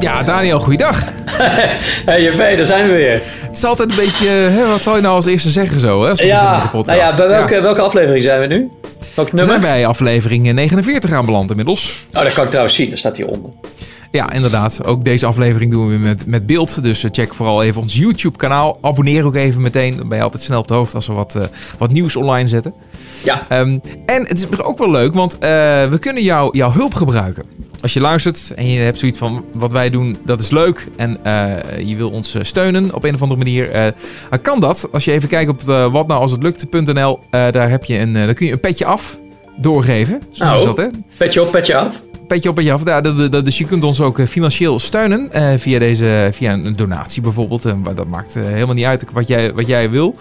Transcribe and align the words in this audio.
Ja, 0.00 0.22
Daniel, 0.22 0.60
goeiedag. 0.60 1.04
hey 2.06 2.22
JP, 2.22 2.36
daar 2.56 2.64
zijn 2.66 2.86
we 2.86 2.92
weer. 2.92 3.22
Het 3.24 3.56
is 3.56 3.64
altijd 3.64 3.90
een 3.90 3.96
beetje, 3.96 4.28
hè, 4.28 4.68
wat 4.68 4.82
zal 4.82 4.96
je 4.96 5.02
nou 5.02 5.14
als 5.14 5.26
eerste 5.26 5.50
zeggen 5.50 5.80
zo, 5.80 6.02
hè? 6.02 6.08
Ja, 6.08 6.14
de 6.72 6.78
nou 6.82 6.98
ja, 6.98 7.16
bij 7.16 7.28
welke, 7.28 7.54
Ja. 7.54 7.62
welke 7.62 7.80
aflevering 7.80 8.22
zijn 8.22 8.40
we 8.40 8.46
nu? 8.46 8.68
Welk 9.14 9.30
We 9.30 9.36
nummer? 9.36 9.44
zijn 9.44 9.60
bij 9.60 9.86
aflevering 9.86 10.52
49 10.52 11.12
aanbeland 11.12 11.50
inmiddels. 11.50 12.06
Oh, 12.12 12.22
dat 12.22 12.32
kan 12.32 12.42
ik 12.44 12.48
trouwens 12.50 12.76
zien, 12.76 12.90
dat 12.90 12.98
staat 12.98 13.16
hieronder. 13.16 13.50
Ja, 14.10 14.32
inderdaad. 14.32 14.84
Ook 14.86 15.04
deze 15.04 15.26
aflevering 15.26 15.70
doen 15.70 15.88
we 15.88 15.98
met, 15.98 16.26
met 16.26 16.46
beeld. 16.46 16.82
Dus 16.82 17.04
eh, 17.04 17.10
check 17.12 17.34
vooral 17.34 17.62
even 17.62 17.80
ons 17.80 17.94
YouTube-kanaal. 17.96 18.78
Abonneer 18.80 19.24
ook 19.26 19.34
even 19.34 19.60
meteen. 19.60 19.96
Dan 19.96 20.08
ben 20.08 20.18
je 20.18 20.24
altijd 20.24 20.42
snel 20.42 20.58
op 20.58 20.68
de 20.68 20.74
hoogte 20.74 20.94
als 20.94 21.06
we 21.06 21.12
wat, 21.12 21.34
eh, 21.36 21.42
wat 21.78 21.90
nieuws 21.92 22.16
online 22.16 22.48
zetten. 22.48 22.74
Ja, 23.24 23.46
Ehm, 23.48 23.78
en 24.06 24.26
het 24.26 24.38
is 24.38 24.62
ook 24.62 24.78
wel 24.78 24.90
leuk, 24.90 25.14
want 25.14 25.34
eh, 25.38 25.40
we 25.88 25.98
kunnen 26.00 26.22
jou, 26.22 26.56
jouw 26.58 26.72
hulp 26.72 26.94
gebruiken. 26.94 27.44
Als 27.84 27.92
je 27.92 28.00
luistert 28.00 28.52
en 28.56 28.66
je 28.70 28.80
hebt 28.80 28.98
zoiets 28.98 29.18
van 29.18 29.44
wat 29.52 29.72
wij 29.72 29.90
doen, 29.90 30.16
dat 30.24 30.40
is 30.40 30.50
leuk. 30.50 30.86
En 30.96 31.24
eh, 31.24 31.78
je 31.88 31.96
wil 31.96 32.10
ons 32.10 32.34
eh, 32.34 32.42
steunen 32.42 32.94
op 32.94 33.04
een 33.04 33.14
of 33.14 33.22
andere 33.22 33.38
manier. 33.40 33.70
eh, 33.70 33.86
dan 34.30 34.40
kan 34.40 34.60
dat. 34.60 34.88
Als 34.92 35.04
je 35.04 35.12
even 35.12 35.28
kijkt 35.28 35.50
op 35.50 35.62
uh, 35.68 35.92
watnoualshetlukt.nl. 35.92 37.18
eh 37.30 37.50
daar, 37.52 37.70
heb 37.70 37.84
je 37.84 37.98
een, 37.98 38.12
daar 38.12 38.34
kun 38.34 38.46
je 38.46 38.52
een 38.52 38.60
petje 38.60 38.84
af 38.84 39.16
doorgeven. 39.56 40.22
Zo 40.30 40.44
Nou. 40.44 40.58
is 40.58 40.64
dat, 40.64 40.76
hè? 40.76 40.86
petje 41.16 41.42
op, 41.42 41.50
petje 41.50 41.76
af. 41.76 42.02
Petje 42.26 42.48
op, 42.48 42.54
petje 42.54 42.72
af. 42.72 42.84
Ja, 42.84 43.00
dus 43.40 43.58
je 43.58 43.64
kunt 43.64 43.84
ons 43.84 44.00
ook 44.00 44.20
financieel 44.28 44.78
steunen 44.78 45.30
via, 45.60 45.78
deze, 45.78 46.28
via 46.32 46.52
een 46.52 46.76
donatie 46.76 47.22
bijvoorbeeld. 47.22 47.64
En 47.64 47.82
dat 47.94 48.06
maakt 48.06 48.34
helemaal 48.34 48.74
niet 48.74 48.84
uit 48.84 49.04
wat 49.12 49.26
jij, 49.26 49.52
wat 49.52 49.66
jij 49.66 49.90
wil. 49.90 50.14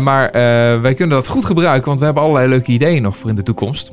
Maar 0.00 0.24
eh, 0.30 0.80
wij 0.80 0.94
kunnen 0.94 1.16
dat 1.16 1.28
goed 1.28 1.44
gebruiken, 1.44 1.86
want 1.86 1.98
we 1.98 2.04
hebben 2.04 2.22
allerlei 2.22 2.48
leuke 2.48 2.72
ideeën 2.72 3.02
nog 3.02 3.16
voor 3.16 3.30
in 3.30 3.36
de 3.36 3.42
toekomst. 3.42 3.92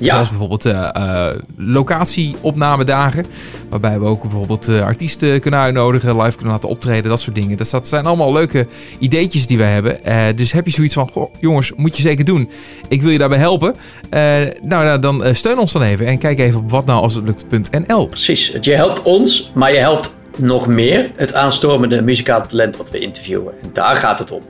Ja, 0.00 0.12
Zoals 0.12 0.28
bijvoorbeeld 0.28 0.64
eh 0.64 0.88
eh, 0.94 1.36
locatieopnamedagen. 1.56 3.26
Waarbij 3.68 3.98
we 3.98 4.04
ook 4.04 4.22
bijvoorbeeld 4.22 4.68
eh, 4.68 4.82
artiesten 4.82 5.40
kunnen 5.40 5.60
uitnodigen, 5.60 6.16
live 6.16 6.36
kunnen 6.36 6.54
laten 6.54 6.68
optreden, 6.68 7.10
dat 7.10 7.20
soort 7.20 7.34
dingen. 7.36 7.56
Dus 7.56 7.70
dat 7.70 7.88
zijn 7.88 8.06
allemaal 8.06 8.32
leuke 8.32 8.66
ideetjes 8.98 9.46
die 9.46 9.56
we 9.56 9.62
hebben. 9.62 9.98
Dus 10.36 10.52
heb 10.52 10.66
je 10.66 10.72
zoiets 10.72 10.94
van, 10.94 11.08
goh, 11.08 11.34
jongens, 11.40 11.72
moet 11.76 11.96
je 11.96 12.02
zeker 12.02 12.24
doen. 12.24 12.50
Ik 12.88 13.02
wil 13.02 13.10
je 13.10 13.18
daarbij 13.18 13.38
helpen. 13.38 13.74
Nou, 14.10 14.84
nou, 14.84 15.00
dan 15.00 15.24
steun 15.32 15.58
ons 15.58 15.72
dan 15.72 15.82
even. 15.82 16.06
En 16.06 16.18
kijk 16.18 16.38
even 16.38 16.60
op 16.60 16.70
watnoualshetlukt.nl. 16.70 18.06
precies. 18.06 18.56
Je 18.60 18.74
helpt 18.74 19.02
ons, 19.02 19.50
maar 19.54 19.72
je 19.72 19.78
helpt 19.78 20.16
nog 20.36 20.66
meer 20.66 21.10
het 21.16 21.34
aanstormende 21.34 22.02
muzikale 22.02 22.46
talent 22.46 22.76
wat 22.76 22.90
we 22.90 22.98
interviewen. 22.98 23.52
En 23.62 23.70
daar 23.72 23.96
gaat 23.96 24.18
het 24.18 24.30
om. 24.30 24.42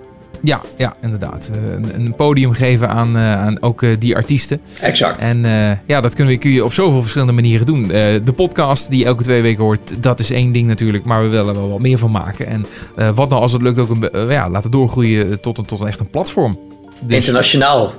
Ja, 0.44 0.60
ja, 0.76 0.94
inderdaad. 1.02 1.50
Eh, 1.52 1.72
een, 1.72 1.94
een 1.94 2.14
podium 2.14 2.52
geven 2.52 2.88
aan, 2.88 3.16
eh, 3.16 3.40
aan 3.40 3.62
ook 3.62 3.82
eh, 3.82 3.90
die 3.98 4.16
artiesten. 4.16 4.60
Exact. 4.80 5.20
En 5.20 5.42
ja, 5.86 6.00
dat 6.00 6.14
kunnen 6.14 6.34
we, 6.34 6.40
kun 6.40 6.50
je 6.50 6.64
op 6.64 6.72
zoveel 6.72 7.00
verschillende 7.00 7.32
manieren 7.32 7.66
doen. 7.66 7.88
De 7.88 8.32
podcast 8.36 8.90
die 8.90 8.98
je 8.98 9.04
elke 9.04 9.22
twee 9.22 9.42
weken 9.42 9.62
hoort, 9.62 10.02
dat 10.02 10.20
is 10.20 10.30
één 10.30 10.52
ding 10.52 10.66
natuurlijk. 10.66 11.04
Maar 11.04 11.22
we 11.22 11.28
willen 11.28 11.54
er 11.54 11.60
wel 11.60 11.70
wat 11.70 11.78
meer 11.78 11.98
van 11.98 12.10
maken. 12.10 12.46
En 12.46 12.66
wat 13.14 13.28
nou 13.28 13.42
als 13.42 13.52
het 13.52 13.62
lukt 13.62 13.78
ook 13.78 13.90
een, 13.90 14.28
ja, 14.28 14.50
laten 14.50 14.70
doorgroeien 14.70 15.40
tot 15.40 15.58
een, 15.58 15.64
tot 15.64 15.80
een 15.80 15.86
echt 15.86 16.00
een 16.00 16.10
platform. 16.10 16.58
Dus 17.00 17.16
Internationaal. 17.16 17.92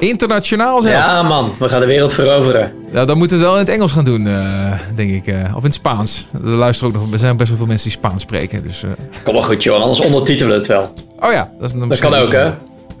Internationaal 0.00 0.82
zelf. 0.82 0.94
Ja 0.94 1.22
man, 1.22 1.52
we 1.58 1.68
gaan 1.68 1.80
de 1.80 1.86
wereld 1.86 2.12
veroveren. 2.14 2.72
Nou, 2.92 3.06
dan 3.06 3.18
moeten 3.18 3.36
we 3.36 3.42
het 3.42 3.52
wel 3.52 3.60
in 3.60 3.66
het 3.66 3.74
Engels 3.76 3.92
gaan 3.92 4.04
doen, 4.04 4.26
eh, 4.26 4.72
denk 4.94 5.10
ik. 5.10 5.26
eh, 5.26 5.36
of 5.50 5.58
in 5.58 5.64
het 5.64 5.74
Spaans. 5.74 6.26
Er 6.44 6.48
luisteren 6.50 6.94
ook 6.94 7.00
nog, 7.00 7.12
er 7.12 7.18
zijn 7.18 7.36
best 7.36 7.48
wel 7.48 7.58
veel 7.58 7.66
mensen 7.66 7.88
die 7.88 7.98
Spaans 7.98 8.22
spreken. 8.22 8.62
Dus, 8.62 8.82
eh, 8.82 8.90
Kom 9.24 9.34
maar 9.34 9.42
goed 9.42 9.62
joh, 9.62 9.80
anders 9.82 10.00
ondertitelen 10.00 10.52
we 10.52 10.58
het 10.58 10.66
wel. 10.66 10.92
oh 11.20 11.32
ja, 11.32 11.50
dat, 11.60 11.68
is 11.74 11.80
een 11.80 11.88
Dat 11.88 11.98
kan 11.98 12.14
ook 12.14 12.32
hè. 12.32 12.50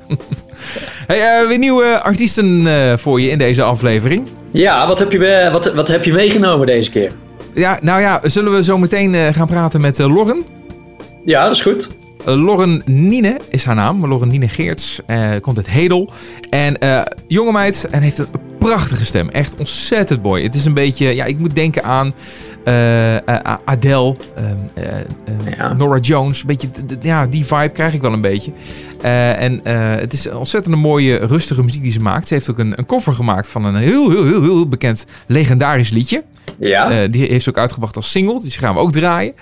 Hey, 1.06 1.46
weer 1.48 1.58
nieuwe 1.58 2.00
artiesten 2.02 2.68
voor 2.98 3.20
je 3.20 3.28
in 3.30 3.38
deze 3.38 3.62
aflevering. 3.62 4.28
Ja, 4.50 4.86
wat 4.86 4.98
heb, 4.98 5.12
je, 5.12 5.48
wat, 5.52 5.72
wat 5.74 5.88
heb 5.88 6.04
je 6.04 6.12
meegenomen 6.12 6.66
deze 6.66 6.90
keer? 6.90 7.12
Ja, 7.54 7.78
nou 7.82 8.00
ja, 8.00 8.20
zullen 8.22 8.52
we 8.54 8.64
zo 8.64 8.78
meteen 8.78 9.34
gaan 9.34 9.46
praten 9.46 9.80
met 9.80 9.98
Lauren? 9.98 10.44
Ja, 11.24 11.42
dat 11.44 11.52
is 11.52 11.62
goed. 11.62 11.88
Uh, 12.26 12.44
Lauren 12.44 12.82
Niene 12.84 13.36
is 13.48 13.64
haar 13.64 13.74
naam. 13.74 14.06
Lauren 14.08 14.28
Niene 14.28 14.48
Geerts. 14.48 15.00
eh, 15.06 15.30
komt 15.40 15.56
uit 15.56 15.70
Hedel. 15.70 16.10
En 16.50 16.78
eh, 16.78 17.02
jonge 17.26 17.52
meid 17.52 17.88
en 17.90 18.02
heeft 18.02 18.18
een 18.18 18.26
prachtige 18.58 19.04
stem. 19.04 19.28
Echt 19.28 19.56
ontzettend 19.56 20.22
mooi. 20.22 20.42
Het 20.44 20.54
is 20.54 20.64
een 20.64 20.74
beetje... 20.74 21.14
Ja, 21.14 21.24
ik 21.24 21.38
moet 21.38 21.54
denken 21.54 21.84
aan 21.84 22.14
eh, 22.64 23.16
Adele. 23.64 24.16
Ja. 25.56 25.72
Nora 25.72 25.98
Jones. 25.98 26.40
Een 26.40 26.46
beetje, 26.46 26.68
ja, 27.00 27.26
die 27.26 27.46
vibe 27.46 27.68
krijg 27.68 27.94
ik 27.94 28.00
wel 28.00 28.12
een 28.12 28.20
beetje. 28.20 28.52
En 29.02 29.60
het 30.00 30.12
is 30.12 30.24
een 30.24 30.36
ontzettend 30.36 30.76
mooie, 30.76 31.16
rustige 31.16 31.62
muziek 31.62 31.82
die 31.82 31.92
ze 31.92 32.00
maakt. 32.00 32.28
Ze 32.28 32.34
heeft 32.34 32.50
ook 32.50 32.58
een, 32.58 32.78
een 32.78 32.86
cover 32.86 33.12
gemaakt 33.12 33.48
van 33.48 33.64
een 33.64 33.74
heel, 33.74 34.10
heel, 34.10 34.24
heel, 34.24 34.42
heel 34.42 34.68
bekend 34.68 35.06
legendarisch 35.26 35.90
liedje. 35.90 36.24
Ja, 36.58 37.06
die 37.06 37.26
heeft 37.28 37.44
ze 37.44 37.50
ook 37.50 37.58
uitgebracht 37.58 37.96
als 37.96 38.10
single. 38.10 38.34
Dus 38.34 38.42
die 38.42 38.58
gaan 38.58 38.74
we 38.74 38.80
ook 38.80 38.92
draaien. 38.92 39.34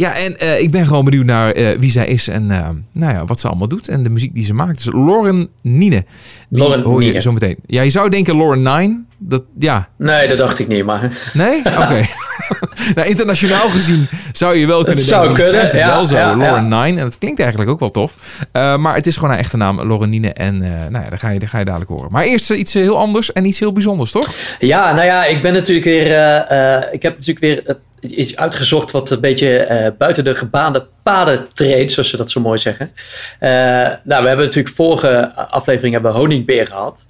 Ja, 0.00 0.16
en 0.16 0.36
eh, 0.36 0.60
ik 0.60 0.70
ben 0.70 0.86
gewoon 0.86 1.04
benieuwd 1.04 1.24
naar 1.24 1.52
eh, 1.52 1.78
wie 1.78 1.90
zij 1.90 2.06
is 2.06 2.28
en 2.28 2.50
eh, 2.50 2.68
nou 2.92 3.14
ja, 3.14 3.24
wat 3.24 3.40
ze 3.40 3.48
allemaal 3.48 3.68
doet. 3.68 3.88
En 3.88 4.02
de 4.02 4.10
muziek 4.10 4.34
die 4.34 4.44
ze 4.44 4.54
maakt. 4.54 4.84
Dus 4.84 4.94
Lauren 4.94 5.48
Niene. 5.62 6.04
Die 6.48 6.58
Lauren 6.58 6.82
hoor 6.82 7.00
je 7.00 7.04
Niene. 7.04 7.20
zo 7.20 7.32
meteen. 7.32 7.56
Ja, 7.66 7.82
je 7.82 7.90
zou 7.90 8.08
denken 8.08 8.36
Lauren 8.36 8.62
Nine. 8.62 9.02
Dat, 9.18 9.42
ja, 9.58 9.88
nee, 9.98 10.28
dat 10.28 10.38
dacht 10.38 10.58
ik 10.58 10.68
niet, 10.68 10.84
maar... 10.84 11.30
nee? 11.32 11.58
Oké. 11.82 12.00
nou, 12.94 13.08
internationaal 13.08 13.70
gezien 13.70 14.08
zou 14.32 14.56
je 14.56 14.66
wel 14.66 14.84
kunnen 14.84 15.04
zou 15.04 15.26
denken. 15.26 15.42
die 15.42 15.50
kunnen, 15.50 15.70
het 15.70 15.80
ja, 15.80 15.86
wel 15.86 16.06
zo, 16.06 16.16
ja, 16.16 16.36
Lauren 16.36 16.68
ja. 16.68 16.82
Nine. 16.84 16.98
En 16.98 17.04
dat 17.04 17.18
klinkt 17.18 17.40
eigenlijk 17.40 17.70
ook 17.70 17.80
wel 17.80 17.90
tof. 17.90 18.16
Maar 18.52 18.94
het 18.94 19.06
is 19.06 19.14
gewoon 19.14 19.30
haar 19.30 19.38
echte 19.38 19.56
naam, 19.56 19.86
Lauren 19.86 20.10
Niene. 20.10 20.32
En 20.32 20.58
nou 20.58 21.04
ja, 21.04 21.10
dat 21.10 21.18
ga, 21.18 21.28
je, 21.28 21.38
dat 21.38 21.48
ga 21.48 21.58
je 21.58 21.64
dadelijk 21.64 21.90
horen. 21.90 22.08
Maar 22.10 22.24
eerst 22.24 22.50
iets 22.50 22.74
heel 22.74 22.98
anders 22.98 23.32
en 23.32 23.44
iets 23.44 23.58
heel 23.58 23.72
bijzonders, 23.72 24.10
toch? 24.10 24.28
Ja, 24.58 24.92
nou 24.92 25.06
ja, 25.06 25.24
ik 25.24 25.42
ben 25.42 25.52
natuurlijk 25.52 25.86
weer. 25.86 26.06
ik 26.92 27.02
heb 27.02 27.12
natuurlijk 27.18 27.38
weer 27.38 27.76
iets 28.00 28.36
uitgezocht 28.36 28.90
wat 28.90 29.10
een 29.10 29.20
beetje 29.20 29.58
eh, 29.58 29.90
buiten 29.98 30.24
de 30.24 30.34
gebaande 30.34 30.86
paden 31.02 31.46
treedt, 31.52 31.92
zoals 31.92 32.08
ze 32.08 32.16
dat 32.16 32.30
zo 32.30 32.40
mooi 32.40 32.58
zeggen. 32.58 32.92
Eh, 33.38 33.50
nou, 34.02 34.22
we 34.22 34.28
hebben 34.28 34.46
natuurlijk 34.46 34.74
vorige 34.74 35.34
aflevering 35.34 35.92
hebben 35.92 36.12
honingbeer 36.12 36.66
gehad. 36.66 37.06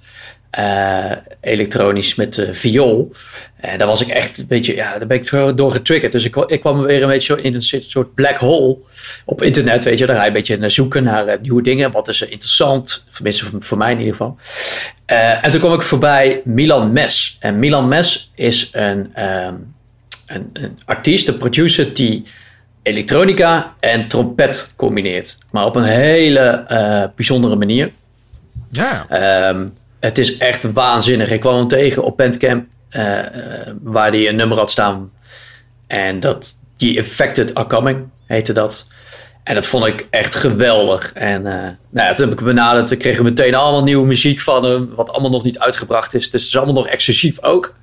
Eh, 0.49 1.11
elektronisch 1.41 2.15
met 2.15 2.47
viool. 2.51 3.11
En 3.55 3.77
daar 3.77 3.87
was 3.87 4.01
ik 4.01 4.07
echt 4.07 4.37
een 4.37 4.47
beetje, 4.47 4.75
ja, 4.75 4.97
daar 4.97 5.07
ben 5.07 5.17
ik 5.17 5.57
door 5.57 5.71
getriggerd. 5.71 6.11
Dus 6.11 6.25
ik, 6.25 6.35
ik 6.35 6.59
kwam 6.59 6.81
weer 6.81 7.01
een 7.01 7.07
beetje 7.07 7.41
in 7.41 7.53
een 7.55 7.61
soort- 7.61 8.13
black 8.15 8.35
hole 8.37 8.77
op 9.25 9.41
internet, 9.41 9.83
weet 9.83 9.97
je. 9.97 10.05
Daar 10.05 10.15
ga 10.15 10.21
je 10.21 10.27
een 10.27 10.33
beetje 10.33 10.57
naar 10.57 10.71
zoeken 10.71 11.03
naar 11.03 11.37
nieuwe 11.41 11.61
dingen. 11.61 11.91
Wat 11.91 12.07
is 12.07 12.21
er 12.21 12.31
interessant? 12.31 13.03
Tenminste, 13.13 13.45
voor, 13.59 13.77
mij 13.77 13.91
in 13.91 13.97
ieder 13.97 14.15
geval. 14.15 14.37
En 15.41 15.51
toen 15.51 15.59
kwam 15.59 15.73
ik 15.73 15.81
voorbij 15.81 16.41
Milan 16.43 16.91
Mes. 16.91 17.37
En 17.39 17.59
Milan 17.59 17.87
Mes 17.87 18.31
is 18.35 18.69
een, 18.71 19.11
ehm, 19.13 19.53
een, 20.35 20.49
een 20.53 20.77
artiest, 20.85 21.27
een 21.27 21.37
producer 21.37 21.93
die 21.93 22.25
elektronica 22.83 23.75
en 23.79 24.07
trompet 24.07 24.73
combineert. 24.75 25.37
Maar 25.51 25.65
op 25.65 25.75
een 25.75 25.83
hele 25.83 26.39
eh, 26.39 27.03
bijzondere 27.15 27.55
manier. 27.55 27.91
Ja. 28.71 29.05
Ehm, 29.09 29.67
het 29.99 30.17
is 30.17 30.37
echt 30.37 30.71
waanzinnig. 30.71 31.31
Ik 31.31 31.39
kwam 31.39 31.55
hem 31.55 31.67
tegen 31.67 32.03
op 32.03 32.17
Bandcamp, 32.17 32.65
eh, 32.89 33.19
eh, 33.19 33.25
waar 33.81 34.11
hij 34.11 34.27
een 34.27 34.35
nummer 34.35 34.57
had 34.57 34.71
staan. 34.71 35.11
En 35.87 36.19
dat, 36.19 36.59
die 36.77 36.97
Infected 36.97 37.55
Are 37.55 37.67
Coming 37.67 38.07
heette 38.25 38.53
dat. 38.53 38.87
En 39.43 39.55
dat 39.55 39.67
vond 39.67 39.85
ik 39.85 40.07
echt 40.09 40.35
geweldig. 40.35 41.13
En 41.13 41.41
nou 41.41 42.07
ja, 42.07 42.13
toen 42.13 42.29
heb 42.29 42.39
ik 42.39 42.45
benaderd. 42.45 42.87
Toen 42.87 42.97
kregen 42.97 43.23
we 43.23 43.29
meteen 43.29 43.55
allemaal 43.55 43.83
nieuwe 43.83 44.07
muziek 44.07 44.41
van 44.41 44.63
hem. 44.63 44.89
Wat 44.95 45.09
allemaal 45.09 45.31
nog 45.31 45.43
niet 45.43 45.59
uitgebracht 45.59 46.13
is. 46.13 46.29
Dus 46.29 46.41
het 46.41 46.49
is 46.49 46.57
allemaal 46.57 46.75
nog 46.75 46.87
exclusief 46.87 47.43
ook. 47.43 47.73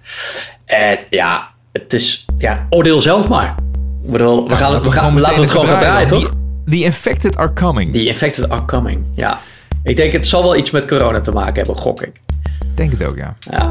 En 0.64 0.98
ja, 1.10 1.50
het 1.82 1.92
is... 1.92 2.24
Ja, 2.38 2.66
oordeel 2.70 3.00
zelf 3.00 3.28
maar. 3.28 3.54
Ik 4.02 4.10
bedoel, 4.10 4.48
we 4.48 4.56
gaan, 4.56 4.74
het, 4.74 4.84
we 4.84 4.90
gaan, 4.90 5.20
laten 5.20 5.34
we 5.34 5.40
het 5.40 5.50
gewoon 5.50 5.66
gaan 5.66 5.78
draaien, 5.78 6.08
toch? 6.08 6.20
The, 6.20 6.70
the 6.70 6.84
Infected 6.84 7.36
Are 7.36 7.52
Coming. 7.52 7.92
Die 7.92 8.06
Infected 8.06 8.48
Are 8.48 8.64
Coming, 8.64 9.04
ja. 9.14 9.38
Ik 9.82 9.96
denk 9.96 10.12
het 10.12 10.26
zal 10.26 10.42
wel 10.42 10.56
iets 10.56 10.70
met 10.70 10.86
corona 10.86 11.20
te 11.20 11.30
maken 11.30 11.54
hebben, 11.54 11.76
gok 11.76 12.02
ik. 12.02 12.20
Denk 12.74 12.90
het 12.90 13.04
ook, 13.04 13.16
ja. 13.16 13.36
Ja. 13.50 13.70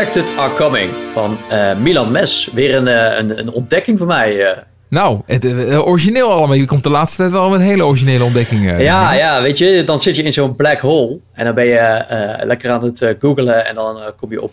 Infected 0.00 0.38
Are 0.38 0.54
Coming 0.54 0.90
van 1.12 1.38
uh, 1.52 1.76
Milan 1.76 2.10
Mes. 2.10 2.48
Weer 2.52 2.74
een, 2.74 2.86
uh, 2.86 3.18
een, 3.18 3.38
een, 3.38 3.52
ontdekking 3.52 3.98
voor 3.98 4.06
mij. 4.06 4.36
Uh. 4.36 4.48
Nou, 4.88 5.20
het, 5.26 5.44
origineel 5.76 6.30
allemaal. 6.30 6.56
Je 6.56 6.64
komt 6.64 6.82
de 6.82 6.90
laatste 6.90 7.16
tijd 7.16 7.30
wel 7.30 7.50
met 7.50 7.60
hele 7.60 7.84
originele 7.84 8.24
ontdekkingen. 8.24 8.82
ja, 8.82 9.12
ja, 9.12 9.42
weet 9.42 9.58
je, 9.58 9.84
dan 9.84 10.00
zit 10.00 10.16
je 10.16 10.22
in 10.22 10.32
zo'n 10.32 10.56
black 10.56 10.80
hole. 10.80 11.18
En 11.32 11.44
dan 11.44 11.54
ben 11.54 11.64
je 11.64 12.04
lekker 12.42 12.70
aan 12.70 12.84
het 12.84 13.14
googlen. 13.18 13.66
En 13.66 13.74
dan 13.74 14.00
kom 14.16 14.30
je 14.30 14.42
op 14.42 14.52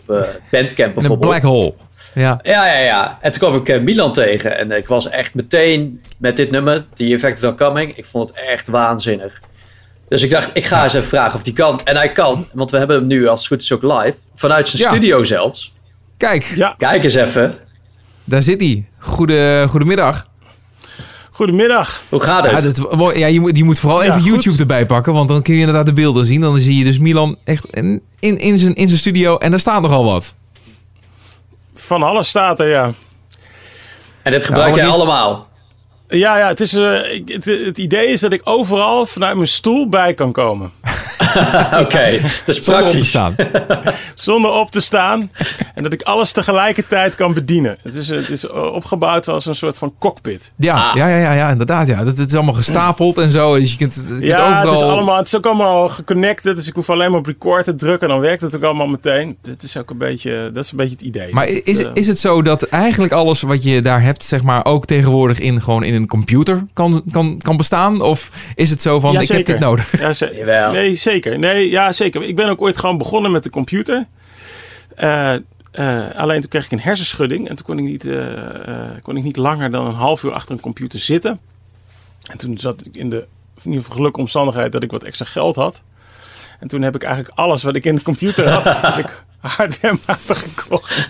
Bandcamp 0.50 0.94
bijvoorbeeld. 0.94 1.32
Een 1.32 1.40
black 1.40 1.42
hole. 1.42 1.74
Ja. 2.14 2.40
ja, 2.42 2.66
ja, 2.66 2.78
ja. 2.78 3.18
En 3.20 3.32
toen 3.32 3.40
kwam 3.40 3.62
ik 3.64 3.82
Milan 3.82 4.12
tegen. 4.12 4.58
En 4.58 4.70
ik 4.70 4.88
was 4.88 5.08
echt 5.08 5.34
meteen 5.34 6.02
met 6.18 6.36
dit 6.36 6.50
nummer, 6.50 6.86
The 6.94 7.08
Infected 7.08 7.44
Are 7.44 7.54
Coming. 7.54 7.96
Ik 7.96 8.04
vond 8.04 8.28
het 8.28 8.38
echt 8.48 8.68
waanzinnig. 8.68 9.40
Dus 10.08 10.22
ik 10.22 10.30
dacht, 10.30 10.50
ik 10.52 10.64
ga 10.64 10.84
eens 10.84 10.94
even 10.94 11.08
vragen 11.08 11.34
of 11.34 11.44
hij 11.44 11.52
kan. 11.52 11.80
En 11.84 11.96
hij 11.96 12.12
kan, 12.12 12.46
want 12.52 12.70
we 12.70 12.78
hebben 12.78 12.96
hem 12.96 13.06
nu 13.06 13.26
als 13.26 13.38
het 13.38 13.48
goed 13.48 13.62
is 13.62 13.72
ook 13.72 13.82
live. 13.82 14.14
Vanuit 14.34 14.68
zijn 14.68 14.82
studio 14.82 15.24
zelfs. 15.24 15.72
Kijk. 16.16 16.52
Ja. 16.56 16.74
Kijk 16.78 17.04
eens 17.04 17.14
even. 17.14 17.58
Daar 18.24 18.42
zit 18.42 18.60
hij. 18.60 18.88
Goede, 19.00 19.66
goedemiddag. 19.68 20.26
Goedemiddag. 21.30 22.02
Hoe 22.08 22.20
gaat 22.20 22.50
het? 22.50 22.80
Ja, 22.90 23.12
ja 23.14 23.26
je, 23.26 23.40
moet, 23.40 23.56
je 23.56 23.64
moet 23.64 23.80
vooral 23.80 24.02
even 24.02 24.22
YouTube 24.22 24.58
erbij 24.58 24.86
pakken, 24.86 25.12
want 25.12 25.28
dan 25.28 25.42
kun 25.42 25.54
je 25.54 25.60
inderdaad 25.60 25.86
de 25.86 25.92
beelden 25.92 26.24
zien. 26.24 26.40
Dan 26.40 26.58
zie 26.58 26.78
je 26.78 26.84
dus 26.84 26.98
Milan 26.98 27.36
echt 27.44 27.66
in, 27.66 28.02
in, 28.18 28.38
in, 28.38 28.58
zijn, 28.58 28.74
in 28.74 28.88
zijn 28.88 29.00
studio 29.00 29.36
en 29.36 29.50
daar 29.50 29.60
staat 29.60 29.82
nogal 29.82 30.04
wat. 30.04 30.34
Van 31.74 32.02
alles 32.02 32.28
staat 32.28 32.60
er, 32.60 32.68
ja. 32.68 32.92
En 34.22 34.32
dit 34.32 34.44
gebruik 34.44 34.74
jij 34.74 34.86
allemaal? 34.86 35.47
Ja, 36.08 36.38
ja 36.38 36.48
het, 36.48 36.60
is, 36.60 36.74
uh, 36.74 37.00
het, 37.24 37.44
het, 37.44 37.78
idee 37.78 38.06
is 38.06 38.20
dat 38.20 38.32
ik 38.32 38.40
overal 38.44 39.06
vanuit 39.06 39.36
mijn 39.36 39.48
stoel 39.48 39.88
bij 39.88 40.14
kan 40.14 40.32
komen. 40.32 40.72
Oké, 41.72 41.80
okay, 41.80 42.20
dat 42.20 42.56
is 42.56 42.60
praktisch. 42.60 43.10
Zonder 43.10 43.30
op 43.30 43.40
te 43.40 43.40
staan. 43.40 43.94
Zonder 44.14 44.50
op 44.50 44.70
te 44.70 44.80
staan. 44.80 45.30
En 45.74 45.82
dat 45.82 45.92
ik 45.92 46.02
alles 46.02 46.32
tegelijkertijd 46.32 47.14
kan 47.14 47.34
bedienen. 47.34 47.78
Het 47.82 47.94
is, 47.94 48.08
het 48.08 48.30
is 48.30 48.48
opgebouwd 48.48 49.28
als 49.28 49.46
een 49.46 49.54
soort 49.54 49.78
van 49.78 49.94
cockpit. 49.98 50.52
Ja, 50.56 50.88
ah. 50.88 50.96
ja, 50.96 51.08
ja, 51.08 51.32
ja, 51.32 51.48
inderdaad. 51.48 51.86
Ja. 51.86 52.04
Het, 52.04 52.18
is 52.18 52.34
allemaal 52.34 52.54
gestapeld 52.54 53.18
en 53.18 53.30
zo. 53.30 53.58
Dus 53.58 53.70
je 53.70 53.76
kunt, 53.76 53.94
je 53.94 54.08
kunt 54.08 54.22
ja, 54.22 54.52
overal... 54.52 54.72
het 54.72 54.80
is, 54.80 54.86
allemaal, 54.86 55.16
het 55.16 55.26
is 55.26 55.36
ook 55.36 55.46
allemaal 55.46 55.88
geconnected. 55.88 56.56
Dus 56.56 56.66
ik 56.66 56.74
hoef 56.74 56.90
alleen 56.90 57.10
maar 57.10 57.20
op 57.20 57.26
record 57.26 57.64
te 57.64 57.74
drukken. 57.74 58.08
En 58.08 58.14
dan 58.14 58.22
werkt 58.22 58.40
het 58.40 58.56
ook 58.56 58.62
allemaal 58.62 58.86
meteen. 58.86 59.36
Het 59.42 59.62
is 59.62 59.76
ook 59.76 59.90
een 59.90 59.98
beetje, 59.98 60.50
dat 60.54 60.64
is 60.64 60.70
een 60.70 60.76
beetje 60.76 60.94
het 60.94 61.04
idee. 61.04 61.32
Maar 61.32 61.48
is, 61.48 61.84
is 61.94 62.06
het 62.06 62.18
zo 62.18 62.42
dat 62.42 62.62
eigenlijk 62.62 63.12
alles 63.12 63.42
wat 63.42 63.62
je 63.62 63.82
daar 63.82 64.02
hebt, 64.02 64.24
zeg 64.24 64.42
maar, 64.42 64.64
ook 64.64 64.86
tegenwoordig 64.86 65.38
in 65.38 65.62
gewoon 65.62 65.82
in 65.82 65.94
een 65.94 66.06
computer 66.06 66.66
kan, 66.72 67.02
kan, 67.10 67.38
kan 67.38 67.56
bestaan? 67.56 68.00
Of 68.00 68.30
is 68.54 68.70
het 68.70 68.82
zo 68.82 69.00
van, 69.00 69.20
ik 69.20 69.28
heb 69.28 69.46
dit 69.46 69.58
nodig? 69.58 70.00
Ja, 70.00 70.12
zeker. 70.12 70.72
Nee, 70.72 70.96
zeker. 70.96 71.17
Nee, 71.24 71.70
ja, 71.70 71.92
zeker. 71.92 72.22
Ik 72.22 72.36
ben 72.36 72.48
ook 72.48 72.60
ooit 72.60 72.78
gewoon 72.78 72.98
begonnen 72.98 73.30
met 73.30 73.42
de 73.42 73.50
computer. 73.50 74.06
Uh, 74.98 75.34
uh, 75.72 76.14
alleen 76.14 76.40
toen 76.40 76.50
kreeg 76.50 76.64
ik 76.64 76.72
een 76.72 76.80
hersenschudding. 76.80 77.48
En 77.48 77.56
toen 77.56 77.66
kon 77.66 77.78
ik, 77.78 77.84
niet, 77.84 78.04
uh, 78.04 78.26
kon 79.02 79.16
ik 79.16 79.22
niet 79.22 79.36
langer 79.36 79.70
dan 79.70 79.86
een 79.86 79.94
half 79.94 80.22
uur 80.22 80.32
achter 80.32 80.54
een 80.54 80.60
computer 80.60 80.98
zitten. 80.98 81.40
En 82.30 82.38
toen 82.38 82.58
zat 82.58 82.86
ik 82.86 82.96
in 82.96 83.10
de 83.10 83.26
in 83.62 83.64
ieder 83.64 83.80
geval 83.80 83.96
gelukkige 83.96 84.24
omstandigheid 84.24 84.72
dat 84.72 84.82
ik 84.82 84.90
wat 84.90 85.04
extra 85.04 85.24
geld 85.24 85.56
had. 85.56 85.82
En 86.60 86.68
toen 86.68 86.82
heb 86.82 86.94
ik 86.94 87.02
eigenlijk 87.02 87.38
alles 87.38 87.62
wat 87.62 87.76
ik 87.76 87.84
in 87.84 87.94
de 87.94 88.02
computer 88.02 88.48
had, 88.48 89.14
hardwarematig 89.48 90.38
gekocht. 90.38 91.08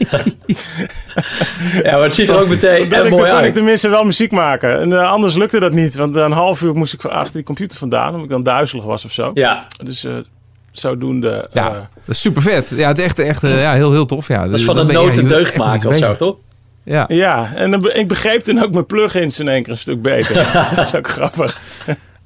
ja, 1.82 1.92
maar 1.92 2.02
het 2.02 2.14
ziet 2.14 2.30
er 2.30 2.36
ook 2.36 2.48
meteen 2.48 2.88
dan, 2.88 3.08
mooi 3.08 3.22
uit. 3.22 3.38
kon 3.38 3.44
ik 3.44 3.54
tenminste 3.54 3.88
wel 3.88 4.04
muziek 4.04 4.30
maken. 4.30 4.80
En 4.80 4.90
uh, 4.90 5.10
anders 5.10 5.34
lukte 5.34 5.60
dat 5.60 5.72
niet. 5.72 5.94
Want 5.94 6.16
een 6.16 6.32
half 6.32 6.62
uur 6.62 6.74
moest 6.74 6.92
ik 6.92 7.04
achter 7.04 7.32
die 7.34 7.42
computer 7.42 7.78
vandaan. 7.78 8.08
Omdat 8.08 8.22
ik 8.22 8.30
dan 8.30 8.42
duizelig 8.42 8.84
was 8.84 9.04
of 9.04 9.12
zo. 9.12 9.30
Ja. 9.34 9.66
Dus 9.84 10.04
uh, 10.04 10.16
zodoende... 10.72 11.48
Ja, 11.52 11.68
uh, 11.68 11.74
dat 11.74 12.14
is 12.14 12.20
super 12.20 12.42
vet. 12.42 12.72
Ja, 12.76 12.88
het 12.88 12.98
is 12.98 13.04
echt, 13.04 13.18
echt 13.18 13.42
ja, 13.42 13.72
heel, 13.72 13.92
heel 13.92 14.06
tof. 14.06 14.28
Ja. 14.28 14.46
Dat 14.46 14.58
is 14.58 14.64
van 14.64 14.78
een 14.78 14.86
noot 14.86 15.16
een 15.16 15.26
deugd 15.26 15.56
maken 15.56 15.90
of 15.90 15.96
zo, 15.96 16.16
toch? 16.16 16.36
Ja. 16.84 17.04
ja, 17.08 17.52
en 17.54 17.70
dan, 17.70 17.90
ik 17.92 18.08
begreep 18.08 18.42
toen 18.42 18.62
ook 18.62 18.72
mijn 18.72 18.86
plugins 18.86 19.38
in 19.38 19.48
één 19.48 19.62
keer 19.62 19.72
een 19.72 19.78
stuk 19.78 20.02
beter. 20.02 20.34
dat 20.74 20.86
is 20.86 20.94
ook 20.94 21.08
grappig. 21.08 21.60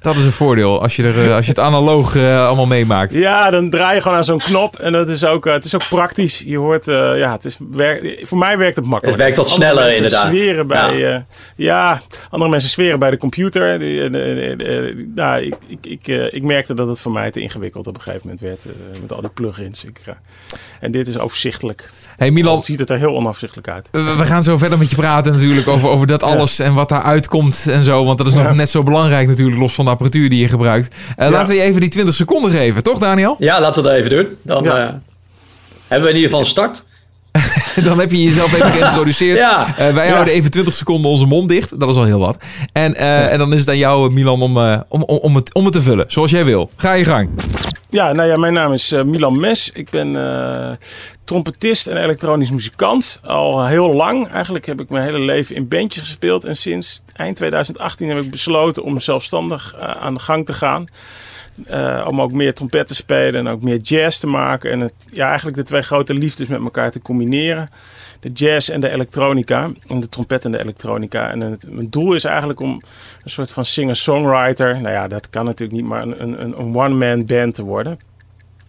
Dat 0.02 0.16
is 0.16 0.24
een 0.24 0.32
voordeel 0.32 0.82
als 0.82 0.96
je, 0.96 1.02
er, 1.02 1.24
eh, 1.24 1.34
als 1.34 1.44
je 1.44 1.50
het 1.50 1.60
analoog 1.60 2.14
uh, 2.14 2.46
allemaal 2.46 2.66
meemaakt. 2.66 3.12
Ja, 3.12 3.50
dan 3.50 3.70
draai 3.70 3.94
je 3.94 4.00
gewoon 4.00 4.16
aan 4.16 4.24
zo'n 4.24 4.38
knop. 4.38 4.76
En 4.76 4.92
dat 4.92 5.08
is 5.08 5.24
ook, 5.24 5.46
uh, 5.46 5.52
het 5.52 5.64
is 5.64 5.74
ook 5.74 5.88
praktisch. 5.88 6.42
Je 6.46 6.58
hoort, 6.58 6.88
uh, 6.88 7.18
ja, 7.18 7.32
het 7.32 7.44
is, 7.44 7.56
werk, 7.70 8.20
voor 8.22 8.38
mij 8.38 8.58
werkt 8.58 8.76
het 8.76 8.84
makkelijk. 8.84 9.16
Het 9.16 9.24
werkt 9.24 9.36
wat 9.36 9.50
sneller 9.50 9.94
inderdaad. 9.94 10.26
Zweren 10.26 10.66
bij, 10.66 10.98
ja. 10.98 11.26
ja. 11.56 12.02
andere 12.30 12.50
mensen 12.50 12.70
zweren 12.70 12.98
bij 12.98 13.10
de 13.10 13.16
computer. 13.16 13.78
nou, 15.14 15.42
ik, 15.42 15.54
ik, 15.66 15.86
ik, 15.86 16.32
ik 16.32 16.42
merkte 16.42 16.74
dat 16.74 16.86
het 16.86 17.00
voor 17.00 17.12
mij 17.12 17.30
te 17.30 17.40
ingewikkeld 17.40 17.86
op 17.86 17.94
een 17.94 18.00
gegeven 18.00 18.20
moment 18.24 18.40
werd. 18.40 18.64
met 19.00 19.12
al 19.12 19.20
die 19.20 19.30
plugins. 19.30 19.84
Ik, 19.84 20.00
en 20.80 20.92
dit 20.92 21.06
is 21.06 21.18
overzichtelijk. 21.18 21.90
Hey 22.16 22.30
Milan. 22.30 22.62
Ziet 22.62 22.78
het 22.78 22.90
er 22.90 22.98
heel 22.98 23.16
onoverzichtelijk 23.16 23.68
uit. 23.68 23.88
We, 23.90 24.24
gaan 24.24 24.42
zo 24.42 24.56
verder 24.56 24.78
met 24.78 24.90
je 24.90 24.96
praten 24.96 25.32
natuurlijk 25.32 25.68
over, 25.68 25.88
over 25.88 26.06
dat 26.06 26.22
alles 26.22 26.58
en 26.58 26.74
wat 26.74 26.88
daar 26.88 27.02
uitkomt 27.02 27.66
en 27.68 27.84
zo. 27.84 28.04
Want 28.04 28.18
dat 28.18 28.26
is 28.26 28.34
nog 28.34 28.54
net 28.54 28.70
zo 28.70 28.82
belangrijk 28.82 29.28
natuurlijk, 29.28 29.60
los 29.60 29.74
van 29.74 29.84
de 29.84 29.90
apparatuur 29.92 30.28
die 30.28 30.40
je 30.40 30.48
gebruikt. 30.48 30.94
Uh, 31.18 31.28
Laten 31.30 31.48
we 31.48 31.54
je 31.54 31.62
even 31.62 31.80
die 31.80 31.90
20 31.90 32.14
seconden 32.14 32.50
geven, 32.50 32.82
toch 32.82 32.98
Daniel? 32.98 33.36
Ja, 33.38 33.60
laten 33.60 33.82
we 33.82 33.88
dat 33.88 33.98
even 33.98 34.10
doen. 34.10 34.28
Dan 34.42 34.66
uh, 34.66 34.72
hebben 34.72 34.98
we 35.88 36.08
in 36.08 36.14
ieder 36.14 36.22
geval 36.22 36.40
een 36.40 36.46
start. 36.46 36.84
dan 37.84 38.00
heb 38.00 38.10
je 38.10 38.22
jezelf 38.22 38.52
even 38.54 38.72
geïntroduceerd. 38.78 39.38
ja. 39.38 39.68
uh, 39.68 39.94
wij 39.94 40.08
houden 40.08 40.34
even 40.34 40.50
20 40.50 40.74
seconden 40.74 41.10
onze 41.10 41.26
mond 41.26 41.48
dicht. 41.48 41.80
Dat 41.80 41.88
is 41.88 41.96
al 41.96 42.04
heel 42.04 42.18
wat. 42.18 42.44
En, 42.72 42.96
en 42.96 43.38
dan 43.38 43.52
is 43.52 43.60
het 43.60 43.68
aan 43.68 43.78
jou, 43.78 44.10
Milan, 44.10 44.42
om, 44.42 44.56
om, 44.58 44.84
om, 44.88 45.02
om, 45.02 45.34
het, 45.34 45.54
om 45.54 45.64
het 45.64 45.72
te 45.72 45.82
vullen. 45.82 46.04
Zoals 46.08 46.30
jij 46.30 46.44
wil. 46.44 46.70
Ga 46.76 46.92
je 46.92 47.04
gang. 47.04 47.28
Ja, 47.90 48.12
nou 48.12 48.28
ja, 48.28 48.38
mijn 48.38 48.52
naam 48.52 48.72
is 48.72 48.92
Milan 49.04 49.40
Mes. 49.40 49.70
Ik 49.72 49.90
ben 49.90 50.16
trompetist 51.24 51.86
en 51.86 51.96
elektronisch 51.96 52.50
muzikant. 52.50 53.20
Al 53.24 53.66
heel 53.66 53.92
lang. 53.92 54.28
Eigenlijk 54.28 54.66
heb 54.66 54.80
ik 54.80 54.90
mijn 54.90 55.04
hele 55.04 55.18
leven 55.18 55.54
in 55.54 55.68
bandjes 55.68 56.02
gespeeld. 56.02 56.44
En 56.44 56.56
sinds 56.56 57.04
eind 57.16 57.36
2018 57.36 58.08
heb 58.08 58.18
ik 58.18 58.30
besloten 58.30 58.82
om 58.82 59.00
zelfstandig 59.00 59.74
uh, 59.76 59.84
aan 59.84 60.14
de 60.14 60.20
gang 60.20 60.46
te 60.46 60.52
gaan. 60.52 60.84
Uh, 61.70 62.06
om 62.08 62.20
ook 62.20 62.32
meer 62.32 62.54
trompet 62.54 62.86
te 62.86 62.94
spelen 62.94 63.40
en 63.46 63.52
ook 63.52 63.62
meer 63.62 63.76
jazz 63.76 64.18
te 64.18 64.26
maken. 64.26 64.70
En 64.70 64.80
het, 64.80 64.92
ja, 65.12 65.26
eigenlijk 65.26 65.56
de 65.56 65.62
twee 65.62 65.82
grote 65.82 66.14
liefdes 66.14 66.48
met 66.48 66.60
elkaar 66.60 66.90
te 66.90 67.00
combineren. 67.00 67.68
De 68.20 68.28
jazz 68.28 68.68
en 68.68 68.80
de 68.80 68.88
elektronica. 68.88 69.70
En 69.88 70.00
de 70.00 70.08
trompet 70.08 70.44
en 70.44 70.52
de 70.52 70.60
elektronica. 70.60 71.30
En 71.30 71.40
het, 71.40 71.66
mijn 71.70 71.90
doel 71.90 72.14
is 72.14 72.24
eigenlijk 72.24 72.60
om 72.60 72.70
een 73.22 73.30
soort 73.30 73.50
van 73.50 73.64
singer-songwriter. 73.64 74.82
Nou 74.82 74.94
ja, 74.94 75.08
dat 75.08 75.30
kan 75.30 75.44
natuurlijk 75.44 75.80
niet, 75.80 75.88
maar 75.88 76.02
een, 76.02 76.22
een, 76.22 76.42
een 76.42 76.76
one-man 76.76 77.26
band 77.26 77.54
te 77.54 77.64
worden. 77.64 77.98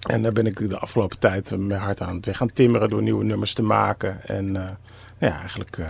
En 0.10 0.22
daar 0.22 0.32
ben 0.32 0.46
ik 0.46 0.70
de 0.70 0.80
afgelopen 0.80 1.20
tijd 1.20 1.58
met 1.58 1.78
hard 1.78 2.02
aan 2.02 2.16
het 2.16 2.26
weg 2.26 2.38
gaan 2.38 2.54
timmeren 2.54 2.90
door 2.90 3.02
nieuwe 3.02 3.24
nummers 3.24 3.54
te 3.54 3.64
maken. 3.64 4.26
En 4.26 4.56
uh, 4.56 4.64
ja, 5.20 5.40
eigenlijk 5.40 5.78
uh, 5.78 5.86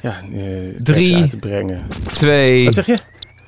ja, 0.00 0.20
Drie, 0.78 1.16
uit 1.16 1.30
te 1.30 1.36
brengen. 1.36 1.86
Twee, 2.12 2.64
Wat 2.64 2.74
zeg 2.74 2.86
je? 2.86 2.98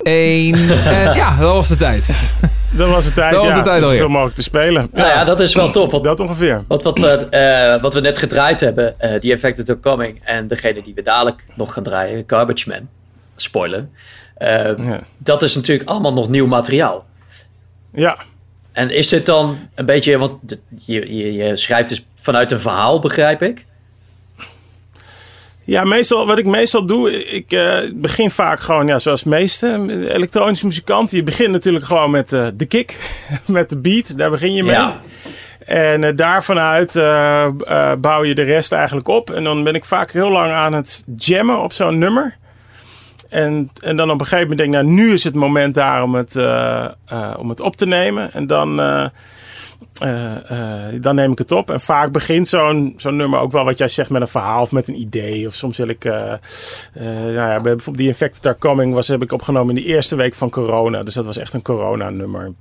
Eén. 0.03 0.71
en 0.71 1.15
ja, 1.23 1.37
dat 1.37 1.53
was 1.53 1.69
de 1.69 1.77
tijd. 1.77 2.33
Dat 2.71 2.89
was 2.89 3.05
de 3.05 3.13
tijd, 3.13 3.33
dat 3.33 3.43
ja. 3.43 3.49
Was 3.49 3.57
de 3.57 3.63
tijd 3.63 3.85
zoveel 3.85 4.09
mogelijk 4.09 4.37
te 4.37 4.43
spelen. 4.43 4.89
Nou 4.93 5.09
ja, 5.09 5.25
dat 5.25 5.41
is 5.41 5.55
wel 5.55 5.71
top. 5.71 5.91
Wat, 5.91 6.05
dat 6.05 6.21
ongeveer. 6.21 6.65
Wat, 6.69 6.83
wat, 6.83 6.99
we, 6.99 7.79
wat 7.81 7.95
we 7.95 8.01
net 8.01 8.19
gedraaid 8.19 8.61
hebben, 8.61 8.95
die 9.21 9.33
Effected 9.33 9.69
Are 9.69 9.81
Coming. 9.81 10.21
En 10.25 10.47
degene 10.47 10.83
die 10.83 10.95
we 10.95 11.03
dadelijk 11.03 11.45
nog 11.55 11.73
gaan 11.73 11.83
draaien, 11.83 12.25
Garbage 12.27 12.69
Man. 12.69 12.89
Spoiler. 13.37 13.89
Ja. 14.39 15.01
Dat 15.19 15.43
is 15.43 15.55
natuurlijk 15.55 15.89
allemaal 15.89 16.13
nog 16.13 16.29
nieuw 16.29 16.47
materiaal. 16.47 17.07
Ja. 17.93 18.19
En 18.73 18.91
is 18.91 19.09
dit 19.09 19.27
dan 19.27 19.59
een 19.75 19.87
beetje, 19.87 20.19
want 20.19 20.59
je, 20.85 21.17
je, 21.17 21.33
je 21.33 21.57
schrijft 21.57 21.89
dus 21.89 22.07
vanuit 22.15 22.53
een 22.53 22.61
verhaal, 22.61 23.01
begrijp 23.01 23.43
ik? 23.43 23.67
Ja, 25.69 25.85
meestal, 25.85 26.27
wat 26.27 26.39
ik 26.39 26.47
meestal 26.47 26.87
doe, 26.87 27.27
ik 27.27 27.53
uh, 27.53 27.79
begin 27.95 28.31
vaak 28.31 28.61
gewoon, 28.61 28.87
ja, 28.87 28.99
zoals 28.99 29.23
de 29.23 29.29
meeste 29.29 29.87
elektronische 30.09 30.67
muzikanten. 30.67 31.17
Je 31.17 31.23
begint 31.23 31.51
natuurlijk 31.51 31.85
gewoon 31.85 32.11
met 32.11 32.33
uh, 32.33 32.47
de 32.55 32.67
kick, 32.67 32.99
met 33.47 33.69
de 33.69 33.79
beat, 33.79 34.19
daar 34.19 34.31
begin 34.31 34.55
je 34.55 34.63
mee. 34.63 34.73
Ja. 34.73 35.01
En 35.59 36.03
uh, 36.03 36.11
daar 36.17 36.45
vanuit 36.45 36.93
bouw 38.01 38.25
je 38.25 38.35
de 38.35 38.43
rest 38.43 38.73
eigenlijk 38.73 39.09
op. 39.09 39.31
En 39.31 39.45
dan 39.45 39.65
ben 39.65 39.75
ik 39.75 39.85
vaak 39.85 40.13
heel 40.13 40.31
lang 40.31 40.53
aan 40.53 40.73
het 40.73 41.03
jammen 41.17 41.63
op 41.63 41.73
zo'n 41.73 41.99
nummer. 41.99 42.37
En, 43.29 43.71
en 43.81 43.97
dan 43.97 44.11
op 44.11 44.21
een 44.21 44.27
gegeven 44.27 44.49
moment 44.49 44.59
denk 44.59 44.75
ik, 44.75 44.81
nou 44.81 45.07
nu 45.07 45.13
is 45.13 45.25
het 45.25 45.35
moment 45.35 45.75
daar 45.75 46.03
om 46.03 46.15
het, 46.15 46.37
om 47.39 47.49
het 47.49 47.61
op 47.61 47.77
te 47.77 47.87
nemen. 47.87 48.33
En 48.33 48.47
dan, 48.47 48.81
uh, 50.03 50.33
dan 51.01 51.15
neem 51.15 51.33
ik 51.33 51.39
het 51.39 51.53
op. 51.53 51.71
En 51.71 51.81
vaak 51.81 52.13
begint 52.13 52.49
zo'n 52.49 52.95
zo'n 52.97 53.17
nummer 53.17 53.41
ook 53.41 53.53
wel 53.53 53.65
wat 53.65 53.79
jij 53.79 53.89
zegt 53.89 54.11
met 54.11 54.21
een 54.21 54.29
verhaal 54.29 54.63
of 54.63 54.73
met 54.73 54.89
een 54.89 55.01
idee. 55.01 55.47
Of 55.47 55.55
soms 55.55 55.77
wil 55.77 55.89
ik, 55.89 56.05
nou 56.05 57.33
ja, 57.33 57.61
bijvoorbeeld 57.61 57.97
die 57.97 58.09
Infected 58.09 58.47
Are 58.47 58.59
Coming 58.59 58.95
was, 58.95 59.09
heb 59.09 59.23
ik 59.23 59.33
opgenomen 59.33 59.77
in 59.77 59.83
de 59.83 59.89
eerste 59.89 60.17
week 60.17 60.35
van 60.35 60.51
corona. 60.51 61.03
Dus 61.03 61.15
dat 61.15 61.25
was 61.25 61.37
echt 61.37 61.55
een 61.55 61.63
corona 61.63 62.11
nummer. 62.11 62.53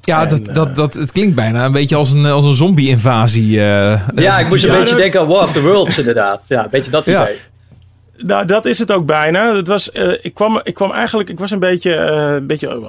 Ja, 0.00 0.26
dat, 0.26 0.54
dat, 0.54 0.76
dat, 0.76 0.94
het 0.94 1.12
klinkt 1.12 1.34
bijna 1.34 1.64
een 1.64 1.72
beetje 1.72 1.96
als 1.96 2.12
een, 2.12 2.26
als 2.26 2.44
een 2.44 2.54
zombie-invasie. 2.54 3.50
ja, 3.50 4.38
ik 4.38 4.48
moest 4.48 4.64
een 4.64 4.78
beetje 4.78 4.96
denken 4.96 5.20
aan 5.20 5.26
War 5.26 5.42
of 5.42 5.52
the 5.52 5.62
Worlds 5.62 5.98
inderdaad. 5.98 6.42
Ja, 6.46 6.64
een 6.64 6.70
beetje 6.70 6.90
dat 6.90 7.06
idee. 7.06 7.36
Nou, 8.26 8.46
dat 8.46 8.66
is 8.66 8.78
het 8.78 8.92
ook 8.92 9.06
bijna. 9.06 9.54
Het 9.54 9.68
was, 9.68 9.90
uh, 9.92 10.12
ik, 10.20 10.34
kwam, 10.34 10.60
ik 10.62 10.74
kwam 10.74 10.90
eigenlijk, 10.90 11.28
ik 11.28 11.38
was 11.38 11.50
een 11.50 11.58
beetje, 11.58 11.94
een 11.96 12.46
beetje 12.46 12.88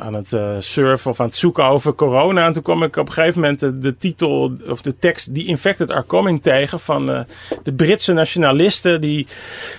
aan 0.00 0.14
het 0.14 0.32
uh, 0.32 0.50
surfen 0.58 1.10
of 1.10 1.20
aan 1.20 1.26
het 1.26 1.34
zoeken 1.34 1.64
over 1.64 1.94
corona. 1.94 2.46
En 2.46 2.52
toen 2.52 2.62
kwam 2.62 2.82
ik 2.82 2.96
op 2.96 3.06
een 3.06 3.12
gegeven 3.12 3.40
moment 3.40 3.60
de, 3.60 3.78
de 3.78 3.96
titel 3.96 4.52
of 4.68 4.82
de 4.82 4.98
tekst 4.98 5.34
Die 5.34 5.46
Infected 5.46 5.90
Are 5.90 6.06
Coming 6.06 6.42
tegen 6.42 6.80
van 6.80 7.06
de 7.62 7.72
Britse 7.72 8.12
nationalisten. 8.12 9.00
Die 9.00 9.26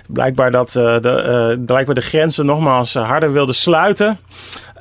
blijkbaar, 0.08 0.52
dat, 0.52 0.72
de, 0.72 1.62
blijkbaar 1.66 1.96
de 1.96 2.02
grenzen 2.02 2.46
nogmaals 2.46 2.94
harder 2.94 3.32
wilden 3.34 3.56
sluiten. 3.56 4.20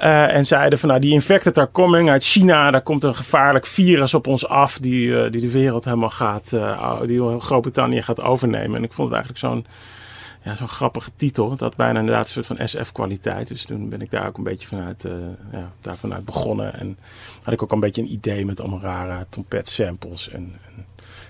Uh, 0.00 0.34
en 0.34 0.46
zeiden 0.46 0.78
van 0.78 0.88
nou, 0.88 1.00
die 1.00 1.12
infected 1.12 1.58
are 1.58 1.70
coming 1.72 2.10
uit 2.10 2.24
China. 2.24 2.70
Daar 2.70 2.82
komt 2.82 3.04
een 3.04 3.14
gevaarlijk 3.14 3.66
virus 3.66 4.14
op 4.14 4.26
ons 4.26 4.46
af 4.46 4.78
die, 4.78 5.06
uh, 5.06 5.30
die 5.30 5.40
de 5.40 5.50
wereld 5.50 5.84
helemaal 5.84 6.10
gaat, 6.10 6.52
uh, 6.52 7.00
die 7.02 7.40
Groot-Brittannië 7.40 8.02
gaat 8.02 8.20
overnemen. 8.20 8.76
En 8.76 8.82
ik 8.82 8.92
vond 8.92 9.08
het 9.08 9.16
eigenlijk 9.16 9.46
zo'n 9.46 9.66
ja, 10.42 10.54
zo'n 10.54 10.68
grappige 10.68 11.10
titel. 11.16 11.56
Dat 11.56 11.76
bijna 11.76 11.98
inderdaad 11.98 12.24
een 12.24 12.42
soort 12.42 12.46
van 12.46 12.68
SF-kwaliteit. 12.68 13.48
Dus 13.48 13.64
toen 13.64 13.88
ben 13.88 14.00
ik 14.00 14.10
daar 14.10 14.26
ook 14.26 14.36
een 14.38 14.44
beetje 14.44 14.66
vanuit, 14.66 15.06
ja, 15.52 15.72
daar 15.80 15.96
vanuit 15.96 16.24
begonnen. 16.24 16.74
En 16.74 16.98
had 17.42 17.54
ik 17.54 17.62
ook 17.62 17.72
een 17.72 17.80
beetje 17.80 18.02
een 18.02 18.12
idee 18.12 18.46
met 18.46 18.60
allemaal 18.60 18.80
rare 18.80 19.26
trompet 19.28 19.68
samples. 19.68 20.28
En, 20.28 20.52
en 20.66 20.86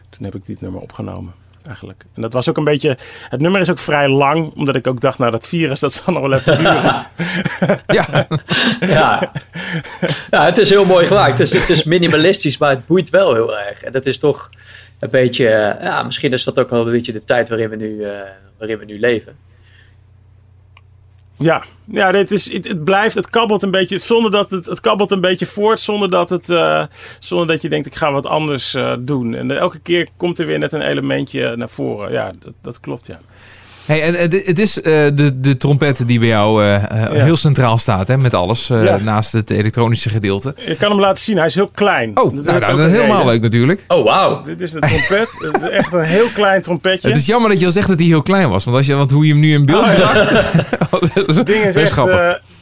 toen 0.09 0.24
heb 0.24 0.35
ik 0.35 0.46
dit 0.46 0.61
nummer 0.61 0.80
opgenomen 0.80 1.39
eigenlijk. 1.66 2.05
En 2.14 2.23
dat 2.23 2.33
was 2.33 2.49
ook 2.49 2.57
een 2.57 2.64
beetje. 2.64 2.96
Het 3.29 3.40
nummer 3.40 3.61
is 3.61 3.70
ook 3.70 3.79
vrij 3.79 4.09
lang, 4.09 4.53
omdat 4.55 4.77
ik 4.77 4.87
ook 4.87 5.01
dacht, 5.01 5.18
nou, 5.18 5.31
dat 5.31 5.46
virus, 5.46 5.81
dat 5.81 5.92
zal 5.92 6.12
nog 6.12 6.23
wel 6.23 6.33
even 6.33 6.57
duren. 6.57 7.07
ja. 7.87 8.27
ja. 8.81 9.33
ja, 10.31 10.44
het 10.44 10.59
is 10.59 10.70
heel 10.70 10.85
mooi 10.85 11.07
gemaakt. 11.07 11.38
Het 11.38 11.55
is, 11.55 11.61
het 11.61 11.70
is 11.70 11.85
minimalistisch, 11.85 12.59
maar 12.59 12.70
het 12.70 12.87
boeit 12.87 13.11
wel 13.11 13.35
heel 13.35 13.59
erg. 13.59 13.83
En 13.83 13.92
dat 13.92 14.07
is 14.07 14.18
toch 14.18 14.51
een 14.99 15.11
beetje. 15.11 15.77
Ja, 15.81 16.03
misschien 16.03 16.33
is 16.33 16.44
dat 16.44 16.59
ook 16.59 16.70
wel 16.70 16.87
een 16.87 16.92
beetje 16.92 17.12
de 17.12 17.25
tijd 17.25 17.49
waarin 17.49 17.68
we 17.68 17.77
nu, 17.77 17.96
uh, 17.96 18.11
waarin 18.59 18.79
we 18.79 18.85
nu 18.85 19.01
leven. 19.01 19.37
Ja, 21.40 21.64
ja 21.85 22.12
dit 22.12 22.33
is, 22.33 22.53
het, 22.53 22.68
het, 22.68 22.85
blijft, 22.85 23.14
het 23.14 23.31
kabbelt 23.31 23.62
een 23.62 23.70
beetje, 23.70 23.98
zonder 23.98 24.31
dat 24.31 24.50
het, 24.50 24.66
het 24.66 24.81
kabbelt 24.81 25.11
een 25.11 25.20
beetje 25.20 25.46
voort, 25.46 25.81
zonder 25.81 26.11
dat, 26.11 26.31
het, 26.31 26.48
uh, 26.48 26.85
zonder 27.18 27.46
dat 27.46 27.62
je 27.62 27.68
denkt, 27.68 27.87
ik 27.87 27.94
ga 27.94 28.12
wat 28.12 28.26
anders 28.26 28.74
uh, 28.74 28.92
doen. 28.98 29.35
En 29.35 29.59
elke 29.59 29.79
keer 29.79 30.09
komt 30.16 30.38
er 30.38 30.46
weer 30.46 30.59
net 30.59 30.72
een 30.72 30.88
elementje 30.88 31.57
naar 31.57 31.68
voren. 31.68 32.12
Ja, 32.12 32.31
dat, 32.38 32.53
dat 32.62 32.81
klopt, 32.81 33.07
ja. 33.07 33.20
Hey, 33.90 34.03
en 34.03 34.31
het 34.31 34.59
is 34.59 34.79
uh, 34.79 34.85
de, 34.85 35.40
de 35.40 35.57
trompet 35.57 36.07
die 36.07 36.18
bij 36.18 36.29
jou 36.29 36.64
uh, 36.64 36.83
ja. 36.90 37.12
heel 37.12 37.37
centraal 37.37 37.79
staat, 37.79 38.09
hè, 38.09 38.18
met 38.18 38.35
alles, 38.35 38.70
uh, 38.70 38.85
ja. 38.85 38.96
naast 38.96 39.33
het 39.33 39.50
elektronische 39.50 40.09
gedeelte. 40.09 40.55
Je 40.66 40.76
kan 40.76 40.90
hem 40.90 41.00
laten 41.00 41.24
zien, 41.24 41.37
hij 41.37 41.46
is 41.46 41.55
heel 41.55 41.70
klein. 41.74 42.18
Oh, 42.18 42.35
dat, 42.35 42.44
nou, 42.44 42.61
dat 42.61 42.79
is 42.79 42.90
helemaal 42.90 43.16
reden. 43.16 43.33
leuk 43.33 43.42
natuurlijk. 43.42 43.85
Oh, 43.88 44.05
wauw. 44.05 44.42
Dit 44.42 44.61
is 44.61 44.70
de 44.70 44.79
trompet. 44.79 45.37
het 45.38 45.62
is 45.62 45.68
echt 45.68 45.92
een 45.92 46.00
heel 46.00 46.29
klein 46.35 46.62
trompetje. 46.62 47.09
Het 47.09 47.16
is 47.16 47.26
jammer 47.26 47.50
dat 47.50 47.61
je 47.61 47.66
al 47.66 47.72
zegt 47.72 47.88
dat 47.88 47.98
hij 47.98 48.07
heel 48.07 48.22
klein 48.22 48.48
was, 48.48 48.64
want, 48.64 48.76
als 48.76 48.87
je, 48.87 48.94
want 48.94 49.11
hoe 49.11 49.26
je 49.26 49.33
hem 49.33 49.40
nu 49.40 49.53
in 49.53 49.64
beeld 49.64 49.85
oh, 49.85 49.94
bracht... 49.94 50.31
Het 51.37 51.46
ding 51.46 51.64
is 51.64 51.74
echt... 51.74 51.98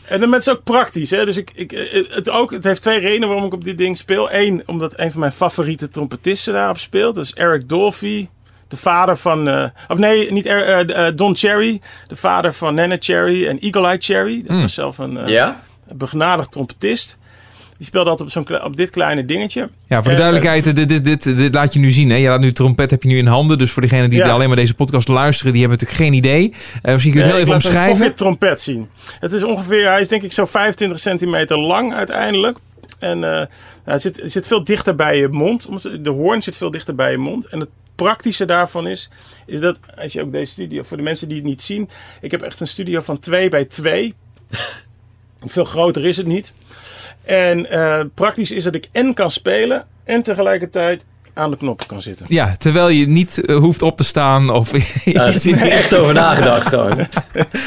en 0.05 0.21
dan 0.21 0.35
is 0.35 0.51
ook 0.51 0.63
praktisch. 0.65 1.11
Hè? 1.11 1.25
Dus 1.25 1.37
ik, 1.37 1.51
ik, 1.55 1.71
het, 2.11 2.31
ook, 2.31 2.51
het 2.51 2.65
heeft 2.65 2.83
twee 2.83 3.01
redenen 3.01 3.29
waarom 3.29 3.47
ik 3.47 3.53
op 3.53 3.65
dit 3.65 3.79
ding 3.79 3.97
speel. 3.97 4.33
Eén, 4.33 4.63
omdat 4.67 4.99
een 4.99 5.11
van 5.11 5.21
mijn 5.21 5.33
favoriete 5.33 5.89
trompetisten 5.89 6.53
daarop 6.53 6.79
speelt. 6.79 7.15
Dat 7.15 7.25
is 7.25 7.33
Eric 7.33 7.69
Dolphy 7.69 8.29
de 8.69 8.77
vader 8.77 9.17
van. 9.17 9.49
Uh, 9.49 9.65
of 9.89 9.99
nee, 9.99 10.33
niet 10.33 10.47
uh, 10.47 10.81
uh, 10.81 11.07
Don 11.15 11.37
Cherry. 11.37 11.81
De 12.07 12.17
vader 12.17 12.55
van 12.55 12.75
Nana 12.75 12.97
Cherry 13.01 13.47
en 13.47 13.59
Eagle 13.59 13.87
Eye 13.87 13.99
Cherry. 14.01 14.43
Dat 14.47 14.57
mm. 14.57 14.63
was 14.63 14.75
zelf 14.75 14.99
een 14.99 15.29
ja? 15.29 15.61
begenadigd 15.93 16.53
trompetist. 16.53 17.19
Die 17.77 17.87
speelde 17.87 18.11
altijd 18.11 18.37
op, 18.37 18.47
zo'n, 18.47 18.63
op 18.63 18.77
dit 18.77 18.91
kleine 18.91 19.25
dingetje. 19.25 19.69
Ja, 19.87 20.03
voor 20.03 20.11
de 20.11 20.17
duidelijkheid, 20.17 20.65
dit, 20.65 20.89
dit, 20.89 21.05
dit, 21.05 21.25
dit, 21.37 21.55
laat 21.55 21.73
je 21.73 21.81
nu 21.81 21.91
zien. 21.91 22.11
Hè? 22.11 22.17
Je 22.17 22.29
laat 22.29 22.41
nu 22.41 22.53
trompet 22.53 22.91
heb 22.91 23.03
je 23.03 23.09
nu 23.09 23.17
in 23.17 23.27
handen. 23.27 23.59
Dus 23.59 23.71
voor 23.71 23.83
degenen 23.83 24.11
die 24.11 24.19
ja. 24.19 24.31
alleen 24.31 24.49
maar 24.49 24.57
deze 24.57 24.75
podcast 24.75 25.09
luisteren, 25.09 25.53
die 25.53 25.61
hebben 25.61 25.79
natuurlijk 25.79 26.09
geen 26.09 26.19
idee. 26.19 26.55
misschien 26.83 27.13
kun 27.13 27.21
je 27.21 27.27
het 27.27 27.35
heel 27.35 27.45
even 27.45 27.55
omschrijven. 27.55 28.07
Ik 28.07 28.17
trompet 28.17 28.61
zien. 28.61 28.89
Het 29.21 29.33
is 29.33 29.45
ongeveer, 29.45 29.89
hij 29.89 30.01
is 30.01 30.09
denk 30.09 30.23
ik 30.23 30.33
zo 30.33 30.45
25 30.45 30.99
centimeter 30.99 31.59
lang 31.59 31.95
uiteindelijk. 31.95 32.59
En 32.99 33.23
hij 33.85 33.99
zit, 33.99 34.23
zit 34.25 34.47
veel 34.47 34.65
dichter 34.65 34.95
bij 34.95 35.19
je 35.19 35.29
mond. 35.29 35.69
De 36.05 36.11
hoorn 36.11 36.43
zit 36.43 36.57
veel 36.57 36.71
dichter 36.71 36.95
bij 36.95 37.11
je 37.11 37.19
mond. 37.19 37.47
En 37.47 37.61
het 37.61 37.69
praktische 38.05 38.45
daarvan 38.45 38.87
is, 38.87 39.11
is 39.47 39.61
dat 39.61 39.79
als 40.03 40.13
je 40.13 40.23
ook 40.23 40.33
deze 40.33 40.53
studio, 40.53 40.83
voor 40.83 40.97
de 40.97 41.03
mensen 41.03 41.29
die 41.29 41.37
het 41.37 41.47
niet 41.47 41.63
zien, 41.63 41.89
ik 42.21 42.31
heb 42.31 42.43
echt 42.43 42.61
een 42.61 42.67
studio 42.67 43.01
van 43.01 43.19
2 43.19 43.49
bij 43.49 43.65
2. 43.65 44.15
Veel 45.47 45.65
groter 45.65 46.05
is 46.05 46.17
het 46.17 46.27
niet. 46.27 46.53
En 47.23 47.67
uh, 47.73 48.01
praktisch 48.15 48.51
is 48.51 48.65
dat 48.65 48.75
ik 48.75 48.89
en 48.93 49.15
kan 49.15 49.31
spelen 49.31 49.87
en 50.05 50.23
tegelijkertijd 50.23 51.05
aan 51.35 51.51
de 51.51 51.57
knoppen 51.57 51.87
kan 51.87 52.03
zitten. 52.03 52.27
Ja, 52.29 52.57
terwijl 52.57 52.89
je 52.89 53.09
niet 53.09 53.43
uh, 53.43 53.57
hoeft 53.57 53.83
op 53.83 53.97
te 53.97 54.05
staan 54.05 54.51
of... 54.51 54.71
Daar 55.13 55.35
is 55.35 55.47
er 55.47 55.71
echt 55.71 55.95
over 55.95 56.15
nagedacht 56.15 56.69
gewoon. 56.75 57.07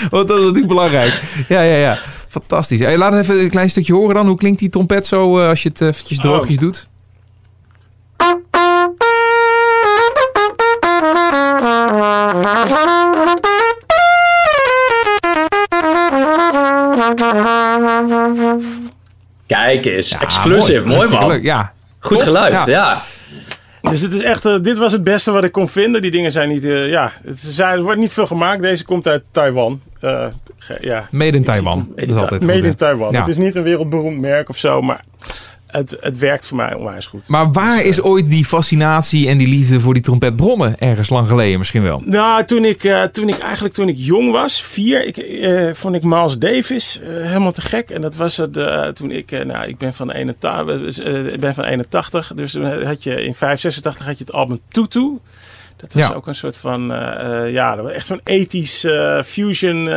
Want 0.10 0.28
dat 0.28 0.38
is 0.38 0.44
natuurlijk 0.44 0.68
belangrijk. 0.68 1.22
Ja, 1.48 1.62
ja, 1.62 1.76
ja. 1.76 2.00
Fantastisch. 2.28 2.80
Hey, 2.80 2.98
laat 2.98 3.16
even 3.16 3.40
een 3.40 3.50
klein 3.50 3.70
stukje 3.70 3.94
horen 3.94 4.16
dan. 4.16 4.28
Hoe 4.28 4.38
klinkt 4.38 4.60
die 4.60 4.70
trompet 4.70 5.06
zo 5.06 5.40
uh, 5.40 5.48
als 5.48 5.64
je 5.64 5.70
het 5.70 5.82
eventjes 5.82 6.18
droogjes 6.18 6.56
oh. 6.56 6.62
doet? 6.62 6.91
Kijk 19.48 19.86
eens, 19.86 20.10
ja, 20.10 20.22
exclusive, 20.22 20.86
mooi, 20.86 20.98
mooi 20.98 21.10
man. 21.10 21.28
Leuk, 21.28 21.44
ja. 21.44 21.74
Goed 22.00 22.18
Tof, 22.18 22.28
geluid, 22.28 22.54
ja. 22.54 22.66
ja. 22.68 22.98
Dus 23.82 24.02
het 24.02 24.14
is 24.14 24.22
echt, 24.22 24.46
uh, 24.46 24.60
dit 24.62 24.78
was 24.78 24.92
het 24.92 25.04
beste 25.04 25.32
wat 25.32 25.44
ik 25.44 25.52
kon 25.52 25.70
vinden. 25.70 26.02
Die 26.02 26.12
dingen 26.12 26.32
zijn 26.32 26.50
niet, 26.50 26.66
uh, 26.66 26.90
ja, 26.90 27.12
het 27.24 27.40
zijn, 27.40 27.78
er 27.78 27.84
wordt 27.84 28.00
niet 28.00 28.14
veel 28.14 28.28
gemaakt. 28.28 28.62
Deze 28.62 28.86
komt 28.86 29.08
uit 29.08 29.24
Taiwan. 29.32 29.82
Uh, 30.02 30.26
ja, 30.80 31.08
Made 31.12 31.38
in 31.38 31.44
Taiwan. 31.44 31.92
Dat 31.96 32.08
is 32.08 32.16
altijd 32.16 32.46
Made 32.46 32.60
goed, 32.60 32.68
in 32.68 32.76
Taiwan. 32.76 33.12
Ja. 33.12 33.20
Het 33.20 33.28
is 33.28 33.38
niet 33.38 33.56
een 33.56 33.64
wereldberoemd 33.64 34.20
merk 34.20 34.50
of 34.50 34.58
zo, 34.58 34.82
maar 34.82 35.04
het, 35.72 35.98
het 36.00 36.18
werkt 36.18 36.46
voor 36.46 36.58
mij 36.58 36.74
onwijs 36.74 37.06
goed. 37.06 37.28
Maar 37.28 37.52
waar 37.52 37.78
dus, 37.78 37.88
is 37.88 38.02
ooit 38.02 38.30
die 38.30 38.46
fascinatie 38.46 39.28
en 39.28 39.38
die 39.38 39.48
liefde 39.48 39.80
voor 39.80 39.94
die 39.94 40.04
trompet 40.04 40.36
bronnen? 40.36 40.80
Ergens 40.80 41.10
lang 41.10 41.28
geleden 41.28 41.58
misschien 41.58 41.82
wel. 41.82 42.02
Nou, 42.06 42.46
toen 42.46 42.66
ik, 42.66 42.84
uh, 42.84 43.04
toen 43.04 43.30
ik 43.30 43.38
eigenlijk 43.38 43.74
toen 43.74 43.88
ik 43.88 43.98
jong 43.98 44.32
was, 44.32 44.64
vier, 44.64 45.06
ik, 45.06 45.18
uh, 45.18 45.74
vond 45.74 45.96
ik 45.96 46.04
Miles 46.04 46.38
Davis 46.38 47.00
uh, 47.02 47.26
helemaal 47.26 47.52
te 47.52 47.62
gek. 47.62 47.90
En 47.90 48.02
dat 48.02 48.16
was 48.16 48.38
het 48.38 48.54
toen 48.96 49.12
ik, 49.12 49.46
nou, 49.46 49.68
ik 49.68 49.78
ben 49.78 49.94
van, 49.94 50.12
81, 50.12 51.34
ik 51.34 51.40
ben 51.40 51.56
van 51.56 51.64
81. 51.64 52.32
Dus 52.36 52.52
toen 52.52 52.84
had 52.84 53.04
je 53.04 53.24
in 53.24 53.36
586 53.36 54.06
had 54.06 54.18
je 54.18 54.24
het 54.24 54.34
album 54.34 54.60
Tutu. 54.70 55.18
Dat 55.78 55.94
was 55.94 56.08
ja. 56.08 56.14
ook 56.14 56.28
een 56.28 56.36
soort 56.36 56.58
van, 56.58 56.86
ja, 57.52 57.78
echt 57.78 58.06
zo'n 58.06 58.22
ethisch 58.24 58.88
fusion 59.26 59.88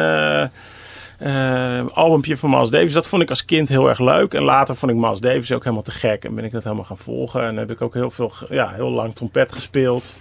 uh, 1.22 1.80
albumpje 1.92 2.36
van 2.36 2.50
Miles 2.50 2.70
Davis. 2.70 2.92
Dat 2.92 3.06
vond 3.06 3.22
ik 3.22 3.30
als 3.30 3.44
kind 3.44 3.68
heel 3.68 3.88
erg 3.88 3.98
leuk. 3.98 4.34
En 4.34 4.42
later 4.42 4.76
vond 4.76 4.92
ik 4.92 4.98
Miles 4.98 5.20
Davis 5.20 5.52
ook 5.52 5.62
helemaal 5.62 5.84
te 5.84 5.90
gek. 5.90 6.24
En 6.24 6.34
ben 6.34 6.44
ik 6.44 6.50
dat 6.50 6.64
helemaal 6.64 6.84
gaan 6.84 6.98
volgen. 6.98 7.42
En 7.42 7.56
heb 7.56 7.70
ik 7.70 7.82
ook 7.82 7.94
heel, 7.94 8.10
veel, 8.10 8.32
ja, 8.50 8.72
heel 8.74 8.90
lang 8.90 9.14
trompet 9.14 9.52
gespeeld. 9.52 10.12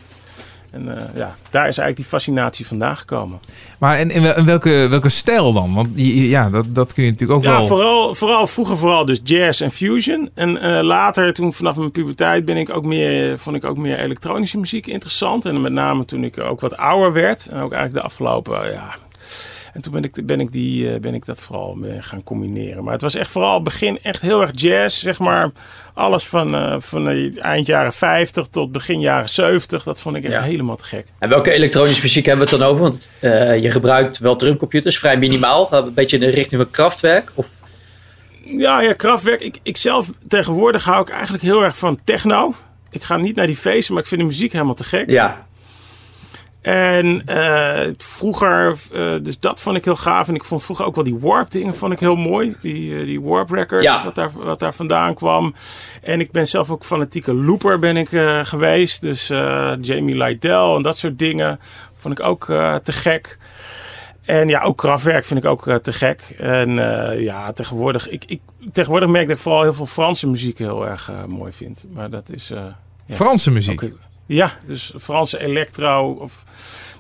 En 0.74 0.86
uh, 0.86 0.94
ja, 1.16 1.36
daar 1.50 1.68
is 1.68 1.78
eigenlijk 1.78 1.96
die 1.96 2.06
fascinatie 2.06 2.68
vandaan 2.68 2.98
gekomen. 2.98 3.40
Maar 3.80 4.00
in, 4.00 4.12
in 4.12 4.46
welke, 4.46 4.88
welke 4.90 5.10
stijl 5.10 5.54
dan? 5.54 5.74
Want 5.74 5.90
ja, 5.96 6.50
dat, 6.50 6.66
dat 6.70 6.94
kun 6.94 7.04
je 7.04 7.12
natuurlijk 7.12 7.40
ook 7.40 7.46
ja, 7.46 7.58
wel... 7.58 7.68
Vooral, 7.68 8.16
vooral, 8.16 8.48
vroeger 8.48 8.78
vooral 8.78 9.06
dus 9.06 9.20
jazz 9.24 9.62
en 9.62 9.72
fusion. 9.72 10.30
En 10.34 10.50
uh, 10.56 10.80
later, 10.82 11.34
toen 11.34 11.54
vanaf 11.54 11.76
mijn 11.76 11.92
puberteit, 11.92 12.46
ben 12.46 12.58
ik 12.58 12.70
ook 12.70 12.86
meer, 12.86 13.40
vond 13.40 13.56
ik 13.56 13.66
ook 13.66 13.78
meer 13.78 14.00
elektronische 14.00 14.58
muziek 14.60 14.88
interessant. 14.88 15.46
En 15.46 15.62
met 15.62 15.72
name 15.72 16.06
toen 16.06 16.24
ik 16.24 16.40
ook 16.40 16.62
wat 16.62 16.78
ouder 16.78 17.14
werd. 17.14 17.48
En 17.48 17.62
ook 17.62 17.72
eigenlijk 17.72 17.94
de 17.94 18.12
afgelopen 18.12 18.72
ja, 18.72 18.96
en 19.74 19.82
toen 19.82 19.92
ben 19.92 20.04
ik, 20.04 20.26
ben 20.26 20.40
ik, 20.40 20.52
die, 20.52 20.94
eh, 20.94 21.00
ben 21.00 21.14
ik 21.14 21.26
dat 21.26 21.40
vooral 21.40 21.78
gaan 22.00 22.24
combineren. 22.24 22.84
Maar 22.84 22.94
het 22.94 23.02
was 23.02 23.16
echt 23.16 23.32
vooral 23.32 23.62
begin 23.62 24.00
echt 24.02 24.22
heel 24.22 24.42
erg 24.42 24.52
jazz. 24.54 25.00
Zeg 25.00 25.20
maar 25.20 25.52
alles 25.94 26.24
van, 26.24 26.56
uh, 26.56 26.76
van 26.80 27.08
eind 27.38 27.66
jaren 27.66 27.94
50 27.94 28.48
tot 28.48 28.72
begin 28.72 29.00
jaren 29.00 29.30
70. 29.30 29.84
Dat 29.84 30.00
vond 30.00 30.16
ik 30.16 30.24
echt 30.24 30.34
ja. 30.34 30.42
helemaal 30.42 30.76
te 30.76 30.86
gek. 30.86 31.08
En 31.20 31.30
welke 31.30 31.52
elektronische 31.52 32.02
muziek 32.02 32.26
hebben 32.26 32.46
we 32.46 32.52
het 32.52 32.60
dan 32.60 32.70
over? 32.70 32.82
Want 32.82 33.12
uh, 33.20 33.62
je 33.62 33.72
gebruikt 33.72 34.18
wel 34.18 34.36
drumcomputers, 34.36 35.00
vrij 35.00 35.18
minimaal. 35.18 35.74
Een 35.74 35.94
beetje 35.94 36.18
in 36.18 36.22
de 36.22 36.30
richting 36.30 36.62
van 36.62 36.72
krachtwerk? 36.72 37.32
Of... 37.34 37.48
Ja, 38.46 38.82
ja, 38.82 38.94
krachtwerk. 38.94 39.42
Ik, 39.42 39.60
ik 39.64 39.78
zelf 39.78 40.10
tegenwoordig 40.28 40.84
hou 40.84 41.02
ik 41.02 41.10
eigenlijk 41.10 41.44
heel 41.44 41.64
erg 41.64 41.78
van 41.78 42.00
techno. 42.04 42.54
Ik 42.90 43.04
ga 43.04 43.18
niet 43.18 43.36
naar 43.36 43.48
die 43.48 43.56
feesten, 43.56 43.94
maar 43.94 44.04
ik 44.04 44.10
vind 44.10 44.22
de 44.22 44.28
muziek 44.28 44.52
helemaal 44.52 44.74
te 44.74 44.84
gek. 44.84 45.10
Ja. 45.10 45.46
En 46.64 47.24
uh, 47.30 47.94
vroeger, 47.98 48.76
uh, 48.94 49.16
dus 49.22 49.40
dat 49.40 49.60
vond 49.60 49.76
ik 49.76 49.86
heel 49.86 49.96
gaaf. 49.96 50.28
En 50.28 50.36
ik 50.36 50.44
vond 50.44 50.64
vroeger 50.64 50.86
ook 50.86 50.96
wel 50.96 51.04
die 51.04 51.18
Warp 51.20 51.52
dingen 51.52 51.76
vond 51.76 51.94
ik 51.94 52.00
heel 52.00 52.16
mooi. 52.16 52.56
Die, 52.62 52.90
uh, 52.90 53.06
die 53.06 53.22
Warp 53.22 53.50
Records, 53.50 53.84
ja. 53.84 54.04
wat, 54.04 54.16
daar, 54.16 54.32
wat 54.34 54.60
daar 54.60 54.74
vandaan 54.74 55.14
kwam. 55.14 55.56
En 56.02 56.20
ik 56.20 56.32
ben 56.32 56.48
zelf 56.48 56.72
ook 56.72 56.86
fanatieke 56.86 57.34
looper 57.34 57.80
ben 57.80 57.98
ik 57.98 58.10
geweest. 58.44 59.02
Dus 59.02 59.28
Jamie 59.82 60.18
Lydell 60.18 60.76
en 60.76 60.82
dat 60.82 60.98
soort 60.98 61.20
dingen 61.20 61.60
vond 61.96 62.20
ik 62.20 62.26
ook 62.26 62.46
te 62.84 62.92
gek. 62.92 63.38
En 64.22 64.48
ja, 64.48 64.62
ook 64.62 64.78
krachtwerk 64.78 65.26
vind 65.26 65.44
ik 65.44 65.50
ook 65.50 65.80
te 65.82 65.94
gek. 65.94 66.36
En 66.38 66.76
ja, 67.20 67.54
tegenwoordig, 67.54 68.10
ik, 68.10 68.24
ik, 68.26 68.42
tegenwoordig 68.72 69.10
merk 69.10 69.28
dat 69.28 69.36
ik 69.36 69.42
vooral 69.42 69.62
heel 69.62 69.74
veel 69.74 69.86
Franse 69.86 70.30
muziek 70.30 70.58
heel 70.58 70.88
erg 70.88 71.12
mooi 71.28 71.52
vind. 71.54 71.86
Maar 71.94 72.10
dat 72.10 72.30
is... 72.30 72.48
Ja, 72.48 73.16
Franse 73.16 73.52
muziek? 73.52 73.84
Ook, 73.84 73.92
ja, 74.26 74.52
dus 74.68 74.94
Franse 75.00 75.40
electro 75.40 76.12
of 76.20 76.44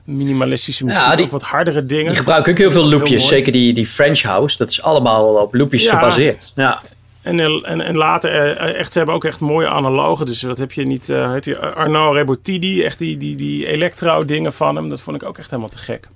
minimalistische 0.03 0.85
muziek, 0.85 1.01
Ja, 1.01 1.15
die- 1.15 1.25
ook 1.25 1.31
wat 1.31 1.41
hardere 1.43 1.85
dingen. 1.85 2.07
Die 2.07 2.15
gebruiken 2.15 2.51
ook 2.51 2.57
heel 2.57 2.71
veel 2.71 2.89
loopjes. 2.89 3.27
Zeker 3.27 3.51
die, 3.51 3.73
die 3.73 3.87
French 3.87 4.21
House. 4.21 4.57
Dat 4.57 4.69
is 4.69 4.81
allemaal 4.81 5.25
op 5.41 5.53
loopjes 5.53 5.83
Ja. 5.83 5.97
gebaseerd. 5.99 6.51
Ja. 6.55 6.81
En, 7.21 7.39
en, 7.39 7.81
en 7.81 7.95
later, 7.97 8.31
eh, 8.57 8.79
echt, 8.79 8.91
ze 8.91 8.97
hebben 8.97 9.15
ook 9.15 9.23
echt 9.25 9.39
mooie 9.39 9.67
analogen. 9.67 10.25
Dus 10.25 10.41
wat 10.41 10.57
heb 10.57 10.71
je 10.71 10.83
niet, 10.85 11.09
eh 11.09 11.31
heet 11.31 11.43
die 11.43 11.57
Arnaud 11.57 12.15
Rebotidi, 12.15 12.83
echt 12.83 12.99
die, 12.99 13.17
die, 13.17 13.35
die 13.35 13.67
electro 13.67 14.25
dingen 14.25 14.53
van 14.53 14.75
hem. 14.75 14.89
Dat 14.89 15.01
vond 15.01 15.21
ik 15.21 15.27
ook 15.27 15.37
echt 15.37 15.49
helemaal 15.49 15.69
te 15.71 15.77
gek. 15.77 16.07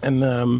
En 0.00 0.22
ehm 0.22 0.58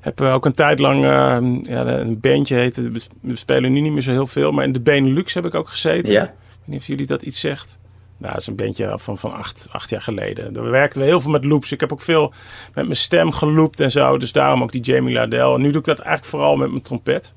heb 0.00 0.20
eh, 0.20 0.34
ook 0.34 0.44
een 0.44 0.54
tijd 0.54 0.78
lang, 0.78 1.04
ehm, 1.04 1.70
ja, 1.72 1.86
een 1.86 2.20
bandje 2.20 2.54
heette, 2.54 2.90
we 2.90 3.00
we 3.20 3.36
spelen 3.36 3.72
nu 3.72 3.80
niet 3.80 3.92
meer 3.92 4.02
zo 4.02 4.10
heel 4.10 4.26
veel, 4.26 4.52
maar 4.52 4.64
in 4.64 4.72
de 4.72 4.80
Benelux 4.80 5.34
heb 5.34 5.44
ik 5.46 5.54
ook 5.54 5.68
gezeten. 5.68 6.12
Ja. 6.12 6.22
Ik 6.22 6.28
weet 6.28 6.38
niet 6.64 6.80
of 6.80 6.86
jullie 6.86 7.06
dat 7.06 7.22
iets 7.22 7.40
zegt. 7.40 7.78
Nou, 8.18 8.32
dat 8.32 8.40
is 8.40 8.46
een 8.46 8.56
bandje 8.56 8.94
van, 8.98 9.18
van 9.18 9.32
acht, 9.32 9.66
acht 9.70 9.90
jaar 9.90 10.02
geleden. 10.02 10.52
Daar 10.52 10.70
werkten 10.70 11.00
we 11.00 11.06
heel 11.06 11.20
veel 11.20 11.30
met 11.30 11.44
loops. 11.44 11.72
Ik 11.72 11.80
heb 11.80 11.92
ook 11.92 12.02
veel 12.02 12.32
met 12.74 12.84
mijn 12.84 12.96
stem 12.96 13.32
geloopt 13.32 13.80
en 13.80 13.90
zo. 13.90 14.18
Dus 14.18 14.32
daarom 14.32 14.62
ook 14.62 14.72
die 14.72 14.80
Jamie 14.80 15.14
Ladell. 15.14 15.52
En 15.52 15.60
nu 15.60 15.70
doe 15.70 15.80
ik 15.80 15.86
dat 15.86 15.98
eigenlijk 15.98 16.28
vooral 16.30 16.56
met 16.56 16.70
mijn 16.70 16.82
trompet. 16.82 17.32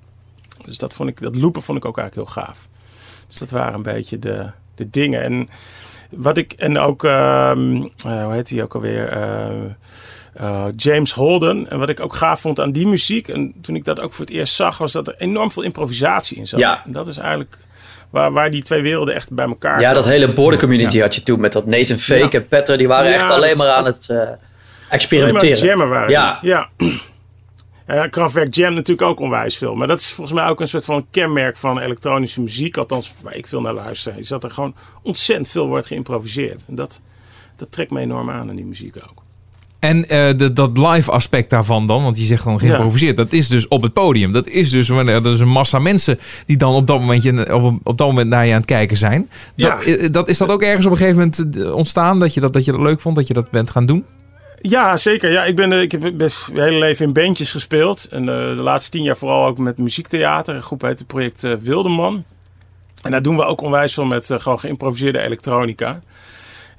Dus 0.66 0.78
dat, 0.78 0.94
vond 0.94 1.10
ik, 1.10 1.20
dat 1.20 1.36
loopen 1.36 1.64
vond 1.64 1.78
ik 1.78 1.86
ook 1.86 1.98
eigenlijk 1.98 2.30
heel 2.30 2.44
gaaf. 2.44 2.68
Dus 3.28 3.38
dat 3.38 3.50
waren 3.50 3.74
een 3.74 3.84
beetje 3.84 4.20
de, 4.20 4.46
de 4.76 4.90
dingen. 4.90 5.22
En 5.22 5.50
wat 6.10 6.38
ik, 6.38 6.54
en 6.54 6.78
ook, 6.78 7.04
ehm, 7.04 7.76
eh, 8.06 8.24
hoe 8.24 8.34
heet 8.34 8.50
hij 8.50 8.64
ook 8.64 8.76
alweer? 8.76 9.08
Eh, 9.08 9.64
eh, 10.34 10.66
James 10.76 11.14
Holden. 11.14 11.70
En 11.70 11.80
wat 11.80 11.90
ik 11.90 12.00
ook 12.00 12.16
gaaf 12.16 12.42
vond 12.42 12.60
aan 12.60 12.72
die 12.72 12.88
muziek, 12.88 13.28
en 13.28 13.54
toen 13.62 13.76
ik 13.76 13.86
dat 13.86 14.00
ook 14.00 14.14
voor 14.14 14.26
het 14.26 14.34
eerst 14.34 14.56
zag, 14.56 14.78
was 14.78 14.92
dat 14.92 15.08
er 15.08 15.16
enorm 15.18 15.52
veel 15.52 15.64
improvisatie 15.64 16.38
in 16.38 16.48
zat. 16.48 16.60
Ja. 16.60 16.86
En 16.86 16.92
dat 16.92 17.08
is 17.08 17.18
eigenlijk 17.18 17.58
waar, 18.10 18.32
waar 18.32 18.52
die 18.52 18.62
twee 18.62 18.82
werelden 18.82 19.16
echt 19.16 19.32
bij 19.34 19.46
elkaar 19.46 19.82
ja, 19.82 19.94
dat 19.94 20.06
hele 20.06 20.34
border 20.34 20.60
community 20.60 21.00
had 21.00 21.16
je 21.16 21.24
toen 21.24 21.40
met 21.40 21.52
dat 21.52 21.66
Nathan 21.66 21.98
Fake 21.98 22.20
Ja. 22.20 22.30
en 22.30 22.48
Petter. 22.48 22.78
Die 22.78 22.88
waren 22.88 23.10
Ja, 23.10 23.16
echt 23.16 23.28
dat 23.28 23.36
alleen 23.36 23.58
maar 23.58 23.70
aan 23.70 23.86
het 23.86 24.10
eh, 24.10 24.18
Alleen 24.18 24.28
maar 24.30 24.38
experimenteren. 24.90 25.66
jammen 25.66 25.90
waren 25.90 26.10
Ja. 26.10 26.38
die. 26.42 26.50
ja. 26.50 26.70
Ja, 27.88 28.08
Kraftwerk 28.18 28.56
Jam 28.56 28.74
natuurlijk 28.74 29.08
ook 29.08 29.20
onwijs 29.20 29.58
veel. 29.58 29.76
Maar 29.76 29.88
dat 29.88 30.00
is 30.00 30.12
volgens 30.12 30.40
mij 30.40 30.48
ook 30.50 30.60
een 30.62 30.68
soort 30.68 30.86
van 30.86 31.08
kenmerk 31.12 31.58
van 31.58 31.80
elektronische 31.80 32.42
muziek. 32.42 32.78
Althans, 32.78 33.14
waar 33.22 33.36
ik 33.36 33.48
veel 33.48 33.62
naar 33.62 33.74
luister. 33.74 34.14
Is 34.18 34.28
dat 34.28 34.44
er 34.44 34.52
gewoon 34.52 34.76
ontzettend 35.02 35.48
veel 35.50 35.68
wordt 35.68 35.88
geïmproviseerd. 35.88 36.66
En 36.68 36.76
dat, 36.76 37.02
dat 37.56 37.72
trekt 37.72 37.92
me 37.92 38.00
enorm 38.00 38.30
aan 38.30 38.50
in 38.50 38.56
die 38.56 38.66
muziek 38.66 38.96
ook. 38.98 39.19
En 39.80 40.10
eh, 40.10 40.38
de, 40.38 40.54
dat 40.54 40.78
live 40.78 41.12
aspect 41.12 41.50
daarvan 41.50 41.88
dan, 41.88 42.04
want 42.04 42.18
je 42.20 42.26
zegt 42.26 42.44
dan 42.44 42.60
geïmproviseerd, 42.60 43.18
dat 43.18 43.32
is 43.34 43.48
dus 43.48 43.68
op 43.68 43.82
het 43.82 43.94
podium. 43.94 44.32
Dat 44.32 44.48
is 44.48 44.70
dus 44.70 44.88
wanneer 44.88 45.16
er 45.26 45.34
is 45.34 45.40
een 45.40 45.48
massa 45.50 45.80
mensen 45.80 46.20
die 46.46 46.58
dan 46.58 46.74
op 46.74 46.88
dat, 46.88 47.00
momentje, 47.00 47.54
op, 47.54 47.80
op 47.84 47.98
dat 47.98 48.08
moment 48.08 48.30
naar 48.30 48.46
je 48.46 48.52
aan 48.52 48.58
het 48.58 48.66
kijken 48.66 48.98
zijn. 48.98 49.30
Dat, 49.56 49.84
Ja. 49.86 49.94
eh, 49.98 50.08
dat, 50.12 50.28
is 50.30 50.38
dat 50.38 50.50
ook 50.50 50.62
ergens 50.62 50.86
op 50.86 50.92
een 50.92 50.98
gegeven 50.98 51.20
moment 51.20 51.58
eh, 51.58 51.74
ontstaan, 51.76 52.20
dat 52.20 52.34
je 52.34 52.40
dat, 52.40 52.54
dat 52.54 52.66
je 52.66 52.72
dat 52.72 52.82
leuk 52.82 53.02
vond, 53.02 53.16
dat 53.16 53.28
je 53.28 53.34
dat 53.34 53.52
bent 53.52 53.70
gaan 53.70 53.86
doen? 53.86 54.06
Ja, 54.62 54.98
zeker. 54.98 55.32
Ja, 55.32 55.44
ik, 55.46 55.56
ben, 55.56 55.74
eh, 55.74 55.82
ik 55.82 55.92
heb 55.92 56.12
best 56.18 56.50
mijn 56.52 56.64
hele 56.66 56.80
leven 56.80 57.06
in 57.06 57.14
bandjes 57.14 57.52
gespeeld. 57.52 58.08
En 58.10 58.22
eh, 58.22 58.36
de 58.36 58.62
laatste 58.62 58.92
tien 58.92 59.04
jaar 59.04 59.18
vooral 59.18 59.46
ook 59.46 59.58
met 59.58 59.78
muziektheater. 59.78 60.56
Een 60.56 60.64
groep 60.64 60.82
heet 60.82 61.00
het 61.00 61.08
project 61.08 61.44
eh, 61.44 61.54
Wildeman. 61.62 62.24
En 63.02 63.12
daar 63.12 63.22
doen 63.22 63.36
we 63.36 63.44
ook 63.44 63.62
onwijs 63.62 63.94
veel 63.94 64.06
met 64.06 64.30
eh, 64.30 64.40
gewoon 64.40 64.60
geïmproviseerde 64.60 65.20
elektronica. 65.22 66.00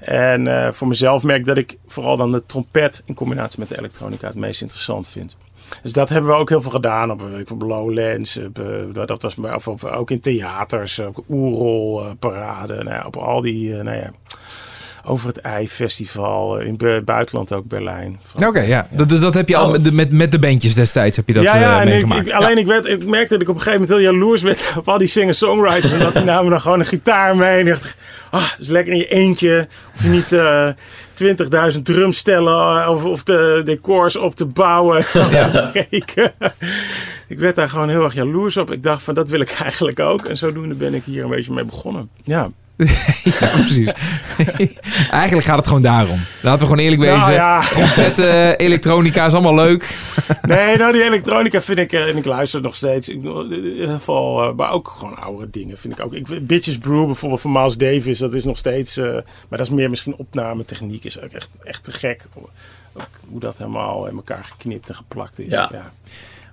En 0.01 0.47
eh, 0.65 0.71
voor 0.71 0.87
mezelf 0.87 1.23
merk 1.23 1.39
ik 1.39 1.45
dat 1.45 1.57
ik 1.57 1.77
vooral 1.87 2.17
dan 2.17 2.31
de 2.31 2.45
trompet 2.45 3.01
in 3.05 3.13
combinatie 3.13 3.59
met 3.59 3.69
de 3.69 3.77
elektronica 3.77 4.27
het 4.27 4.35
meest 4.35 4.61
interessant 4.61 5.07
vind. 5.07 5.35
Dus 5.83 5.91
dat 5.93 6.09
hebben 6.09 6.31
we 6.31 6.37
ook 6.37 6.49
heel 6.49 6.61
veel 6.61 6.71
gedaan 6.71 7.11
op, 7.11 7.21
eh, 7.21 7.51
op 7.53 7.61
Lowlands. 7.61 8.37
Op, 8.37 8.59
eh, 8.59 9.05
dat 9.05 9.21
was, 9.21 9.35
maar- 9.35 9.55
of, 9.55 9.83
ook 9.85 10.11
in 10.11 10.19
theaters, 10.19 11.01
ook 11.01 11.23
Oerol, 11.29 12.01
eh, 12.05 12.11
Parade. 12.19 12.73
Nou 12.73 12.89
ja, 12.89 13.03
op 13.05 13.15
al 13.17 13.41
die, 13.41 13.77
eh, 13.77 13.83
nou 13.83 13.97
ja, 13.97 14.11
over 15.05 15.27
het 15.27 15.37
ei-festival. 15.37 16.59
eh, 16.59 16.65
in 16.67 16.79
het 16.85 17.05
buitenland 17.05 17.53
ook 17.53 17.65
Berlijn. 17.65 18.19
Oké, 18.45 18.59
ja. 18.61 18.87
Dat, 18.91 19.09
dus 19.09 19.19
dat 19.19 19.33
heb 19.33 19.47
je 19.47 19.55
al 19.55 19.65
Oh. 19.65 19.71
met, 19.71 19.83
de- 19.83 19.91
met, 19.91 20.11
met 20.11 20.31
de 20.31 20.39
bandjes 20.39 20.73
destijds 20.73 21.15
heb 21.17 21.27
je 21.27 21.33
dat 21.33 21.43
ja, 21.43 21.55
ja, 21.59 21.73
eh, 21.75 21.81
en 21.81 21.87
ik, 21.87 21.87
meegemaakt. 21.93 22.27
ik- 22.27 22.33
alleen 22.33 22.57
ik, 22.57 22.65
werd, 22.65 22.85
ik 22.85 23.05
merkte 23.05 23.33
dat 23.33 23.41
ik 23.41 23.49
op 23.49 23.55
een 23.55 23.61
gegeven 23.61 23.81
moment 23.81 23.99
heel 23.99 24.11
jaloers 24.13 24.41
werd 24.41 24.73
op 24.77 24.89
al 24.89 24.97
die 24.97 25.07
singer-songwriters. 25.07 25.91
En 25.91 25.99
dat 25.99 26.13
die 26.13 26.23
namen 26.23 26.51
dan 26.51 26.61
gewoon 26.61 26.79
een 26.79 26.85
gitaar 26.85 27.35
mee. 27.35 27.59
En 27.59 27.67
ik 27.67 27.73
dacht, 27.73 27.95
ah, 28.31 28.49
het 28.51 28.59
is 28.59 28.69
lekker 28.69 28.93
in 28.93 28.99
je 28.99 29.07
eentje. 29.07 29.67
Of 29.95 30.03
je 30.03 30.09
niet 30.09 30.31
eh 30.31 30.69
20.000 31.75 31.81
drumstellen 31.81 32.89
of, 32.89 33.05
of 33.05 33.23
de 33.23 33.61
decors 33.65 34.15
op 34.15 34.35
te 34.35 34.45
bouwen. 34.45 35.05
Te 35.11 36.33
ik 37.27 37.39
werd 37.39 37.55
daar 37.55 37.69
gewoon 37.69 37.89
heel 37.89 38.03
erg 38.03 38.13
jaloers 38.13 38.57
op. 38.57 38.71
Ik 38.71 38.83
dacht 38.83 39.03
van, 39.03 39.13
dat 39.13 39.29
wil 39.29 39.39
ik 39.39 39.51
eigenlijk 39.63 39.99
ook. 39.99 40.25
En 40.25 40.37
zodoende 40.37 40.75
ben 40.75 40.93
ik 40.93 41.03
hier 41.03 41.23
een 41.23 41.29
beetje 41.29 41.53
mee 41.53 41.65
begonnen. 41.65 42.09
Ja. 42.23 42.49
Ja, 43.39 43.47
precies. 43.47 43.91
Eigenlijk 45.11 45.47
gaat 45.47 45.57
het 45.57 45.67
gewoon 45.67 45.81
daarom. 45.81 46.19
Laten 46.41 46.59
we 46.59 46.65
gewoon 46.65 46.79
eerlijk 46.79 47.01
Nou, 47.01 47.17
wezen. 47.19 47.33
ja. 47.33 47.61
Eh, 48.15 48.65
elektronica 48.65 49.25
is 49.25 49.33
allemaal 49.33 49.55
leuk. 49.55 49.89
Nee, 50.41 50.77
nou 50.77 50.91
die 50.93 51.03
elektronica 51.03 51.61
vind 51.61 51.79
ik, 51.79 51.91
eh, 51.93 52.07
en 52.09 52.17
ik 52.17 52.25
luister 52.25 52.61
nog 52.61 52.75
steeds. 52.75 53.09
Ik, 53.09 53.23
in 53.23 53.63
ieder 53.71 53.87
geval, 53.87 54.43
eh, 54.43 54.53
maar 54.55 54.71
ook 54.71 54.87
gewoon 54.97 55.17
oudere 55.17 55.49
dingen 55.49 55.77
vind 55.77 55.99
ik 55.99 56.05
ook. 56.05 56.13
Ik, 56.13 56.47
Bitches 56.47 56.77
Brew 56.77 57.05
bijvoorbeeld 57.05 57.41
van 57.41 57.51
Miles 57.51 57.77
Davis, 57.77 58.17
dat 58.17 58.33
is 58.33 58.43
nog 58.43 58.57
steeds, 58.57 58.97
eh, 58.97 59.05
maar 59.11 59.23
dat 59.49 59.59
is 59.59 59.69
meer 59.69 59.89
misschien 59.89 60.15
opnametechniek, 60.15 61.03
is 61.05 61.21
ook 61.21 61.31
echt, 61.31 61.49
echt 61.63 61.83
te 61.83 61.91
gek. 61.91 62.23
Ook 62.93 63.07
hoe 63.29 63.39
dat 63.39 63.57
helemaal 63.57 64.07
in 64.07 64.15
elkaar 64.15 64.43
geknipt 64.43 64.89
en 64.89 64.95
geplakt 64.95 65.39
is. 65.39 65.51
Ja. 65.51 65.69
Ja. 65.73 65.91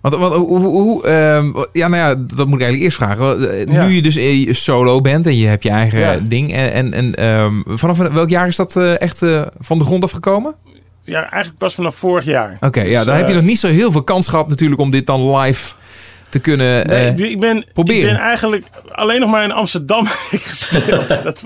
Want, 0.01 0.15
want 0.15 0.35
hoe, 0.35 1.05
ehm, 1.07 1.47
ja, 1.73 1.89
nou 1.89 1.97
ja, 2.03 2.15
dat 2.15 2.47
moet 2.47 2.61
ik 2.61 2.67
eigenlijk 2.67 2.83
eerst 2.83 2.97
vragen. 2.97 3.51
Eh, 3.51 3.67
Ja. 3.75 3.87
Nu 3.87 3.93
je 3.95 4.03
dus 4.03 4.17
eh, 4.17 4.53
solo 4.55 5.01
bent 5.01 5.27
en 5.27 5.37
je 5.37 5.47
hebt 5.47 5.63
je 5.63 5.71
eigen 5.71 5.99
Ja. 5.99 6.19
ding. 6.23 6.53
En, 6.53 6.73
en, 6.73 6.93
en 6.95 7.15
ehm, 7.15 7.53
vanaf 7.67 7.99
welk 7.99 8.29
jaar 8.31 8.47
is 8.47 8.57
dat 8.57 8.77
eh, 8.77 9.01
echt 9.01 9.19
van 9.61 9.79
de 9.79 9.85
grond 9.85 10.03
afgekomen? 10.03 10.55
Ja, 11.05 11.21
eigenlijk 11.21 11.59
pas 11.59 11.75
vanaf 11.75 11.95
vorig 11.95 12.25
jaar. 12.25 12.57
Oké, 12.61 12.81
ja, 12.81 12.97
Dus, 12.97 13.07
dan 13.07 13.17
heb 13.17 13.29
je 13.29 13.35
nog 13.35 13.43
niet 13.43 13.59
zo 13.59 13.69
heel 13.69 13.93
veel 13.93 14.03
kans 14.03 14.29
gehad 14.29 14.49
natuurlijk 14.49 14.81
om 14.81 14.91
dit 14.91 15.07
dan 15.07 15.37
live 15.37 15.73
te 16.29 16.39
kunnen... 16.39 16.87
Nee, 16.87 17.13
eh, 17.13 17.31
ik- 17.31 17.41
ben, 17.41 17.65
proberen. 17.73 18.01
ik 18.01 18.07
ben 18.15 18.17
eigenlijk 18.23 18.67
alleen 18.91 19.21
nog 19.21 19.31
maar 19.31 19.45
in 19.45 19.53
Amsterdam 19.53 20.07
gespeeld. 20.31 21.09
dat, 21.23 21.43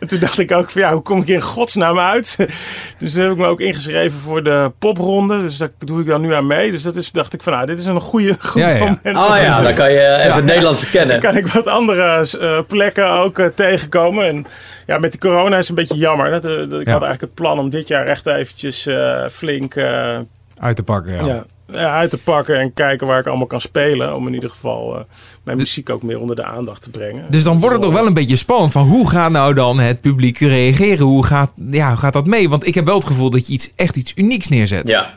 en 0.00 0.06
toen 0.06 0.18
dacht 0.18 0.38
ik 0.38 0.52
ook 0.52 0.70
van 0.70 0.80
ja, 0.80 0.92
hoe 0.92 1.02
kom 1.02 1.20
ik 1.20 1.28
in 1.28 1.40
godsnaam 1.42 1.98
uit? 1.98 2.36
dus 2.98 3.12
toen 3.12 3.22
heb 3.22 3.30
ik 3.32 3.36
me 3.38 3.46
ook 3.46 3.60
ingeschreven 3.60 4.18
voor 4.20 4.42
de 4.42 4.72
popronde. 4.78 5.40
Dus 5.40 5.56
daar 5.56 5.68
doe 5.78 6.00
ik 6.00 6.06
dan 6.06 6.20
nu 6.20 6.34
aan 6.34 6.46
mee. 6.46 6.70
Dus 6.70 6.82
dat 6.82 6.96
is, 6.96 7.10
dacht 7.10 7.32
ik 7.32 7.42
van 7.42 7.52
nou, 7.52 7.66
dit 7.66 7.78
is 7.78 7.86
een 7.86 8.00
goede, 8.00 8.36
goed 8.40 8.60
Ja, 8.62 8.68
moment. 8.78 8.98
Oh 9.04 9.26
om 9.28 9.34
ja, 9.36 9.60
dan 9.62 9.74
kan 9.74 9.92
je 9.92 10.16
even 10.16 10.44
Nederland 10.44 10.78
verkennen. 10.78 11.20
kan 11.20 11.36
ik 11.36 11.46
wat 11.46 11.66
andere 11.66 12.28
eh, 12.40 12.60
plekken 12.68 13.10
ook 13.10 13.38
eh, 13.38 13.46
tegenkomen. 13.54 14.26
En 14.26 14.46
ja, 14.86 14.98
met 14.98 15.12
de 15.12 15.18
corona 15.18 15.58
is 15.58 15.68
het 15.68 15.78
een 15.78 15.84
beetje 15.84 16.02
jammer. 16.02 16.30
Dat, 16.30 16.42
dat 16.42 16.80
ik 16.80 16.86
Ja. 16.86 16.92
had 16.92 17.02
eigenlijk 17.02 17.20
het 17.20 17.34
plan 17.34 17.58
om 17.58 17.70
dit 17.70 17.88
jaar 17.88 18.06
echt 18.06 18.26
eventjes 18.26 18.86
eh, 18.86 19.24
flink 19.32 19.74
eh, 19.74 20.18
uit 20.56 20.76
te 20.76 20.82
pakken, 20.82 21.24
ja. 21.24 21.44
Ja. 21.72 21.80
ja, 21.80 21.94
uit 21.94 22.10
te 22.10 22.18
pakken 22.22 22.58
en 22.58 22.72
kijken 22.72 23.06
waar 23.06 23.18
ik 23.18 23.26
allemaal 23.26 23.46
kan 23.46 23.60
spelen. 23.60 24.14
Om 24.16 24.26
in 24.26 24.34
ieder 24.34 24.50
geval 24.50 24.96
eh, 24.98 25.04
mijn 25.42 25.56
muziek 25.56 25.90
ook 25.90 26.02
meer 26.02 26.20
onder 26.20 26.36
de 26.36 26.44
aandacht 26.44 26.82
te 26.82 26.90
brengen. 26.90 27.24
Dus 27.30 27.44
dan 27.44 27.60
wordt 27.60 27.74
het 27.74 27.84
toch 27.84 27.92
wel 27.92 28.06
een 28.06 28.14
beetje 28.14 28.36
spannend 28.36 28.72
van 28.72 28.86
hoe 28.86 29.10
gaat 29.10 29.30
nou 29.30 29.54
dan 29.54 29.78
het 29.80 30.00
publiek 30.00 30.38
reageren? 30.38 31.06
Hoe 31.06 31.26
gaat, 31.26 31.50
ja, 31.70 31.88
hoe 31.88 31.96
gaat 31.96 32.12
dat 32.12 32.26
mee? 32.26 32.48
Want 32.48 32.66
ik 32.66 32.74
heb 32.74 32.84
wel 32.86 32.94
het 32.94 33.06
gevoel 33.06 33.30
dat 33.30 33.46
je 33.46 33.52
iets, 33.52 33.72
echt 33.76 33.96
iets 33.96 34.12
unieks 34.16 34.48
neerzet. 34.48 34.88
Ja. 34.88 35.14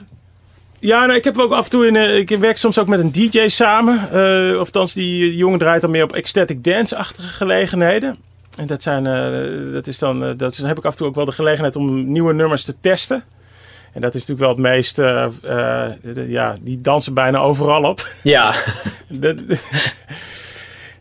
Ja, 0.79 1.05
nou, 1.05 1.17
ik 1.17 1.23
heb 1.23 1.37
ook 1.37 1.51
af 1.51 1.63
en 1.63 1.69
toe 1.69 1.87
in. 1.87 1.95
eh, 1.95 2.17
ik 2.17 2.29
werk 2.29 2.57
soms 2.57 2.79
ook 2.79 2.87
met 2.87 2.99
een 2.99 3.11
DJ 3.11 3.47
samen. 3.47 3.99
eh 4.11 4.51
of 4.53 4.57
althans, 4.65 4.93
die, 4.93 5.35
jongen 5.35 5.59
draait 5.59 5.81
dan 5.81 5.91
meer 5.91 6.03
op 6.03 6.13
ecstatic 6.13 6.63
dance-achtige 6.63 7.27
gelegenheden. 7.27 8.17
En 8.57 8.67
dat 8.67 8.83
zijn. 8.83 9.07
eh, 9.07 9.73
dat 9.73 9.87
is 9.87 9.97
dan. 9.99 10.23
eh, 10.23 10.29
dat 10.37 10.51
is, 10.51 10.57
dan 10.57 10.67
heb 10.67 10.77
ik 10.77 10.85
af 10.85 10.91
en 10.91 10.97
toe 10.97 11.07
ook 11.07 11.15
wel 11.15 11.25
de 11.25 11.31
gelegenheid 11.31 11.75
om 11.75 12.11
nieuwe 12.11 12.33
nummers 12.33 12.63
te 12.63 12.75
testen. 12.81 13.23
En 13.97 14.03
dat 14.03 14.15
is 14.15 14.25
natuurlijk 14.25 14.39
wel 14.57 14.65
het 14.65 14.75
meest. 14.75 14.99
eh, 14.99 15.23
eh, 15.23 15.91
de- 16.03 16.25
ja, 16.29 16.55
die 16.61 16.81
dansen 16.81 17.13
bijna 17.13 17.39
overal 17.39 17.83
op. 17.83 18.07
Ja. 18.23 18.53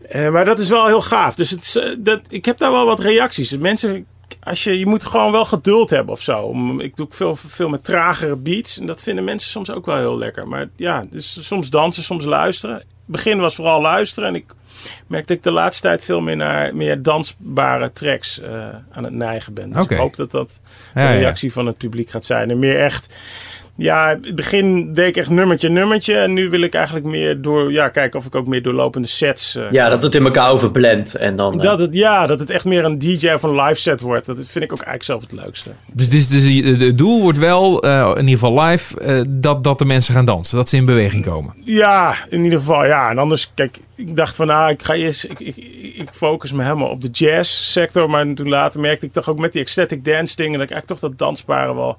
Eh, 0.09 0.29
maar 0.29 0.45
dat 0.45 0.59
is 0.59 0.69
wel 0.69 0.87
heel 0.87 1.01
gaaf. 1.03 1.35
Dus 1.35 1.51
het, 1.51 1.97
dat, 1.99 2.21
ik 2.29 2.45
heb 2.45 2.59
daar 2.59 2.71
wel 2.73 2.87
wat 2.87 3.01
reacties. 3.01 3.57
Mensen, 3.57 4.07
als 4.43 4.65
je, 4.65 4.79
je 4.79 4.87
moet 4.87 5.05
gewoon 5.05 5.33
wel 5.33 5.45
geduld 5.45 5.91
hebben 5.91 6.13
of 6.15 6.21
zo. 6.21 6.51
Ik 6.79 6.97
doe 6.97 7.07
ook 7.07 7.15
veel, 7.15 7.37
veel 7.47 7.69
met 7.69 7.85
tragere 7.85 8.37
beats. 8.37 8.81
En 8.81 8.87
dat 8.87 9.03
vinden 9.03 9.25
mensen 9.25 9.51
soms 9.51 9.71
ook 9.71 9.87
wel 9.87 9.97
heel 9.97 10.19
lekker. 10.19 10.49
Maar 10.49 10.69
ja, 10.77 11.05
dus 11.11 11.47
soms 11.47 11.71
dansen, 11.71 12.03
soms 12.03 12.25
luisteren. 12.25 12.77
Het 12.77 12.85
begin 13.07 13.39
was 13.41 13.55
vooral 13.55 13.81
luisteren. 13.81 14.29
En 14.29 14.35
ik 14.35 14.45
merk 15.07 15.27
dat 15.27 15.37
ik 15.37 15.43
de 15.43 15.51
laatste 15.51 15.83
tijd 15.83 16.05
veel 16.05 16.21
meer 16.21 16.37
naar 16.37 16.75
meer 16.75 17.03
dansbare 17.03 17.93
tracks 17.93 18.41
eh, 18.41 18.69
aan 18.91 19.05
het 19.05 19.13
neigen 19.13 19.55
ben. 19.55 19.73
Dus 19.73 19.85
ik 19.85 19.97
hoop 19.97 20.17
dat 20.17 20.31
dat 20.31 20.61
de 20.95 21.01
Ja, 21.01 21.11
ja. 21.11 21.19
reactie 21.19 21.53
van 21.53 21.67
het 21.67 21.77
publiek 21.77 22.11
gaat 22.11 22.25
zijn. 22.25 22.51
En 22.51 22.59
meer 22.59 22.81
echt... 22.81 23.15
Ja, 23.77 24.11
in 24.11 24.23
het 24.23 24.35
begin 24.35 24.93
deed 24.95 25.09
ik 25.09 25.17
echt 25.17 25.31
nummertje, 25.31 25.69
nummertje. 25.69 26.15
En 26.15 26.33
nu 26.33 26.51
wil 26.51 26.61
ik 26.61 26.75
eigenlijk 26.75 27.07
meer 27.07 27.43
door... 27.43 27.73
Ja, 27.73 27.89
kijken 27.89 28.19
of 28.19 28.27
ik 28.27 28.35
ook 28.35 28.47
meer 28.47 28.63
doorlopende 28.63 29.09
sets... 29.09 29.55
eh, 29.55 29.71
ja, 29.71 29.89
dat 29.89 30.03
het 30.03 30.15
in 30.15 30.25
elkaar 30.25 30.51
overblendt. 30.51 31.15
En 31.15 31.37
dan, 31.37 31.53
eh, 31.53 31.63
dat 31.63 31.79
het, 31.79 31.95
ja, 31.95 32.27
dat 32.27 32.41
het 32.41 32.51
echt 32.51 32.65
meer 32.65 32.85
een 32.85 32.99
DJ 32.99 33.31
of 33.35 33.43
een 33.43 33.61
live 33.61 33.81
set 33.81 34.01
wordt. 34.01 34.27
Dat 34.27 34.37
vind 34.37 34.65
ik 34.65 34.73
ook 34.73 34.83
eigenlijk 34.83 35.03
zelf 35.03 35.23
het 35.23 35.33
leukste. 35.33 35.71
Dus, 35.93 36.09
dus, 36.09 36.29
dus 36.29 36.43
het 36.81 36.99
doel 36.99 37.23
wordt 37.23 37.39
wel, 37.39 37.83
eh, 37.83 38.11
in 38.15 38.29
ieder 38.29 38.39
geval 38.39 38.63
live, 38.63 39.01
eh, 39.01 39.21
dat, 39.29 39.65
dat 39.65 39.79
de 39.79 39.85
mensen 39.85 40.15
gaan 40.15 40.25
dansen. 40.25 40.57
Dat 40.57 40.69
ze 40.69 40.77
in 40.77 40.85
beweging 40.85 41.25
komen. 41.25 41.55
Ja, 41.65 42.15
in 42.29 42.45
ieder 42.45 42.59
geval 42.59 42.85
ja. 42.85 43.11
En 43.11 43.19
anders, 43.19 43.51
kijk, 43.55 43.79
ik 43.95 44.17
dacht 44.17 44.37
van, 44.37 44.47
nou, 44.47 44.71
ik 44.71 44.83
ga 44.83 44.95
eerst, 44.95 45.25
ik, 45.25 45.41
ik, 45.41 45.57
ik 45.97 46.09
focus 46.13 46.53
me 46.53 46.63
helemaal 46.63 46.89
op 46.89 47.01
de 47.01 47.11
jazz 47.11 47.51
sector. 47.73 48.11
Maar 48.11 48.35
toen 48.35 48.49
later 48.49 48.81
merkte 48.81 49.07
ik 49.07 49.13
toch 49.13 49.29
ook 49.29 49.39
met 49.39 49.53
die 49.53 49.63
ecstatic 49.63 50.05
dance 50.05 50.37
dingen, 50.37 50.59
dat 50.59 50.69
ik 50.69 50.75
eigenlijk 50.75 51.01
toch 51.01 51.11
dat 51.11 51.19
dansbare 51.19 51.75
wel. 51.75 51.97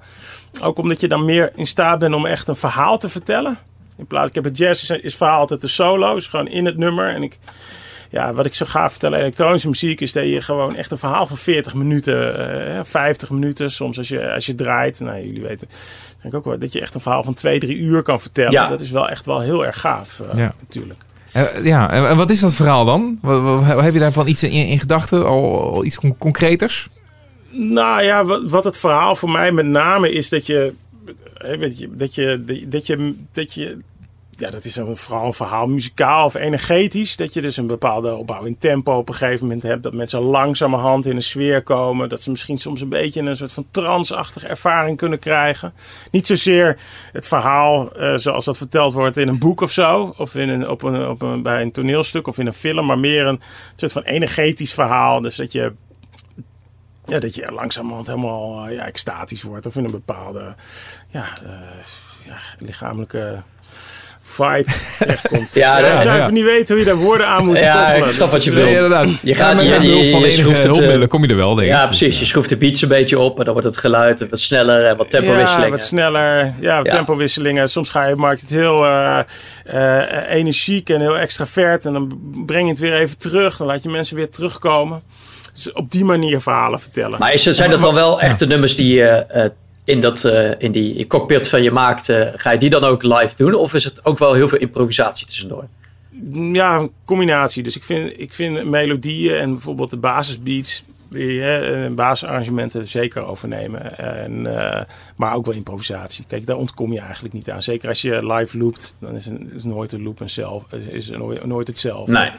Ook 0.62 0.78
omdat 0.78 1.00
je 1.00 1.08
dan 1.08 1.24
meer 1.24 1.52
in 1.54 1.66
staat 1.66 1.98
bent 1.98 2.14
om 2.14 2.26
echt 2.26 2.48
een 2.48 2.56
verhaal 2.56 2.98
te 2.98 3.08
vertellen. 3.08 3.58
In 3.96 4.06
plaats, 4.06 4.28
ik 4.28 4.34
heb 4.34 4.44
het 4.44 4.56
jazz 4.56 4.90
is, 4.90 5.02
is 5.02 5.16
verhaal 5.16 5.38
altijd 5.38 5.60
de 5.60 5.68
solo, 5.68 6.16
is 6.16 6.28
gewoon 6.28 6.48
in 6.48 6.66
het 6.66 6.76
nummer. 6.76 7.14
En 7.14 7.22
ik, 7.22 7.38
ja, 8.10 8.32
wat 8.34 8.46
ik 8.46 8.54
zo 8.54 8.66
gaaf 8.66 8.90
vertel, 8.90 9.14
elektronische 9.14 9.68
muziek, 9.68 10.00
is 10.00 10.12
dat 10.12 10.24
je 10.24 10.40
gewoon 10.40 10.76
echt 10.76 10.90
een 10.90 10.98
verhaal 10.98 11.26
van 11.26 11.36
40 11.36 11.74
minuten, 11.74 12.40
uh, 12.76 12.80
50 12.82 13.30
minuten, 13.30 13.70
soms 13.70 13.98
als 13.98 14.08
je, 14.08 14.34
als 14.34 14.46
je 14.46 14.54
draait. 14.54 15.00
Nou, 15.00 15.26
jullie 15.26 15.42
weten, 15.42 15.68
denk 16.22 16.34
ik 16.34 16.34
ook 16.34 16.44
wel, 16.44 16.58
dat 16.58 16.72
je 16.72 16.80
echt 16.80 16.94
een 16.94 17.00
verhaal 17.00 17.24
van 17.24 17.34
2, 17.34 17.58
3 17.58 17.76
uur 17.76 18.02
kan 18.02 18.20
vertellen. 18.20 18.52
Ja. 18.52 18.68
Dat 18.68 18.80
is 18.80 18.90
wel 18.90 19.08
echt 19.08 19.26
wel 19.26 19.40
heel 19.40 19.66
erg 19.66 19.80
gaaf, 19.80 20.20
uh, 20.20 20.38
ja. 20.38 20.52
natuurlijk. 20.60 21.00
Uh, 21.36 21.64
ja, 21.64 21.90
en 21.90 22.16
wat 22.16 22.30
is 22.30 22.40
dat 22.40 22.54
verhaal 22.54 22.84
dan? 22.84 23.18
Wat, 23.22 23.42
wat, 23.42 23.80
heb 23.80 23.92
je 23.92 24.00
daarvan 24.00 24.26
iets 24.26 24.42
in, 24.42 24.50
in 24.50 24.78
gedachten, 24.78 25.26
al, 25.26 25.72
al, 25.72 25.84
iets 25.84 25.98
concreters? 26.18 26.88
Nou 27.50 28.02
ja, 28.02 28.24
wat, 28.24 28.50
wat 28.50 28.64
het 28.64 28.76
verhaal 28.76 29.16
voor 29.16 29.30
mij 29.30 29.52
met 29.52 29.66
name 29.66 30.12
is 30.12 30.28
dat 30.28 30.46
je, 30.46 30.72
dat 31.58 31.78
je, 31.78 31.88
dat 31.96 32.14
je, 32.14 32.44
dat 32.68 32.86
je, 32.86 33.14
dat 33.32 33.54
je 33.54 33.78
ja, 34.38 34.50
dat 34.50 34.64
is 34.64 34.76
een, 34.76 34.96
vooral 34.96 35.26
een 35.26 35.32
verhaal 35.32 35.66
muzikaal 35.66 36.24
of 36.24 36.34
energetisch. 36.34 37.16
Dat 37.16 37.32
je 37.34 37.40
dus 37.40 37.56
een 37.56 37.66
bepaalde 37.66 38.14
opbouw 38.14 38.44
in 38.44 38.58
tempo 38.58 38.96
op 38.96 39.08
een 39.08 39.14
gegeven 39.14 39.46
moment 39.46 39.62
hebt. 39.62 39.82
Dat 39.82 39.92
mensen 39.92 40.20
langzamerhand 40.20 41.06
in 41.06 41.16
een 41.16 41.22
sfeer 41.22 41.62
komen. 41.62 42.08
Dat 42.08 42.22
ze 42.22 42.30
misschien 42.30 42.58
soms 42.58 42.80
een 42.80 42.88
beetje 42.88 43.20
een 43.20 43.36
soort 43.36 43.52
van 43.52 43.66
transachtige 43.70 44.46
ervaring 44.46 44.96
kunnen 44.96 45.18
krijgen. 45.18 45.72
Niet 46.10 46.26
zozeer 46.26 46.78
het 47.12 47.26
verhaal 47.26 48.00
uh, 48.00 48.16
zoals 48.16 48.44
dat 48.44 48.56
verteld 48.56 48.92
wordt 48.92 49.16
in 49.16 49.28
een 49.28 49.38
boek 49.38 49.60
of 49.60 49.72
zo. 49.72 50.14
Of 50.16 50.34
in 50.34 50.48
een, 50.48 50.68
op 50.68 50.82
een, 50.82 51.08
op 51.08 51.22
een, 51.22 51.42
bij 51.42 51.62
een 51.62 51.72
toneelstuk 51.72 52.26
of 52.26 52.38
in 52.38 52.46
een 52.46 52.52
film. 52.52 52.86
Maar 52.86 52.98
meer 52.98 53.26
een 53.26 53.40
soort 53.76 53.92
van 53.92 54.02
energetisch 54.02 54.72
verhaal. 54.72 55.20
Dus 55.20 55.36
dat 55.36 55.52
je 55.52 55.72
ja, 57.08 57.18
dat 57.18 57.34
je 57.34 57.52
langzamerhand 57.52 58.06
helemaal 58.06 58.68
uh, 58.68 58.74
ja, 58.74 58.86
extatisch 58.86 59.42
wordt. 59.42 59.66
Of 59.66 59.76
in 59.76 59.84
een 59.84 59.90
bepaalde 59.90 60.54
ja, 61.10 61.24
uh, 61.44 61.50
ja, 62.24 62.36
lichamelijke 62.58 63.42
vibe 64.28 64.64
terechtkomt. 64.98 65.52
ja, 65.54 65.78
ja, 65.78 65.94
ik 65.94 66.00
zou 66.00 66.18
even 66.20 66.32
niet 66.32 66.44
weten 66.44 66.76
hoe 66.76 66.84
je 66.84 66.90
daar 66.90 67.00
woorden 67.00 67.26
aan 67.26 67.44
moet 67.44 67.56
ja, 67.56 67.84
koppelen. 67.84 68.08
ik 68.08 68.14
snap 68.14 68.30
wat 68.30 68.44
je 68.44 68.50
bedoelt. 68.50 68.68
Ja, 68.68 68.74
inderdaad. 68.74 69.08
Je 69.22 69.34
gaat 69.34 69.62
ja, 69.62 69.74
je, 69.74 69.88
je, 69.88 69.96
je, 69.96 70.10
van 70.10 70.20
je 70.20 70.30
schroeft 70.30 70.62
hulpmiddelen 70.62 71.08
kom 71.08 71.22
je 71.22 71.28
er 71.28 71.36
wel, 71.36 71.54
denk 71.54 71.68
ik. 71.68 71.74
Ja, 71.74 71.86
precies. 71.86 72.18
Je 72.18 72.24
schroeft 72.24 72.48
de 72.48 72.56
beats 72.56 72.82
een 72.82 72.88
beetje 72.88 73.18
op 73.18 73.38
en 73.38 73.44
dan 73.44 73.52
wordt 73.52 73.68
het 73.68 73.76
geluid 73.76 74.28
wat 74.28 74.40
sneller 74.40 74.84
en 74.84 74.96
wat 74.96 75.10
tempowisselingen. 75.10 75.66
Ja, 75.66 75.70
wat 75.70 75.84
sneller. 75.84 76.54
Ja, 76.60 76.82
wat 76.82 76.90
tempowisselingen. 76.90 77.68
Soms 77.68 77.88
ga 77.88 78.06
je 78.06 78.16
maakt 78.16 78.40
het 78.40 78.50
heel 78.50 78.84
uh, 78.84 79.18
uh, 79.74 80.30
energiek 80.30 80.90
en 80.90 81.00
heel 81.00 81.18
extravert 81.18 81.84
en 81.86 81.92
dan 81.92 82.20
breng 82.46 82.64
je 82.64 82.70
het 82.70 82.78
weer 82.78 82.94
even 82.94 83.18
terug. 83.18 83.56
Dan 83.56 83.66
laat 83.66 83.82
je 83.82 83.88
mensen 83.88 84.16
weer 84.16 84.30
terugkomen. 84.30 85.02
Op 85.72 85.90
die 85.90 86.04
manier 86.04 86.40
verhalen 86.40 86.80
vertellen. 86.80 87.18
Maar 87.18 87.32
is 87.32 87.44
het, 87.44 87.56
zijn 87.56 87.70
dat 87.70 87.80
dan 87.80 87.94
wel 87.94 88.20
echte 88.20 88.46
nummers 88.46 88.74
die 88.74 88.94
je 88.94 89.26
uh, 89.34 89.44
in, 89.84 90.00
dat, 90.00 90.24
uh, 90.24 90.50
in 90.58 90.72
die 90.72 91.06
cockpit 91.06 91.48
van 91.48 91.62
je 91.62 91.70
maakt, 91.70 92.08
uh, 92.08 92.26
ga 92.34 92.50
je 92.50 92.58
die 92.58 92.70
dan 92.70 92.84
ook 92.84 93.02
live 93.02 93.36
doen? 93.36 93.54
Of 93.54 93.74
is 93.74 93.84
het 93.84 94.04
ook 94.04 94.18
wel 94.18 94.32
heel 94.32 94.48
veel 94.48 94.58
improvisatie 94.58 95.26
tussendoor? 95.26 95.64
Ja, 96.32 96.78
een 96.78 96.92
combinatie. 97.04 97.62
Dus 97.62 97.76
ik 97.76 97.84
vind, 97.84 98.20
ik 98.20 98.32
vind 98.32 98.64
melodieën 98.64 99.36
en 99.36 99.52
bijvoorbeeld 99.52 99.90
de 99.90 99.96
basisbeats, 99.96 100.84
hè, 101.12 101.90
basisarrangementen 101.90 102.86
zeker 102.86 103.24
overnemen. 103.24 103.98
En, 103.98 104.32
uh, 104.32 104.80
maar 105.16 105.34
ook 105.34 105.46
wel 105.46 105.54
improvisatie. 105.54 106.24
Kijk, 106.28 106.46
daar 106.46 106.56
ontkom 106.56 106.92
je 106.92 107.00
eigenlijk 107.00 107.34
niet 107.34 107.50
aan. 107.50 107.62
Zeker 107.62 107.88
als 107.88 108.02
je 108.02 108.32
live 108.32 108.58
loopt, 108.58 108.96
dan 108.98 109.16
is, 109.16 109.26
een, 109.26 109.52
is 109.54 109.64
nooit 109.64 109.92
een 109.92 110.02
loop 110.02 110.20
een 110.20 110.30
zelf, 110.30 110.72
is 110.72 111.10
nooit, 111.10 111.44
nooit 111.44 111.66
hetzelfde. 111.66 112.12
Nee. 112.12 112.30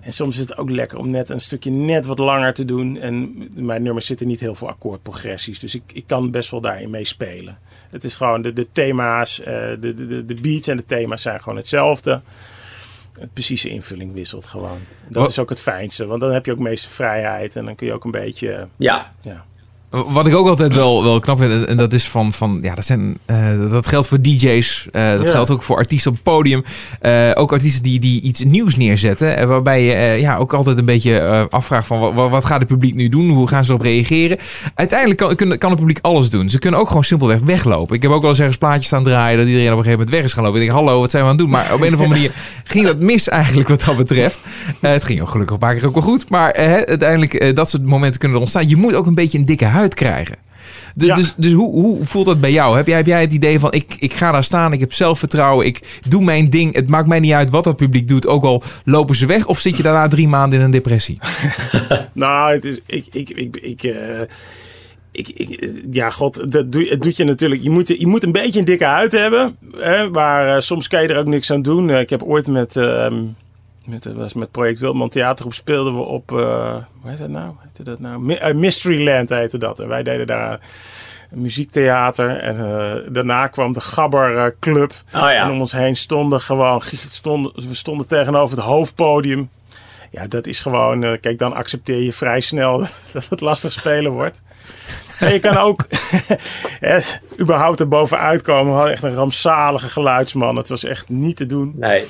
En 0.00 0.12
soms 0.12 0.34
is 0.34 0.48
het 0.48 0.58
ook 0.58 0.70
lekker 0.70 0.98
om 0.98 1.10
net 1.10 1.30
een 1.30 1.40
stukje 1.40 1.70
net 1.70 2.06
wat 2.06 2.18
langer 2.18 2.54
te 2.54 2.64
doen. 2.64 2.98
En 2.98 3.48
mijn 3.54 3.82
nummers 3.82 4.06
zitten 4.06 4.26
niet 4.26 4.40
heel 4.40 4.54
veel 4.54 4.68
akkoordprogressies. 4.68 5.58
Dus 5.58 5.74
ik, 5.74 5.82
ik 5.92 6.04
kan 6.06 6.30
best 6.30 6.50
wel 6.50 6.60
daarin 6.60 6.90
meespelen. 6.90 7.58
Het 7.90 8.04
is 8.04 8.14
gewoon 8.14 8.42
de, 8.42 8.52
de 8.52 8.66
thema's, 8.72 9.40
uh, 9.40 9.46
de, 9.46 9.94
de, 9.94 10.24
de 10.24 10.34
beats 10.34 10.66
en 10.66 10.76
de 10.76 10.86
thema's 10.86 11.22
zijn 11.22 11.40
gewoon 11.42 11.58
hetzelfde. 11.58 12.20
Het 13.18 13.32
precieze 13.32 13.68
invulling 13.68 14.14
wisselt 14.14 14.46
gewoon. 14.46 14.78
Dat 15.08 15.28
is 15.28 15.38
ook 15.38 15.48
het 15.48 15.60
fijnste. 15.60 16.06
Want 16.06 16.20
dan 16.20 16.32
heb 16.32 16.46
je 16.46 16.52
ook 16.52 16.58
meeste 16.58 16.88
vrijheid. 16.88 17.56
En 17.56 17.64
dan 17.64 17.74
kun 17.74 17.86
je 17.86 17.92
ook 17.92 18.04
een 18.04 18.10
beetje... 18.10 18.68
Ja. 18.76 19.12
ja. 19.20 19.44
Wat 19.90 20.26
ik 20.26 20.34
ook 20.34 20.48
altijd 20.48 20.74
wel, 20.74 21.02
wel 21.02 21.20
knap 21.20 21.38
vind, 21.38 21.64
en 21.64 21.76
dat 21.76 21.92
is 21.92 22.08
van, 22.08 22.32
van 22.32 22.58
ja, 22.62 22.74
dat, 22.74 22.84
zijn, 22.84 23.18
uh, 23.26 23.70
dat 23.70 23.86
geldt 23.86 24.08
voor 24.08 24.20
DJ's, 24.20 24.88
uh, 24.92 25.10
dat 25.10 25.24
ja. 25.24 25.30
geldt 25.30 25.50
ook 25.50 25.62
voor 25.62 25.76
artiesten 25.76 26.10
op 26.10 26.16
het 26.16 26.26
podium. 26.26 26.64
Uh, 27.02 27.30
ook 27.34 27.52
artiesten 27.52 27.82
die, 27.82 28.00
die 28.00 28.20
iets 28.20 28.44
nieuws 28.44 28.76
neerzetten, 28.76 29.48
waarbij 29.48 29.82
je 29.82 30.20
ja, 30.20 30.36
ook 30.36 30.54
altijd 30.54 30.78
een 30.78 30.84
beetje 30.84 31.46
afvraagt 31.50 31.86
van 31.86 32.14
wat, 32.14 32.30
wat 32.30 32.44
gaat 32.44 32.58
het 32.58 32.68
publiek 32.68 32.94
nu 32.94 33.08
doen, 33.08 33.30
hoe 33.30 33.48
gaan 33.48 33.64
ze 33.64 33.70
erop 33.70 33.82
reageren. 33.82 34.38
Uiteindelijk 34.74 35.36
kan, 35.36 35.58
kan 35.58 35.70
het 35.70 35.78
publiek 35.78 35.98
alles 36.02 36.30
doen. 36.30 36.50
Ze 36.50 36.58
kunnen 36.58 36.80
ook 36.80 36.88
gewoon 36.88 37.04
simpelweg 37.04 37.40
weglopen. 37.40 37.96
Ik 37.96 38.02
heb 38.02 38.10
ook 38.10 38.20
wel 38.20 38.30
eens 38.30 38.38
ergens 38.38 38.58
plaatjes 38.58 38.86
staan 38.86 39.04
draaien 39.04 39.38
dat 39.38 39.46
iedereen 39.46 39.72
op 39.72 39.78
een 39.78 39.84
gegeven 39.84 39.98
moment 39.98 40.16
weg 40.16 40.24
is 40.24 40.32
gaan 40.32 40.44
lopen. 40.44 40.60
Ik 40.60 40.66
denk, 40.66 40.78
hallo, 40.78 41.00
wat 41.00 41.10
zijn 41.10 41.22
we 41.22 41.28
aan 41.30 41.36
het 41.36 41.44
doen? 41.44 41.52
Maar 41.52 41.74
op 41.74 41.80
een 41.80 41.94
of 41.94 42.00
andere 42.00 42.08
manier 42.08 42.32
ging 42.64 42.84
dat 42.84 42.98
mis 42.98 43.28
eigenlijk 43.28 43.68
wat 43.68 43.84
dat 43.84 43.96
betreft. 43.96 44.40
het 44.80 45.04
ging 45.04 45.20
ook 45.20 45.30
gelukkig 45.30 45.54
een 45.54 45.60
paar 45.60 45.74
keer 45.74 45.86
ook 45.86 45.94
wel 45.94 46.02
goed, 46.02 46.28
maar 46.28 46.52
uiteindelijk 46.86 47.54
dat 47.54 47.70
soort 47.70 47.84
momenten 47.84 48.18
kunnen 48.18 48.36
er 48.36 48.42
ontstaan. 48.42 48.68
Je 48.68 48.76
moet 48.76 48.94
ook 48.94 49.06
een 49.06 49.14
beetje 49.14 49.38
een 49.38 49.44
dikke 49.44 49.64
huid 49.64 49.79
krijgen. 49.88 50.36
De, 50.94 51.06
ja. 51.06 51.14
Dus, 51.14 51.34
dus 51.36 51.52
hoe, 51.52 51.70
hoe 51.70 52.06
voelt 52.06 52.26
dat 52.26 52.40
bij 52.40 52.52
jou? 52.52 52.76
Heb 52.76 52.86
jij, 52.86 52.96
heb 52.96 53.06
jij 53.06 53.20
het 53.20 53.32
idee 53.32 53.58
van 53.58 53.72
ik, 53.72 53.94
ik 53.98 54.12
ga 54.12 54.32
daar 54.32 54.44
staan, 54.44 54.72
ik 54.72 54.80
heb 54.80 54.92
zelfvertrouwen, 54.92 55.66
ik 55.66 56.00
doe 56.08 56.22
mijn 56.22 56.50
ding. 56.50 56.74
Het 56.74 56.88
maakt 56.88 57.08
mij 57.08 57.20
niet 57.20 57.32
uit 57.32 57.50
wat 57.50 57.64
het 57.64 57.76
publiek 57.76 58.08
doet, 58.08 58.26
ook 58.26 58.44
al 58.44 58.62
lopen 58.84 59.16
ze 59.16 59.26
weg. 59.26 59.46
Of 59.46 59.58
zit 59.58 59.76
je 59.76 59.82
daarna 59.82 60.08
drie 60.08 60.28
maanden 60.28 60.58
in 60.58 60.64
een 60.64 60.70
depressie? 60.70 61.18
nou, 62.12 62.52
het 62.52 62.64
is, 62.64 62.80
ik, 62.86 63.06
ik, 63.12 63.30
ik, 63.30 63.56
ik, 63.56 63.82
uh, 63.82 63.94
ik, 65.12 65.28
ik, 65.28 65.70
ja, 65.90 66.10
god, 66.10 66.52
dat 66.52 66.72
doe, 66.72 66.88
het 66.88 67.02
doet 67.02 67.16
je 67.16 67.24
natuurlijk. 67.24 67.62
Je 67.62 67.70
moet, 67.70 67.88
je 67.88 68.06
moet 68.06 68.24
een 68.24 68.32
beetje 68.32 68.58
een 68.58 68.64
dikke 68.64 68.84
huid 68.84 69.12
hebben. 69.12 69.56
Hè, 69.76 70.10
maar 70.10 70.54
uh, 70.54 70.60
soms 70.60 70.88
kan 70.88 71.02
je 71.02 71.08
er 71.08 71.18
ook 71.18 71.26
niks 71.26 71.50
aan 71.52 71.62
doen. 71.62 71.88
Uh, 71.88 72.00
ik 72.00 72.10
heb 72.10 72.22
ooit 72.22 72.46
met. 72.46 72.76
Met, 73.90 74.12
was 74.12 74.34
met 74.34 74.50
project 74.50 74.78
Wildman 74.78 75.08
Theatergroep 75.08 75.54
speelden 75.54 75.94
we 75.94 76.00
op, 76.00 76.30
uh, 76.30 76.74
hoe 77.00 77.10
heet 77.10 77.18
dat 77.18 77.28
nou? 77.28 77.52
Heette 77.58 77.82
dat 77.82 77.98
nou? 77.98 78.32
Uh, 78.32 78.52
Mysteryland 78.52 79.30
heette 79.30 79.58
dat. 79.58 79.80
En 79.80 79.88
wij 79.88 80.02
deden 80.02 80.26
daar 80.26 80.60
een 81.30 81.40
muziektheater. 81.40 82.38
En 82.38 82.56
uh, 82.56 83.12
daarna 83.12 83.46
kwam 83.46 83.72
de 83.72 83.80
Gabber 83.80 84.56
Club. 84.60 84.92
Oh, 85.14 85.20
ja. 85.20 85.44
En 85.44 85.50
om 85.50 85.60
ons 85.60 85.72
heen 85.72 85.96
stonden 85.96 86.40
gewoon, 86.40 86.82
stonden, 87.06 87.52
we 87.68 87.74
stonden 87.74 88.06
tegenover 88.06 88.56
het 88.56 88.66
hoofdpodium. 88.66 89.50
Ja, 90.10 90.26
dat 90.26 90.46
is 90.46 90.60
gewoon, 90.60 91.18
kijk, 91.20 91.38
dan 91.38 91.54
accepteer 91.54 92.02
je 92.02 92.12
vrij 92.12 92.40
snel 92.40 92.78
dat 93.12 93.28
het 93.28 93.40
lastig 93.40 93.72
spelen 93.72 94.12
wordt. 94.12 94.42
En 95.18 95.32
je 95.32 95.38
kan 95.38 95.56
ook 95.56 95.86
überhaupt 97.40 97.80
er 97.80 97.88
bovenuit 97.88 98.42
komen. 98.42 98.66
We 98.66 98.76
hadden 98.78 98.92
echt 98.92 99.02
een 99.02 99.14
rampzalige 99.14 99.88
geluidsman. 99.88 100.56
Het 100.56 100.68
was 100.68 100.84
echt 100.84 101.08
niet 101.08 101.36
te 101.36 101.46
doen. 101.46 101.74
Nee 101.76 102.06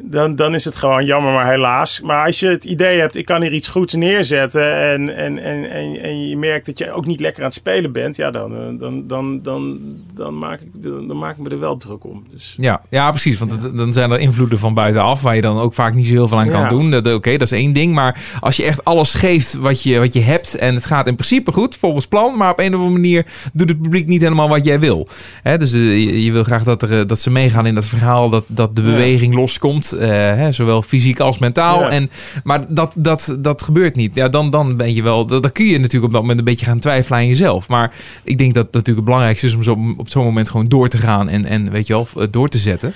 dan, 0.00 0.36
dan 0.36 0.54
is 0.54 0.64
het 0.64 0.76
gewoon 0.76 1.04
jammer, 1.04 1.32
maar 1.32 1.50
helaas. 1.50 2.00
Maar 2.00 2.26
als 2.26 2.40
je 2.40 2.46
het 2.46 2.64
idee 2.64 3.00
hebt, 3.00 3.16
ik 3.16 3.24
kan 3.24 3.42
hier 3.42 3.52
iets 3.52 3.68
goeds 3.68 3.94
neerzetten 3.94 4.76
en, 4.76 5.16
en, 5.16 5.38
en, 5.38 5.70
en, 5.70 6.00
en 6.02 6.28
je 6.28 6.36
merkt 6.36 6.66
dat 6.66 6.78
je 6.78 6.92
ook 6.92 7.06
niet 7.06 7.20
lekker 7.20 7.42
aan 7.42 7.48
het 7.48 7.58
spelen 7.58 7.92
bent, 7.92 8.16
ja, 8.16 8.30
dan, 8.30 8.78
dan, 8.78 9.06
dan, 9.06 9.42
dan, 9.42 9.78
dan, 10.14 10.38
maak, 10.38 10.60
ik, 10.60 10.82
dan 10.82 11.18
maak 11.18 11.36
ik 11.36 11.42
me 11.42 11.48
er 11.48 11.60
wel 11.60 11.76
druk 11.76 12.04
om. 12.04 12.24
Dus, 12.30 12.54
ja, 12.60 12.82
ja, 12.90 13.10
precies. 13.10 13.38
Want 13.38 13.58
ja. 13.62 13.68
dan 13.68 13.92
zijn 13.92 14.10
er 14.10 14.18
invloeden 14.18 14.58
van 14.58 14.74
buitenaf 14.74 15.22
waar 15.22 15.34
je 15.34 15.40
dan 15.40 15.58
ook 15.58 15.74
vaak 15.74 15.94
niet 15.94 16.06
zo 16.06 16.12
heel 16.12 16.28
veel 16.28 16.38
aan 16.38 16.50
kan 16.50 16.68
doen. 16.68 16.96
Oké, 16.96 17.12
okay, 17.12 17.36
dat 17.36 17.52
is 17.52 17.58
één 17.58 17.72
ding. 17.72 17.94
Maar 17.94 18.38
als 18.40 18.56
je 18.56 18.64
echt 18.64 18.84
alles 18.84 19.14
geeft 19.14 19.54
wat 19.54 19.82
je, 19.82 19.98
wat 19.98 20.12
je 20.12 20.20
hebt 20.20 20.56
en 20.56 20.74
het 20.74 20.86
gaat 20.86 21.06
in 21.06 21.14
principe 21.14 21.52
goed, 21.52 21.76
volgens 21.76 22.06
plan, 22.06 22.36
maar 22.36 22.50
op 22.50 22.58
een 22.58 22.74
of 22.74 22.74
andere 22.74 22.92
manier 22.92 23.26
doet 23.52 23.68
het 23.68 23.82
publiek 23.82 24.06
niet 24.06 24.20
helemaal 24.20 24.48
wat 24.48 24.64
jij 24.64 24.80
wil. 24.80 25.08
Dus 25.42 25.70
de, 25.70 26.02
je, 26.02 26.24
je, 26.24 26.32
wil 26.32 26.44
graag 26.44 26.64
dat, 26.64 26.82
er, 26.82 27.06
dat 27.06 27.18
ze 27.18 27.30
meegaan 27.30 27.66
in 27.66 27.74
dat 27.74 27.86
verhaal, 27.86 28.30
dat, 28.30 28.44
dat 28.48 28.76
de 28.76 28.82
beweging 28.82 29.34
loskomt. 29.34 29.87
Uh, 29.94 30.06
hè, 30.10 30.52
zowel 30.52 30.82
fysiek 30.82 31.20
als 31.20 31.38
mentaal. 31.38 31.80
Ja. 31.80 31.90
En, 31.90 32.10
maar 32.44 32.64
dat, 32.68 32.92
dat, 32.94 33.36
dat 33.38 33.62
gebeurt 33.62 33.96
niet. 33.96 34.14
Ja, 34.14 34.28
dan, 34.28 34.50
dan 34.50 34.76
ben 34.76 34.94
je 34.94 35.02
wel. 35.02 35.26
Dan 35.26 35.52
kun 35.52 35.66
je 35.66 35.78
natuurlijk 35.78 36.04
op 36.04 36.12
dat 36.12 36.20
moment 36.20 36.38
een 36.38 36.44
beetje 36.44 36.66
gaan 36.66 36.78
twijfelen 36.78 37.18
aan 37.18 37.26
jezelf. 37.26 37.68
Maar 37.68 37.92
ik 38.24 38.38
denk 38.38 38.54
dat 38.54 38.64
het 38.64 38.74
natuurlijk 38.74 38.96
het 38.96 39.04
belangrijkste 39.04 39.46
is 39.46 39.54
om 39.54 39.62
zo, 39.62 39.94
op 39.96 40.08
zo'n 40.08 40.24
moment 40.24 40.50
gewoon 40.50 40.68
door 40.68 40.88
te 40.88 40.98
gaan 40.98 41.28
en, 41.28 41.44
en 41.44 41.70
weet 41.70 41.86
je 41.86 41.92
wel, 41.92 42.28
door 42.30 42.48
te 42.48 42.58
zetten. 42.58 42.92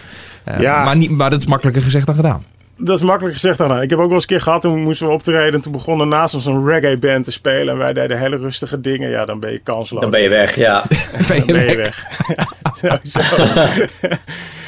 Uh, 0.49 0.61
ja. 0.61 0.85
maar, 0.85 0.97
niet, 0.97 1.11
maar 1.11 1.31
dat 1.31 1.41
is 1.41 1.47
makkelijker 1.47 1.83
gezegd 1.83 2.07
dan 2.07 2.15
gedaan. 2.15 2.43
Dat 2.77 2.97
is 2.97 3.03
makkelijk 3.03 3.35
gezegd 3.35 3.59
dan. 3.59 3.83
Ik 3.83 3.91
heb 3.91 3.99
ook 3.99 4.05
wel 4.05 4.15
eens 4.15 4.23
een 4.23 4.29
keer 4.29 4.41
gehad, 4.41 4.63
toen 4.63 4.83
moesten 4.83 5.07
we 5.07 5.13
optreden. 5.13 5.53
En 5.53 5.61
toen 5.61 5.73
begonnen 5.73 6.09
naast 6.09 6.35
ons 6.35 6.47
een 6.47 6.67
reggae 6.67 6.99
band 6.99 7.25
te 7.25 7.33
spelen. 7.33 7.69
En 7.69 7.79
wij 7.79 7.93
deden 7.93 8.19
hele 8.19 8.37
rustige 8.37 8.81
dingen. 8.81 9.11
Ja, 9.11 9.25
dan 9.25 9.41
ben 9.41 9.53
je 9.53 9.59
kansloos. 9.59 10.01
Dan 10.01 10.11
ben 10.11 10.23
je 10.23 10.29
weg, 10.29 10.57
ja. 10.57 10.83
dan 11.13 11.27
ben 11.29 11.37
je, 11.37 11.53
ben 11.53 11.69
je 11.69 11.77
weg. 11.77 12.07
weg. 12.27 12.81
ja, 12.81 12.99
sowieso. 13.03 13.61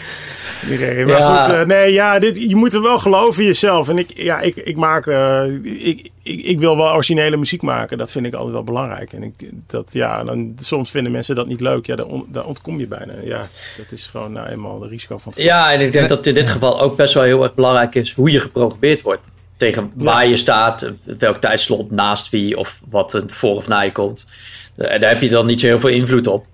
Nee, 0.69 1.05
maar 1.07 1.19
Ja. 1.19 1.43
goed, 1.45 1.55
eh, 1.55 1.63
nee, 1.65 1.93
ja, 1.93 2.19
dit, 2.19 2.37
je 2.49 2.57
moet 2.57 2.75
er 2.75 2.83
wel 2.83 2.99
geloven 2.99 3.41
in 3.43 3.47
jezelf. 3.49 3.89
En 3.89 3.99
ik, 3.99 4.11
ja, 4.15 4.41
ik, 4.41 4.57
ik 4.57 4.77
maak, 4.77 5.07
eh, 5.07 5.43
ik, 5.63 6.11
ik, 6.23 6.41
ik 6.45 6.59
wil 6.59 6.77
wel 6.77 6.93
originele 6.93 7.37
muziek 7.37 7.63
maken. 7.63 7.99
Dat 7.99 8.11
vind 8.11 8.27
ik 8.27 8.35
altijd 8.35 8.53
wel 8.53 8.65
belangrijk. 8.65 9.13
En 9.13 9.23
ik, 9.23 9.33
dat, 9.67 9.93
ja, 9.93 10.25
dan, 10.25 10.53
soms 10.59 10.91
vinden 10.91 11.13
mensen 11.13 11.35
dat 11.35 11.47
niet 11.47 11.61
leuk. 11.61 11.87
Ja, 11.87 11.97
daar, 11.97 12.07
on- 12.07 12.27
daar 12.29 12.45
ontkom 12.45 12.79
je 12.79 12.87
bijna. 12.87 13.13
Ja, 13.23 13.49
dat 13.77 13.93
is 13.93 14.07
gewoon 14.07 14.33
nou 14.33 14.49
eenmaal 14.49 14.79
de 14.79 14.89
risico 14.89 15.19
van 15.19 15.33
het. 15.35 15.43
Ja, 15.43 15.73
en 15.73 15.81
ik 15.81 15.93
denk 15.93 16.09
dat 16.09 16.27
in 16.27 16.35
dit 16.35 16.49
geval 16.49 16.81
ook 16.81 16.97
best 16.97 17.15
wel 17.15 17.23
heel 17.23 17.43
erg 17.43 17.55
belangrijk 17.55 17.95
is 17.95 18.13
hoe 18.13 18.31
je 18.31 18.41
geprogrammeerd 18.41 19.03
wordt. 19.03 19.31
Tegen 19.57 19.91
waar 19.97 20.27
je 20.27 20.37
staat, 20.37 20.93
welk 21.19 21.37
tijdslot 21.37 21.91
naast 21.91 22.31
wie 22.31 22.57
of 22.59 22.81
wat 22.91 23.13
er 23.13 23.23
voor 23.27 23.57
of 23.57 23.69
na 23.69 23.81
je 23.81 23.93
komt. 23.93 24.29
Eh, 24.77 25.01
Daar 25.01 25.11
heb 25.11 25.23
je 25.23 25.29
dan 25.29 25.47
niet 25.47 25.61
zo 25.61 25.67
heel 25.67 25.81
veel 25.81 25.91
invloed 25.91 26.27
op. 26.27 26.45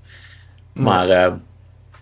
Maar 0.75 1.39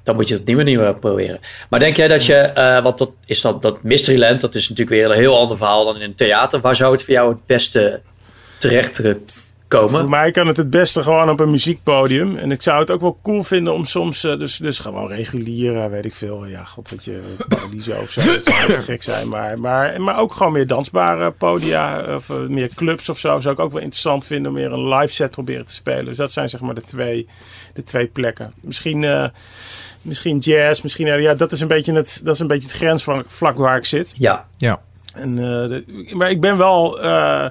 dan 0.09 0.17
moet 0.17 0.29
je 0.29 0.33
het 0.33 0.43
op 0.43 0.47
die 0.47 0.57
manier 0.57 0.79
wel 0.79 0.95
proberen. 0.95 1.41
Maar 1.71 1.81
denk 1.81 1.97
jij 1.97 2.09
dat 2.09 2.27
je, 2.27 2.35
eh 2.35 2.83
want 2.83 2.99
dat 2.99 3.11
is 3.27 3.41
dan 3.41 3.61
dat 3.61 3.83
Mysteryland, 3.83 4.41
dat 4.41 4.55
is 4.55 4.69
natuurlijk 4.69 4.97
weer 4.97 5.11
een 5.11 5.23
heel 5.23 5.39
ander 5.39 5.57
verhaal 5.57 5.85
dan 5.85 5.97
in 5.97 6.03
een 6.03 6.15
theater. 6.15 6.61
Waar 6.61 6.77
zou 6.77 6.93
het 6.93 7.03
voor 7.03 7.15
jou 7.15 7.29
het 7.29 7.47
beste 7.47 8.01
terecht 8.59 8.99
eh, 8.99 9.15
komen? 9.69 10.01
Voor 10.01 10.09
mij 10.09 10.31
kan 10.31 10.47
het 10.47 10.57
het 10.57 10.71
beste 10.71 11.03
gewoon 11.03 11.31
op 11.31 11.41
een 11.41 11.51
muziekpodium. 11.51 12.37
En 12.37 12.53
ik 12.53 12.63
zou 12.63 12.81
het 12.81 12.91
ook 12.91 13.01
wel 13.01 13.19
cool 13.23 13.43
vinden 13.45 13.75
om 13.75 13.85
soms, 13.85 14.25
eh, 14.25 14.39
dus, 14.39 14.57
dus 14.57 14.79
gewoon 14.79 15.09
regulier, 15.09 15.77
eh, 15.77 15.91
weet 15.91 16.05
ik 16.05 16.15
veel. 16.15 16.47
Ja, 16.47 16.65
god, 16.65 16.91
wat 16.91 17.05
je, 17.05 17.21
Paradiso 17.49 18.01
of 18.01 18.11
zo. 18.11 18.21
Dat 18.25 18.45
zou 18.45 18.73
te 18.73 18.83
gek 18.83 19.03
zijn. 19.03 19.29
Maar, 19.29 19.61
maar, 19.61 20.01
maar 20.01 20.19
ook 20.19 20.33
gewoon 20.33 20.53
meer 20.53 20.67
dansbare 20.67 21.31
podia 21.31 22.17
of 22.17 22.31
eh, 22.31 22.37
meer 22.37 22.71
clubs 22.75 23.09
of 23.09 23.19
zo. 23.19 23.41
Zou 23.41 23.55
ik 23.55 23.61
ook 23.61 23.73
wel 23.73 23.81
interessant 23.81 24.25
vinden 24.25 24.51
om 24.51 24.57
meer 24.57 24.73
een 24.73 24.89
live 24.89 25.15
set 25.15 25.31
proberen 25.31 25.67
te 25.67 25.75
spelen. 25.75 26.05
Dus 26.05 26.17
dat 26.17 26.33
zijn 26.33 26.49
zeg 26.49 26.61
maar 26.61 26.75
de 26.75 26.83
twee, 26.83 27.27
de 27.75 27.85
twee 27.85 28.07
plekken. 28.07 28.53
Misschien, 28.61 29.05
eh, 29.05 29.29
misschien 30.03 30.39
jazz, 30.39 30.81
misschien, 30.83 31.07
eh, 31.09 31.21
ja, 31.23 31.35
dat 31.35 31.53
is 31.53 31.61
een 31.61 31.69
beetje 31.69 31.93
het, 31.95 32.21
dat 32.25 32.35
is 32.35 32.41
een 32.41 32.47
beetje 32.47 32.69
het 32.69 32.77
grensvlak 32.77 33.57
waar 33.57 33.77
ik 33.77 33.85
zit. 33.85 34.13
Ja, 34.17 34.47
Ja. 34.57 34.81
En, 35.13 35.39
eh, 35.39 35.45
de- 35.45 36.11
maar 36.17 36.31
ik 36.31 36.41
ben 36.41 36.57
wel. 36.57 37.01
eh, 37.03 37.47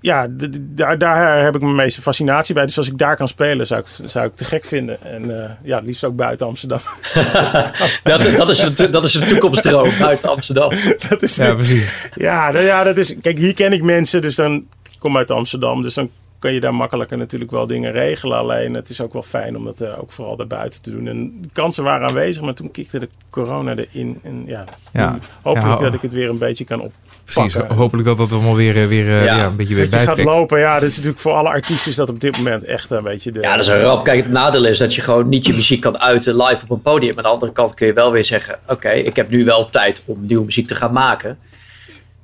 ja, 0.00 0.26
d- 0.36 0.52
d- 0.52 0.58
daar, 0.60 0.98
daar 0.98 1.42
heb 1.44 1.54
ik 1.54 1.60
mijn 1.60 1.74
meeste 1.74 2.02
fascinatie 2.02 2.54
bij. 2.54 2.66
Dus 2.66 2.78
als 2.78 2.88
ik 2.88 2.98
daar 2.98 3.16
kan 3.16 3.28
spelen, 3.28 3.66
zou 3.66 3.80
ik, 3.80 3.86
zou 4.08 4.26
ik 4.26 4.36
te 4.36 4.44
gek 4.44 4.64
vinden. 4.64 5.02
En 5.02 5.42
eh, 5.44 5.50
ja, 5.62 5.76
het 5.76 5.84
liefst 5.86 6.04
ook 6.04 6.16
buiten 6.16 6.46
Amsterdam. 6.46 6.80
dat, 8.02 8.22
dat, 8.36 8.48
is, 8.48 8.62
een, 8.62 8.90
dat 8.90 9.04
is 9.04 9.14
een 9.14 9.26
toekomstdroom 9.28 9.90
uit 10.00 10.24
Amsterdam. 10.24 10.70
dat 11.08 11.22
is 11.22 11.36
ja, 11.36 11.54
precies. 11.54 11.88
ja, 12.14 12.50
nou 12.50 12.64
ja, 12.64 12.84
dat 12.84 12.96
is. 12.96 13.16
Kijk, 13.20 13.38
hier 13.38 13.54
ken 13.54 13.72
ik 13.72 13.82
mensen, 13.82 14.20
dus 14.22 14.34
dan 14.34 14.54
ik 14.92 14.98
kom 14.98 15.16
uit 15.16 15.30
Amsterdam. 15.30 15.82
Dus 15.82 15.94
dan 15.94 16.10
kan 16.38 16.52
je 16.52 16.60
daar 16.60 16.74
makkelijker 16.74 17.18
natuurlijk 17.18 17.50
wel 17.50 17.66
dingen 17.66 17.92
regelen. 17.92 18.38
Alleen 18.38 18.74
het 18.74 18.88
is 18.88 19.00
ook 19.00 19.12
wel 19.12 19.22
fijn 19.22 19.56
om 19.56 19.64
dat 19.64 19.80
eh, 19.80 20.00
ook 20.00 20.12
vooral 20.12 20.36
daarbuiten 20.36 20.82
te 20.82 20.90
doen. 20.90 21.06
En 21.06 21.38
de 21.40 21.48
kansen 21.52 21.84
waren 21.84 22.08
aanwezig, 22.08 22.42
maar 22.42 22.54
toen 22.54 22.70
kikte 22.70 22.98
de 22.98 23.08
corona 23.30 23.74
erin. 23.74 24.18
En 24.22 24.42
ja, 24.46 24.64
Ja. 24.92 25.18
hopelijk 25.42 25.78
Ja, 25.78 25.84
dat 25.84 25.94
ik 25.94 26.02
het 26.02 26.12
weer 26.12 26.28
een 26.28 26.38
beetje 26.38 26.64
kan 26.64 26.80
op. 26.80 26.92
Precies. 27.24 27.54
Hopelijk 27.54 28.08
dat 28.08 28.18
dat 28.18 28.32
allemaal 28.32 28.56
weer, 28.56 28.82
eh, 28.82 28.86
weer 28.86 29.06
eh, 29.06 29.24
Ja. 29.24 29.36
ja. 29.36 29.46
een 29.46 29.56
beetje 29.56 29.74
weer 29.74 29.84
je 29.90 29.98
gaat 29.98 30.18
lopen, 30.18 30.58
ja, 30.58 30.74
dat 30.74 30.88
is 30.88 30.94
natuurlijk 30.94 31.22
voor 31.22 31.32
alle 31.32 31.48
artiesten 31.48 31.90
is 31.90 31.96
dat 31.96 32.08
op 32.08 32.20
dit 32.20 32.36
moment 32.36 32.64
echt 32.64 32.90
een 32.90 33.02
beetje 33.02 33.32
de. 33.32 33.40
Ja, 33.40 33.50
dat 33.50 33.64
is 33.64 33.70
een 33.70 33.80
ramp. 33.80 34.04
Kijk, 34.04 34.22
het 34.22 34.32
nadeel 34.32 34.64
is 34.64 34.78
dat 34.78 34.94
je 34.94 35.00
gewoon 35.00 35.28
niet 35.28 35.46
je 35.46 35.52
muziek 35.52 35.80
kan 35.80 35.98
uiten 35.98 36.36
live 36.36 36.62
op 36.62 36.70
een 36.70 36.82
podium. 36.82 37.16
Aan 37.16 37.22
de 37.22 37.28
andere 37.28 37.52
kant 37.52 37.74
kun 37.74 37.86
je 37.86 37.92
wel 37.92 38.12
weer 38.12 38.24
zeggen: 38.24 38.58
Oké, 38.68 38.90
ik 38.90 39.16
heb 39.16 39.30
nu 39.30 39.44
wel 39.44 39.70
tijd 39.70 40.02
om 40.04 40.18
nieuwe 40.26 40.44
muziek 40.44 40.66
te 40.66 40.74
gaan 40.74 40.92
maken. 40.92 41.38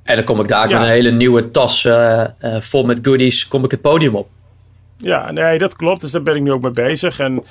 En 0.03 0.15
dan 0.15 0.25
kom 0.25 0.39
ik 0.39 0.47
daar 0.47 0.69
Ja. 0.69 0.73
met 0.79 0.87
een 0.87 0.93
hele 0.93 1.11
nieuwe 1.11 1.51
tas 1.51 1.85
eh, 1.85 2.21
eh, 2.21 2.61
vol 2.61 2.83
met 2.83 2.99
goodies, 3.01 3.47
kom 3.47 3.63
ik 3.63 3.71
het 3.71 3.81
podium 3.81 4.15
op. 4.15 4.29
Ja, 4.97 5.31
nee, 5.31 5.57
dat 5.57 5.75
klopt. 5.75 6.01
Dus 6.01 6.11
daar 6.11 6.23
ben 6.23 6.35
ik 6.35 6.41
nu 6.41 6.51
ook 6.51 6.61
mee 6.61 6.71
bezig. 6.71 7.19
En 7.19 7.43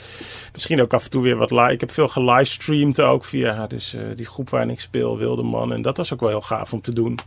misschien 0.53 0.83
ook 0.83 0.93
af 0.95 1.05
en 1.05 1.11
toe 1.11 1.23
weer 1.23 1.37
wat 1.37 1.51
live. 1.51 1.73
Ik 1.73 1.81
heb 1.81 1.91
veel 1.91 2.09
gelivestreamd 2.09 3.01
ook 3.01 3.25
via 3.25 3.67
dus, 3.67 3.95
eh, 3.95 4.01
die 4.17 4.27
groep 4.27 4.51
waarin 4.51 4.71
ik 4.71 4.81
speel, 4.81 5.19
Wilde 5.19 5.43
Man. 5.43 5.73
En 5.73 5.83
dat 5.83 5.97
was 5.97 6.13
ook 6.13 6.21
wel 6.21 6.29
heel 6.29 6.41
gaaf 6.41 6.73
om 6.73 6.81
te 6.81 6.93
doen. 6.93 7.19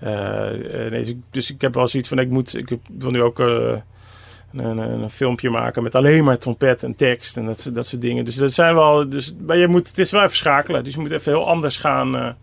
Nee, 0.00 0.90
dus, 0.90 1.08
ik, 1.08 1.16
dus 1.30 1.50
ik 1.50 1.60
heb 1.60 1.74
wel 1.74 1.88
zoiets 1.88 2.08
van, 2.08 2.18
ik, 2.18 2.28
moet, 2.30 2.56
ik 2.56 2.68
wil 2.98 3.10
nu 3.10 3.22
ook 3.22 3.38
een, 3.38 3.82
een, 4.52 4.78
een 4.78 5.10
filmpje 5.10 5.50
maken 5.50 5.82
met 5.82 5.94
alleen 5.94 6.24
maar 6.24 6.38
trompet 6.38 6.82
en 6.82 6.96
tekst 6.96 7.36
en 7.36 7.46
dat, 7.46 7.60
soort- 7.60 7.74
dat 7.74 7.86
soort 7.86 8.02
dingen. 8.02 8.24
Dus 8.24 8.34
dat 8.34 8.52
zijn 8.52 8.74
wel, 8.74 9.08
dus, 9.08 9.34
maar 9.46 9.56
je 9.56 9.68
moet, 9.68 9.88
het 9.88 9.98
is 9.98 10.10
wel 10.10 10.22
even 10.22 10.36
schakelen. 10.36 10.84
Dus 10.84 10.94
je 10.94 11.00
moet 11.00 11.10
even 11.10 11.32
heel 11.32 11.48
anders 11.48 11.76
gaan, 11.76 12.36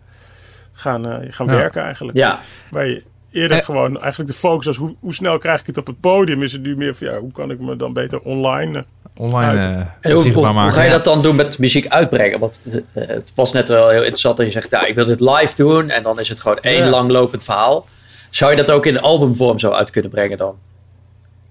gaan, 0.82 1.06
eh, 1.10 1.26
gaan 1.30 1.46
Ja. 1.46 1.52
werken 1.52 1.82
eigenlijk. 1.82 2.16
Ja, 2.18 2.40
Waar 2.70 2.86
je 2.86 3.02
eerder 3.30 3.56
Eh. 3.58 3.64
gewoon 3.64 4.00
eigenlijk 4.00 4.30
de 4.30 4.36
focus 4.36 4.66
was 4.66 4.76
hoe, 4.76 4.94
hoe 5.00 5.14
snel 5.14 5.38
krijg 5.38 5.60
ik 5.60 5.66
het 5.66 5.78
op 5.78 5.86
het 5.86 6.00
podium, 6.00 6.42
is 6.42 6.52
het 6.52 6.62
nu 6.62 6.76
meer 6.76 6.94
van 6.94 7.06
ja, 7.06 7.18
hoe 7.18 7.32
kan 7.32 7.50
ik 7.50 7.60
me 7.60 7.76
dan 7.76 7.92
beter 7.92 8.20
online. 8.20 8.78
eh, 8.78 8.84
Online 9.16 9.58
eh, 9.58 9.64
en 9.70 9.86
hoe, 10.02 10.12
hoe, 10.12 10.22
zichtbaar 10.22 10.44
hoe 10.44 10.52
maken. 10.54 10.72
ga 10.74 10.80
je 10.82 10.86
ja. 10.88 10.92
dat 10.94 11.04
dan 11.04 11.22
doen 11.22 11.36
met 11.36 11.58
muziek 11.58 11.86
uitbrengen? 11.88 12.38
Want 12.38 12.60
het 12.92 13.32
was 13.34 13.52
net 13.52 13.68
wel 13.68 13.88
heel 13.88 13.98
interessant 14.00 14.36
dat 14.36 14.46
je 14.46 14.52
zegt: 14.52 14.70
nou, 14.70 14.86
Ik 14.86 14.94
wil 14.94 15.04
dit 15.04 15.20
live 15.20 15.56
doen. 15.56 15.90
En 15.90 16.02
dan 16.02 16.20
is 16.20 16.28
het 16.28 16.40
gewoon 16.40 16.58
één 16.60 16.84
Ja. 16.84 16.90
langlopend 16.90 17.44
verhaal. 17.44 17.86
Zou 18.30 18.50
je 18.50 18.56
dat 18.56 18.70
ook 18.70 18.86
in 18.86 19.00
albumvorm 19.00 19.58
zo 19.58 19.70
uit 19.70 19.90
kunnen 19.90 20.10
brengen 20.10 20.38
dan? 20.38 20.54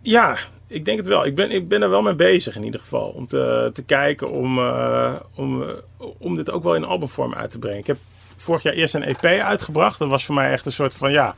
Ja, 0.01 0.35
ik 0.67 0.85
denk 0.85 0.97
het 0.97 1.07
wel. 1.07 1.25
Ik 1.25 1.35
ben, 1.35 1.51
ik 1.51 1.67
ben 1.67 1.81
er 1.81 1.89
wel 1.89 2.01
mee 2.01 2.15
bezig 2.15 2.55
in 2.55 2.63
ieder 2.63 2.79
geval. 2.79 3.07
Om 3.07 3.27
te, 3.27 3.69
te 3.73 3.83
kijken 3.83 4.31
om, 4.31 4.59
om, 5.35 5.61
eh, 5.63 5.67
om 6.17 6.35
dit 6.35 6.51
ook 6.51 6.63
wel 6.63 6.75
in 6.75 6.83
albumvorm 6.85 7.33
uit 7.33 7.51
te 7.51 7.59
brengen. 7.59 7.79
Ik 7.79 7.87
heb 7.87 7.97
vorig 8.41 8.63
jaar 8.63 8.73
eerst 8.73 8.93
een 8.93 9.03
EP 9.03 9.25
uitgebracht. 9.25 9.99
Dat 9.99 10.09
was 10.09 10.25
voor 10.25 10.35
mij 10.35 10.51
echt 10.51 10.65
een 10.65 10.71
soort 10.71 10.93
van 10.93 11.11
ja, 11.11 11.35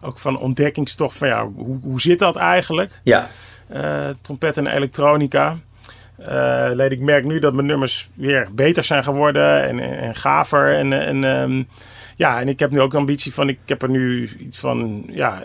ook 0.00 0.18
van 0.18 0.38
ontdekkingstocht 0.38 1.16
van 1.16 1.28
ja, 1.28 1.46
hoe, 1.46 1.78
hoe 1.82 2.00
zit 2.00 2.18
dat 2.18 2.36
eigenlijk? 2.36 3.00
Ja, 3.02 3.26
eh, 3.68 4.08
trompet 4.20 4.56
en 4.56 4.66
elektronica. 4.66 5.56
Alleen 6.26 6.90
ik 6.90 7.00
merk 7.00 7.24
nu 7.24 7.38
dat 7.38 7.54
mijn 7.54 7.66
nummers 7.66 8.10
weer 8.14 8.48
beter 8.52 8.84
zijn 8.84 9.04
geworden 9.04 9.62
en, 9.64 9.78
en, 9.78 9.98
en 9.98 10.14
gaver. 10.14 10.76
En, 10.76 10.92
en, 10.92 11.24
ehm, 11.24 11.62
ja, 12.16 12.40
en 12.40 12.48
ik 12.48 12.58
heb 12.58 12.70
nu 12.70 12.80
ook 12.80 12.90
de 12.90 12.96
ambitie 12.96 13.34
van, 13.34 13.48
ik 13.48 13.58
heb 13.66 13.82
er 13.82 13.90
nu 13.90 14.30
iets 14.38 14.58
van, 14.58 15.04
ja, 15.06 15.42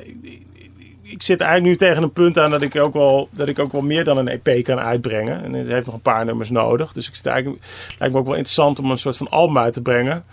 ik, 1.01 1.22
zit 1.22 1.41
eigenlijk 1.41 1.72
nu 1.72 1.88
tegen 1.88 2.04
een 2.04 2.14
punt 2.14 2.39
aan 2.39 2.49
dat 2.49 2.62
ik 2.62 2.76
ook 2.76 2.93
wel, 2.93 3.30
dat 3.32 3.47
ik 3.47 3.60
ook 3.60 3.72
wel 3.72 3.82
meer 3.82 4.04
dan 4.04 4.18
een 4.18 4.28
EP 4.28 4.64
kan 4.64 4.80
uitbrengen. 4.80 5.43
En 5.43 5.54
het 5.54 5.68
heeft 5.68 5.86
nog 5.86 5.95
een 5.95 6.01
paar 6.01 6.26
nummers 6.26 6.49
nodig. 6.49 6.93
Dus 6.93 7.08
ik 7.08 7.16
sta 7.16 7.32
eigenlijk, 7.32 7.64
lijkt 7.99 8.14
me 8.14 8.20
ook 8.20 8.26
wel 8.26 8.36
interessant 8.36 8.80
om 8.80 8.91
een 8.91 8.97
soort 8.97 9.18
van 9.18 9.30
album 9.30 9.58
uit 9.58 9.74
te 9.74 9.82
brengen 9.82 10.26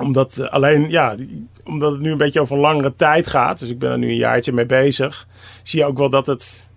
omdat 0.00 0.38
eh, 0.38 0.48
alleen, 0.48 0.90
ja, 0.90 1.16
omdat 1.64 1.92
het 1.92 2.00
nu 2.00 2.10
een 2.10 2.16
beetje 2.16 2.40
over 2.40 2.56
langere 2.56 2.94
tijd 2.96 3.26
gaat. 3.26 3.58
Dus 3.58 3.70
ik 3.70 3.78
ben 3.78 3.90
er 3.90 3.98
nu 3.98 4.08
een 4.08 4.16
jaartje 4.16 4.52
mee 4.52 4.66
bezig. 4.66 5.26
Zie 5.62 5.78
je 5.78 5.84
ook 5.84 5.98
wel 5.98 6.10
dat 6.10 6.26
het. 6.26 6.68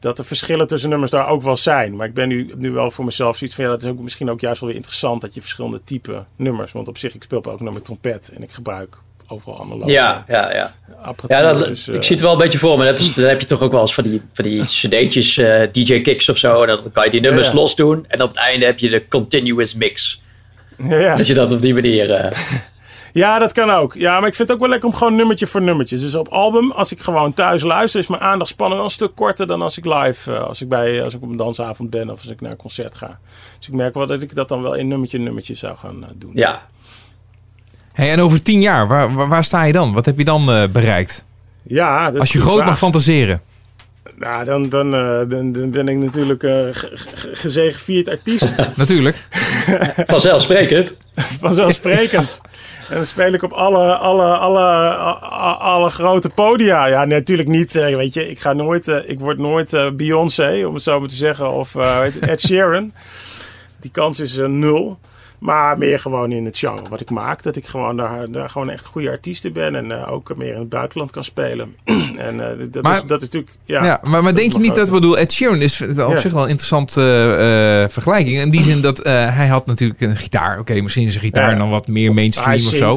Dat 0.00 0.16
de 0.16 0.24
verschillen 0.24 0.66
tussen 0.66 0.90
nummers 0.90 1.10
daar 1.10 1.28
ook 1.28 1.42
wel 1.42 1.56
zijn. 1.56 1.96
Maar 1.96 2.06
ik 2.06 2.14
ben 2.14 2.28
nu, 2.28 2.52
nu 2.56 2.70
wel 2.70 2.90
voor 2.90 3.04
mezelf 3.04 3.36
zoiets 3.36 3.56
van 3.56 3.64
ja, 3.64 3.70
dat 3.70 3.82
is 3.82 3.90
ook 3.90 3.98
misschien 3.98 4.30
ook 4.30 4.40
juist 4.40 4.60
wel 4.60 4.68
weer 4.68 4.78
interessant 4.78 5.20
dat 5.20 5.34
je 5.34 5.40
verschillende 5.40 5.80
type 5.84 6.24
nummers. 6.36 6.72
Want 6.72 6.88
op 6.88 6.98
zich, 6.98 7.14
ik 7.14 7.22
speel 7.22 7.44
ook 7.44 7.60
nog 7.60 7.74
met 7.74 7.84
trompet 7.84 8.32
en 8.36 8.42
ik 8.42 8.52
gebruik 8.52 8.98
overal 9.28 9.60
analoge 9.60 9.90
ja, 9.90 10.24
ja. 10.28 10.54
ja. 10.54 10.74
apparatuur. 11.02 11.46
Ja, 11.46 11.52
dat, 11.52 11.66
dus, 11.66 11.88
ik 11.88 11.94
eh, 11.94 12.02
zie 12.02 12.16
het 12.16 12.24
wel 12.24 12.32
een 12.32 12.38
beetje 12.38 12.58
voor 12.58 12.78
me. 12.78 12.84
Dat 12.84 12.98
is, 12.98 13.16
heb 13.16 13.40
je 13.40 13.46
toch 13.46 13.60
ook 13.60 13.72
wel 13.72 13.80
eens 13.80 13.94
van 13.94 14.04
die, 14.04 14.22
van 14.32 14.44
die 14.44 14.62
cd'tjes, 14.62 15.36
eh, 15.36 15.62
DJ-kicks 15.72 16.28
of 16.28 16.38
zo. 16.38 16.62
En 16.62 16.66
dan 16.66 16.92
kan 16.92 17.04
je 17.04 17.10
die 17.10 17.20
nummers 17.20 17.46
Ja. 17.46 17.54
los 17.54 17.76
doen. 17.76 18.04
En 18.08 18.22
op 18.22 18.28
het 18.28 18.38
einde 18.38 18.64
heb 18.64 18.78
je 18.78 18.90
de 18.90 19.08
continuous 19.08 19.74
mix. 19.74 20.22
Ja. 20.78 21.16
Dat 21.16 21.26
je 21.26 21.34
dat 21.34 21.52
op 21.52 21.60
die 21.60 21.74
manier... 21.74 22.10
eh, 22.12 22.38
Ja, 23.12 23.38
dat 23.38 23.52
kan 23.52 23.70
ook. 23.70 23.94
Ja, 23.94 24.18
maar 24.18 24.28
ik 24.28 24.34
vind 24.34 24.48
het 24.48 24.50
ook 24.52 24.60
wel 24.62 24.68
lekker 24.68 24.88
om 24.88 24.94
gewoon 24.94 25.14
nummertje 25.14 25.46
voor 25.46 25.62
nummertje. 25.62 25.98
Dus 25.98 26.14
op 26.14 26.28
album, 26.28 26.70
als 26.72 26.92
ik 26.92 27.00
gewoon 27.00 27.32
thuis 27.34 27.62
luister, 27.62 28.00
is 28.00 28.06
mijn 28.06 28.22
aandachtspannen 28.22 28.76
wel 28.76 28.86
een 28.86 28.92
stuk 28.92 29.14
korter 29.14 29.46
dan 29.46 29.62
als 29.62 29.78
ik 29.78 29.84
live, 29.84 30.34
eh, 30.34 30.42
als 30.42 30.60
ik, 30.60 30.68
bij, 30.68 31.04
als 31.04 31.14
ik 31.14 31.22
op 31.22 31.30
een 31.30 31.36
dansavond 31.36 31.90
ben 31.90 32.10
of 32.10 32.20
als 32.20 32.30
ik 32.30 32.40
naar 32.40 32.50
een 32.50 32.56
concert 32.56 32.94
ga. 32.94 33.18
Dus 33.58 33.68
ik 33.68 33.74
merk 33.74 33.94
wel 33.94 34.06
dat 34.06 34.22
ik 34.22 34.34
dat 34.34 34.48
dan 34.48 34.62
wel 34.62 34.74
in 34.74 34.88
nummertje 34.88 35.18
nummertje 35.18 35.54
zou 35.54 35.76
gaan 35.76 36.04
eh, 36.04 36.08
doen. 36.16 36.30
ja. 36.34 36.62
Hey, 37.92 38.10
en 38.12 38.20
over 38.20 38.42
tien 38.42 38.60
jaar, 38.60 38.88
waar, 38.88 39.14
waar, 39.14 39.28
waar 39.28 39.44
sta 39.44 39.62
je 39.62 39.72
dan? 39.72 39.92
Wat 39.92 40.04
heb 40.04 40.18
je 40.18 40.24
dan 40.24 40.50
eh, 40.52 40.68
bereikt? 40.68 41.24
Ja, 41.62 42.04
dat 42.04 42.14
is 42.14 42.20
Als 42.20 42.32
je 42.32 42.38
groot 42.40 42.54
vraag. 42.56 42.68
mag 42.68 42.78
fantaseren. 42.78 43.40
Nou, 44.18 44.44
dan, 44.44 44.68
dan, 44.68 44.94
eh, 44.94 45.18
dan, 45.28 45.52
dan 45.52 45.70
ben 45.70 45.88
ik 45.88 45.96
natuurlijk 45.96 46.42
eh 46.42 46.52
ge- 46.72 46.90
gezegevierd 47.32 48.08
artiest. 48.08 48.56
Natuurlijk. 48.76 49.26
Vanzelfsprekend. 50.06 50.94
Vanzelfsprekend. 51.40 52.40
en 52.88 52.94
dan 52.94 53.04
speel 53.06 53.32
ik 53.32 53.42
op 53.42 53.52
alle, 53.52 53.96
alle, 53.96 54.24
alle, 54.36 54.68
alle 55.58 55.90
grote 55.90 56.28
podia. 56.28 56.86
Ja, 56.86 57.04
natuurlijk 57.04 57.48
niet. 57.48 57.76
eh, 57.76 57.96
Weet 57.96 58.14
je, 58.14 58.30
ik 58.30 58.38
ga 58.40 58.52
nooit, 58.52 58.88
eh, 58.88 58.96
ik 59.04 59.20
word 59.20 59.38
nooit 59.38 59.72
eh, 59.72 59.90
Beyoncé, 59.90 60.64
om 60.66 60.74
het 60.74 60.82
zo 60.82 60.98
maar 61.00 61.08
te 61.08 61.14
zeggen. 61.14 61.50
Of 61.52 61.74
eh, 61.74 62.04
Ed 62.20 62.40
Sheeran. 62.40 62.92
Die 63.80 63.90
kans 63.90 64.20
is 64.20 64.36
nul. 64.36 64.98
Maar 65.38 65.78
meer 65.78 65.98
gewoon 65.98 66.32
in 66.32 66.44
het 66.44 66.58
genre 66.58 66.88
wat 66.90 67.00
ik 67.00 67.10
maak. 67.10 67.42
Dat 67.42 67.56
ik 67.56 67.66
gewoon 67.66 67.96
daar, 67.96 68.30
daar 68.30 68.50
gewoon 68.50 68.70
echt 68.70 68.86
goede 68.86 69.10
artiesten 69.10 69.52
ben. 69.52 69.74
En 69.74 69.92
eh, 69.92 70.12
ook 70.12 70.36
meer 70.36 70.52
in 70.54 70.58
het 70.60 70.68
buitenland 70.68 71.10
kan 71.10 71.24
spelen. 71.24 71.74
en 72.28 72.40
eh, 72.50 72.66
dat, 72.70 72.82
Maar- 72.82 72.94
is, 72.96 73.02
dat 73.06 73.22
is 73.22 73.28
natuurlijk... 73.28 73.52
Ja, 73.64 73.84
Ja, 73.84 74.00
maar, 74.02 74.22
maar 74.22 74.34
denk 74.34 74.52
je 74.52 74.58
niet 74.58 74.74
dat, 74.74 74.86
ik 74.86 74.92
bedoel, 74.92 75.18
Ed 75.18 75.32
Sheeran 75.32 75.60
is 75.60 75.82
op 75.82 75.96
Ja. 75.96 76.16
zich 76.20 76.32
wel 76.32 76.42
een 76.42 76.48
interessante 76.48 77.00
eh, 77.00 77.92
vergelijking. 77.92 78.38
In 78.40 78.50
die 78.50 78.62
zin 78.62 78.80
dat 78.80 78.98
hij 79.04 79.46
had 79.46 79.66
natuurlijk 79.66 80.00
een 80.00 80.16
gitaar. 80.16 80.58
Oké, 80.58 80.80
misschien 80.80 81.06
is 81.06 81.14
een 81.14 81.20
gitaar 81.20 81.50
Ja. 81.52 81.58
dan 81.58 81.70
wat 81.70 81.86
meer 81.88 82.14
mainstream 82.14 82.54
of 82.54 82.60
zo. 82.60 82.96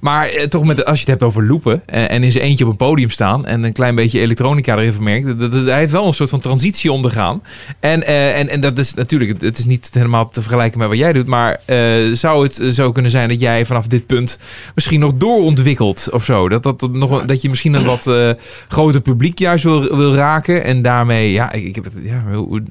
Maar 0.00 0.46
toch, 0.48 0.64
met, 0.64 0.84
als 0.84 0.94
je 0.94 1.00
het 1.00 1.10
hebt 1.10 1.22
over 1.22 1.46
loopen 1.46 1.82
en, 1.86 2.22
in 2.22 2.32
zijn 2.32 2.44
eentje 2.44 2.64
op 2.64 2.70
een 2.70 2.76
podium 2.76 3.10
staan 3.10 3.46
en 3.46 3.62
een 3.62 3.72
klein 3.72 3.94
beetje 3.94 4.20
elektronica 4.20 4.76
erin 4.76 4.92
vermerkt, 4.92 5.26
dat, 5.38 5.52
dat- 5.52 5.64
hij 5.66 5.78
heeft 5.78 5.92
wel 5.92 6.06
een 6.06 6.12
soort 6.12 6.30
van 6.30 6.40
transitie 6.40 6.92
ondergaan. 6.92 7.42
En, 7.80 8.06
en, 8.06 8.48
en 8.48 8.60
dat 8.60 8.78
is 8.78 8.94
natuurlijk, 8.94 9.42
het 9.42 9.58
is 9.58 9.64
niet 9.64 9.90
helemaal 9.92 10.28
te 10.28 10.40
vergelijken 10.42 10.78
met 10.78 10.88
wat 10.88 10.96
jij 10.96 11.12
doet, 11.12 11.26
maar 11.26 11.51
Maar 11.52 11.76
eh, 11.76 12.12
zou 12.12 12.42
het 12.42 12.74
zo 12.74 12.92
kunnen 12.92 13.10
zijn 13.10 13.28
dat 13.28 13.40
jij 13.40 13.66
vanaf 13.66 13.86
dit 13.86 14.06
punt 14.06 14.38
misschien 14.74 15.00
nog 15.00 15.12
doorontwikkelt 15.14 16.08
of 16.10 16.24
zo? 16.24 16.48
Dat, 16.48 16.62
dat, 16.62 16.90
nog, 16.90 17.24
dat 17.24 17.42
je 17.42 17.48
misschien 17.48 17.74
een 17.74 17.84
wat 17.84 18.06
uh, 18.06 18.30
groter 18.68 19.00
publiek 19.00 19.38
juist 19.38 19.64
wil, 19.64 19.96
wil 19.96 20.14
raken 20.14 20.64
en 20.64 20.82
daarmee, 20.82 21.32
ja, 21.32 21.52
ik, 21.52 21.64
ik 21.64 21.74
heb 21.74 21.84
het, 21.84 21.94
ja, 22.02 22.22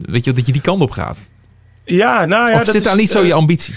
weet 0.02 0.26
je, 0.26 0.32
dat 0.32 0.46
je 0.46 0.52
die 0.52 0.62
kant 0.62 0.82
op 0.82 0.92
gaat? 0.92 1.18
Ja, 1.84 2.26
nou 2.26 2.50
ja. 2.50 2.62
Of 2.62 2.68
zit 2.68 2.84
daar 2.84 2.96
niet 2.96 3.10
zo 3.10 3.24
je 3.24 3.34
ambitie? 3.34 3.74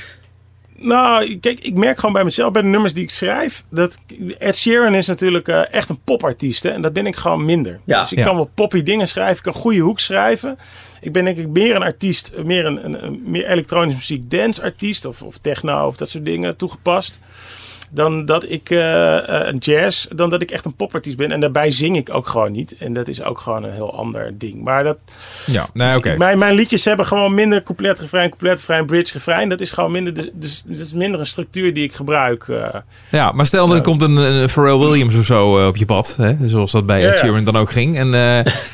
Nou, 0.84 1.36
kijk, 1.36 1.60
ik 1.60 1.74
merk 1.74 1.98
gewoon 1.98 2.14
bij 2.14 2.24
mezelf, 2.24 2.52
bij 2.52 2.62
de 2.62 2.68
nummers 2.68 2.94
die 2.94 3.02
ik 3.02 3.10
schrijf, 3.10 3.64
dat 3.70 3.98
Ed 4.38 4.56
Sheeran 4.56 4.94
is 4.94 5.06
natuurlijk 5.06 5.48
uh, 5.48 5.74
echt 5.74 5.88
een 5.88 6.00
popartiest. 6.04 6.62
Hè? 6.62 6.70
En 6.70 6.82
dat 6.82 6.92
ben 6.92 7.06
ik 7.06 7.16
gewoon 7.16 7.44
minder. 7.44 7.80
Ja, 7.84 8.00
dus 8.00 8.12
ik 8.12 8.18
ja. 8.18 8.24
kan 8.24 8.36
wel 8.36 8.50
poppy 8.54 8.82
dingen 8.82 9.08
schrijven, 9.08 9.36
ik 9.36 9.42
kan 9.42 9.52
goede 9.62 9.78
hoek 9.78 10.00
schrijven. 10.00 10.58
Ik 11.00 11.12
ben 11.12 11.24
denk 11.24 11.36
ik 11.36 11.48
meer 11.48 11.76
een 11.76 11.82
artiest, 11.82 12.32
meer 12.44 12.66
een, 12.66 12.84
een, 12.84 13.04
een 13.04 13.22
meer 13.24 13.46
elektronische 13.46 13.98
muziek 13.98 14.30
dance 14.30 14.62
artiest 14.62 15.04
of, 15.04 15.22
of 15.22 15.38
techno 15.38 15.86
of 15.86 15.96
dat 15.96 16.08
soort 16.08 16.24
dingen 16.24 16.56
toegepast 16.56 17.20
dan 17.94 18.24
dat 18.24 18.50
ik 18.50 18.70
uh, 18.70 18.78
uh, 18.78 19.40
jazz, 19.58 20.06
dan 20.14 20.30
dat 20.30 20.42
ik 20.42 20.50
echt 20.50 20.64
een 20.64 20.74
popartiest 20.74 21.16
ben. 21.16 21.32
En 21.32 21.40
daarbij 21.40 21.70
zing 21.70 21.96
ik 21.96 22.14
ook 22.14 22.26
gewoon 22.26 22.52
niet. 22.52 22.76
En 22.78 22.92
dat 22.92 23.08
is 23.08 23.22
ook 23.22 23.38
gewoon 23.38 23.64
een 23.64 23.72
heel 23.72 23.96
ander 23.96 24.38
ding. 24.38 24.62
Maar 24.62 24.84
dat. 24.84 24.96
Ja, 25.46 25.66
nee, 25.72 25.96
oké. 25.96 26.08
Dus 26.08 26.18
mijn, 26.18 26.38
mijn 26.38 26.54
liedjes 26.54 26.84
hebben 26.84 27.06
gewoon 27.06 27.34
minder 27.34 27.62
couplet, 27.62 28.00
refrein, 28.00 28.28
couplet, 28.28 28.56
refrein, 28.56 28.86
bridge, 28.86 29.12
refrein. 29.12 29.48
Dat 29.48 29.60
is 29.60 29.70
gewoon 29.70 29.92
minder, 29.92 30.14
dus, 30.14 30.30
dus 30.34 30.62
dat 30.66 30.78
is 30.78 30.92
minder 30.92 31.20
een 31.20 31.26
structuur 31.26 31.74
die 31.74 31.84
ik 31.84 31.92
gebruik. 31.92 32.46
Uh, 32.46 32.66
ja, 33.10 33.32
maar 33.32 33.46
stel 33.46 33.66
dat 33.66 33.76
er 33.76 33.82
komt 33.82 34.02
een, 34.02 34.16
een, 34.16 34.48
Pharrell 34.48 34.78
Williams 34.78 35.14
of 35.14 35.24
zo 35.24 35.66
op 35.66 35.76
je 35.76 35.84
pad, 35.84 36.14
hè? 36.16 36.48
zoals 36.48 36.72
dat 36.72 36.86
bij 36.86 37.00
Ja, 37.00 37.08
Ed 37.08 37.14
ja. 37.14 37.20
Sheeran 37.20 37.44
dan 37.44 37.56
ook 37.56 37.70
ging. 37.70 37.96
En 37.98 38.10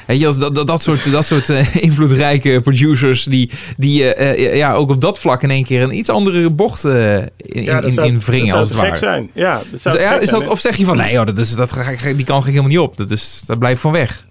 weet 0.06 0.20
je, 0.20 0.26
als 0.26 0.38
dat, 0.38 0.54
dat, 0.54 0.66
dat 0.66 0.82
soort, 0.82 1.12
dat 1.12 1.24
soort 1.24 1.48
invloedrijke 1.88 2.60
producers 2.60 3.24
die, 3.24 3.50
die 3.76 4.24
ja, 4.56 4.72
ook 4.72 4.90
op 4.90 5.00
dat 5.00 5.18
vlak 5.18 5.42
in 5.42 5.50
één 5.50 5.64
keer 5.64 5.82
een 5.82 5.96
iets 5.96 6.08
andere 6.08 6.50
bocht 6.50 6.84
in, 6.84 7.30
ja, 7.62 7.82
in, 7.82 7.92
zou, 7.92 8.08
in 8.08 8.20
wringen 8.20 8.46
dat 8.46 8.56
als 8.56 8.68
het 8.68 8.76
ware. 8.76 9.09
Zijn. 9.10 9.30
Ja, 9.34 9.60
dat 9.70 9.80
zou 9.80 9.94
Dus, 9.96 10.04
ja, 10.04 10.12
is 10.18 10.28
zijn, 10.28 10.30
dat, 10.40 10.44
hè? 10.44 10.50
of 10.50 10.60
zeg 10.60 10.76
je 10.76 10.84
van 10.84 10.96
nee, 10.96 11.12
joh, 11.12 11.26
dat 11.26 11.38
is, 11.38 11.54
dat, 11.54 11.72
ga 11.72 11.90
ik- 11.90 12.16
die 12.16 12.24
kan 12.26 12.38
ik 12.38 12.44
helemaal 12.44 12.68
niet 12.68 12.78
op. 12.78 12.96
Dat, 12.96 13.10
is, 13.10 13.42
dat 13.46 13.58
blijft 13.58 13.80
van 13.80 13.92
weg. 13.92 14.24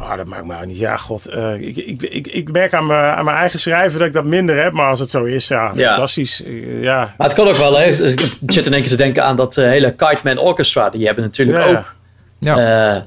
Ah, 0.00 0.16
dat 0.16 0.26
maakt 0.26 0.44
me 0.44 0.56
ook 0.56 0.66
niet. 0.66 0.78
Ja, 0.78 0.96
god. 0.96 1.26
eh, 1.26 1.54
ik, 1.60 1.76
ik, 1.76 2.02
ik, 2.02 2.26
ik 2.26 2.52
merk 2.52 2.74
aan 2.74 2.86
mijn, 2.86 3.04
aan 3.14 3.24
mijn 3.24 3.36
eigen 3.36 3.58
schrijven 3.60 3.98
dat 3.98 4.08
ik 4.08 4.14
dat 4.14 4.24
minder 4.24 4.62
heb. 4.62 4.72
Maar 4.72 4.86
als 4.88 4.98
het 4.98 5.10
zo 5.10 5.24
is, 5.24 5.48
ja, 5.48 5.72
Ja. 5.74 5.88
fantastisch. 5.88 6.42
Eh, 6.44 6.82
ja. 6.82 7.14
Maar 7.18 7.26
het 7.26 7.36
kan 7.36 7.48
ook 7.48 7.56
wel, 7.56 7.78
hè. 7.78 7.84
Ik 7.84 8.30
zit 8.46 8.66
in 8.66 8.72
één 8.72 8.80
keer 8.82 8.90
te 8.90 8.96
denken 8.96 9.24
aan 9.24 9.36
dat 9.36 9.56
eh, 9.56 9.64
hele 9.64 9.94
Kite 9.94 10.20
Man 10.24 10.38
Orchestra. 10.38 10.90
Die 10.90 11.06
hebben 11.06 11.24
natuurlijk 11.24 11.58
Ja, 11.58 11.64
ja. 11.66 11.78
ook 11.78 11.94
Ja. 12.38 12.94
eh, 12.96 13.02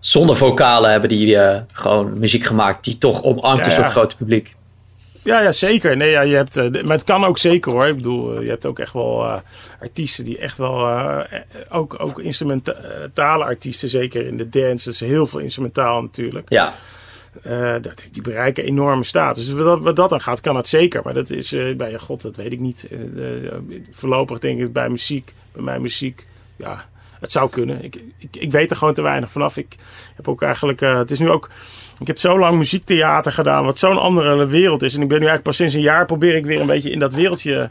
zonder 0.00 0.36
vocalen 0.36 0.90
hebben 0.90 1.08
die 1.08 1.36
eh, 1.38 1.60
gewoon 1.72 2.18
muziek 2.18 2.44
gemaakt 2.44 2.84
die 2.84 2.98
toch 2.98 3.22
omarmd 3.22 3.64
Ja, 3.64 3.70
is 3.70 3.74
door 3.74 3.84
het 3.84 3.92
grote 3.92 4.16
publiek. 4.16 4.54
Ja, 5.24 5.40
ja, 5.40 5.52
zeker. 5.52 5.96
Nee, 5.96 6.10
ja, 6.10 6.20
je 6.20 6.34
hebt, 6.34 6.56
eh, 6.56 6.82
maar 6.82 6.96
het 6.96 7.04
kan 7.04 7.24
ook 7.24 7.38
zeker 7.38 7.72
hoor. 7.72 7.86
Ik 7.86 7.96
bedoel, 7.96 8.36
eh, 8.36 8.42
je 8.42 8.48
hebt 8.48 8.66
ook 8.66 8.78
echt 8.78 8.92
wel 8.92 9.24
eh, 9.24 9.36
artiesten 9.80 10.24
die 10.24 10.38
echt 10.38 10.56
wel, 10.56 10.88
ook, 11.68 12.00
ook 12.00 12.18
instrumentale 12.18 13.44
artiesten, 13.44 13.88
zeker 13.88 14.26
in 14.26 14.36
de 14.36 14.48
dance. 14.48 14.84
Dat 14.84 14.94
is 14.94 15.00
heel 15.00 15.26
veel 15.26 15.40
instrumentaal 15.40 16.02
natuurlijk. 16.02 16.50
Ja, 16.50 16.74
dat, 17.78 18.08
die 18.12 18.22
bereiken 18.22 18.64
enorme 18.64 19.04
status. 19.04 19.46
Dus 19.46 19.54
wat, 19.54 19.82
wat 19.82 19.96
dat 19.96 20.10
dan 20.10 20.20
gaat, 20.20 20.40
kan 20.40 20.56
het 20.56 20.68
zeker. 20.68 21.00
Maar 21.04 21.14
dat 21.14 21.30
is 21.30 21.50
bij, 21.76 21.90
ja, 21.90 21.98
god, 21.98 22.22
dat 22.22 22.36
weet 22.36 22.52
ik 22.52 22.60
niet. 22.60 22.88
Voorlopig 23.90 24.38
denk 24.38 24.60
ik 24.60 24.72
bij 24.72 24.88
muziek, 24.88 25.32
bij 25.52 25.62
mijn 25.62 25.82
muziek, 25.82 26.26
ja, 26.56 26.84
het 27.24 27.32
zou 27.32 27.50
kunnen. 27.50 27.84
Ik, 27.84 28.02
ik, 28.18 28.36
ik 28.36 28.50
weet 28.50 28.70
er 28.70 28.76
gewoon 28.76 28.94
te 28.94 29.02
weinig 29.02 29.30
vanaf. 29.30 29.56
Ik 29.56 29.74
heb 30.16 30.28
ook 30.28 30.42
eigenlijk, 30.42 30.80
eh, 30.80 30.96
het 30.96 31.10
is 31.10 31.18
nu 31.18 31.30
ook, 31.30 31.50
ik 31.98 32.06
heb 32.06 32.18
zo 32.18 32.38
lang 32.38 32.58
muziektheater 32.58 33.32
gedaan, 33.32 33.64
wat 33.64 33.78
zo'n 33.78 33.98
andere 33.98 34.46
wereld 34.46 34.82
is. 34.82 34.94
En 34.94 35.02
ik 35.02 35.08
ben 35.08 35.18
nu 35.18 35.26
eigenlijk 35.26 35.42
pas 35.42 35.56
sinds 35.56 35.74
een 35.74 35.80
jaar 35.80 36.06
probeer 36.06 36.34
ik 36.34 36.44
weer 36.44 36.60
een 36.60 36.66
beetje 36.66 36.90
in 36.90 36.98
dat 36.98 37.12
wereldje 37.12 37.70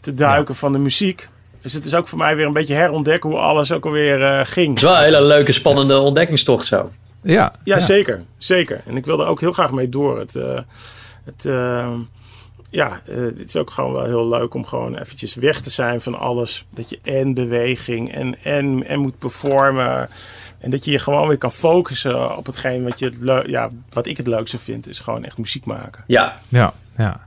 te 0.00 0.14
duiken 0.14 0.54
van 0.54 0.72
de 0.72 0.78
muziek. 0.78 1.28
Dus 1.60 1.72
het 1.72 1.84
is 1.84 1.94
ook 1.94 2.08
voor 2.08 2.18
mij 2.18 2.36
weer 2.36 2.46
een 2.46 2.52
beetje 2.52 2.74
herontdekken 2.74 3.30
hoe 3.30 3.38
alles 3.38 3.72
ook 3.72 3.84
alweer 3.84 4.22
eh, 4.22 4.40
ging. 4.44 4.68
het 4.68 4.76
is 4.76 4.82
wel 4.82 4.96
een 4.96 5.02
hele 5.02 5.22
leuke, 5.22 5.52
spannende 5.52 5.98
ontdekkingstocht 5.98 6.66
zo. 6.66 6.90
Ja, 7.22 7.52
Ja, 7.64 7.80
zeker. 7.80 8.22
Zeker. 8.38 8.82
En 8.86 8.96
ik 8.96 9.04
wil 9.04 9.20
er 9.20 9.26
ook 9.26 9.40
heel 9.40 9.52
graag 9.52 9.72
mee 9.72 9.88
door. 9.88 10.18
Het, 10.18 10.36
eh, 10.36 10.58
het, 11.24 11.44
ja, 12.74 13.00
eh, 13.06 13.16
het 13.16 13.48
is 13.48 13.56
ook 13.56 13.70
gewoon 13.70 13.92
wel 13.92 14.04
heel 14.04 14.28
leuk 14.28 14.54
om 14.54 14.66
gewoon 14.66 14.96
eventjes 14.98 15.34
weg 15.34 15.60
te 15.60 15.70
zijn 15.70 16.00
van 16.00 16.18
alles. 16.18 16.66
Dat 16.70 16.88
je 16.88 16.98
en 17.02 17.34
beweging 17.34 18.12
en, 18.12 18.36
en, 18.42 18.86
en 18.86 19.00
moet 19.00 19.18
performen. 19.18 20.08
En 20.58 20.70
dat 20.70 20.84
je 20.84 20.90
je 20.90 20.98
gewoon 20.98 21.28
weer 21.28 21.38
kan 21.38 21.52
focussen 21.52 22.36
op 22.36 22.46
hetgeen 22.46 22.84
wat, 22.84 22.98
je 22.98 23.04
het 23.04 23.46
ja, 23.46 23.70
wat 23.90 24.06
ik 24.06 24.16
het 24.16 24.26
leukste 24.26 24.58
vind. 24.58 24.88
Is 24.88 24.98
gewoon 24.98 25.24
echt 25.24 25.38
muziek 25.38 25.64
maken. 25.64 26.04
Ja, 26.06 26.40
ja, 26.48 26.72
ja. 26.96 27.26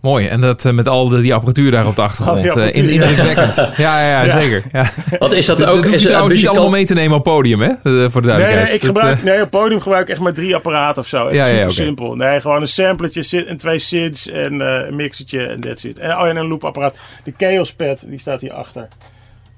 Mooi. 0.00 0.26
En 0.26 0.40
dat 0.40 0.64
eh, 0.64 0.72
met 0.72 0.88
al 0.88 1.08
de, 1.08 1.20
die 1.20 1.34
apparatuur 1.34 1.70
daar 1.70 1.86
op 1.86 1.96
de 1.96 2.02
achtergrond. 2.02 2.54
Oh, 2.56 2.62
eh, 2.62 2.74
in, 2.74 2.88
indrukwekkend. 2.88 3.54
Ja, 3.76 4.00
ja, 4.00 4.08
ja, 4.08 4.22
Ja. 4.24 4.40
zeker. 4.40 4.62
Ja. 4.72 4.84
wat 5.18 5.32
is 5.32 5.46
dat 5.46 5.58
Dat, 5.58 5.68
ook? 5.68 5.74
dat 5.74 5.84
hoef 5.84 5.94
is 5.94 6.02
trouwens 6.02 6.34
niet 6.36 6.48
allemaal 6.48 6.70
mee 6.70 6.84
te 6.86 6.94
nemen 6.94 7.16
op 7.16 7.22
podium, 7.22 7.60
hè? 7.60 7.68
Eh, 7.68 7.74
Voor 7.82 7.92
de 7.92 7.98
Nee, 7.98 8.10
duidelijkheid. 8.36 8.64
nee, 8.64 8.74
ik 8.74 8.80
Dat, 8.80 8.86
gebruik, 8.90 9.22
nee, 9.22 9.42
op 9.42 9.50
podium 9.50 9.80
gebruik 9.80 10.02
ik 10.02 10.08
echt 10.10 10.20
maar 10.20 10.32
drie 10.32 10.54
apparaten 10.54 11.02
of 11.02 11.08
zo. 11.08 11.26
Echt 11.26 11.36
Ja, 11.36 11.46
ja, 11.46 11.56
super 11.56 11.72
simpel. 11.72 12.14
Nee, 12.14 12.40
gewoon 12.40 12.60
een 12.60 12.68
sampletje 12.68 13.22
zit- 13.22 13.46
en 13.46 13.56
twee 13.56 13.78
synths 13.78 14.28
en 14.30 14.60
eh, 14.60 14.86
een 14.88 14.96
mixertje 14.96 15.46
en 15.46 15.60
that's 15.60 15.84
it. 15.84 15.98
En, 15.98 16.10
oh, 16.18 16.26
en 16.28 16.36
een 16.36 16.46
loopapparaat. 16.46 16.98
De 17.24 17.32
Chaos 17.36 17.74
Pad, 17.74 18.04
die 18.06 18.18
staat 18.18 18.40
hier 18.40 18.52
achter. 18.52 18.88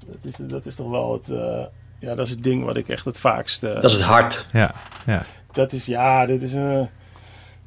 Dat 0.07 0.25
is, 0.25 0.33
dat 0.39 0.65
is 0.65 0.75
toch 0.75 0.89
wel 0.89 1.13
het... 1.23 1.37
eh, 1.37 1.59
ja, 1.99 2.15
dat 2.15 2.25
is 2.25 2.31
het 2.31 2.43
ding 2.43 2.63
wat 2.65 2.77
ik 2.77 2.89
echt 2.89 3.05
het 3.05 3.19
vaakst... 3.19 3.63
eh, 3.63 3.73
Dat 3.73 3.83
is 3.83 3.93
het 3.93 4.01
hart. 4.01 4.45
ja, 4.53 4.71
ja. 5.05 5.23
dat 5.51 5.73
is, 5.73 5.85
ja, 5.85 6.25
dit 6.25 6.41
is 6.41 6.53
een... 6.53 6.89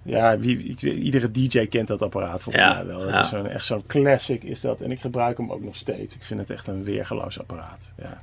ja, 0.04 0.38
wie, 0.38 0.76
iedere 0.80 1.30
DJ 1.30 1.66
kent 1.66 1.88
dat 1.88 2.02
apparaat 2.02 2.42
volgens 2.42 2.64
Ja, 2.64 2.74
mij 2.74 2.86
wel. 2.86 2.98
Dat 2.98 3.10
ja. 3.10 3.20
is 3.22 3.28
zo'n, 3.28 3.48
echt 3.48 3.66
zo'n 3.66 3.84
classic 3.86 4.42
is 4.42 4.60
dat. 4.60 4.80
En 4.80 4.90
ik 4.90 5.00
gebruik 5.00 5.36
hem 5.36 5.52
ook 5.52 5.64
nog 5.64 5.76
steeds. 5.76 6.14
Ik 6.14 6.22
vind 6.24 6.40
het 6.40 6.50
echt 6.50 6.66
een 6.66 6.84
weergeloos 6.84 7.38
apparaat. 7.40 7.92
Ja. 8.02 8.18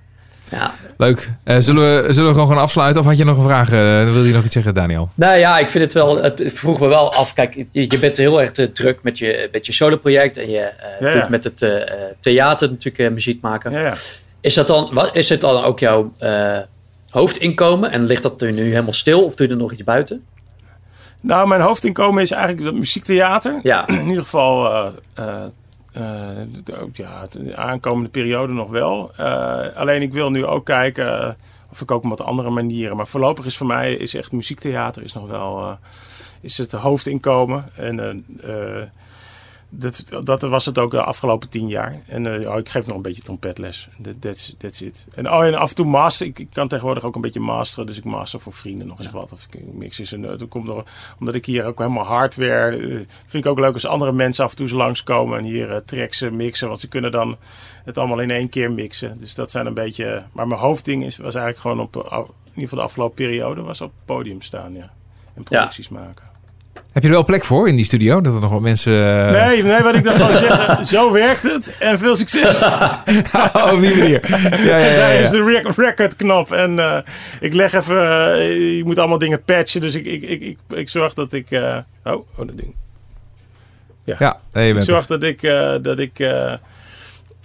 Ja. 0.52 0.72
Leuk. 0.98 1.36
Eh, 1.44 1.58
zullen, 1.60 2.06
we, 2.06 2.14
zullen 2.14 2.30
we 2.30 2.34
gewoon 2.36 2.50
gaan 2.54 2.64
afsluiten? 2.64 3.02
Of 3.02 3.08
had 3.08 3.18
je 3.18 3.24
nog 3.24 3.38
een 3.38 3.44
vraag? 3.44 3.72
Eh, 3.72 4.12
wil 4.14 4.24
je 4.24 4.34
nog 4.34 4.44
iets 4.44 4.54
zeggen, 4.54 4.74
Daniel? 4.74 5.10
Nou 5.14 5.38
ja, 5.38 5.60
ik 5.60 5.70
vind 5.70 5.84
het 5.84 5.94
wel. 5.94 6.24
Het 6.24 6.42
vroeg 6.46 6.80
me 6.80 6.88
wel 6.88 7.14
af. 7.14 7.34
Kijk, 7.34 7.56
je, 7.72 7.86
je 7.92 8.00
bent 8.00 8.18
heel 8.18 8.42
erg 8.42 8.52
druk 8.52 9.04
met 9.04 9.18
je, 9.18 9.50
met 9.52 9.66
je 9.66 9.74
solo-project. 9.74 10.38
En 10.38 10.50
je 10.50 10.72
Ja, 11.00 11.08
ja. 11.10 11.20
doet 11.20 11.30
met 11.30 11.44
het 11.44 11.62
eh, 11.62 11.82
eh, 11.82 11.88
theater 12.20 12.70
natuurlijk 12.70 13.14
muziek 13.14 13.42
maken. 13.42 13.72
Ja, 13.72 13.80
ja. 13.80 13.94
Is, 14.42 14.54
dat 14.54 14.68
dan, 14.68 14.90
wat, 14.94 15.16
is 15.16 15.30
het 15.30 15.42
dan 15.42 15.64
ook 15.64 15.80
jouw 15.80 16.14
eh, 16.18 16.58
hoofdinkomen? 17.10 17.92
En 17.92 18.06
ligt 18.06 18.24
dat 18.24 18.42
er 18.42 18.54
nu 18.54 18.64
helemaal 18.64 18.94
stil? 18.94 19.24
Of 19.24 19.36
doe 19.36 19.48
je 19.48 19.54
er 19.54 19.60
nog 19.60 19.72
iets 19.72 19.84
buiten? 19.84 20.24
Nou, 21.22 21.48
mijn 21.48 21.62
hoofdinkomen 21.62 22.22
is 22.22 22.32
eigenlijk 22.32 22.64
dat 22.64 22.74
muziektheater. 22.74 23.60
Ja, 23.64 23.88
in 24.02 24.08
ieder 24.08 24.24
geval 24.24 24.72
eh, 24.72 24.92
eh, 25.14 25.44
eh, 25.94 26.48
de- 26.64 26.90
ja, 26.94 27.28
de 27.30 27.56
aankomende 27.58 28.10
periode 28.10 28.54
nog 28.54 28.70
wel. 28.70 29.12
Eh, 29.18 29.68
alleen 29.76 30.02
ik 30.02 30.14
wil 30.14 30.30
nu 30.32 30.46
ook 30.46 30.66
kijken 30.66 31.22
eh, 31.22 31.34
of 31.72 31.82
ik 31.82 31.92
ook 31.92 32.04
op 32.04 32.10
wat 32.10 32.22
andere 32.22 32.50
manieren. 32.50 32.96
Maar 32.98 33.08
voorlopig 33.08 33.46
is 33.46 33.58
voor 33.58 33.68
mij 33.68 33.94
is 33.94 34.16
echt 34.16 34.32
muziektheater 34.32 35.04
is 35.04 35.14
nog 35.14 35.28
wel 35.28 35.60
eh, 35.60 35.72
is 36.42 36.58
het 36.58 36.72
hoofdinkomen. 36.72 37.66
En 37.76 38.26
eh, 38.44 38.78
eh, 38.80 38.88
dat, 39.74 40.04
dat 40.24 40.42
was 40.42 40.66
het 40.66 40.78
ook 40.78 40.92
de 40.92 41.04
afgelopen 41.04 41.50
tien 41.50 41.68
jaar. 41.68 42.02
En 42.08 42.42
eh, 42.42 42.50
oh, 42.50 42.58
ik 42.58 42.70
geef 42.70 42.86
nog 42.86 42.96
een 42.96 43.02
beetje 43.02 43.22
trompetles. 43.22 43.90
That, 44.02 44.14
that's, 44.20 44.56
that's 44.58 44.82
it. 44.82 45.06
En, 45.16 45.32
oh, 45.32 45.46
en 45.46 45.56
af 45.56 45.70
en 45.70 45.76
toe 45.76 45.86
master. 45.86 46.28
Ik, 46.28 46.40
ik 46.40 46.48
kan 46.54 46.68
tegenwoordig 46.68 47.04
ook 47.04 47.16
een 47.16 47.22
beetje 47.22 47.40
masteren. 47.40 47.86
Dus 47.86 47.98
ik 47.98 48.04
master 48.04 48.40
voor 48.40 48.54
vrienden 48.54 48.88
nog 48.88 48.98
eens 48.98 49.12
wat. 49.12 49.34
Of 49.34 49.48
ik 49.50 49.74
mix 49.74 50.00
eens 50.00 50.12
een... 50.12 50.22
Dat 50.22 50.48
komt 50.48 50.66
nog, 50.66 50.84
omdat 51.20 51.36
ik 51.36 51.46
hier 51.46 51.66
ook 51.66 51.78
helemaal 51.80 52.06
hardware... 52.06 52.78
eh, 52.78 52.96
vind 53.26 53.46
ik 53.46 53.52
ook 53.52 53.60
leuk 53.60 53.74
als 53.74 53.86
andere 53.86 54.12
mensen 54.12 54.44
af 54.44 54.50
en 54.50 54.56
toe 54.56 54.66
eens 54.66 54.76
langskomen. 54.76 55.38
En 55.38 55.44
hier 55.44 55.82
tracks 55.86 56.22
eh, 56.22 56.32
mixen. 56.32 56.68
Want 56.68 56.80
ze 56.80 56.88
kunnen 56.88 57.12
dan 57.12 57.38
het 57.84 57.98
allemaal 57.98 58.20
in 58.20 58.32
één 58.32 58.50
keer 58.50 58.72
mixen. 58.72 59.18
Dus 59.18 59.36
dat 59.36 59.52
zijn 59.52 59.66
een 59.66 59.74
beetje... 59.74 60.24
Maar 60.32 60.48
mijn 60.48 60.60
hoofdding 60.60 61.06
is, 61.06 61.18
was 61.18 61.36
eigenlijk 61.36 61.62
gewoon 61.62 61.80
op... 61.80 61.96
In 61.96 62.58
ieder 62.58 62.70
geval 62.70 62.78
de 62.78 62.84
afgelopen 62.84 63.16
periode 63.16 63.62
was 63.62 63.82
op 63.82 63.92
het 63.96 64.06
podium 64.06 64.42
staan, 64.42 64.74
ja. 64.74 64.92
En 65.34 65.44
producties 65.44 65.90
maken. 65.90 66.31
Heb 66.94 67.04
je 67.04 67.10
er 67.10 67.16
wel 67.16 67.26
plek 67.26 67.44
voor 67.44 67.68
in 67.68 67.76
die 67.76 67.86
studio? 67.86 68.22
Dat 68.22 68.34
er 68.36 68.42
nog 68.42 68.52
wat 68.52 68.62
mensen... 68.62 68.94
eh, 68.94 69.46
Nee, 69.48 69.64
nee, 69.64 69.82
wat 69.82 69.96
ik 69.96 70.04
dan 70.04 70.16
gewoon 70.16 70.38
zeggen, 70.48 70.86
zo 70.86 71.12
werkt 71.12 71.44
het 71.44 71.76
en 71.80 72.00
veel 72.00 72.16
succes. 72.16 72.64
op 73.74 73.80
die 73.80 73.96
manier. 73.98 74.30
Ja, 74.66 74.78
ja, 74.78 74.86
ja. 74.86 74.96
Daar 74.96 75.14
is 75.14 75.32
ja. 75.32 75.38
de 75.38 75.44
rec- 75.44 75.76
record 75.76 76.16
knop 76.16 76.52
en 76.52 76.80
eh, 76.80 76.98
ik 77.40 77.54
leg 77.54 77.74
even, 77.74 78.30
eh, 78.32 78.78
je 78.78 78.82
moet 78.86 79.00
allemaal 79.00 79.18
dingen 79.18 79.44
patchen, 79.44 79.82
dus 79.82 79.96
ik, 79.96 80.06
ik, 80.06 80.22
ik, 80.22 80.42
ik, 80.42 80.58
ik 80.78 80.90
zorg 80.90 81.14
dat 81.14 81.34
ik, 81.34 81.52
eh, 81.52 81.78
oh, 82.04 82.14
oh, 82.14 82.48
dat 82.48 82.58
ding. 82.58 82.76
Ja, 84.04 84.40
nee, 84.54 84.64
je 84.64 84.70
Ik 84.70 84.76
bent 84.76 84.86
zorg 84.88 85.06
dat 85.08 85.24
ik, 85.24 85.44
eh, 85.44 85.76
dat 85.82 86.00
ik, 86.00 86.20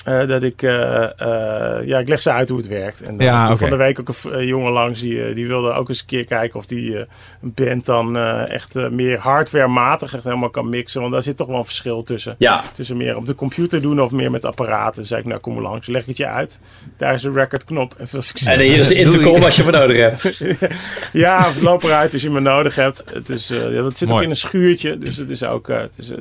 eh, 0.07 0.27
dat 0.27 0.43
ik, 0.43 0.63
eh, 0.63 1.03
eh, 1.03 1.87
ja, 1.87 1.99
ik 1.99 2.09
leg 2.09 2.23
ze 2.23 2.31
uit 2.31 2.49
hoe 2.49 2.59
het 2.59 2.69
werkt. 2.69 3.03
En 3.03 3.17
dan 3.17 3.27
Ja, 3.27 3.57
van 3.57 3.71
de 3.71 3.77
week 3.77 4.01
ook 4.01 4.09
een 4.09 4.15
een 4.33 4.47
jongen 4.47 4.73
langs, 4.73 5.01
die, 5.01 5.35
die 5.35 5.47
wilde 5.47 5.73
ook 5.73 5.89
eens 5.89 6.01
een 6.01 6.07
keer 6.07 6.25
kijken 6.25 6.59
of 6.59 6.67
die 6.67 6.97
een 6.97 7.07
band 7.41 7.87
dan 7.87 8.17
eh, 8.17 8.51
echt 8.51 8.75
meer 8.91 9.19
hardwarematig 9.19 10.15
echt 10.15 10.25
helemaal 10.25 10.51
kan 10.51 10.69
mixen. 10.69 11.01
Want 11.01 11.13
daar 11.13 11.23
zit 11.23 11.37
toch 11.37 11.47
wel 11.47 11.59
een 11.59 11.65
verschil 11.65 12.03
tussen. 12.03 12.35
Ja, 12.39 12.63
Tussen 12.73 12.97
meer 12.97 13.17
op 13.17 13.27
de 13.27 13.35
computer 13.35 13.83
doen 13.83 14.01
of 14.01 14.11
meer 14.11 14.31
met 14.31 14.45
apparaten. 14.45 15.01
Dus 15.01 15.09
zei 15.09 15.21
ik, 15.21 15.27
nou 15.27 15.41
kom 15.41 15.55
maar 15.55 15.63
langs, 15.63 15.87
leg 15.87 16.01
ik 16.01 16.07
het 16.09 16.17
je 16.17 16.27
uit. 16.27 16.61
Daar 16.97 17.15
is 17.15 17.23
de 17.23 17.31
recordknop 17.31 17.95
en 17.99 18.09
veel 18.09 18.23
succes. 18.23 18.47
en 18.49 18.61
hier 18.61 18.79
is 18.79 18.89
de 18.89 18.95
intercom 18.95 19.43
als 19.43 19.57
je 19.57 19.65
me 19.65 19.71
nodig 19.71 19.97
hebt. 19.97 20.25
Ja, 21.13 21.49
of 21.49 21.61
loop 21.61 21.83
eruit 21.83 22.13
als 22.13 22.23
je 22.23 22.31
me 22.31 22.41
nodig 22.41 22.75
hebt. 22.75 23.05
Het, 23.13 23.29
is, 23.29 23.51
eh, 23.51 23.59
ja, 23.59 23.85
het 23.85 23.99
zit 23.99 24.09
Mooi. 24.09 24.19
ook 24.19 24.25
in 24.25 24.31
een 24.31 24.37
schuurtje, 24.37 24.99
dus 24.99 25.17
het 25.17 25.31
is 25.31 25.45
ook, 25.45 25.69
het 25.69 25.93
is, 25.97 26.13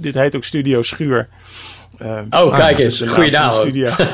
dit 0.00 0.14
heet 0.14 0.36
ook 0.36 0.44
Studio 0.44 0.82
Schuur. 0.82 1.28
Eh, 1.98 2.42
Oh, 2.44 2.56
kijk 2.56 2.76
dus 2.76 2.84
eens. 2.84 2.98
de 2.98 3.30
naam 3.30 3.50
Goeie 3.50 3.60
studio. 3.60 3.90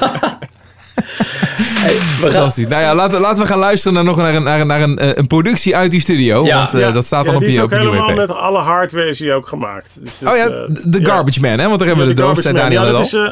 Hey, 1.83 1.95
we 1.95 2.01
gaan, 2.01 2.31
Fantastisch. 2.31 2.67
Nou 2.69 2.83
ja, 2.83 2.95
laten, 2.95 3.21
laten 3.21 3.43
we 3.43 3.49
gaan 3.49 3.59
luisteren 3.59 3.95
naar 3.95 4.05
nog 4.05 4.17
naar 4.17 4.35
een, 4.35 4.43
naar 4.43 4.61
een, 4.61 4.67
naar 4.67 4.81
een, 4.83 4.99
eh, 4.99 5.11
een 5.15 5.27
productie 5.27 5.77
uit 5.77 5.91
die 5.91 6.01
studio. 6.01 6.45
Ja. 6.45 6.57
want 6.57 6.75
eh, 6.75 6.81
Ja, 6.81 6.91
dat 6.93 7.05
staat 7.05 7.21
ja, 7.21 7.27
dan 7.27 7.35
op 7.35 7.41
die 7.41 7.49
is 7.49 7.55
je, 7.55 7.61
ook 7.61 7.67
op 7.67 7.73
je 7.73 7.79
helemaal 7.79 8.07
nieuwe 8.07 8.23
EP. 8.23 8.29
met 8.29 8.37
alle 8.37 8.59
hardware 8.59 9.09
is 9.09 9.19
die 9.19 9.33
ook 9.33 9.49
gemaakt. 9.49 9.99
Dus 10.03 10.29
Oh 10.31 10.37
ja, 10.37 10.49
de 10.69 10.99
ja. 11.01 11.05
Garbage 11.05 11.41
Man, 11.41 11.59
hè? 11.59 11.67
Want 11.67 11.79
daar 11.79 11.89
hebben 11.89 12.07
we 12.07 12.23
Ja, 12.23 12.33
de 12.35 12.43
de. 12.43 12.53
Daniel 12.53 12.85
Ja, 12.85 12.91
dat 12.91 13.01
is, 13.07 13.13
eh, 13.13 13.29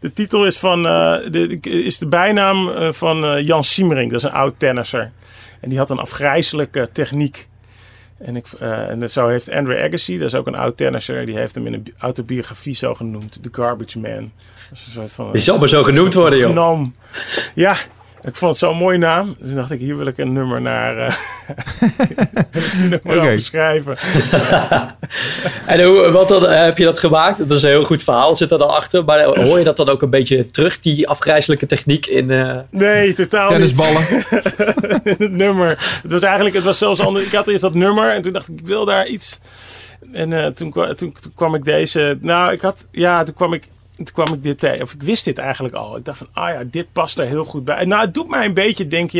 de 0.00 0.12
titel 0.12 0.46
is, 0.46 0.58
van, 0.58 0.86
eh, 0.86 1.16
de, 1.30 1.58
is 1.60 1.98
de 1.98 2.06
bijnaam 2.06 2.70
eh, 2.70 2.88
van 2.92 3.24
eh, 3.24 3.46
Jan 3.46 3.64
Siemering. 3.64 4.10
Dat 4.10 4.22
is 4.22 4.28
een 4.28 4.34
oud 4.34 4.54
tennisser. 4.58 5.10
En 5.60 5.68
die 5.68 5.78
had 5.78 5.90
een 5.90 5.98
afgrijzelijke 5.98 6.88
techniek. 6.92 7.48
En, 8.20 8.36
ik, 8.36 8.46
eh, 8.58 8.88
en 8.88 9.10
zo 9.10 9.28
heeft 9.28 9.50
Andrew 9.50 9.84
Agassi, 9.84 10.18
dat 10.18 10.26
is 10.26 10.34
ook 10.34 10.46
een 10.46 10.54
oud 10.54 10.76
tennisser, 10.76 11.26
die 11.26 11.36
heeft 11.36 11.54
hem 11.54 11.66
in 11.66 11.72
een 11.72 11.82
bi- 11.82 11.92
autobiografie 11.98 12.74
zo 12.74 12.94
genoemd. 12.94 13.42
The 13.42 13.48
Garbage 13.52 13.98
Man. 14.00 14.30
Dat 14.68 14.78
is 14.78 14.86
een 14.86 14.92
soort 14.92 15.12
van... 15.12 15.32
die 15.32 15.40
zal 15.40 15.58
maar 15.58 15.68
zo 15.68 15.82
genoemd 15.82 16.14
worden, 16.14 16.38
joh. 16.38 16.48
Ja, 17.54 17.76
ik 18.22 18.36
vond 18.36 18.50
het 18.50 18.58
zo'n 18.58 18.76
mooie 18.76 18.98
naam. 18.98 19.34
Dus 19.38 19.46
toen 19.46 19.56
dacht 19.56 19.70
ik, 19.70 19.78
hier 19.80 19.96
wil 19.96 20.06
ik 20.06 20.18
een 20.18 20.32
nummer 20.32 20.60
naar 20.60 20.96
eh 20.96 21.14
een 22.82 22.88
nummer 22.88 23.00
Oké. 23.16 23.18
over 23.18 23.40
schrijven. 23.40 23.96
En 25.66 25.82
hoe, 25.84 26.10
wat 26.10 26.28
dan, 26.28 26.46
eh, 26.46 26.62
heb 26.64 26.78
je 26.78 26.84
dat 26.84 26.98
gemaakt? 26.98 27.38
Dat 27.38 27.56
is 27.56 27.62
een 27.62 27.68
heel 27.68 27.84
goed 27.84 28.02
verhaal, 28.02 28.36
zit 28.36 28.50
er 28.50 28.58
dan 28.58 28.68
achter. 28.70 29.04
Maar 29.04 29.24
hoor 29.24 29.58
je 29.58 29.64
dat 29.64 29.76
dan 29.76 29.88
ook 29.88 30.02
een 30.02 30.10
beetje 30.10 30.50
terug, 30.50 30.78
die 30.80 31.08
afgrijzelijke 31.08 31.66
techniek 31.66 32.06
in... 32.06 32.30
eh, 32.30 32.58
Nee, 32.70 33.12
totaal 33.12 33.48
niet. 33.50 33.58
Tennisballen. 33.58 34.02
het 35.18 35.30
nummer. 35.36 35.68
Het 36.02 36.12
was 36.12 36.22
eigenlijk, 36.22 36.54
het 36.54 36.64
was 36.64 36.78
zelfs 36.78 37.00
anders. 37.00 37.24
Ik 37.26 37.32
had 37.32 37.48
eerst 37.48 37.60
dat 37.60 37.74
nummer 37.74 38.10
en 38.10 38.22
toen 38.22 38.32
dacht 38.32 38.48
ik, 38.48 38.60
ik 38.60 38.66
wil 38.66 38.84
daar 38.84 39.06
iets. 39.06 39.38
En 40.12 40.32
eh, 40.32 40.46
toen, 40.46 40.72
toen, 40.72 40.94
toen 40.96 41.32
kwam 41.34 41.54
ik 41.54 41.64
deze. 41.64 42.18
Nou, 42.20 42.52
ik 42.52 42.60
had, 42.60 42.86
ja, 42.92 43.22
toen 43.22 43.34
kwam 43.34 43.52
ik. 43.52 43.64
Toen 44.04 44.24
kwam 44.24 44.34
ik 44.34 44.42
dit 44.42 44.58
tegen, 44.58 44.82
of 44.82 44.92
ik 44.92 45.02
wist 45.02 45.24
dit 45.24 45.38
eigenlijk 45.38 45.74
al. 45.74 45.96
Ik 45.96 46.04
dacht 46.04 46.18
van, 46.18 46.26
ah 46.32 46.48
ja, 46.48 46.62
dit 46.66 46.92
past 46.92 47.18
er 47.18 47.26
heel 47.26 47.44
goed 47.44 47.64
bij. 47.64 47.76
En 47.76 47.88
Nou, 47.88 48.04
het 48.04 48.14
doet 48.14 48.28
mij 48.28 48.44
een 48.44 48.54
beetje, 48.54 48.86
denk 48.86 49.10
je. 49.10 49.18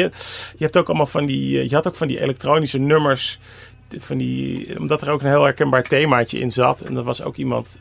Je 0.56 0.64
hebt 0.64 0.76
ook 0.76 0.88
allemaal 0.88 1.06
van 1.06 1.26
die, 1.26 1.58
eh, 1.60 1.68
je 1.68 1.74
had 1.74 1.86
ook 1.88 1.96
van 1.96 2.06
die 2.08 2.20
elektronische 2.20 2.78
nummers. 2.78 3.38
Van 3.98 4.16
die, 4.18 4.78
omdat 4.78 5.02
er 5.02 5.10
ook 5.10 5.20
een 5.20 5.26
heel 5.28 5.42
herkenbaar 5.42 5.82
themaatje 5.82 6.38
in 6.38 6.50
zat. 6.50 6.80
En 6.80 6.94
dat 6.94 7.04
was 7.04 7.22
ook 7.22 7.36
iemand, 7.36 7.78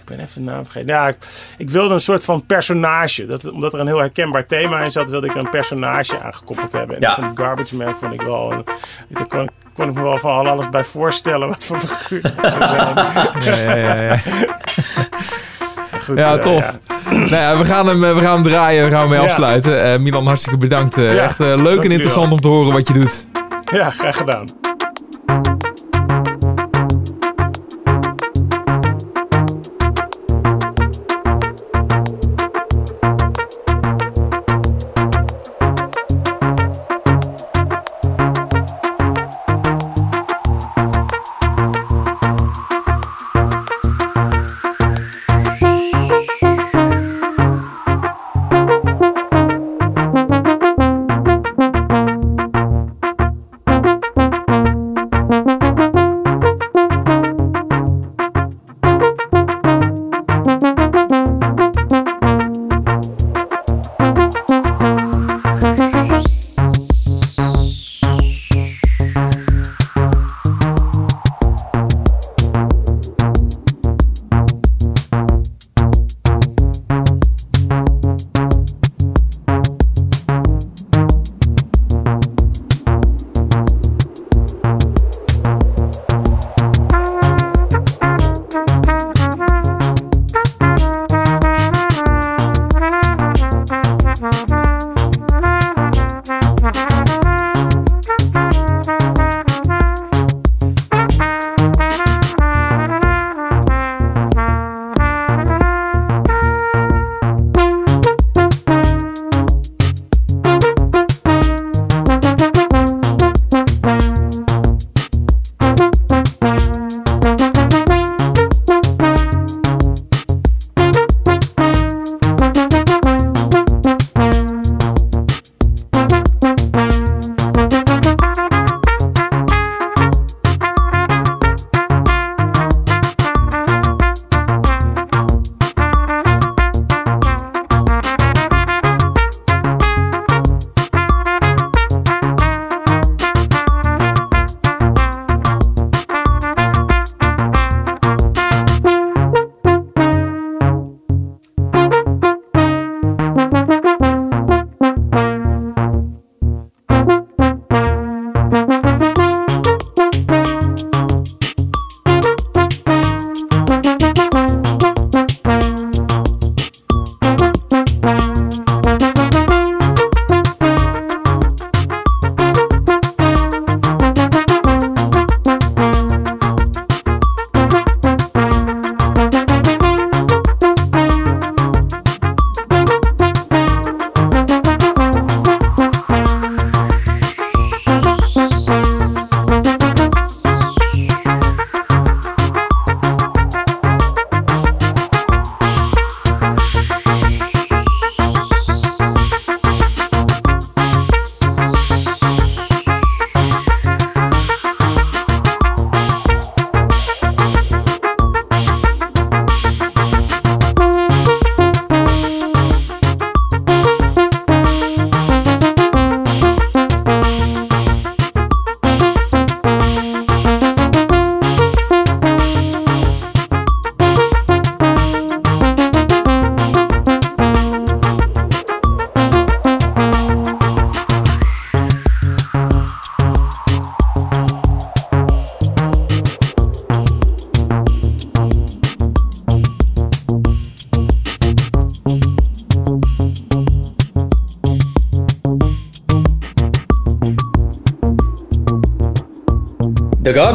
ik 0.00 0.04
ben 0.04 0.20
even 0.20 0.44
de 0.44 0.50
naam 0.50 0.64
vergeten. 0.64 0.88
Ja, 0.88 1.08
ik, 1.08 1.16
ik 1.58 1.70
wilde 1.70 1.94
een 1.94 2.00
soort 2.00 2.24
van 2.24 2.46
personage. 2.46 3.26
Dat, 3.26 3.50
omdat 3.50 3.74
er 3.74 3.80
een 3.80 3.86
heel 3.86 3.98
herkenbaar 3.98 4.46
thema 4.46 4.80
in 4.80 4.90
zat, 4.90 5.08
wilde 5.08 5.26
ik 5.26 5.34
er 5.34 5.40
een 5.40 5.50
personage 5.50 6.20
aangekoppeld 6.20 6.72
hebben. 6.72 6.96
En 6.96 7.02
Ja. 7.02 7.14
van 7.14 7.36
Garbage 7.36 7.76
Man 7.76 7.94
vond 7.96 8.12
ik 8.12 8.22
wel... 8.22 8.52
een- 8.52 8.64
Daar 9.08 9.26
kon, 9.26 9.48
kon 9.74 9.88
ik 9.88 9.94
me 9.94 10.02
wel 10.02 10.18
van 10.18 10.46
alles 10.46 10.68
bij 10.68 10.84
voorstellen 10.84 11.48
wat 11.48 11.64
voor 11.64 11.78
figuur 11.80 12.22
dat 12.22 12.50
zou 12.50 12.64
zijn. 12.66 12.94
Ja, 13.44 13.74
ja, 13.76 13.94
ja, 13.94 14.02
ja. 14.02 14.20
Goed, 16.04 16.18
Ja, 16.18 16.36
eh, 16.36 16.42
tof. 16.42 16.78
nou 17.10 17.28
ja, 17.30 17.56
we 17.56 17.64
gaan 17.64 17.86
hem, 17.86 18.04
eh, 18.04 18.14
we 18.14 18.20
gaan 18.20 18.32
hem 18.32 18.42
draaien, 18.42 18.84
we 18.84 18.90
gaan 18.90 19.00
hem 19.00 19.10
mee 19.10 19.18
afsluiten. 19.18 19.92
Eh, 19.92 19.98
Milan, 19.98 20.26
hartstikke 20.26 20.58
bedankt. 20.58 20.98
Echt 20.98 21.38
leuk 21.38 21.84
en 21.84 21.90
interessant 21.90 22.32
om 22.32 22.40
te 22.40 22.48
horen 22.48 22.72
wat 22.72 22.86
je 22.88 22.92
doet. 22.94 23.26
Ja, 23.72 23.90
graag 23.90 24.16
gedaan. 24.16 24.44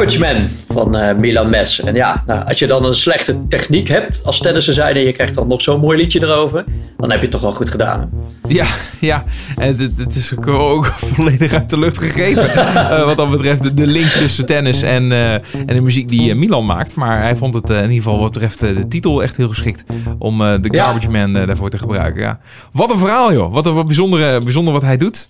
The 0.07 0.17
Garbage 0.17 0.39
Man 0.39 0.49
van 0.67 0.97
uh, 0.97 1.15
Milan 1.15 1.49
Mes. 1.49 1.79
En 1.79 1.95
ja, 1.95 2.23
nou, 2.25 2.47
als 2.47 2.59
je 2.59 2.67
dan 2.67 2.85
een 2.85 2.93
slechte 2.93 3.47
techniek 3.47 3.87
hebt 3.87 4.21
als 4.25 4.39
tennisser 4.39 4.73
zijn 4.73 4.95
en 4.95 5.01
je 5.01 5.11
krijgt 5.11 5.35
dan 5.35 5.47
nog 5.47 5.61
zo'n 5.61 5.79
mooi 5.79 5.97
liedje 5.97 6.23
erover, 6.23 6.63
dan 6.97 7.09
heb 7.09 7.19
je 7.19 7.25
het 7.25 7.31
toch 7.31 7.41
wel 7.41 7.51
goed 7.51 7.69
gedaan. 7.69 8.09
Ja, 8.47 8.65
ja. 8.99 9.23
En 9.57 9.91
het, 9.97 10.15
is 10.15 10.33
ook 10.37 10.85
volledig 10.85 11.53
uit 11.53 11.69
de 11.69 11.79
lucht 11.79 11.97
gegrepen. 11.97 12.45
uh, 12.45 13.03
wat 13.05 13.17
dat 13.17 13.29
betreft 13.29 13.77
de, 13.77 13.87
link 13.87 14.07
tussen 14.07 14.45
tennis 14.45 14.81
en, 14.81 15.11
uh, 15.11 15.33
en 15.33 15.65
de 15.65 15.81
muziek 15.81 16.09
die 16.09 16.35
Milan 16.35 16.65
maakt. 16.65 16.95
Maar 16.95 17.21
hij 17.21 17.35
vond 17.35 17.53
het 17.53 17.69
in 17.69 17.81
ieder 17.81 17.95
geval 17.95 18.19
wat 18.19 18.31
betreft 18.31 18.59
de 18.59 18.87
titel 18.87 19.23
echt 19.23 19.37
heel 19.37 19.49
geschikt 19.49 19.83
om 20.19 20.37
The 20.37 20.69
Garbage 20.71 21.09
Man 21.09 21.33
daarvoor 21.33 21.69
te 21.69 21.77
gebruiken. 21.77 22.21
Ja. 22.21 22.39
Wat 22.71 22.91
een 22.91 22.99
verhaal 22.99 23.33
joh. 23.33 23.53
Wat 23.53 23.65
een 23.65 23.73
wat 23.73 23.85
bijzondere, 23.85 24.41
bijzonder 24.41 24.73
wat 24.73 24.81
hij 24.81 24.97
doet. 24.97 25.29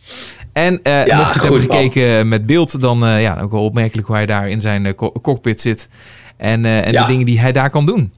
En 0.57 0.79
uh, 0.83 1.05
ja, 1.05 1.17
mocht 1.17 1.33
je 1.33 1.41
hebben 1.41 1.59
gekeken 1.59 2.27
met 2.27 2.45
beeld, 2.45 2.81
dan 2.81 3.03
uh, 3.03 3.21
ja, 3.21 3.39
ook 3.41 3.51
wel 3.51 3.63
opmerkelijk 3.63 4.07
hoe 4.07 4.15
hij 4.15 4.25
daar 4.25 4.49
in 4.49 4.61
zijn 4.61 4.85
uh, 4.85 4.91
cockpit 5.21 5.61
zit. 5.61 5.89
En, 6.37 6.65
en 6.65 6.91
de 6.91 7.03
dingen 7.07 7.25
die 7.25 7.39
hij 7.39 7.51
daar 7.51 7.69
kan 7.69 7.85
doen. 7.85 8.13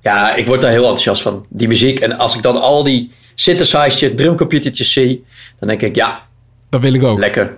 Ja, 0.00 0.34
ik 0.34 0.46
word 0.46 0.60
daar 0.60 0.70
heel 0.70 0.80
enthousiast 0.80 1.22
van, 1.22 1.46
die 1.48 1.68
muziek. 1.68 2.00
En 2.00 2.18
als 2.18 2.36
ik 2.36 2.42
dan 2.42 2.60
al 2.60 2.82
die 2.82 3.10
synthesizers, 3.34 4.14
drumcomputertjes 4.16 4.92
zie, 4.92 5.24
dan 5.58 5.68
denk 5.68 5.82
ik, 5.82 5.94
ja, 5.94 6.22
dat 6.68 6.80
wil 6.80 6.94
ik 6.94 7.02
ook. 7.02 7.18
Lekker. 7.18 7.56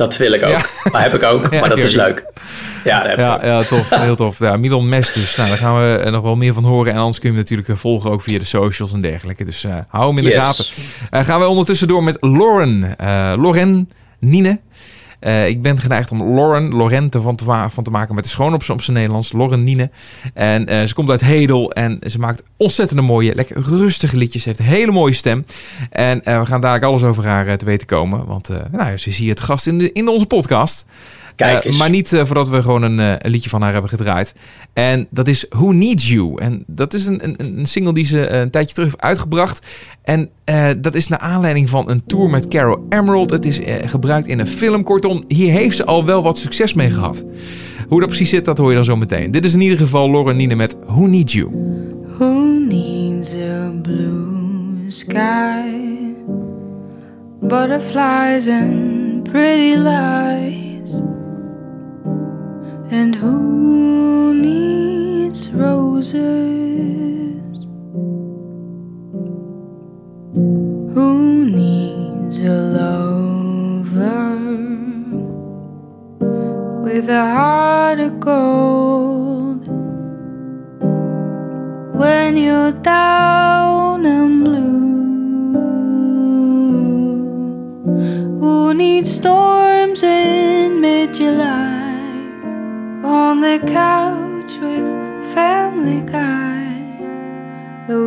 Dat 0.00 0.16
wil 0.16 0.32
ik 0.32 0.42
ook. 0.42 0.50
Ja. 0.50 0.62
Dat 0.82 1.00
heb 1.00 1.14
ik 1.14 1.22
ook, 1.22 1.50
maar 1.60 1.68
dat 1.68 1.78
is 1.78 1.94
leuk. 1.94 2.24
Ja, 2.84 3.02
dat 3.02 3.18
ja, 3.18 3.40
ja, 3.44 3.62
tof. 3.62 3.88
Heel 3.90 4.16
tof. 4.16 4.38
Ja, 4.38 4.56
Milan 4.56 4.88
Mes 4.88 5.12
dus. 5.12 5.36
Nou, 5.36 5.48
daar 5.48 5.58
gaan 5.58 5.80
we 5.80 6.10
nog 6.10 6.22
wel 6.22 6.36
meer 6.36 6.52
van 6.52 6.64
horen. 6.64 6.92
En 6.92 6.98
anders 6.98 7.18
kun 7.18 7.28
je 7.28 7.34
hem 7.34 7.44
natuurlijk 7.44 7.78
volgen 7.78 8.10
ook 8.10 8.22
via 8.22 8.38
de 8.38 8.44
socials 8.44 8.92
en 8.92 9.00
dergelijke. 9.00 9.44
Dus 9.44 9.64
uh, 9.64 9.76
hou 9.88 10.06
hem 10.06 10.18
in 10.18 10.24
de 10.24 10.40
gaten. 10.40 10.64
Uh, 11.10 11.24
gaan 11.24 11.40
we 11.40 11.46
ondertussen 11.46 11.88
door 11.88 12.02
met 12.02 12.16
Lauren. 12.20 12.82
Uh, 12.82 13.32
Lauren 13.36 13.90
Nine. 14.18 14.60
Uh, 15.20 15.48
ik 15.48 15.62
ben 15.62 15.78
geneigd 15.78 16.10
om 16.10 16.34
Lauren, 16.34 16.68
Lorente 16.68 17.20
van 17.20 17.36
te, 17.36 17.66
van 17.68 17.84
te 17.84 17.90
maken 17.90 18.14
met 18.14 18.24
de 18.24 18.30
schoon 18.30 18.54
op, 18.54 18.62
zijn 18.62 18.96
Nederlands. 18.96 19.32
Lauren 19.32 19.62
Nine. 19.62 19.90
En 20.34 20.72
uh, 20.72 20.82
ze 20.82 20.94
komt 20.94 21.10
uit 21.10 21.20
Hedel 21.20 21.72
en 21.72 21.98
ze 22.06 22.18
maakt 22.18 22.42
ontzettend 22.56 23.00
mooie, 23.00 23.34
lekker 23.34 23.60
rustige 23.60 24.16
liedjes. 24.16 24.42
Ze 24.42 24.48
heeft 24.48 24.60
een 24.60 24.66
hele 24.66 24.92
mooie 24.92 25.12
stem. 25.12 25.44
En 25.90 26.20
uh, 26.24 26.38
we 26.38 26.46
gaan 26.46 26.60
daar 26.60 26.84
alles 26.84 27.02
over 27.02 27.26
haar 27.26 27.58
te 27.58 27.64
weten 27.64 27.86
komen. 27.86 28.26
Want 28.26 28.50
nou, 28.72 28.96
ze 28.96 29.08
is 29.08 29.18
hier 29.18 29.30
het 29.30 29.40
gast 29.40 29.66
in, 29.66 29.78
de, 29.78 29.92
in 29.92 30.08
onze 30.08 30.26
podcast. 30.26 30.86
Uh, 31.40 31.78
maar 31.78 31.90
niet 31.90 32.12
uh, 32.12 32.24
voordat 32.24 32.48
we 32.48 32.62
gewoon 32.62 32.82
een, 32.82 32.98
uh, 32.98 33.12
een, 33.18 33.30
liedje 33.30 33.48
van 33.48 33.62
haar 33.62 33.72
hebben 33.72 33.90
gedraaid. 33.90 34.34
En 34.72 35.06
dat 35.10 35.28
is 35.28 35.46
Who 35.48 35.72
Needs 35.72 36.08
You. 36.08 36.40
En 36.40 36.64
dat 36.66 36.94
is 36.94 37.06
een, 37.06 37.24
een, 37.24 37.58
een 37.58 37.66
single 37.66 37.92
die 37.92 38.04
ze 38.04 38.28
een 38.28 38.50
tijdje 38.50 38.74
terug 38.74 38.90
heeft 38.90 39.02
uitgebracht. 39.02 39.66
En 40.02 40.30
dat 40.80 40.94
is 40.94 41.08
naar 41.08 41.18
aanleiding 41.18 41.70
van 41.70 41.90
een 41.90 42.02
tour 42.06 42.30
met 42.30 42.48
Carol 42.48 42.86
Emerald. 42.88 43.30
Het 43.30 43.46
is 43.46 43.60
gebruikt 43.84 44.26
in 44.26 44.38
een 44.38 44.46
film. 44.46 44.82
Kortom, 44.82 45.24
hier 45.28 45.52
heeft 45.52 45.76
ze 45.76 45.84
al 45.84 46.04
wel 46.04 46.22
wat 46.22 46.38
succes 46.38 46.74
mee 46.74 46.90
gehad. 46.90 47.24
Hoe 47.88 48.00
dat 48.00 48.08
precies 48.08 48.30
zit, 48.30 48.44
dat 48.44 48.58
hoor 48.58 48.68
je 48.68 48.74
dan 48.74 48.84
zo 48.84 48.96
meteen. 48.96 49.30
Dit 49.30 49.44
is 49.44 49.54
in 49.54 49.60
ieder 49.60 49.78
geval 49.78 50.10
Lauren 50.10 50.36
Nine 50.36 50.54
met 50.54 50.76
Who 50.86 51.06
Needs 51.06 51.32
You. 51.32 51.50
Who 52.18 52.58
needs 52.68 53.34
a 53.34 53.72
blue 53.82 54.84
sky? 54.88 55.62
Butterflies 57.40 58.46
and 58.46 59.22
pretty 59.22 59.76
lights. 59.76 61.00
And 62.92 63.14
who 63.14 64.34
needs 64.34 65.48
roses? 65.52 66.18
Who 70.94 71.44
needs 71.44 72.40
a 72.40 72.50
lover 72.50 74.34
with 76.82 77.08
a 77.08 77.30
heart 77.30 78.00
of 78.00 78.18
gold? 78.18 78.99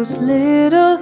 Those 0.03 0.17
little 0.17 0.92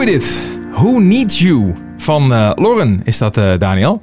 mooi 0.00 0.12
dit. 0.12 0.48
Who 0.72 0.98
Needs 0.98 1.38
You 1.38 1.74
van 1.96 2.32
uh, 2.32 2.50
Lauren 2.54 3.00
is 3.04 3.18
dat, 3.18 3.36
uh, 3.36 3.52
Daniel? 3.58 4.02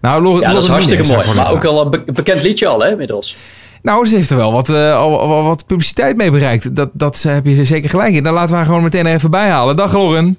Nou, 0.00 0.22
Lauren, 0.22 0.40
Ja, 0.40 0.52
dat 0.52 0.62
is 0.62 0.68
hartstikke 0.68 1.12
mooi. 1.12 1.34
Maar 1.34 1.50
ook 1.50 1.64
al 1.64 1.80
een 1.80 1.90
be- 1.90 2.12
bekend 2.12 2.42
liedje 2.42 2.66
al, 2.66 2.80
hè, 2.80 2.90
inmiddels. 2.90 3.36
Nou, 3.82 4.06
ze 4.06 4.14
heeft 4.16 4.30
er 4.30 4.36
wel 4.36 4.52
wat, 4.52 4.68
eh, 4.68 4.96
al, 4.96 5.20
al- 5.20 5.34
al 5.34 5.42
wat 5.44 5.66
publiciteit 5.66 6.16
mee 6.16 6.30
bereikt. 6.30 6.76
Dat, 6.76 6.90
dat 6.92 7.22
heb 7.22 7.46
je 7.46 7.64
zeker 7.64 7.90
gelijk 7.90 8.14
in. 8.14 8.22
Dan 8.22 8.32
laten 8.32 8.50
we 8.50 8.56
haar 8.56 8.64
gewoon 8.66 8.82
meteen 8.82 9.06
even 9.06 9.30
bij 9.30 9.48
halen. 9.48 9.76
Dag 9.76 9.92
Lauren. 9.92 10.38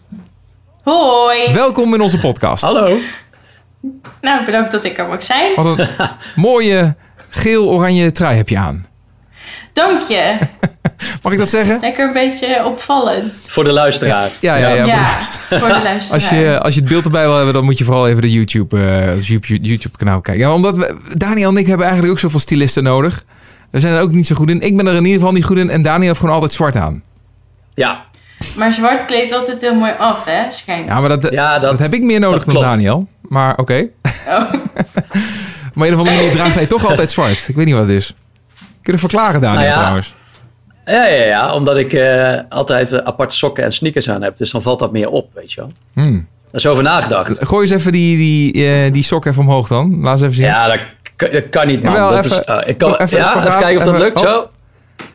Hoi. 0.84 1.54
Welkom 1.54 1.94
in 1.94 2.02
onze 2.02 2.20
podcast. 2.20 2.64
Hallo. 2.64 2.98
Nou, 4.22 4.46
bedankt 4.46 4.72
dat 4.72 4.84
ik 4.84 4.98
er 4.98 5.08
mag 5.08 5.24
zijn. 5.24 5.56
Wat 5.56 5.66
een 5.66 5.88
mooie 6.36 6.96
geel-oranje 7.30 8.12
trui 8.12 8.36
heb 8.38 8.50
je 8.50 8.58
aan. 8.58 8.86
Dank 9.74 10.02
je. 10.02 10.38
Mag 11.24 11.34
ik 11.34 11.38
dat 11.38 11.50
zeggen? 11.50 11.78
Lekker 11.82 12.08
een 12.08 12.14
beetje 12.14 12.66
opvallend. 12.66 13.34
Voor 13.42 13.64
de 13.64 13.72
luisteraar. 13.72 14.30
Ja, 14.40 14.56
ja, 14.56 14.68
ja. 14.68 14.86
Ja, 14.86 15.06
voor 15.50 15.68
de 15.68 15.82
luisteraar. 15.92 16.22
Als 16.22 16.30
je, 16.30 16.60
als 16.62 16.74
je 16.74 16.80
het 16.80 16.90
beeld 16.90 17.06
erbij 17.06 17.26
wil 17.26 17.36
hebben, 17.36 17.54
dan 17.54 17.64
moet 17.64 17.78
je 17.78 17.84
vooral 17.84 18.08
even 18.08 18.22
de 18.22 18.32
YouTube, 18.32 18.78
eh, 18.78 19.06
het 19.06 19.28
YouTube, 19.28 19.68
YouTube 19.68 19.98
kanaal 19.98 20.22
kijken. 20.22 20.44
Ja, 20.44 20.54
omdat 20.54 20.76
we, 20.76 20.96
Daniel 21.14 21.50
en 21.50 21.58
ik 21.58 21.68
hebben 21.68 21.86
eigenlijk 21.86 22.16
ook 22.16 22.20
zoveel 22.20 22.40
stylisten 22.40 22.84
nodig. 22.84 23.24
We 23.70 23.80
zijn 23.80 23.94
er 23.94 24.02
ook 24.02 24.12
niet 24.12 24.28
zo 24.28 24.36
goed 24.36 24.50
in. 24.50 24.62
Ik 24.62 24.78
ben 24.78 24.88
er 24.88 24.96
in 24.96 25.04
ieder 25.04 25.20
geval 25.20 25.34
niet 25.34 25.46
goed 25.46 25.58
in. 25.58 25.70
En 25.70 25.82
Daniel 25.82 26.08
heeft 26.08 26.20
gewoon 26.20 26.34
altijd 26.36 26.54
zwart 26.54 26.76
aan. 26.76 27.04
Ja, 27.74 28.06
Maar 28.58 28.72
zwart 28.72 29.06
kleedt 29.06 29.34
altijd 29.34 29.62
heel 29.62 29.76
mooi 29.76 29.92
af, 29.98 30.26
hè? 30.26 30.52
Schijnt. 30.52 30.88
Ja, 30.88 31.00
maar 31.00 31.20
dat, 31.20 31.34
ja 31.34 31.60
dat, 31.60 31.72
dat, 31.72 31.80
heb 31.80 31.94
ik 31.94 32.04
meer 32.04 32.20
nodig 32.20 32.44
dan 32.44 32.54
klopt. 32.54 32.70
Daniel. 32.70 33.08
Maar 33.22 33.58
oké. 33.58 33.88
Oh. 34.28 34.54
Maar 35.76 35.88
of 35.88 35.98
andere 35.98 36.16
manier 36.16 36.32
draagt 36.32 36.56
hij 36.56 36.66
toch 36.66 36.86
altijd 36.86 37.12
zwart. 37.12 37.46
Ik 37.48 37.56
weet 37.56 37.66
niet 37.66 37.74
wat 37.76 37.84
het 37.84 37.96
is. 37.96 38.08
Kun 38.58 38.66
je 38.82 38.92
het 38.92 39.00
verklaren, 39.00 39.42
Daniel, 39.42 39.60
Nou 39.60 39.74
ja. 39.74 39.80
trouwens? 39.80 40.16
Ja, 40.86 41.06
ja, 41.06 41.24
ja, 41.26 41.54
omdat 41.54 41.78
ik 41.78 41.94
eh, 41.94 42.40
altijd 42.50 42.92
eh, 42.92 43.00
aparte 43.00 43.36
sokken 43.36 43.64
en 43.64 43.74
sneakers 43.74 44.10
aan 44.10 44.22
heb. 44.22 44.38
Dus 44.38 44.52
dan 44.52 44.62
valt 44.62 44.80
dat 44.80 44.92
meer 44.92 45.10
op, 45.10 45.30
weet 45.34 45.52
je 45.52 45.62
wel. 45.62 45.72
Hmm. 45.94 46.28
Daar 46.52 46.62
is 46.64 46.68
over 46.68 46.84
nagedacht. 46.84 47.46
Gooi 47.48 47.62
eens 47.62 47.72
even 47.82 47.92
die, 47.92 48.18
die, 48.18 48.68
eh, 48.68 48.92
die 48.94 49.04
sok 49.04 49.26
even 49.26 49.42
omhoog 49.42 49.68
dan. 49.68 50.02
Laat 50.02 50.12
eens 50.12 50.22
even 50.22 50.36
zien. 50.36 50.46
Ja, 50.46 50.68
dat, 50.68 50.80
kan- 51.16 51.30
dat 51.32 51.50
kan 51.50 51.68
niet, 51.68 51.84
man. 51.84 51.94
Jawel, 51.94 52.10
dat 52.10 52.26
even- 52.26 52.38
is, 52.38 52.44
eh, 52.44 52.58
ik 52.66 52.78
kan, 52.78 52.96
even 52.96 53.18
ja, 53.18 53.32
kijken 53.60 53.78
of 53.78 53.84
dat 53.84 53.94
even- 53.94 54.00
lukt. 54.00 54.18
oh. 54.20 54.24
Zo. 54.24 54.50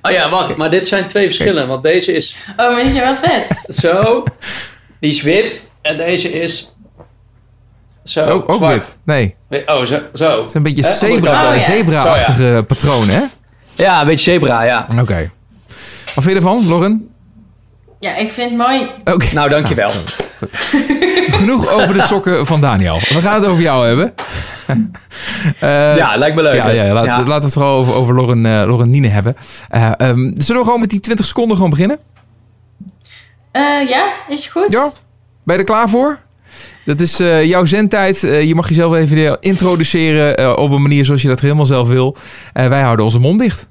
Oh 0.03 0.11
ja, 0.11 0.31
wacht. 0.31 0.57
Maar 0.57 0.71
dit 0.71 0.89
zijn 0.89 1.07
twee 1.07 1.25
verschillen. 1.27 1.69
Want 1.69 1.83
deze 1.83 2.13
is 2.13 2.37
oh, 2.57 2.57
maar 2.73 2.83
die 2.83 2.93
zijn 2.93 3.05
wel 3.05 3.15
vet. 3.15 3.67
zo. 3.83 4.25
Die 5.01 5.11
is 5.11 5.23
wit. 5.23 5.71
En 5.83 5.97
deze 5.97 6.33
is 6.33 6.73
zo. 8.05 8.21
Ook, 8.21 8.55
zwart. 8.55 8.73
wit. 8.75 8.99
Nee, 9.05 9.37
Oh, 9.67 9.85
zo. 9.85 9.99
zo. 10.15 10.39
het 10.41 10.49
is 10.49 10.55
een 10.55 10.63
beetje 10.63 10.83
zebra, 10.83 11.49
Oh, 11.49 11.55
ja. 11.55 11.61
zebra-achtige 11.63 12.65
patroon, 12.67 13.09
hè? 13.09 13.23
Ja, 13.75 14.01
een 14.01 14.07
beetje 14.07 14.31
zebra, 14.33 14.63
ja. 14.63 14.87
Oké. 15.01 15.31
Wat 16.15 16.25
vind 16.25 16.27
je 16.27 16.35
ervan, 16.35 16.67
Lauren? 16.69 17.09
Ja, 17.99 18.17
ik 18.17 18.31
vind 18.31 18.51
het 18.51 18.59
mooi. 18.59 18.91
Oké. 19.05 19.27
Nou, 19.35 19.49
dankjewel. 19.49 19.91
Genoeg 21.41 21.69
over 21.69 21.95
de 21.95 22.03
sokken 22.03 22.47
van 22.47 22.61
Daniel. 22.61 22.99
We 22.99 23.21
gaan 23.23 23.35
het 23.35 23.47
over 23.47 23.63
jou 23.63 23.87
hebben. 23.87 24.15
Eh, 25.61 25.97
Ja, 25.97 26.17
lijkt 26.17 26.37
me 26.37 26.43
leuk. 26.43 26.55
ja, 26.55 26.69
ja, 26.69 26.93
laat- 26.93 27.05
Ja. 27.05 27.17
laten 27.19 27.27
we 27.39 27.45
het 27.45 27.53
vooral 27.53 27.77
over, 27.79 27.95
over 27.95 28.15
Lauren, 28.15 28.37
eh, 28.47 28.53
Lauren 28.53 28.91
Niene 28.91 29.09
hebben. 29.09 29.37
Eh, 29.69 29.87
ehm, 29.97 30.31
zullen 30.35 30.61
we 30.61 30.65
gewoon 30.65 30.81
met 30.81 30.91
die 30.91 31.01
20 31.01 31.27
seconden 31.27 31.57
gewoon 31.57 31.71
beginnen? 31.71 31.99
Eh, 33.53 33.89
ja, 33.89 34.13
is 34.29 34.47
goed. 34.47 34.71
Ja. 34.71 34.91
Ben 35.45 35.55
je 35.55 35.61
er 35.61 35.65
klaar 35.67 35.89
voor? 35.89 36.19
Dat 36.85 37.01
is 37.01 37.21
eh, 37.21 37.45
jouw 37.45 37.65
zendtijd. 37.65 38.25
Eh, 38.25 38.43
je 38.45 38.55
mag 38.55 38.69
jezelf 38.69 38.95
even 38.95 39.37
introduceren 39.41 40.37
eh, 40.37 40.53
op 40.57 40.71
een 40.71 40.83
manier 40.83 41.05
zoals 41.05 41.23
je 41.23 41.29
dat 41.29 41.41
helemaal 41.41 41.67
zelf 41.67 41.89
wil. 41.89 42.17
Eh, 42.53 42.67
wij 42.69 42.83
houden 42.83 43.05
onze 43.05 43.19
mond 43.21 43.39
dicht. 43.39 43.69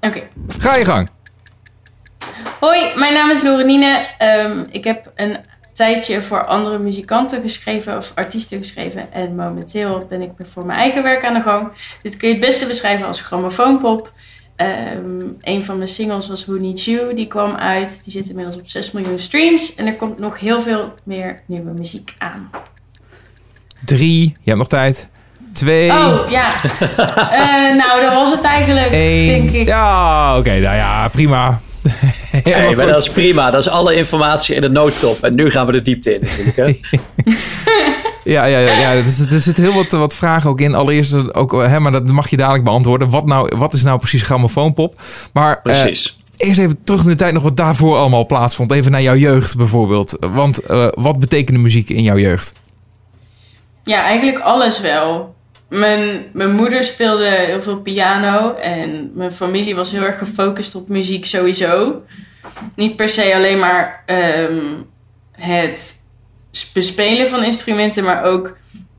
Oké. 0.00 0.20
Ga 0.58 0.74
je 0.76 0.84
gang. 0.84 1.08
Hoi, 2.60 2.92
mijn 2.96 3.12
naam 3.12 3.30
is 3.30 3.42
Lorenine. 3.42 4.06
Ehm, 4.18 4.64
ik 4.70 4.84
heb 4.84 5.12
een 5.14 5.36
tijdje 5.72 6.22
voor 6.22 6.46
andere 6.46 6.78
muzikanten 6.78 7.42
geschreven 7.42 7.96
of 7.96 8.12
artiesten 8.14 8.58
geschreven. 8.58 9.12
En 9.12 9.34
momenteel 9.34 10.02
ben 10.08 10.22
ik 10.22 10.30
voor 10.38 10.66
mijn 10.66 10.78
eigen 10.78 11.02
werk 11.02 11.24
aan 11.24 11.34
de 11.34 11.40
gang. 11.40 11.68
Dit 12.02 12.16
kun 12.16 12.28
je 12.28 12.34
het 12.34 12.44
beste 12.44 12.66
beschrijven 12.66 13.06
als 13.06 13.20
grammofoonpop. 13.20 14.12
Ehm 14.56 15.20
een 15.40 15.64
van 15.64 15.76
mijn 15.76 15.88
singles 15.88 16.28
was 16.28 16.44
Who 16.44 16.56
Needs 16.56 16.84
You. 16.84 17.14
Die 17.14 17.26
kwam 17.26 17.54
uit. 17.54 18.00
Die 18.04 18.12
zit 18.12 18.28
inmiddels 18.28 18.56
op 18.56 18.68
6 18.68 18.92
miljoen 18.92 19.18
streams. 19.18 19.74
En 19.74 19.86
er 19.86 19.94
komt 19.94 20.18
nog 20.18 20.40
heel 20.40 20.60
veel 20.60 20.92
meer 21.04 21.38
nieuwe 21.46 21.70
muziek 21.70 22.14
aan. 22.18 22.50
Drie. 23.84 24.22
Je 24.22 24.50
hebt 24.50 24.58
nog 24.58 24.68
tijd. 24.68 25.08
Twee. 25.52 25.90
Oh, 25.90 26.28
ja. 26.28 26.62
Eh, 27.30 27.76
nou, 27.76 28.00
dat 28.00 28.14
was 28.14 28.30
het 28.30 28.42
eigenlijk, 28.42 28.90
denk 28.90 29.50
ik. 29.50 29.66
Ja, 29.66 30.38
oké. 30.38 30.50
nou 30.50 30.76
ja, 30.76 31.08
prima. 31.08 31.60
Hey, 32.42 32.76
maar 32.76 32.86
dat 32.86 33.02
is 33.02 33.10
prima. 33.10 33.50
Dat 33.50 33.60
is 33.60 33.68
alle 33.68 33.94
informatie 33.94 34.54
in 34.54 34.60
de 34.60 34.68
noodtop. 34.68 35.18
En 35.22 35.34
nu 35.34 35.50
gaan 35.50 35.66
we 35.66 35.72
de 35.72 35.82
diepte 35.82 36.14
in 36.14 36.20
natuurlijk. 36.20 36.56
Hè? 36.56 36.80
Ja, 38.24 38.44
ja, 38.44 38.58
ja, 38.58 38.78
ja. 38.78 38.92
Er, 38.94 39.06
zit- 39.06 39.32
er 39.32 39.40
zitten 39.40 39.64
heel 39.64 39.72
wat, 39.74 39.90
wat 39.90 40.14
vragen 40.14 40.50
ook 40.50 40.60
in. 40.60 40.74
Allereerst 40.74 41.34
ook, 41.34 41.52
hè, 41.52 41.80
maar 41.80 41.92
dat 41.92 42.06
mag 42.06 42.28
je 42.30 42.36
dadelijk 42.36 42.64
beantwoorden. 42.64 43.10
Wat, 43.10 43.26
nou, 43.26 43.56
wat 43.56 43.72
is 43.72 43.82
nou 43.82 43.98
precies 43.98 44.22
grammofoonpop? 44.22 45.02
Maar 45.32 45.54
eh, 45.56 45.62
Precies. 45.62 46.18
eerst 46.36 46.58
even 46.58 46.84
terug 46.84 47.02
in 47.02 47.08
de 47.08 47.14
tijd 47.14 47.32
nog 47.32 47.42
wat 47.42 47.56
daarvoor 47.56 47.96
allemaal 47.96 48.26
plaatsvond. 48.26 48.72
Even 48.72 48.90
naar 48.90 49.02
jouw 49.02 49.14
jeugd 49.16 49.56
bijvoorbeeld. 49.56 50.16
Want 50.20 50.60
eh, 50.66 50.86
wat 50.90 51.18
betekende 51.18 51.60
muziek 51.60 51.88
in 51.88 52.02
jouw 52.02 52.18
jeugd? 52.18 52.52
Ja, 53.84 54.02
eigenlijk 54.02 54.38
alles 54.38 54.80
wel. 54.80 55.34
Mijn, 55.70 56.30
mijn 56.32 56.54
moeder 56.54 56.84
speelde 56.84 57.24
heel 57.24 57.62
veel 57.62 57.80
piano 57.80 58.54
en 58.54 59.10
mijn 59.14 59.32
familie 59.32 59.74
was 59.74 59.90
heel 59.90 60.02
erg 60.02 60.18
gefocust 60.18 60.74
op 60.74 60.88
muziek 60.88 61.24
sowieso. 61.24 62.02
Niet 62.74 62.96
per 62.96 63.08
se 63.08 63.34
alleen 63.34 63.58
maar 63.58 64.02
ehm, 64.06 64.64
het 65.32 66.02
bespelen 66.72 67.28
van 67.28 67.44
instrumenten, 67.44 68.04
maar 68.04 68.24
ook 68.24 68.56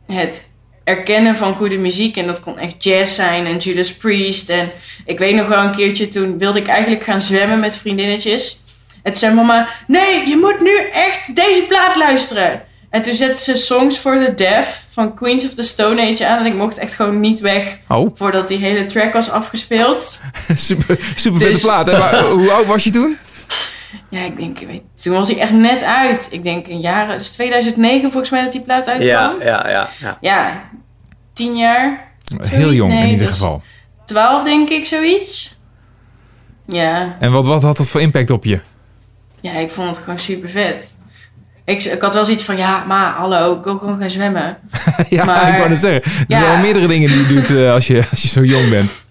het 0.08 0.50
erkennen 0.84 1.36
van 1.36 1.56
goede 1.56 1.78
muziek. 1.78 2.18
En 2.18 2.28
dat 2.28 2.40
kon 2.40 2.58
echt 2.58 2.84
jazz 2.84 3.16
zijn 3.16 3.46
en 3.46 3.58
Judas 3.58 3.94
Priest. 3.94 4.50
En 4.50 4.72
ik 5.06 5.20
weet 5.20 5.36
nog 5.36 5.48
wel 5.48 5.64
een 5.64 5.76
keertje, 5.76 6.08
toen 6.08 6.38
wilde 6.38 6.60
ik 6.60 6.68
eigenlijk 6.68 7.04
gaan 7.04 7.22
zwemmen 7.22 7.60
met 7.60 7.78
vriendinnetjes. 7.78 8.62
En 9.04 9.12
toen 9.12 9.22
zei 9.22 9.36
mama, 9.36 9.68
nee, 9.88 10.28
je 10.28 10.38
moet 10.38 10.60
nu 10.60 10.78
echt 10.94 11.36
deze 11.36 11.64
plaat 11.68 11.96
luisteren. 11.96 12.70
En 12.92 13.02
toen 13.02 13.14
zette 13.14 13.42
ze 13.42 13.56
Songs 13.56 13.98
for 13.98 14.26
the 14.26 14.34
Deaf 14.36 14.86
van 14.90 15.14
Queens 15.16 15.46
of 15.46 15.54
the 15.54 15.62
Stone 15.64 16.02
Age 16.12 16.28
aan. 16.28 16.40
En 16.40 16.46
ik 16.46 16.56
mocht 16.56 16.78
echt 16.78 16.94
gewoon 16.94 17.20
niet 17.20 17.40
weg 17.40 17.80
Oh, 17.88 18.12
voordat 18.16 18.48
die 18.48 18.58
hele 18.58 18.86
track 18.86 19.14
was 19.14 19.30
afgespeeld. 19.30 20.20
super, 20.56 20.98
super 21.16 21.40
vette 21.40 21.54
Dus- 21.54 21.62
plaat. 21.62 21.92
Hè? 21.92 21.98
Maar, 21.98 22.24
hoe 22.24 22.52
oud 22.52 22.66
was 22.66 22.84
je 22.84 22.90
toen? 22.90 23.18
Ja, 24.10 24.20
ik 24.22 24.38
denk, 24.38 24.60
ik 24.60 24.68
weet, 24.68 24.82
toen 25.04 25.14
was 25.14 25.28
hij 25.28 25.40
echt 25.40 25.52
net 25.52 25.84
uit. 25.84 26.28
Ik 26.32 26.44
denk 26.44 26.68
een 26.68 26.80
jaar, 26.80 27.10
het 27.12 27.22
is 27.22 27.32
2009 27.32 28.10
volgens 28.12 28.30
mij 28.32 28.42
dat 28.42 28.52
die 28.52 28.62
plaat 28.62 28.88
uitkwam. 28.90 29.10
Ja, 29.10 29.36
Ja, 29.44 29.70
ja, 29.70 29.90
ja, 30.00 30.18
ja. 30.22 30.64
tien 31.34 31.56
jaar. 31.58 32.12
Heel 32.42 32.74
jong 32.74 32.92
Nee, 32.92 33.04
in 33.04 33.10
ieder 33.10 33.26
dus- 33.28 33.36
geval. 33.36 33.62
12 34.06 34.44
denk 34.44 34.70
ik, 34.70 34.86
zoiets. 34.86 35.58
Ja, 36.68 37.16
En 37.20 37.32
wat, 37.32 37.46
wat 37.46 37.62
had 37.62 37.78
dat 37.78 37.90
voor 37.90 38.02
impact 38.02 38.30
op 38.32 38.46
je? 38.46 38.60
ja 39.42 39.52
ik 39.52 39.72
vond 39.72 39.88
het 39.88 39.98
gewoon 39.98 40.20
super 40.20 40.50
vet. 40.50 40.96
Ik, 41.72 41.84
ik 41.84 42.02
had 42.02 42.14
wel 42.14 42.26
zoiets 42.26 42.44
van, 42.44 42.58
ja, 42.58 42.84
maar 42.88 43.12
hallo, 43.14 43.58
ik 43.58 43.64
wil 43.64 43.78
gewoon 43.78 44.00
gaan 44.00 44.10
zwemmen. 44.10 44.58
ja, 45.10 45.26
Maar- 45.26 45.48
ik 45.52 45.58
wou 45.58 45.70
het 45.70 45.80
zeggen. 45.80 46.02
Er 46.04 46.26
Ja. 46.28 46.38
zijn 46.38 46.52
wel 46.52 46.62
meerdere 46.62 46.88
dingen 46.88 47.10
die 47.10 47.20
je 47.20 47.28
doet 47.28 47.58
eh, 47.58 47.72
als, 47.74 47.88
je, 47.88 48.04
als 48.12 48.22
je 48.22 48.28
zo 48.28 48.44
jong 48.44 48.70
bent. 48.70 49.06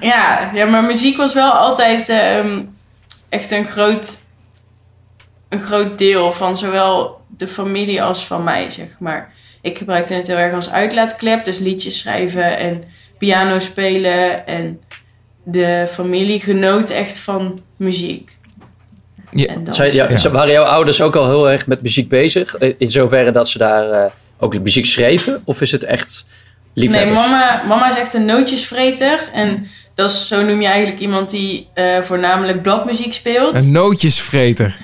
Ja, 0.00 0.50
ja 0.54 0.66
maar 0.66 0.84
muziek 0.84 1.16
was 1.16 1.34
wel 1.34 1.50
altijd 1.52 2.08
ehm, 2.08 2.62
echt 3.28 3.50
een 3.50 3.64
groot, 3.66 4.18
een 5.48 5.62
groot 5.62 5.98
deel 5.98 6.32
van 6.32 6.56
zowel 6.58 7.20
de 7.36 7.46
familie 7.46 8.02
als 8.02 8.26
van 8.26 8.44
mij, 8.44 8.70
zeg 8.70 8.88
maar. 8.98 9.32
Ik 9.62 9.78
gebruikte 9.78 10.14
het 10.14 10.26
heel 10.26 10.36
erg 10.36 10.54
als 10.54 10.70
uitlaatklep, 10.70 11.44
dus 11.44 11.58
liedjes 11.58 11.98
schrijven 11.98 12.58
en 12.58 12.84
piano 13.18 13.58
spelen. 13.58 14.46
En 14.46 14.80
de 15.44 15.86
familie 15.90 16.40
genoot 16.40 16.90
echt 16.90 17.18
van 17.18 17.58
muziek. 17.76 18.30
Ja. 19.32 19.46
En 19.46 19.64
dat 19.64 19.74
Zij, 19.74 19.92
ja, 19.94 20.06
Ja. 20.10 20.16
ze- 20.16 20.30
Waren 20.30 20.52
jouw 20.52 20.64
ouders 20.64 21.00
ook 21.00 21.16
al 21.16 21.26
heel 21.26 21.50
erg 21.50 21.66
met 21.66 21.82
muziek 21.82 22.08
bezig? 22.08 22.54
Eh, 22.56 22.72
In 22.78 22.90
zoverre 22.90 23.30
dat 23.30 23.48
ze 23.48 23.58
daar 23.58 23.90
eh, 23.90 24.04
ook 24.38 24.58
muziek 24.60 24.86
schreven? 24.86 25.42
Of 25.44 25.60
is 25.60 25.70
het 25.70 25.84
echt 25.84 26.24
Nee, 26.74 26.84
liefhebbers? 26.88 27.16
mama, 27.18 27.62
mama 27.68 27.88
is 27.88 27.96
echt 27.96 28.14
een 28.14 28.24
nootjesvreter. 28.24 29.18
En 29.32 29.66
dat 29.94 30.10
is, 30.10 30.28
zo 30.28 30.42
noem 30.44 30.60
je 30.60 30.66
eigenlijk 30.68 31.00
iemand 31.00 31.30
die 31.30 31.68
eh, 31.74 32.00
voornamelijk 32.00 32.62
bladmuziek 32.62 33.12
speelt. 33.12 33.56
Een 33.56 33.72
nootjesvreter. 33.72 34.76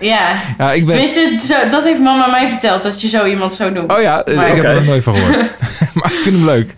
Ja, 0.00 0.34
Ja, 0.58 0.72
ik 0.72 0.86
ben... 0.86 0.96
Tenminste, 0.96 1.54
zo, 1.54 1.68
dat 1.68 1.84
heeft 1.84 2.00
mama 2.00 2.26
mij 2.26 2.48
verteld, 2.48 2.82
dat 2.82 3.00
je 3.00 3.08
zo 3.08 3.24
iemand 3.24 3.54
zo 3.54 3.70
noemt. 3.70 3.92
Oh 3.92 4.00
ja, 4.00 4.22
Maar- 4.34 4.48
ik 4.48 4.54
heb 4.56 4.64
er 4.64 4.74
nog 4.74 4.84
nooit 4.84 5.02
van 5.02 5.16
gehoord. 5.16 5.36
maar 5.94 6.12
ik 6.12 6.18
vind 6.22 6.36
hem 6.36 6.44
leuk. 6.44 6.76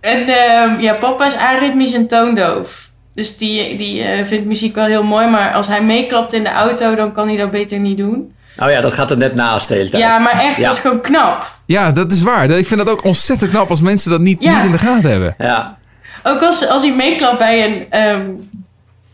En 0.00 0.28
ehm, 0.28 0.80
ja, 0.80 0.94
papa 0.94 1.26
is 1.26 1.34
aritmisch 1.36 1.92
en 1.92 2.06
toondoof. 2.06 2.87
Dus 3.18 3.36
die, 3.36 3.76
die 3.76 4.02
eh, 4.02 4.24
vindt 4.24 4.46
muziek 4.46 4.74
wel 4.74 4.84
heel 4.84 5.02
mooi, 5.02 5.26
maar 5.26 5.52
als 5.52 5.66
hij 5.66 5.82
meeklapt 5.82 6.32
in 6.32 6.42
de 6.42 6.48
auto, 6.50 6.94
dan 6.94 7.12
kan 7.12 7.28
hij 7.28 7.36
dat 7.36 7.50
beter 7.50 7.78
niet 7.78 7.96
doen. 7.96 8.32
Oh 8.58 8.70
ja, 8.70 8.80
dat 8.80 8.92
gaat 8.92 9.10
er 9.10 9.16
net 9.16 9.34
naast 9.34 9.68
de 9.68 9.74
hele 9.74 9.88
tijd. 9.90 10.02
Ja, 10.02 10.18
maar 10.18 10.32
echt, 10.40 10.56
Ja. 10.56 10.62
dat 10.62 10.72
is 10.72 10.78
gewoon 10.78 11.00
knap. 11.00 11.52
Ja, 11.66 11.90
dat 11.92 12.12
is 12.12 12.22
waar. 12.22 12.50
Ik 12.50 12.66
vind 12.66 12.78
dat 12.80 12.88
ook 12.90 13.04
ontzettend 13.04 13.50
knap 13.50 13.70
als 13.70 13.80
mensen 13.80 14.10
dat 14.10 14.20
niet, 14.20 14.42
Ja. 14.42 14.56
niet 14.56 14.64
in 14.64 14.72
de 14.72 14.78
gaten 14.78 15.10
hebben. 15.10 15.34
Ja, 15.38 15.76
Ook 16.22 16.40
als, 16.42 16.68
als 16.68 16.82
hij 16.82 16.94
meeklapt 16.94 17.38
bij 17.38 17.64
een, 17.64 17.86
ehm, 17.90 18.26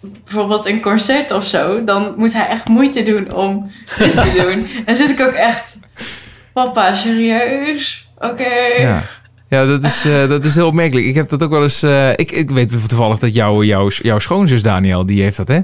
bijvoorbeeld 0.00 0.66
een 0.66 0.80
concert 0.80 1.30
of 1.32 1.44
zo, 1.46 1.84
dan 1.84 2.14
moet 2.16 2.32
hij 2.32 2.46
echt 2.48 2.68
moeite 2.68 3.02
doen 3.02 3.32
om 3.34 3.70
dit 3.98 4.12
te 4.14 4.32
doen. 4.42 4.66
En 4.76 4.84
dan 4.84 4.96
zit 4.96 5.10
ik 5.10 5.20
ook 5.20 5.32
echt, 5.32 5.78
papa, 6.52 6.94
serieus? 6.94 8.08
Oké. 8.18 8.54
Ja. 8.78 9.02
Ja, 9.54 9.66
dat 9.66 9.84
is, 9.84 10.04
eh, 10.04 10.28
dat 10.28 10.44
is 10.44 10.54
heel 10.54 10.66
opmerkelijk. 10.66 11.06
Ik 11.06 11.14
heb 11.14 11.28
dat 11.28 11.42
ook 11.42 11.50
wel 11.50 11.62
eens... 11.62 11.82
eh, 11.82 12.10
ik, 12.10 12.30
ik 12.32 12.50
weet 12.50 12.88
toevallig 12.88 13.18
dat 13.18 13.34
jouw 13.34 13.62
jouw 13.62 13.88
jouw 13.90 14.18
schoonzus 14.18 14.62
Daniel, 14.62 15.06
die 15.06 15.22
heeft 15.22 15.36
dat, 15.36 15.48
hè? 15.48 15.60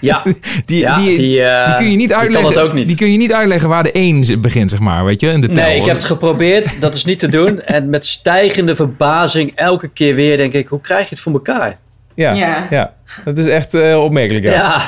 ja. 0.00 0.22
Die, 0.66 0.80
ja 0.80 0.96
die, 0.96 1.16
die, 1.16 1.42
eh, 1.42 1.76
kun 1.76 1.90
je 1.90 1.96
niet 1.96 2.08
die 2.08 2.16
uitleggen. 2.16 2.44
kan 2.52 2.54
dat 2.62 2.68
ook 2.70 2.74
niet. 2.74 2.86
Die 2.86 2.96
kun 2.96 3.12
je 3.12 3.18
niet 3.18 3.32
uitleggen 3.32 3.68
waar 3.68 3.82
de 3.82 3.92
1 3.92 4.40
begint, 4.40 4.70
zeg 4.70 4.78
maar, 4.80 5.04
weet 5.04 5.20
je, 5.20 5.28
in 5.28 5.40
de 5.40 5.48
tel. 5.48 5.64
Nee, 5.64 5.76
ik 5.80 5.84
heb 5.84 5.94
het 5.96 6.04
geprobeerd. 6.04 6.80
Dat 6.80 6.94
is 6.94 7.04
niet 7.04 7.18
te 7.18 7.28
doen. 7.28 7.60
En 7.76 7.90
met 7.90 8.06
stijgende 8.06 8.74
verbazing 8.76 9.52
elke 9.54 9.88
keer 9.88 10.14
weer 10.14 10.36
denk 10.36 10.52
ik... 10.52 10.66
Hoe 10.68 10.80
krijg 10.80 11.02
je 11.02 11.08
het 11.14 11.20
voor 11.20 11.32
elkaar? 11.32 11.78
Ja, 12.14 12.32
Ja. 12.32 12.66
ja. 12.70 12.92
Dat 13.24 13.38
is 13.38 13.46
echt 13.46 13.74
eh, 13.74 14.02
opmerkelijk, 14.04 14.44
ja. 14.44 14.52
Ja. 14.52 14.80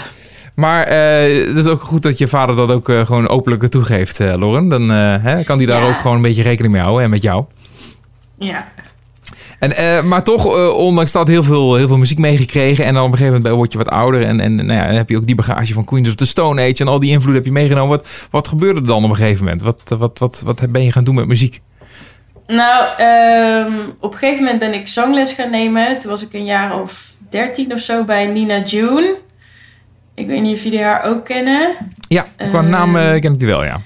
Maar 0.55 0.85
eh, 0.85 1.47
het 1.47 1.57
is 1.57 1.67
ook 1.67 1.81
goed 1.81 2.03
dat 2.03 2.19
je 2.19 2.29
vader 2.29 2.57
dat 2.57 2.71
ook 2.73 2.89
eh, 2.89 3.07
gewoon 3.07 3.29
openlijk 3.29 3.67
toegeeft, 3.67 4.21
eh 4.21 4.35
Lauren. 4.37 4.69
Dan 4.69 4.91
eh, 4.91 5.15
hè, 5.23 5.43
kan 5.45 5.57
hij 5.57 5.67
daar 5.67 5.83
Ja. 5.83 5.89
ook 5.89 6.01
gewoon 6.01 6.17
een 6.17 6.23
beetje 6.23 6.43
rekening 6.43 6.73
mee 6.73 6.83
houden 6.83 7.05
en 7.05 7.11
met 7.11 7.23
jou. 7.23 7.45
Ja. 8.45 8.73
En, 9.59 9.77
eh, 9.77 10.03
maar 10.03 10.23
toch, 10.23 10.57
eh, 10.57 10.77
ondanks 10.77 11.13
dat, 11.13 11.29
heel 11.29 11.43
veel, 11.43 11.75
heel 11.75 11.89
veel 11.89 11.99
muziek 11.99 12.19
meegekregen. 12.19 12.85
En 12.85 12.95
dan 12.95 13.03
op 13.05 13.11
een 13.13 13.17
gegeven 13.17 13.37
moment 13.37 13.57
word 13.57 13.73
je 13.73 13.79
wat 13.79 13.89
ouder. 13.89 14.23
En, 14.23 14.41
en 14.41 14.55
nou 14.55 14.73
ja, 14.73 14.87
dan 14.87 14.95
heb 14.95 15.09
je 15.09 15.17
ook 15.17 15.27
die 15.27 15.35
bagage 15.35 15.73
van 15.73 15.85
Queens 15.85 16.09
of 16.09 16.15
the 16.15 16.27
Stone 16.27 16.63
Age. 16.63 16.75
En 16.79 16.89
al 16.89 17.01
die 17.01 17.11
invloed 17.11 17.35
heb 17.35 17.45
je 17.45 17.53
meegenomen. 17.53 17.89
Wat, 17.89 18.09
wat 18.31 18.49
gebeurde 18.49 18.81
er 18.81 18.87
dan 18.87 19.05
op 19.05 19.11
een 19.11 19.17
gegeven 19.17 19.45
moment? 19.45 19.63
Wat, 19.63 19.81
wat, 19.99 20.19
wat, 20.19 20.43
wat 20.45 20.73
ben 20.73 20.85
je 20.85 20.93
gaan 20.93 21.05
doen 21.05 21.15
met 21.15 21.27
muziek? 21.27 21.61
Nou, 22.47 22.87
ehm, 22.97 23.73
op 24.01 24.13
een 24.13 24.19
gegeven 24.19 24.43
moment 24.43 24.61
ben 24.61 24.75
ik 24.75 24.89
zangles 24.89 25.33
gaan 25.33 25.51
nemen. 25.51 25.99
Toen 25.99 26.11
was 26.11 26.23
ik 26.23 26.33
een 26.33 26.45
jaar 26.45 26.81
of 26.81 27.17
dertien 27.31 27.73
of 27.73 27.79
zo 27.79 28.05
bij 28.05 28.27
Nina 28.27 28.63
June. 28.63 29.17
Ik 30.15 30.27
weet 30.27 30.43
niet 30.43 30.57
of 30.57 30.63
jullie 30.63 30.83
haar 30.83 31.05
ook 31.05 31.25
kennen. 31.25 31.77
Ja, 32.09 32.27
qua 32.37 32.59
Ehm, 32.59 32.69
naam 32.69 32.97
eh, 32.97 33.21
ken 33.21 33.33
ik 33.33 33.39
die 33.39 33.49
wel, 33.49 33.65
ja. 33.65 33.81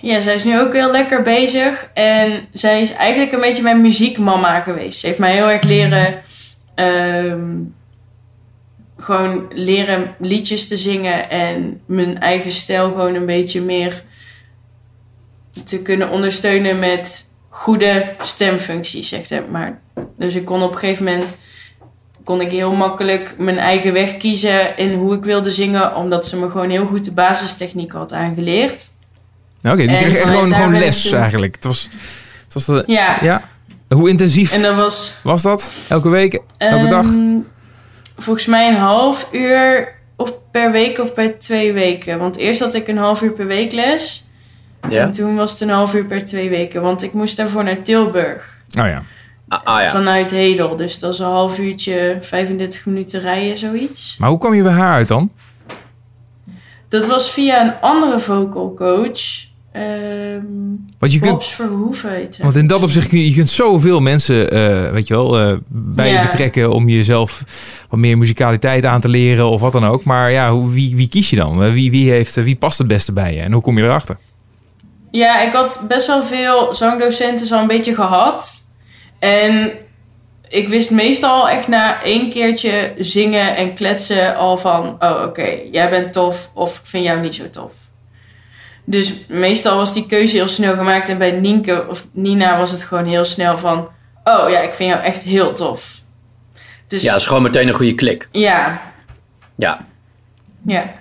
Ja, 0.00 0.20
zij 0.20 0.34
is 0.34 0.44
nu 0.44 0.60
ook 0.60 0.72
heel 0.72 0.90
lekker 0.90 1.22
bezig. 1.22 1.90
En 1.94 2.48
zij 2.52 2.82
is 2.82 2.92
eigenlijk 2.92 3.32
een 3.32 3.40
beetje 3.40 3.62
mijn 3.62 3.80
muziekmama 3.80 4.60
geweest. 4.60 4.98
Ze 4.98 5.06
heeft 5.06 5.18
mij 5.18 5.34
heel 5.34 5.50
erg 5.50 5.62
leren... 5.62 6.20
ehm, 6.74 7.56
gewoon 8.96 9.46
leren 9.54 10.14
liedjes 10.18 10.68
te 10.68 10.76
zingen. 10.76 11.30
En 11.30 11.80
mijn 11.86 12.20
eigen 12.20 12.52
stijl 12.52 12.88
gewoon 12.88 13.14
een 13.14 13.26
beetje 13.26 13.60
meer 13.60 14.02
te 15.64 15.82
kunnen 15.82 16.10
ondersteunen 16.10 16.78
met 16.78 17.28
goede 17.48 18.14
stemfuncties, 18.22 19.08
zeg 19.08 19.46
maar. 19.50 19.80
Dus 20.16 20.34
ik 20.34 20.44
kon 20.44 20.62
op 20.62 20.72
een 20.72 20.78
gegeven 20.78 21.04
moment 21.04 21.38
kon 22.24 22.40
ik 22.40 22.50
heel 22.50 22.72
makkelijk 22.72 23.34
mijn 23.38 23.58
eigen 23.58 23.92
weg 23.92 24.16
kiezen 24.16 24.76
in 24.76 24.94
hoe 24.94 25.14
ik 25.14 25.24
wilde 25.24 25.50
zingen, 25.50 25.94
omdat 25.94 26.26
ze 26.26 26.36
me 26.36 26.50
gewoon 26.50 26.70
heel 26.70 26.86
goed 26.86 27.04
de 27.04 27.12
basistechniek 27.12 27.92
had 27.92 28.12
aangeleerd. 28.12 28.90
Oké, 29.62 29.76
die 29.76 29.86
kreeg 29.96 30.14
echt 30.14 30.28
gewoon, 30.28 30.54
gewoon 30.54 30.78
les 30.78 31.12
eigenlijk. 31.12 31.54
Het 31.54 31.64
was, 31.64 31.88
het 32.44 32.54
was 32.54 32.64
de, 32.64 32.82
Ja, 32.86 33.18
ja. 33.20 33.42
Hoe 33.88 34.08
intensief 34.08 34.52
en 34.52 34.62
dat 34.62 34.76
was 34.76 35.14
was 35.22 35.42
dat? 35.42 35.72
Elke 35.88 36.08
week? 36.08 36.40
Elke 36.56 36.88
dag? 36.88 37.06
ehm, 37.06 37.36
volgens 38.18 38.46
mij 38.46 38.68
een 38.68 38.76
half 38.76 39.28
uur 39.32 39.94
of 40.16 40.32
per 40.50 40.70
week 40.72 40.98
of 40.98 41.14
bij 41.14 41.28
twee 41.28 41.72
weken. 41.72 42.18
Want 42.18 42.36
eerst 42.36 42.60
had 42.60 42.74
ik 42.74 42.88
een 42.88 42.98
half 42.98 43.22
uur 43.22 43.32
per 43.32 43.46
week 43.46 43.72
les. 43.72 44.28
Ja. 44.88 45.02
En 45.02 45.10
toen 45.10 45.36
was 45.36 45.50
het 45.50 45.60
een 45.60 45.70
half 45.70 45.94
uur 45.94 46.04
per 46.04 46.24
twee 46.24 46.48
weken. 46.48 46.82
Want 46.82 47.02
ik 47.02 47.12
moest 47.12 47.36
daarvoor 47.36 47.64
naar 47.64 47.82
Tilburg. 47.82 48.58
Oh 48.78 48.86
ja. 48.86 49.02
Ah, 49.48 49.60
ah, 49.64 49.82
ja. 49.82 49.90
Vanuit 49.90 50.30
Hedel. 50.30 50.76
Dus 50.76 50.98
dat 50.98 51.12
is 51.12 51.18
een 51.18 51.26
half 51.26 51.58
uurtje, 51.58 52.18
35 52.20 52.86
minuten 52.86 53.20
rijden, 53.20 53.58
zoiets. 53.58 54.16
Maar 54.18 54.28
hoe 54.28 54.38
kwam 54.38 54.54
je 54.54 54.62
bij 54.62 54.72
haar 54.72 54.94
uit 54.94 55.08
dan? 55.08 55.30
Dat 56.88 57.06
was 57.06 57.30
via 57.30 57.60
een 57.60 57.80
andere 57.80 58.20
vocal 58.20 58.74
coach. 58.74 59.48
Ehm 59.72 60.40
Want 60.98 61.12
je 61.12 61.20
kunt, 61.20 61.46
Verhoeven 61.46 62.14
heet 62.14 62.38
want 62.38 62.56
in 62.56 62.66
dat 62.66 62.82
opzicht 62.82 63.08
kun 63.08 63.18
je, 63.18 63.28
je 63.28 63.34
kunt 63.34 63.50
zoveel 63.50 64.00
mensen, 64.00 64.50
eh, 64.50 64.90
weet 64.90 65.06
je 65.06 65.14
wel, 65.14 65.38
eh, 65.38 65.56
bij 65.68 66.12
je 66.12 66.20
betrekken 66.20 66.72
om 66.72 66.88
jezelf 66.88 67.42
wat 67.88 67.98
meer 67.98 68.18
muzikaliteit 68.18 68.84
aan 68.84 69.00
te 69.00 69.08
leren 69.08 69.48
of 69.48 69.60
wat 69.60 69.72
dan 69.72 69.86
ook. 69.86 70.04
Maar 70.04 70.30
ja, 70.30 70.52
hoe, 70.52 70.70
wie, 70.70 70.96
wie 70.96 71.08
kies 71.08 71.30
je 71.30 71.36
dan? 71.36 71.72
Wie, 71.72 71.90
wie, 71.90 72.10
heeft, 72.10 72.34
wie 72.34 72.56
past 72.56 72.78
het 72.78 72.86
beste 72.86 73.12
bij 73.12 73.34
je? 73.34 73.40
En 73.40 73.52
hoe 73.52 73.62
kom 73.62 73.78
je 73.78 73.84
erachter? 73.84 74.16
Ja, 75.10 75.40
ik 75.40 75.52
had 75.52 75.84
best 75.88 76.06
wel 76.06 76.24
veel 76.24 76.74
zangdocenten 76.74 77.56
al 77.56 77.60
een 77.60 77.66
beetje 77.66 77.94
gehad. 77.94 78.68
En 79.18 79.72
ik 80.48 80.68
wist 80.68 80.90
meestal 80.90 81.48
echt 81.48 81.68
na 81.68 82.02
één 82.02 82.30
keertje 82.30 82.92
zingen 82.98 83.56
en 83.56 83.74
kletsen 83.74 84.36
al 84.36 84.58
van... 84.58 84.96
Oh, 84.98 85.22
oké, 85.26 85.58
jij 85.72 85.90
bent 85.90 86.12
tof 86.12 86.50
of 86.54 86.78
ik 86.78 86.86
vind 86.86 87.04
jou 87.04 87.20
niet 87.20 87.34
zo 87.34 87.50
tof. 87.50 87.72
Dus 88.90 89.12
meestal 89.28 89.76
was 89.76 89.92
die 89.92 90.06
keuze 90.06 90.36
heel 90.36 90.48
snel 90.48 90.74
gemaakt. 90.74 91.08
En 91.08 91.18
bij 91.18 91.30
Nienke 91.30 91.86
of 91.88 92.06
Nina 92.12 92.58
was 92.58 92.70
het 92.70 92.82
gewoon 92.82 93.04
heel 93.04 93.24
snel 93.24 93.58
van... 93.58 93.88
Oh 94.24 94.50
ja, 94.50 94.60
ik 94.60 94.74
vind 94.74 94.90
jou 94.90 95.02
echt 95.02 95.22
heel 95.22 95.52
tof. 95.52 96.00
Dus 96.86 97.02
ja, 97.02 97.10
dat 97.12 97.20
is 97.20 97.26
gewoon 97.26 97.42
meteen 97.42 97.68
een 97.68 97.74
goede 97.74 97.94
klik. 97.94 98.28
ja, 98.32 98.82
Ja. 99.54 99.86
ja. 100.66 100.92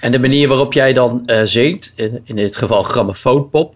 En 0.00 0.12
de 0.12 0.18
manier 0.18 0.48
waarop 0.48 0.72
jij 0.72 0.92
dan 0.92 1.22
eh 1.26 1.40
zingt, 1.44 1.92
in, 1.94 2.20
in 2.24 2.36
dit 2.36 2.56
geval 2.56 2.82
grammofoonpop, 2.82 3.74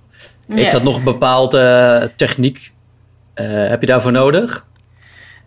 heeft 0.48 0.66
Ja. 0.66 0.70
dat 0.72 0.82
nog 0.82 0.96
een 0.96 1.04
bepaalde 1.04 2.12
techniek? 2.16 2.72
eh, 3.34 3.46
heb 3.68 3.80
je 3.80 3.86
daarvoor 3.86 4.12
nodig? 4.12 4.66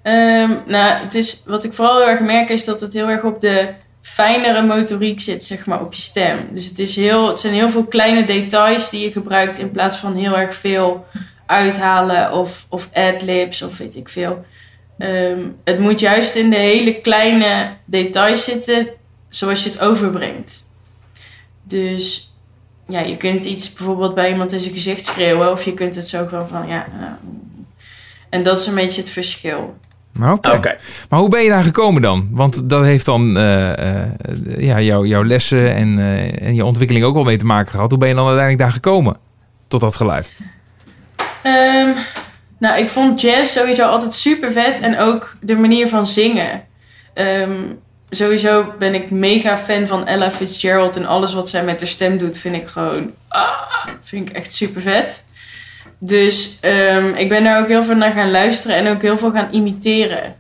Ehm, 0.02 0.52
nou, 0.66 1.02
het 1.04 1.14
is, 1.16 1.44
wat 1.46 1.64
ik 1.64 1.74
vooral 1.74 1.98
heel 1.98 2.08
erg 2.08 2.20
merk 2.20 2.50
is 2.50 2.66
dat 2.66 2.82
het 2.82 2.94
heel 2.94 3.10
erg 3.10 3.24
op 3.24 3.42
de 3.42 3.68
fijnere 4.06 4.62
motoriek 4.62 5.22
zit, 5.22 5.44
zeg 5.44 5.66
maar, 5.66 5.82
op 5.82 5.94
je 5.94 6.02
stem. 6.02 6.48
Dus 6.52 6.66
het, 6.66 6.80
is 6.80 6.96
heel, 6.96 7.28
het 7.28 7.40
zijn 7.40 7.54
heel 7.54 7.70
veel 7.70 7.86
kleine 7.86 8.26
details 8.26 8.90
die 8.90 9.02
je 9.02 9.12
gebruikt 9.12 9.58
in 9.58 9.72
plaats 9.72 9.98
van 9.98 10.16
heel 10.16 10.38
erg 10.38 10.56
veel 10.56 11.06
uithalen 11.46 12.32
of, 12.32 12.66
of 12.70 12.90
adlibs 12.94 13.62
of 13.62 13.78
weet 13.78 13.96
ik 13.96 14.10
veel. 14.10 14.46
Ehm, 14.98 15.40
het 15.64 15.80
moet 15.80 16.00
juist 16.00 16.36
in 16.36 16.50
de 16.50 16.56
hele 16.56 17.02
kleine 17.02 17.74
details 17.86 18.44
zitten 18.44 18.88
zoals 19.30 19.64
je 19.64 19.70
het 19.70 19.80
overbrengt. 19.80 20.66
Dus 21.64 22.34
ja, 22.88 23.00
je 23.00 23.18
kunt 23.18 23.46
iets 23.46 23.74
bijvoorbeeld 23.74 24.16
bij 24.16 24.32
iemand 24.32 24.52
in 24.52 24.60
zijn 24.60 24.74
gezicht 24.74 25.06
schreeuwen 25.06 25.52
of 25.52 25.64
je 25.66 25.74
kunt 25.74 25.96
het 25.96 26.08
zo 26.08 26.26
gewoon 26.28 26.48
van 26.48 26.68
ja. 26.68 26.88
nou, 27.00 27.12
en 28.30 28.44
dat 28.44 28.60
is 28.60 28.68
een 28.68 28.76
beetje 28.76 29.02
het 29.02 29.10
verschil. 29.10 29.78
Maar 30.16 30.34
oké. 30.34 30.76
Maar 31.10 31.20
hoe 31.20 31.30
ben 31.30 31.44
je 31.44 31.50
daar 31.50 31.64
gekomen 31.64 32.02
dan? 32.02 32.28
Want 32.32 32.70
dat 32.70 32.84
heeft 32.84 33.06
dan 33.06 33.38
eh, 33.38 34.04
eh, 34.04 34.12
ja, 34.58 34.82
jouw, 34.82 35.06
jouw 35.06 35.24
lessen 35.24 35.76
en, 35.76 35.98
eh, 36.00 36.48
en 36.48 36.56
je 36.56 36.66
ontwikkeling 36.66 37.06
ook 37.06 37.14
wel 37.14 37.24
mee 37.24 37.38
te 37.38 37.46
maken 37.46 37.72
gehad. 37.72 37.90
Hoe 37.90 38.00
ben 38.00 38.08
je 38.08 38.16
dan 38.16 38.28
uiteindelijk 38.28 38.64
daar 38.64 38.74
gekomen? 38.74 39.18
Tot 39.68 39.82
dat 39.82 39.96
geluid. 39.96 40.32
Ehm, 41.42 41.90
nou, 42.58 42.80
ik 42.80 42.90
vond 42.90 43.22
jazz 43.22 43.52
sowieso 43.52 43.86
altijd 43.86 44.14
super 44.14 44.52
vet 44.52 44.80
en 44.80 45.00
ook 45.00 45.36
de 45.42 45.56
manier 45.56 45.88
van 45.88 46.08
zingen. 46.08 46.64
Ehm, 47.14 47.62
sowieso 48.10 48.74
ben 48.80 48.94
ik 48.94 49.12
mega 49.12 49.58
fan 49.58 49.88
van 49.88 50.08
Ella 50.08 50.32
Fitzgerald 50.32 50.96
en 50.96 51.06
alles 51.06 51.34
wat 51.34 51.50
zij 51.50 51.64
met 51.64 51.80
haar 51.80 51.90
stem 51.90 52.18
doet, 52.18 52.38
vind 52.38 52.56
ik 52.56 52.68
gewoon. 52.68 53.12
Ah, 53.28 53.88
vind 54.02 54.30
ik 54.30 54.36
echt 54.36 54.54
super 54.54 54.82
vet. 54.82 55.24
Dus 56.06 56.58
ehm, 56.62 57.08
ik 57.08 57.30
ben 57.30 57.44
daar 57.44 57.62
ook 57.62 57.68
heel 57.68 57.84
veel 57.84 57.96
naar 57.96 58.12
gaan 58.12 58.32
luisteren 58.32 58.76
en 58.76 58.88
ook 58.88 59.02
heel 59.02 59.18
veel 59.18 59.32
gaan 59.32 59.48
imiteren. 59.52 60.36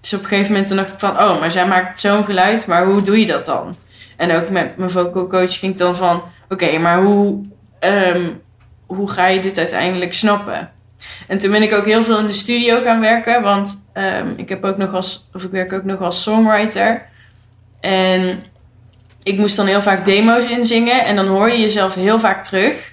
Dus 0.00 0.14
op 0.14 0.20
een 0.20 0.26
gegeven 0.26 0.52
moment 0.52 0.74
dacht 0.74 0.92
ik 0.92 0.98
van, 0.98 1.10
oh, 1.10 1.40
maar 1.40 1.50
zij 1.50 1.66
maakt 1.66 2.00
zo'n 2.00 2.24
geluid, 2.24 2.66
maar 2.66 2.84
hoe 2.84 3.02
doe 3.02 3.20
je 3.20 3.26
dat 3.26 3.46
dan? 3.46 3.76
En 4.16 4.32
ook 4.32 4.50
met 4.50 4.76
mijn 4.76 4.90
vocal 4.90 5.26
coach 5.26 5.58
ging 5.58 5.72
ik 5.72 5.78
dan 5.78 5.96
van, 5.96 6.22
oké, 6.48 6.78
maar 6.78 7.02
hoe, 7.02 7.44
ehm, 7.78 8.28
hoe 8.86 9.10
ga 9.10 9.26
je 9.26 9.40
dit 9.40 9.58
uiteindelijk 9.58 10.12
snappen? 10.12 10.70
En 11.26 11.38
toen 11.38 11.50
ben 11.50 11.62
ik 11.62 11.72
ook 11.72 11.84
heel 11.84 12.02
veel 12.02 12.18
in 12.18 12.26
de 12.26 12.32
studio 12.32 12.80
gaan 12.80 13.00
werken, 13.00 13.42
want 13.42 13.82
ehm, 13.92 14.26
ik 14.36 14.48
heb 14.48 14.64
ook 14.64 14.76
nog 14.76 14.94
als, 14.94 15.28
of 15.32 15.44
ik 15.44 15.50
werk 15.50 15.72
ook 15.72 15.84
nog 15.84 16.00
als 16.00 16.22
songwriter. 16.22 17.08
En 17.80 18.42
ik 19.22 19.38
moest 19.38 19.56
dan 19.56 19.66
heel 19.66 19.82
vaak 19.82 20.04
demo's 20.04 20.44
inzingen 20.44 21.04
en 21.04 21.16
dan 21.16 21.26
hoor 21.26 21.50
je 21.50 21.60
jezelf 21.60 21.94
heel 21.94 22.18
vaak 22.18 22.44
terug. 22.44 22.89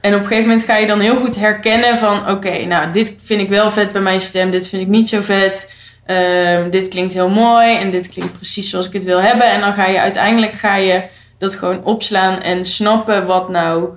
En 0.00 0.14
op 0.14 0.20
een 0.20 0.26
gegeven 0.26 0.48
moment 0.48 0.66
ga 0.66 0.76
je 0.76 0.86
dan 0.86 1.00
heel 1.00 1.16
goed 1.16 1.36
herkennen 1.36 1.98
van... 1.98 2.30
oké, 2.30 2.64
nou, 2.64 2.90
dit 2.92 3.14
vind 3.18 3.40
ik 3.40 3.48
wel 3.48 3.70
vet 3.70 3.92
bij 3.92 4.00
mijn 4.00 4.20
stem, 4.20 4.50
dit 4.50 4.68
vind 4.68 4.82
ik 4.82 4.88
niet 4.88 5.08
zo 5.08 5.20
vet. 5.20 5.74
Ehm, 6.06 6.70
dit 6.70 6.88
klinkt 6.88 7.12
heel 7.12 7.28
mooi 7.30 7.76
en 7.76 7.90
dit 7.90 8.08
klinkt 8.08 8.32
precies 8.32 8.70
zoals 8.70 8.86
ik 8.86 8.92
het 8.92 9.04
wil 9.04 9.20
hebben. 9.20 9.50
En 9.50 9.60
dan 9.60 9.72
ga 9.74 9.86
je 9.86 10.00
uiteindelijk 10.00 10.52
ga 10.52 10.76
je 10.76 11.04
dat 11.38 11.54
gewoon 11.54 11.84
opslaan 11.84 12.40
en 12.40 12.64
snappen 12.64 13.26
wat 13.26 13.48
nou... 13.48 13.88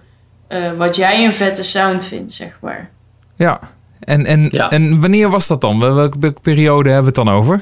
eh, 0.47 0.72
wat 0.78 0.95
jij 0.95 1.26
een 1.26 1.34
vette 1.34 1.64
sound 1.64 2.06
vindt, 2.06 2.32
zeg 2.32 2.58
maar. 2.62 2.89
Ja. 3.36 3.60
En, 3.99 4.26
en, 4.26 4.47
Ja. 4.52 4.70
en 4.70 5.02
wanneer 5.02 5.30
was 5.30 5.47
dat 5.47 5.62
dan? 5.62 5.80
Wel- 5.80 5.93
Welke, 5.95 6.20
welke 6.20 6.41
periode 6.41 6.89
hebben 6.89 7.14
we 7.14 7.20
het 7.20 7.28
dan 7.28 7.36
over? 7.36 7.62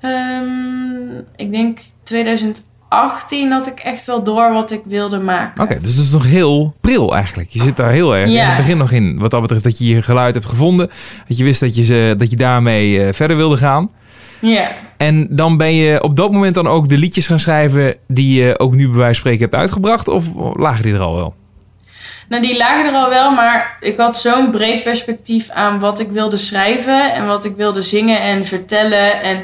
Ehm, 0.00 1.18
ik 1.36 1.50
denk 1.50 1.78
2018 2.94 3.50
had 3.50 3.66
ik 3.66 3.78
echt 3.80 4.04
wel 4.04 4.22
door 4.22 4.52
wat 4.52 4.70
ik 4.70 4.80
wilde 4.84 5.18
maken. 5.18 5.62
Oké, 5.62 5.78
dus 5.80 5.96
dat 5.96 6.04
is 6.04 6.12
nog 6.12 6.26
heel 6.26 6.74
pril 6.80 7.14
eigenlijk. 7.14 7.48
Je 7.50 7.62
zit 7.62 7.76
daar 7.76 7.90
heel 7.90 8.16
erg 8.16 8.30
in 8.30 8.38
het 8.38 8.56
begin 8.56 8.76
nog 8.76 8.90
in. 8.90 9.18
Wat 9.18 9.30
dat 9.30 9.40
betreft 9.40 9.64
dat 9.64 9.78
je 9.78 9.86
je 9.86 10.02
geluid 10.02 10.34
hebt 10.34 10.46
gevonden. 10.46 10.90
Dat 11.28 11.36
je 11.36 11.44
wist 11.44 11.60
dat 11.60 11.74
je, 11.74 11.84
ze, 11.84 12.14
dat 12.18 12.30
je 12.30 12.36
daarmee 12.36 13.04
eh, 13.04 13.12
verder 13.12 13.36
wilde 13.36 13.56
gaan. 13.56 13.90
Ja. 14.40 14.72
En 14.96 15.26
dan 15.30 15.56
ben 15.56 15.74
je 15.74 16.02
op 16.02 16.16
dat 16.16 16.32
moment 16.32 16.54
dan 16.54 16.66
ook 16.66 16.88
de 16.88 16.98
liedjes 16.98 17.26
gaan 17.26 17.38
schrijven... 17.38 17.96
die 18.08 18.42
je 18.42 18.58
ook 18.58 18.74
nu 18.74 18.88
bij 18.88 18.96
wijze 18.96 19.04
van 19.04 19.14
spreken 19.14 19.40
hebt 19.40 19.54
uitgebracht? 19.54 20.08
Of 20.08 20.26
lagen 20.56 20.82
die 20.82 20.94
er 20.94 21.00
al 21.00 21.14
wel? 21.14 21.34
Nou, 22.28 22.42
die 22.42 22.56
lagen 22.56 22.86
er 22.86 22.94
al 22.94 23.08
wel, 23.08 23.30
maar 23.30 23.76
ik 23.80 23.96
had 23.96 24.18
zo'n 24.18 24.50
breed 24.50 24.82
perspectief 24.82 25.50
aan 25.50 25.78
wat 25.78 26.00
ik 26.00 26.10
wilde 26.10 26.36
schrijven 26.36 27.14
en 27.14 27.26
wat 27.26 27.44
ik 27.44 27.56
wilde 27.56 27.82
zingen 27.82 28.20
en 28.20 28.44
vertellen. 28.44 29.22
En 29.22 29.42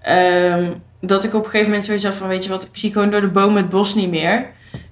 ehm, 0.00 0.72
dat 1.00 1.24
ik 1.24 1.34
op 1.34 1.44
een 1.44 1.50
gegeven 1.50 1.66
moment 1.66 1.84
zoiets 1.84 2.04
had 2.04 2.14
van, 2.14 2.28
weet 2.28 2.44
je 2.44 2.50
wat, 2.50 2.64
ik 2.64 2.76
zie 2.76 2.92
gewoon 2.92 3.10
door 3.10 3.20
de 3.20 3.28
boom 3.28 3.56
het 3.56 3.68
bos 3.68 3.94
niet 3.94 4.10
meer. 4.10 4.46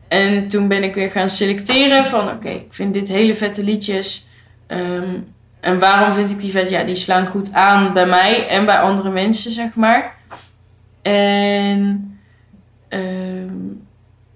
En 0.08 0.48
toen 0.48 0.68
ben 0.68 0.82
ik 0.82 0.94
weer 0.94 1.10
gaan 1.10 1.28
selecteren 1.28 2.06
van, 2.06 2.28
oké, 2.28 2.48
ik 2.48 2.66
vind 2.70 2.94
dit 2.94 3.08
hele 3.08 3.34
vette 3.34 3.62
liedjes. 3.62 4.26
Ehm, 4.66 5.14
en 5.60 5.78
waarom 5.78 6.14
vind 6.14 6.30
ik 6.30 6.40
die 6.40 6.50
vet? 6.50 6.70
Ja, 6.70 6.84
die 6.84 6.94
slaan 6.94 7.26
goed 7.26 7.52
aan 7.52 7.92
bij 7.92 8.06
mij 8.06 8.48
en 8.48 8.66
bij 8.66 8.78
andere 8.78 9.10
mensen, 9.10 9.50
zeg 9.50 9.74
maar. 9.74 10.14
En 11.02 12.18
ehm, 12.88 13.54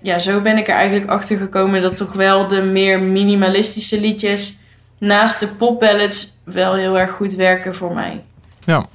ja, 0.03 0.19
zo 0.19 0.41
ben 0.41 0.59
ik 0.59 0.69
er 0.69 0.75
eigenlijk 0.75 1.11
achter 1.11 1.37
gekomen 1.37 1.83
dat 1.83 1.97
toch 1.97 2.13
wel 2.13 2.47
de 2.47 2.63
meer 2.63 3.01
minimalistische 3.01 4.01
liedjes 4.01 4.57
naast 4.99 5.41
de 5.41 5.49
popballads 5.49 6.37
wel 6.45 6.75
heel 6.75 6.99
erg 6.99 7.11
goed 7.11 7.35
werken 7.35 7.75
voor 7.75 7.95
mij. 7.95 8.23
Ja. 8.65 8.87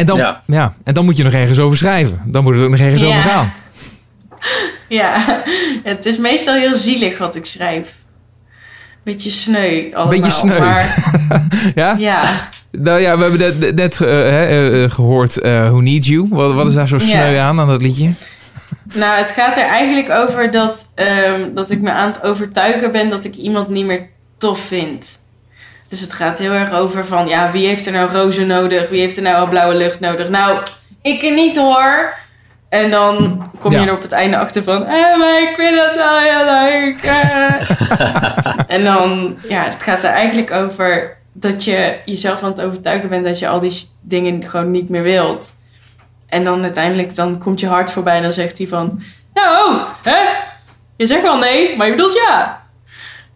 En 0.00 0.06
dan, 0.06 0.16
ja. 0.18 0.42
Ja. 0.46 0.74
en 0.84 0.94
dan 0.94 1.04
moet 1.04 1.16
je 1.16 1.22
nog 1.22 1.32
ergens 1.32 1.58
over 1.58 1.76
schrijven. 1.76 2.20
Dan 2.26 2.42
moet 2.42 2.54
het 2.54 2.62
ook 2.64 2.70
nog 2.70 2.80
ergens 2.80 3.02
Ja. 3.02 3.08
over 3.08 3.20
gaan. 3.20 3.52
Ja, 4.88 5.42
het 5.82 6.06
is 6.06 6.18
meestal 6.18 6.54
heel 6.54 6.76
zielig 6.76 7.18
wat 7.18 7.36
ik 7.36 7.44
schrijf. 7.44 7.94
Beetje 9.04 9.30
sneu 9.30 9.84
allemaal. 9.94 10.08
Beetje 10.08 10.30
sneu. 10.30 10.58
Maar 10.60 10.94
Ja? 11.74 11.94
ja, 11.98 12.48
Nou 12.70 13.00
ja, 13.00 13.16
we 13.16 13.22
hebben 13.22 13.40
net, 13.60 13.74
net 13.74 14.00
eh, 14.00 14.08
hè, 14.08 14.82
eh, 14.84 14.90
gehoord 14.90 15.38
eh, 15.40 15.68
Who 15.68 15.80
Needs 15.80 16.06
You. 16.06 16.26
Wat, 16.30 16.54
wat 16.54 16.66
is 16.66 16.74
daar 16.74 16.88
zo 16.88 16.96
Ja. 16.96 17.02
sneu 17.02 17.36
aan, 17.38 17.60
aan 17.60 17.66
dat 17.68 17.82
liedje? 17.82 18.12
nou 18.94 19.18
het 19.18 19.30
gaat 19.30 19.56
er 19.56 19.64
eigenlijk 19.66 20.10
over 20.10 20.50
dat, 20.50 20.88
ehm, 20.94 21.54
dat 21.54 21.70
ik 21.70 21.80
me 21.80 21.90
aan 21.90 22.08
het 22.10 22.22
overtuigen 22.22 22.92
ben 22.92 23.08
dat 23.10 23.24
ik 23.24 23.36
iemand 23.36 23.68
niet 23.68 23.86
meer 23.86 24.08
tof 24.38 24.60
vind. 24.60 25.18
Dus 25.90 26.00
het 26.00 26.12
gaat 26.12 26.38
heel 26.38 26.52
erg 26.52 26.72
over 26.72 27.06
van, 27.06 27.28
ja, 27.28 27.50
wie 27.50 27.66
heeft 27.66 27.86
er 27.86 27.92
nou 27.92 28.10
rozen 28.12 28.46
nodig? 28.46 28.88
Wie 28.88 29.00
heeft 29.00 29.16
er 29.16 29.22
nou 29.22 29.48
blauwe 29.48 29.74
lucht 29.74 30.00
nodig? 30.00 30.28
Nou, 30.28 30.60
ik 31.02 31.22
niet 31.22 31.56
hoor. 31.56 32.14
En 32.68 32.90
dan 32.90 33.42
kom 33.58 33.70
je 33.72 33.78
Ja. 33.80 33.86
er 33.86 33.92
op 33.92 34.02
het 34.02 34.12
einde 34.12 34.36
achter 34.38 34.62
van, 34.62 34.86
eh, 34.86 35.18
maar 35.18 35.42
ik 35.42 35.52
vind 35.56 35.76
dat 35.76 35.94
wel 35.94 36.18
heel 36.18 36.44
leuk. 36.44 37.02
eh." 37.02 37.70
en 38.76 38.84
dan, 38.84 39.36
ja, 39.48 39.62
het 39.64 39.82
gaat 39.82 40.04
er 40.04 40.10
eigenlijk 40.10 40.52
over 40.52 41.16
dat 41.32 41.64
je 41.64 41.96
jezelf 42.04 42.42
aan 42.42 42.50
het 42.50 42.60
overtuigen 42.60 43.08
bent 43.08 43.24
dat 43.24 43.38
je 43.38 43.48
al 43.48 43.60
die 43.60 43.88
dingen 44.00 44.44
gewoon 44.44 44.70
niet 44.70 44.88
meer 44.88 45.02
wilt. 45.02 45.52
En 46.28 46.44
dan 46.44 46.62
uiteindelijk, 46.62 47.14
dan 47.14 47.38
komt 47.38 47.60
je 47.60 47.66
hart 47.66 47.90
voorbij 47.92 48.16
en 48.16 48.22
dan 48.22 48.32
zegt 48.32 48.58
hij 48.58 48.66
van, 48.66 49.02
nou, 49.34 49.80
hè? 50.02 50.22
Je 50.96 51.06
zegt 51.06 51.22
wel 51.22 51.38
nee, 51.38 51.76
maar 51.76 51.86
je 51.86 51.92
bedoelt 51.92 52.14
ja. 52.28 52.59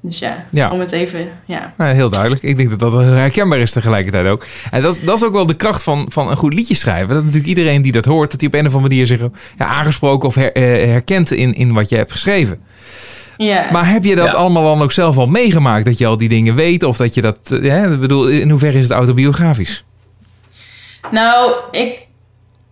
Dus 0.06 0.18
ja, 0.18 0.44
Ja. 0.50 0.70
om 0.70 0.80
het 0.80 0.92
even, 0.92 1.28
ja. 1.46 1.72
Nou, 1.76 1.94
heel 1.94 2.10
duidelijk. 2.10 2.42
Ik 2.42 2.56
denk 2.56 2.70
dat 2.70 2.78
dat 2.78 2.92
herkenbaar 2.92 3.58
is 3.58 3.70
tegelijkertijd 3.72 4.26
ook. 4.26 4.46
En 4.70 4.82
dat, 4.82 4.94
is- 4.94 5.00
dat 5.00 5.16
is 5.16 5.24
ook 5.24 5.32
wel 5.32 5.46
de 5.46 5.54
kracht 5.56 5.82
van, 5.82 6.06
van 6.08 6.30
een 6.30 6.36
goed 6.36 6.54
liedje 6.54 6.74
schrijven. 6.74 7.08
Dat 7.08 7.18
natuurlijk 7.22 7.46
iedereen 7.48 7.82
die 7.82 7.92
dat 7.92 8.04
hoort, 8.04 8.30
dat 8.30 8.40
hij 8.40 8.48
op 8.48 8.54
een 8.54 8.66
of 8.66 8.74
andere 8.74 8.88
manier 8.88 9.06
zich 9.06 9.20
ja, 9.58 9.66
aangesproken 9.66 10.28
of 10.28 10.34
her- 10.34 10.52
eh, 10.52 10.62
herkent 10.90 11.30
in, 11.32 11.54
in 11.54 11.72
wat 11.72 11.88
je 11.88 11.96
hebt 11.96 12.12
geschreven. 12.12 12.60
Ja. 13.36 13.70
Maar 13.72 13.88
heb 13.90 14.04
je 14.04 14.14
dat 14.16 14.26
Ja. 14.26 14.32
allemaal 14.32 14.62
dan 14.62 14.82
ook 14.82 14.92
zelf 14.92 15.16
al 15.16 15.26
meegemaakt? 15.26 15.84
Dat 15.84 15.98
je 15.98 16.06
al 16.06 16.16
die 16.16 16.28
dingen 16.28 16.54
weet? 16.54 16.82
Of 16.82 16.96
dat 16.96 17.14
je 17.14 17.20
dat... 17.22 17.50
eh, 17.50 17.70
hè, 17.70 17.92
ik 17.92 18.00
bedoel, 18.00 18.28
in 18.28 18.50
hoeverre 18.50 18.78
is 18.78 18.84
het 18.84 18.92
autobiografisch? 18.92 19.84
Nou, 21.10 21.54
ik, 21.70 22.06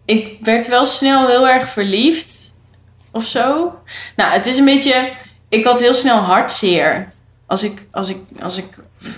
ik 0.05 0.37
werd 0.43 0.68
wel 0.68 0.87
snel 0.87 1.26
heel 1.28 1.49
erg 1.49 1.68
verliefd. 1.68 2.55
Of 3.12 3.24
zo. 3.24 3.72
Nou, 4.16 4.33
het 4.33 4.47
is 4.47 4.59
een 4.59 4.64
beetje... 4.64 5.09
Ik 5.49 5.64
had 5.64 5.80
heel 5.80 5.95
snel 5.95 6.16
hartzeer. 6.18 7.12
Als 7.53 7.63
ik, 7.63 7.87
als 7.91 8.09
ik, 8.09 8.17
als 8.41 8.59
ik... 8.59 8.65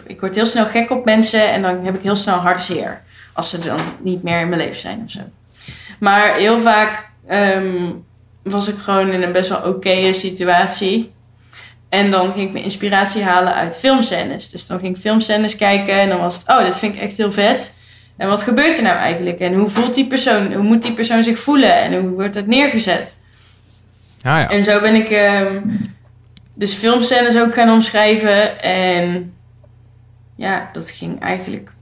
Ik 0.06 0.20
word 0.20 0.34
heel 0.34 0.46
snel 0.46 0.66
gek 0.66 0.90
op 0.90 1.04
mensen 1.04 1.52
en 1.52 1.62
dan 1.62 1.84
heb 1.84 1.94
ik 1.94 2.02
heel 2.02 2.16
snel 2.16 2.36
hartzeer. 2.36 3.02
Als 3.32 3.50
ze 3.50 3.58
dan 3.58 3.78
niet 4.00 4.22
meer 4.22 4.40
in 4.40 4.48
mijn 4.48 4.60
leven 4.60 4.80
zijn 4.80 5.02
of 5.04 5.10
zo. 5.10 5.20
Maar 5.98 6.34
heel 6.34 6.58
vaak 6.58 7.08
ehm, 7.26 7.90
was 8.42 8.68
ik 8.68 8.76
gewoon 8.78 9.10
in 9.10 9.22
een 9.22 9.32
best 9.32 9.48
wel 9.48 9.62
oké 9.62 10.12
situatie. 10.12 11.10
En 11.88 12.10
dan 12.10 12.32
ging 12.32 12.46
ik 12.46 12.52
mijn 12.52 12.64
inspiratie 12.64 13.22
halen 13.22 13.54
uit 13.54 13.78
filmscènes. 13.78 14.50
Dus 14.50 14.66
dan 14.66 14.78
ging 14.78 14.94
ik 14.94 15.00
filmscènes 15.00 15.56
kijken 15.56 15.94
en 16.00 16.08
dan 16.08 16.20
was 16.20 16.36
het... 16.36 16.48
Oh, 16.48 16.64
dit 16.64 16.78
vind 16.78 16.96
ik 16.96 17.02
echt 17.02 17.16
heel 17.16 17.32
vet. 17.32 17.72
En 18.16 18.28
wat 18.28 18.42
gebeurt 18.42 18.76
er 18.76 18.82
nou 18.82 18.96
eigenlijk? 18.96 19.38
En 19.38 19.54
hoe 19.54 19.68
voelt 19.68 19.94
die 19.94 20.06
persoon? 20.06 20.52
Hoe 20.52 20.62
moet 20.62 20.82
die 20.82 20.92
persoon 20.92 21.24
zich 21.24 21.38
voelen? 21.38 21.76
En 21.76 22.00
hoe 22.00 22.10
wordt 22.10 22.34
dat 22.34 22.46
neergezet? 22.46 23.16
Ah 24.22 24.38
ja. 24.38 24.50
En 24.50 24.64
zo 24.64 24.80
ben 24.80 24.94
ik 24.94 25.10
ehm, 25.10 25.60
dus 26.54 26.74
filmscènes 26.74 27.36
ook 27.38 27.54
gaan 27.54 27.70
omschrijven. 27.70 28.62
En 28.62 29.32
ja, 30.36 30.68
dat 30.72 30.90
ging 30.90 31.20
eigenlijk 31.20 31.72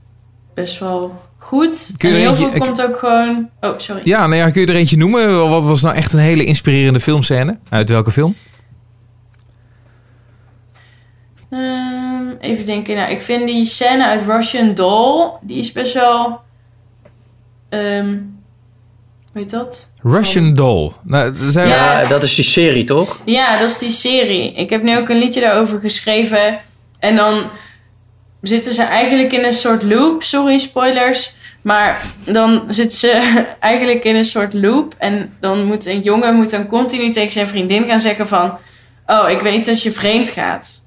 best 0.53 0.79
wel 0.79 1.21
goed. 1.37 1.93
Kun 1.97 2.09
je 2.09 2.15
en 2.15 2.21
er 2.21 2.27
heel 2.27 2.43
eentje- 2.43 2.57
veel 2.57 2.65
komt 2.65 2.81
ook 2.81 2.97
gewoon... 2.97 3.49
Oh, 3.61 3.73
sorry. 3.77 4.01
Ja, 4.03 4.19
nou 4.27 4.35
ja, 4.35 4.49
kun 4.49 4.61
je 4.61 4.67
er 4.67 4.75
eentje 4.75 4.97
noemen? 4.97 5.49
Wat 5.49 5.63
was 5.63 5.81
nou 5.81 5.95
echt 5.95 6.13
een 6.13 6.19
hele 6.19 6.43
inspirerende 6.45 6.99
filmscène? 6.99 7.57
Uit 7.69 7.89
welke 7.89 8.11
film? 8.11 8.35
Ehm, 11.49 12.25
even 12.39 12.65
denken. 12.65 12.95
Nou, 12.95 13.11
ik 13.11 13.21
vind 13.21 13.47
die 13.47 13.65
scène 13.65 14.05
uit 14.05 14.21
Russian 14.27 14.73
Doll... 14.73 15.31
Die 15.41 15.57
is 15.57 15.71
best 15.71 15.93
wel... 15.93 16.41
ehm 17.69 18.17
weet 19.33 19.49
dat? 19.49 19.89
Russian 20.03 20.53
Doll. 20.53 20.91
Nou, 21.03 21.35
zijn 21.51 21.67
Ja. 21.67 22.01
Ja, 22.01 22.07
dat 22.07 22.23
is 22.23 22.35
die 22.35 22.45
serie, 22.45 22.83
toch? 22.83 23.19
Ja, 23.25 23.57
dat 23.57 23.69
is 23.69 23.77
die 23.77 23.89
serie. 23.89 24.53
Ik 24.53 24.69
heb 24.69 24.83
nu 24.83 24.97
ook 24.97 25.09
een 25.09 25.17
liedje 25.17 25.41
daarover 25.41 25.79
geschreven. 25.79 26.59
En 26.99 27.15
dan 27.15 27.49
zitten 28.41 28.73
ze 28.73 28.83
eigenlijk 28.83 29.33
in 29.33 29.43
een 29.43 29.53
soort 29.53 29.83
loop. 29.83 30.23
Sorry, 30.23 30.57
spoilers. 30.57 31.33
Maar 31.61 32.01
dan 32.25 32.63
zitten 32.67 32.97
ze 32.99 33.09
eigenlijk 33.59 34.03
in 34.03 34.15
een 34.15 34.25
soort 34.25 34.53
loop. 34.53 34.95
En 34.97 35.35
dan 35.39 35.63
moet 35.63 35.85
een 35.85 35.99
jongen 35.99 36.35
moet 36.35 36.49
dan 36.49 36.67
continu 36.67 37.09
tegen 37.09 37.31
zijn 37.31 37.47
vriendin 37.47 37.83
gaan 37.83 37.99
zeggen 37.99 38.27
van... 38.27 38.57
Oh, 39.05 39.29
ik 39.29 39.39
weet 39.39 39.65
dat 39.65 39.81
je 39.81 39.91
vreemd 39.91 40.29
gaat. 40.29 40.82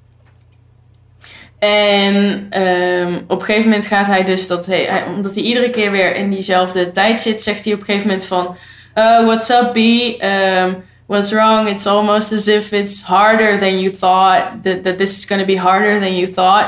En 1.59 2.47
ehm, 2.51 3.21
op 3.29 3.39
een 3.41 3.47
gegeven 3.47 3.69
moment 3.71 3.87
gaat 3.87 4.07
hij 4.07 4.25
dus 4.25 4.47
dat 4.47 4.67
hij, 4.67 5.05
omdat 5.17 5.35
hij 5.35 5.45
iedere 5.45 5.71
keer 5.71 5.91
weer 5.91 6.15
in 6.15 6.31
diezelfde 6.31 6.91
tijd 6.91 7.21
zit, 7.21 7.43
zegt 7.43 7.65
hij 7.65 7.75
op 7.75 7.81
een 7.81 7.85
gegeven 7.87 8.07
moment 8.09 8.27
van: 8.27 8.57
"Uh, 8.95 9.25
What's 9.25 9.49
up, 9.49 9.73
B? 9.73 9.77
Um, 9.77 10.85
what's 11.07 11.31
wrong? 11.31 11.69
It's 11.69 11.87
almost 11.87 12.33
as 12.33 12.49
if 12.49 12.73
it's 12.73 13.03
harder 13.03 13.59
than 13.59 13.81
you 13.81 13.91
thought. 13.91 14.63
That, 14.63 14.85
that 14.85 14.99
this 14.99 15.17
is 15.17 15.25
going 15.25 15.41
to 15.41 15.47
be 15.47 15.59
harder 15.59 16.01
than 16.01 16.17
you 16.17 16.33
thought. 16.33 16.67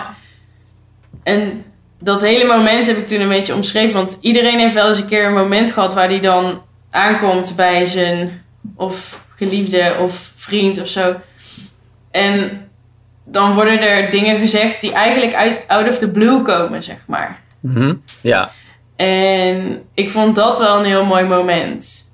En 1.23 1.65
dat 2.01 2.21
hele 2.21 2.47
moment 2.47 2.87
heb 2.87 2.97
ik 2.97 3.07
toen 3.07 3.21
een 3.21 3.29
beetje 3.29 3.55
omschreven, 3.55 3.95
want 3.95 4.19
iedereen 4.21 4.59
heeft 4.59 4.75
wel 4.75 4.89
eens 4.89 5.01
een 5.01 5.07
keer 5.07 5.25
een 5.25 5.35
moment 5.35 5.73
gehad 5.73 5.95
waar 5.95 6.09
hij 6.09 6.21
dan 6.21 6.63
aankomt 6.91 7.57
bij 7.57 7.85
zijn 7.85 8.45
of 8.77 9.25
geliefde 9.37 9.97
of 10.01 10.33
vriend 10.35 10.81
of 10.81 10.89
zo. 10.89 11.17
En 12.11 12.68
dan 13.31 13.55
worden 13.55 13.81
er 13.81 14.11
dingen 14.11 14.39
gezegd 14.39 14.81
die 14.81 14.93
eigenlijk 14.93 15.35
uit 15.35 15.65
out 15.67 15.89
of 15.89 15.99
the 15.99 16.11
blue 16.11 16.43
komen, 16.43 16.83
zeg 16.83 16.97
maar. 17.07 17.41
Mhm. 17.61 17.95
Ja. 18.21 18.51
En 18.97 19.83
ik 19.95 20.11
vond 20.11 20.35
dat 20.35 20.59
wel 20.59 20.79
een 20.79 20.85
heel 20.85 21.05
mooi 21.05 21.25
moment. 21.25 22.07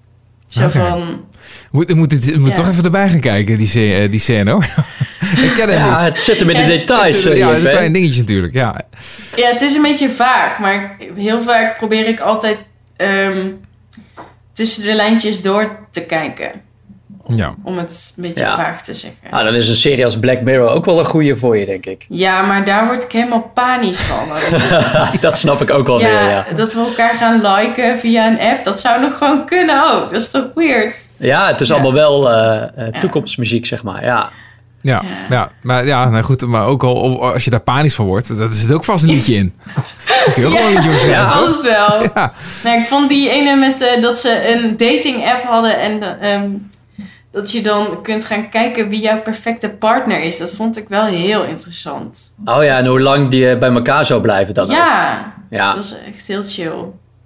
Zo 0.46 0.68
van, 0.68 1.24
Moet, 1.70 1.90
ik 1.90 1.96
moet, 1.96 2.12
het, 2.12 2.28
ik 2.28 2.38
moet 2.38 2.48
Ja. 2.48 2.54
toch 2.54 2.68
even 2.68 2.84
erbij 2.84 3.08
gaan 3.08 3.20
kijken, 3.20 3.56
die, 3.58 3.94
eh, 3.94 4.10
die 4.10 4.20
scène 4.20 4.50
hoor. 4.50 4.64
ik 5.46 5.52
ken 5.56 5.68
hem 5.68 5.78
ja, 5.78 5.90
niet. 5.90 6.12
het 6.12 6.20
zit 6.22 6.40
hem 6.40 6.50
in 6.50 6.56
de 6.56 6.66
details. 6.66 7.24
Het 7.24 7.32
eh, 7.32 7.38
ja, 7.38 7.48
het 7.48 7.56
is 7.56 7.62
een 7.62 7.70
hè? 7.70 7.76
klein 7.76 7.92
dingetje 7.92 8.20
natuurlijk. 8.20 8.52
Ja. 8.52 8.80
ja, 9.36 9.48
het 9.48 9.60
is 9.60 9.74
een 9.74 9.82
beetje 9.82 10.08
vaag, 10.10 10.58
maar 10.58 10.96
heel 11.16 11.40
vaak 11.40 11.76
probeer 11.76 12.08
ik 12.08 12.20
altijd 12.20 12.58
ehm, 12.96 13.50
tussen 14.52 14.84
de 14.84 14.94
lijntjes 14.94 15.42
door 15.42 15.78
te 15.90 16.02
kijken. 16.02 16.50
Ja. 17.28 17.54
Om 17.62 17.76
het 17.78 18.12
een 18.16 18.22
beetje 18.22 18.44
Ja. 18.44 18.56
vaag 18.56 18.82
te 18.82 18.94
zeggen. 18.94 19.18
Ah, 19.30 19.44
dan 19.44 19.54
is 19.54 19.68
een 19.68 19.74
serie 19.76 20.04
als 20.04 20.18
Black 20.18 20.40
Mirror 20.40 20.68
ook 20.68 20.84
wel 20.84 20.98
een 20.98 21.04
goede 21.04 21.36
voor 21.36 21.56
je, 21.56 21.66
denk 21.66 21.86
ik. 21.86 22.06
Ja, 22.08 22.42
maar 22.42 22.64
daar 22.64 22.86
word 22.86 23.02
ik 23.04 23.12
helemaal 23.12 23.50
panisch 23.54 24.00
van. 24.00 24.28
dat 25.20 25.38
snap 25.38 25.60
ik 25.60 25.70
ook 25.70 25.86
wel 25.86 25.98
weer, 25.98 26.28
ja, 26.28 26.46
dat 26.54 26.74
we 26.74 26.80
elkaar 26.80 27.14
gaan 27.14 27.40
liken 27.42 27.98
via 27.98 28.26
een 28.26 28.40
app, 28.40 28.64
dat 28.64 28.80
zou 28.80 29.00
nog 29.00 29.18
gewoon 29.18 29.46
kunnen 29.46 29.92
ook. 29.92 30.10
Dat 30.12 30.20
is 30.20 30.30
toch 30.30 30.46
weird? 30.54 30.96
Ja, 31.16 31.46
het 31.46 31.60
is 31.60 31.68
Ja. 31.68 31.74
allemaal 31.74 31.92
wel 31.92 32.30
eh, 32.30 32.62
eh, 32.62 32.68
Ja. 32.92 33.00
toekomstmuziek, 33.00 33.66
zeg 33.66 33.82
maar. 33.82 34.04
Ja. 34.04 34.30
Ja, 34.80 35.02
ja. 35.30 35.48
maar 35.62 35.86
ja, 35.86 36.08
nou 36.08 36.24
goed, 36.24 36.46
maar 36.46 36.66
ook 36.66 36.82
al 36.82 37.32
als 37.32 37.44
je 37.44 37.50
daar 37.50 37.60
panisch 37.60 37.94
van 37.94 38.06
wordt, 38.06 38.36
dat 38.36 38.50
is 38.50 38.62
het 38.62 38.72
ook 38.72 38.84
vast 38.84 39.04
een 39.04 39.10
liedje 39.10 39.34
in. 39.34 39.52
Daar 40.06 40.30
kun 40.34 40.42
je 40.42 40.48
ook 40.48 40.54
wel 40.58 40.66
een 40.66 40.72
liedje 40.72 40.90
over 40.90 41.10
Ja, 41.10 41.42
het 41.42 41.62
wel. 41.62 42.02
Ja. 42.14 42.32
Nou, 42.64 42.80
ik 42.80 42.86
vond 42.86 43.08
die 43.08 43.30
ene 43.30 43.56
met 43.56 43.80
eh, 43.80 44.02
dat 44.02 44.18
ze 44.18 44.52
een 44.54 44.76
dating 44.76 45.26
app 45.32 45.44
hadden 45.44 45.80
en 45.80 46.02
eh, 46.20 46.34
ehm, 46.34 46.44
dat 47.34 47.52
je 47.52 47.62
dan 47.62 48.02
kunt 48.02 48.24
gaan 48.24 48.48
kijken 48.48 48.88
wie 48.88 49.00
jouw 49.00 49.22
perfecte 49.22 49.68
partner 49.70 50.20
is. 50.20 50.38
Dat 50.38 50.52
vond 50.52 50.76
ik 50.76 50.88
wel 50.88 51.04
heel 51.04 51.44
interessant. 51.44 52.32
Oh 52.44 52.64
ja, 52.64 52.78
en 52.78 52.86
hoe 52.86 53.00
lang 53.00 53.30
die 53.30 53.48
eh, 53.48 53.58
bij 53.58 53.70
elkaar 53.70 54.04
zou 54.04 54.20
blijven 54.20 54.54
dan 54.54 54.64
ook. 54.64 54.70
ja, 54.70 55.34
Ja. 55.50 55.74
dat 55.74 55.84
is 55.84 55.94
echt 56.14 56.26
heel 56.26 56.42
chill. 56.42 56.72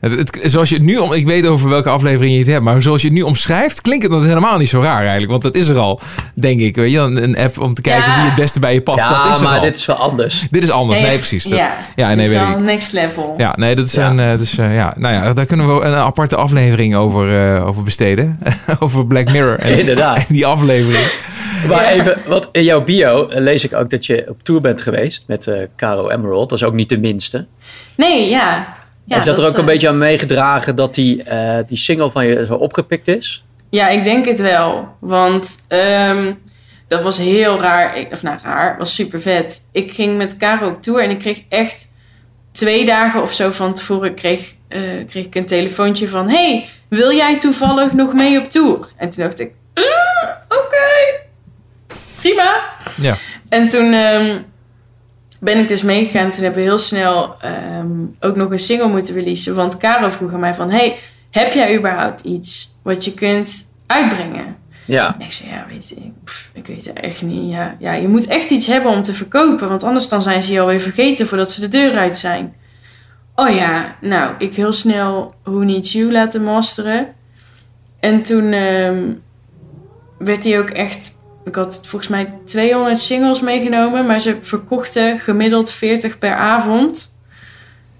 Het, 0.01 0.13
het- 0.19 0.39
zoals 0.43 0.69
je 0.69 0.75
het 0.75 0.85
nu, 0.85 0.97
om, 0.97 1.13
ik 1.13 1.27
weet 1.27 1.47
over 1.47 1.69
welke 1.69 1.89
aflevering 1.89 2.33
je 2.33 2.39
het 2.39 2.47
hebt, 2.49 2.63
maar 2.65 2.83
zoals 2.83 3.01
je 3.01 3.07
het 3.07 3.17
nu 3.17 3.23
omschrijft, 3.23 3.81
klinkt 3.81 4.03
het 4.03 4.13
dat 4.13 4.25
helemaal 4.25 4.59
niet 4.59 4.69
zo 4.69 4.81
raar 4.81 5.01
eigenlijk. 5.01 5.31
Want 5.31 5.43
dat 5.43 5.55
is 5.55 5.69
er 5.69 5.79
al, 5.79 6.01
denk 6.35 6.61
ik. 6.61 6.77
Weet 6.77 6.91
je, 6.91 6.99
een, 6.99 7.23
een 7.23 7.39
app 7.39 7.61
om 7.61 7.75
te 7.75 7.81
kijken 7.83 8.11
Ja. 8.11 8.17
wie 8.17 8.25
het 8.25 8.35
beste 8.35 8.61
bij 8.61 8.75
je 8.75 8.81
past. 8.81 8.99
ja, 8.99 9.23
dat 9.25 9.33
is 9.35 9.39
er 9.41 9.45
maar 9.47 9.55
al. 9.55 9.61
dit 9.61 9.77
is 9.77 9.87
wel 9.87 9.97
anders. 9.97 10.47
Dit 10.51 10.63
is 10.63 10.71
anders, 10.71 11.01
nee, 11.01 11.17
precies. 11.17 11.45
Dat- 11.45 11.59
Ja, 11.59 11.77
ja, 11.97 12.07
nee, 12.07 12.17
dit 12.17 12.25
is 12.25 12.31
weet 12.31 12.41
wel 12.49 12.59
ik. 12.59 12.65
next 12.65 12.93
level. 12.93 13.35
Ja, 13.37 13.55
nee, 13.57 13.75
dat 13.75 13.93
Ja. 13.93 14.11
een. 14.11 14.19
eh, 14.21 14.39
dus, 14.39 14.59
eh, 14.59 14.75
ja, 14.75 14.95
nou 14.97 15.15
ja, 15.15 15.33
daar 15.33 15.47
kunnen 15.47 15.77
we 15.79 15.85
een 15.85 15.95
aparte 15.95 16.37
aflevering 16.37 16.97
over, 16.97 17.55
eh, 17.57 17.67
over 17.67 17.83
besteden. 17.83 18.39
over 18.81 19.07
Black 19.07 19.31
Mirror. 19.33 19.59
En, 19.59 19.79
Inderdaad. 19.79 20.17
en 20.17 20.25
die 20.29 20.47
aflevering. 20.47 21.05
Maar 21.69 21.83
Ja. 21.83 21.91
even, 21.91 22.19
wat 22.27 22.49
in 22.53 22.63
jouw 22.65 22.85
bio 22.85 23.27
lees 23.31 23.65
ik 23.65 23.75
ook 23.75 23.91
dat 23.91 24.07
je 24.07 24.25
op 24.29 24.43
tour 24.43 24.61
bent 24.61 24.81
geweest 24.83 25.25
met 25.27 25.47
eh 25.47 25.55
Caro 25.77 26.09
Emerald. 26.09 26.49
Dat 26.49 26.59
is 26.59 26.65
ook 26.65 26.75
niet 26.75 26.89
de 26.89 26.99
minste. 26.99 27.47
Nee, 27.97 28.29
ja. 28.29 28.77
Heeft 29.09 29.27
dat, 29.27 29.39
er 29.39 29.47
ook 29.47 29.53
eh, 29.53 29.59
een 29.59 29.65
beetje 29.65 29.89
aan 29.89 29.99
meegedragen 29.99 30.77
dat 30.77 30.95
die, 30.95 31.23
eh, 31.23 31.59
die 31.67 31.79
single 31.79 32.11
van 32.11 32.27
je 32.27 32.47
zo 32.47 32.55
opgepikt 32.55 33.09
is? 33.09 33.45
Ja, 33.71 33.89
ik 33.89 34.05
denk 34.05 34.27
het 34.27 34.41
wel. 34.41 34.89
Want 35.01 35.65
ehm, 35.69 36.33
dat 36.89 37.03
was 37.03 37.19
heel 37.19 37.61
raar. 37.61 37.99
Ik, 37.99 38.13
of 38.13 38.23
nou, 38.23 38.39
raar. 38.43 38.79
was 38.79 38.95
super 38.95 39.21
vet. 39.21 39.63
Ik 39.73 39.93
ging 39.93 40.17
met 40.17 40.37
Caro 40.37 40.69
op 40.69 40.83
tour 40.83 41.03
en 41.03 41.11
ik 41.11 41.19
kreeg 41.19 41.43
echt 41.49 41.89
twee 42.53 42.85
dagen 42.85 43.23
of 43.23 43.33
zo 43.33 43.51
van 43.51 43.75
tevoren 43.75 44.15
kreeg, 44.15 44.55
eh, 44.69 44.81
kreeg 45.09 45.25
ik 45.25 45.35
een 45.35 45.47
telefoontje 45.47 46.09
van... 46.09 46.29
Hey, 46.29 46.69
wil 46.89 47.13
jij 47.13 47.39
toevallig 47.39 47.93
nog 47.93 48.13
mee 48.13 48.39
op 48.39 48.51
tour? 48.51 48.89
En 48.97 49.11
toen 49.11 49.25
dacht 49.25 49.41
ik, 49.41 49.53
"Eh, 49.75 50.29
oké, 50.49 51.21
prima. 52.21 52.63
Ja. 53.01 53.17
En 53.49 53.69
toen 53.69 53.93
ehm, 53.93 54.39
ben 55.39 55.59
ik 55.59 55.69
dus 55.69 55.83
meegegaan. 55.83 56.31
Toen 56.31 56.43
hebben 56.43 56.63
we 56.63 56.69
heel 56.69 56.79
snel 56.79 57.35
ehm, 57.41 58.07
ook 58.21 58.37
nog 58.37 58.51
een 58.51 58.59
single 58.59 58.89
moeten 58.89 59.15
releasen. 59.15 59.55
Want 59.55 59.77
Caro 59.77 60.09
vroeg 60.09 60.33
aan 60.33 60.41
mij 60.41 60.55
van... 60.55 60.71
Hey, 60.71 60.99
heb 61.31 61.53
jij 61.53 61.77
überhaupt 61.77 62.21
iets 62.21 62.79
wat 62.83 63.05
je 63.05 63.15
kunt 63.15 63.71
uitbrengen? 63.87 64.57
Ja. 64.85 65.15
En 65.19 65.25
ik 65.25 65.33
zei, 65.33 65.51
ja, 65.51 65.67
weet 65.69 65.93
ik, 65.97 66.25
pff, 66.25 66.51
ik 66.53 66.67
weet 66.67 66.85
het 66.85 67.01
echt 67.01 67.23
niet. 67.23 67.51
Ja, 67.51 67.77
ja, 67.79 67.93
je 67.93 68.09
moet 68.09 68.27
echt 68.27 68.51
iets 68.51 68.67
hebben 68.67 68.93
om 68.93 69.03
te 69.03 69.15
verkopen. 69.15 69.69
Want 69.69 69.83
anders 69.83 70.09
dan 70.09 70.23
zijn 70.23 70.43
ze 70.43 70.53
je 70.53 70.61
alweer 70.61 70.81
vergeten 70.81 71.27
voordat 71.27 71.51
ze 71.51 71.61
de 71.61 71.69
deur 71.69 71.97
uit 71.97 72.17
zijn. 72.17 72.55
Oh 73.35 73.55
ja, 73.55 73.97
nou, 74.01 74.35
ik 74.39 74.55
heel 74.55 74.73
snel 74.73 75.35
Who 75.43 75.59
Needs 75.59 75.93
You 75.93 76.13
laten 76.13 76.43
masteren. 76.43 77.09
En 78.01 78.23
toen 78.23 78.53
ehm, 78.53 79.03
werd 80.19 80.45
hij 80.45 80.59
ook 80.59 80.71
echt... 80.71 81.17
Ik 81.49 81.55
had 81.55 81.81
volgens 81.87 82.11
mij 82.11 82.33
200 82.45 82.99
singles 82.99 83.41
meegenomen. 83.41 84.07
Maar 84.07 84.21
ze 84.21 84.37
verkochten 84.41 85.19
gemiddeld 85.21 85.71
40 85.71 86.19
per 86.19 86.35
avond. 86.35 87.15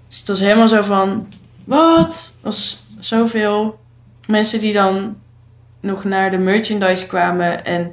Dus 0.07 0.17
het 0.17 0.27
was 0.27 0.39
helemaal 0.39 0.67
zo 0.67 0.81
van... 0.81 1.27
Wat? 1.63 2.05
Het 2.05 2.33
was 2.41 2.83
zoveel 2.99 3.79
mensen 4.27 4.59
die 4.59 4.73
dan 4.73 5.15
nog 5.81 6.03
naar 6.03 6.31
de 6.31 6.37
merchandise 6.37 7.07
kwamen 7.07 7.65
en 7.65 7.91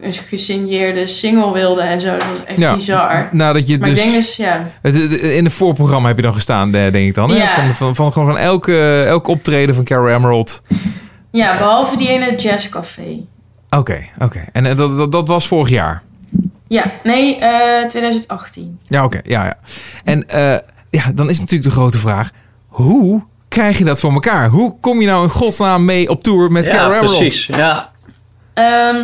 een 0.00 0.12
gesigneerde 0.12 1.06
single 1.06 1.52
wilden 1.52 1.84
en 1.84 2.00
zo. 2.00 2.10
Dat 2.10 2.26
was 2.28 2.44
echt 2.46 2.58
Ja. 2.58 2.74
bizar. 2.74 3.28
Nadat 3.32 3.66
je 3.68 3.78
Maar 3.78 3.88
dus... 3.88 3.98
ik 3.98 4.04
denk 4.04 4.16
dus, 4.16 4.36
ja. 4.36 4.64
In 5.36 5.44
het 5.44 5.52
voorprogramma 5.52 6.08
heb 6.08 6.16
je 6.16 6.22
dan 6.22 6.34
gestaan, 6.34 6.66
eh, 6.74 6.92
denk 6.92 7.08
ik 7.08 7.14
dan. 7.14 7.30
Ja. 7.34 7.54
Van, 7.54 7.74
van, 7.74 7.94
van, 7.94 8.12
gewoon 8.12 8.28
van 8.28 8.38
elke, 8.38 9.02
elke 9.02 9.30
optreden 9.30 9.74
van 9.74 9.84
Carol 9.84 10.08
Emerald. 10.08 10.62
Ja, 11.30 11.56
behalve 11.58 11.96
die 11.96 12.08
ene 12.08 12.36
jazzcafé. 12.36 13.20
Oké, 13.78 13.98
oké. 14.18 14.44
En 14.52 14.66
eh, 14.66 14.76
dat, 14.76 14.96
dat, 14.96 15.12
dat 15.12 15.28
was 15.28 15.46
vorig 15.46 15.68
jaar? 15.68 16.02
Ja, 16.68 16.92
nee, 17.02 17.38
eh 17.38 17.86
2018. 17.86 18.78
Ja, 18.82 19.04
oké. 19.04 19.20
ja, 19.24 19.44
ja. 19.44 19.56
En 20.04 20.28
eh, 20.28 20.58
ja, 20.90 21.12
dan 21.14 21.30
is 21.30 21.38
natuurlijk 21.38 21.70
de 21.70 21.76
grote 21.76 21.98
vraag... 21.98 22.30
Hoe 22.66 23.22
krijg 23.48 23.78
je 23.78 23.84
dat 23.84 24.00
voor 24.00 24.12
elkaar? 24.12 24.48
Hoe 24.48 24.76
kom 24.80 25.00
je 25.00 25.06
nou 25.06 25.22
in 25.22 25.30
godsnaam 25.30 25.84
mee 25.84 26.08
op 26.08 26.22
tour 26.22 26.52
met 26.52 26.68
Carol 26.68 26.92
ja, 26.92 26.98
precies. 26.98 27.46
Ja. 27.46 27.90
Ehm, 28.54 29.02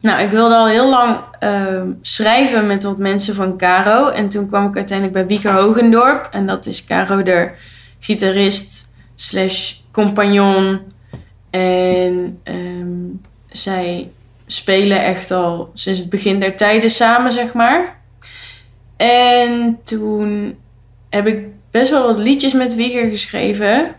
nou, 0.00 0.22
ik 0.22 0.30
wilde 0.30 0.54
al 0.54 0.68
heel 0.68 0.90
lang 0.90 1.20
ehm, 1.38 1.86
schrijven 2.00 2.66
met 2.66 2.82
wat 2.82 2.98
mensen 2.98 3.34
van 3.34 3.56
Caro. 3.56 4.08
En 4.08 4.28
toen 4.28 4.48
kwam 4.48 4.68
ik 4.68 4.76
uiteindelijk 4.76 5.16
bij 5.16 5.26
Wieger 5.26 5.52
Hogendorp. 5.52 6.28
En 6.30 6.46
dat 6.46 6.66
is 6.66 6.84
Caro 6.84 7.22
de 7.22 7.50
gitarist 7.98 8.88
slash 9.14 9.74
compagnon. 9.92 10.80
En 11.50 12.38
ehm, 12.42 13.06
zij 13.50 14.10
spelen 14.46 15.02
echt 15.04 15.30
al 15.30 15.70
sinds 15.74 15.98
het 15.98 16.10
begin 16.10 16.40
der 16.40 16.56
tijden 16.56 16.90
samen, 16.90 17.32
zeg 17.32 17.52
maar. 17.52 17.98
En 18.96 19.78
toen 19.84 20.58
heb 21.10 21.26
ik 21.26 21.44
best 21.70 21.90
wel 21.90 22.06
wat 22.06 22.18
liedjes 22.18 22.52
met 22.52 22.74
Wieger 22.74 23.08
geschreven. 23.08 23.94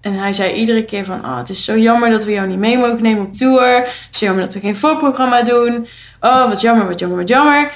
En 0.00 0.14
hij 0.14 0.32
zei 0.32 0.52
iedere 0.52 0.84
keer 0.84 1.04
van... 1.04 1.24
Oh, 1.24 1.36
het 1.36 1.48
is 1.48 1.64
zo 1.64 1.78
jammer 1.78 2.10
dat 2.10 2.24
we 2.24 2.32
jou 2.32 2.46
niet 2.46 2.58
mee 2.58 2.78
mogen 2.78 3.02
nemen 3.02 3.26
op 3.26 3.34
tour. 3.34 3.76
Het 3.76 4.08
is 4.10 4.20
jammer 4.20 4.44
dat 4.44 4.54
we 4.54 4.60
geen 4.60 4.76
voorprogramma 4.76 5.42
doen. 5.42 5.86
Oh, 6.20 6.48
wat 6.48 6.60
jammer, 6.60 6.86
wat 6.86 6.98
jammer, 6.98 7.18
wat 7.18 7.28
jammer. 7.28 7.72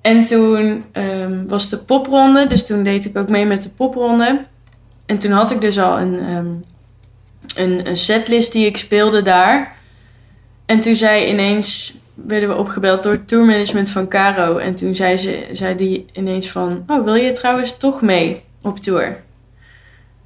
En 0.00 0.22
toen 0.22 0.84
ehm, 0.92 1.46
was 1.46 1.68
de 1.68 1.78
popronde. 1.78 2.46
Dus 2.46 2.66
toen 2.66 2.82
deed 2.82 3.04
ik 3.04 3.18
ook 3.18 3.28
mee 3.28 3.44
met 3.44 3.62
de 3.62 3.68
popronde. 3.68 4.44
En 5.06 5.18
toen 5.18 5.30
had 5.30 5.50
ik 5.50 5.60
dus 5.60 5.78
al 5.78 5.98
een, 5.98 6.18
ehm, 6.18 6.46
een, 7.54 7.88
een 7.88 7.96
setlist 7.96 8.52
die 8.52 8.66
ik 8.66 8.76
speelde 8.76 9.22
daar. 9.22 9.75
En 10.66 10.80
toen 10.80 10.94
zei 10.94 11.26
ineens... 11.26 11.94
werden 12.14 12.48
we 12.48 12.56
opgebeld 12.56 13.02
door 13.02 13.12
het 13.12 13.28
tourmanagement 13.28 13.90
van 13.90 14.08
Caro. 14.08 14.56
En 14.56 14.74
toen 14.74 14.94
zei, 14.94 15.16
ze, 15.16 15.46
zei 15.52 15.76
die 15.76 16.06
ineens 16.12 16.50
van... 16.50 16.84
Oh, 16.86 17.04
wil 17.04 17.14
je 17.14 17.32
trouwens 17.32 17.76
toch 17.76 18.00
mee 18.02 18.42
op 18.62 18.78
tour? 18.80 19.16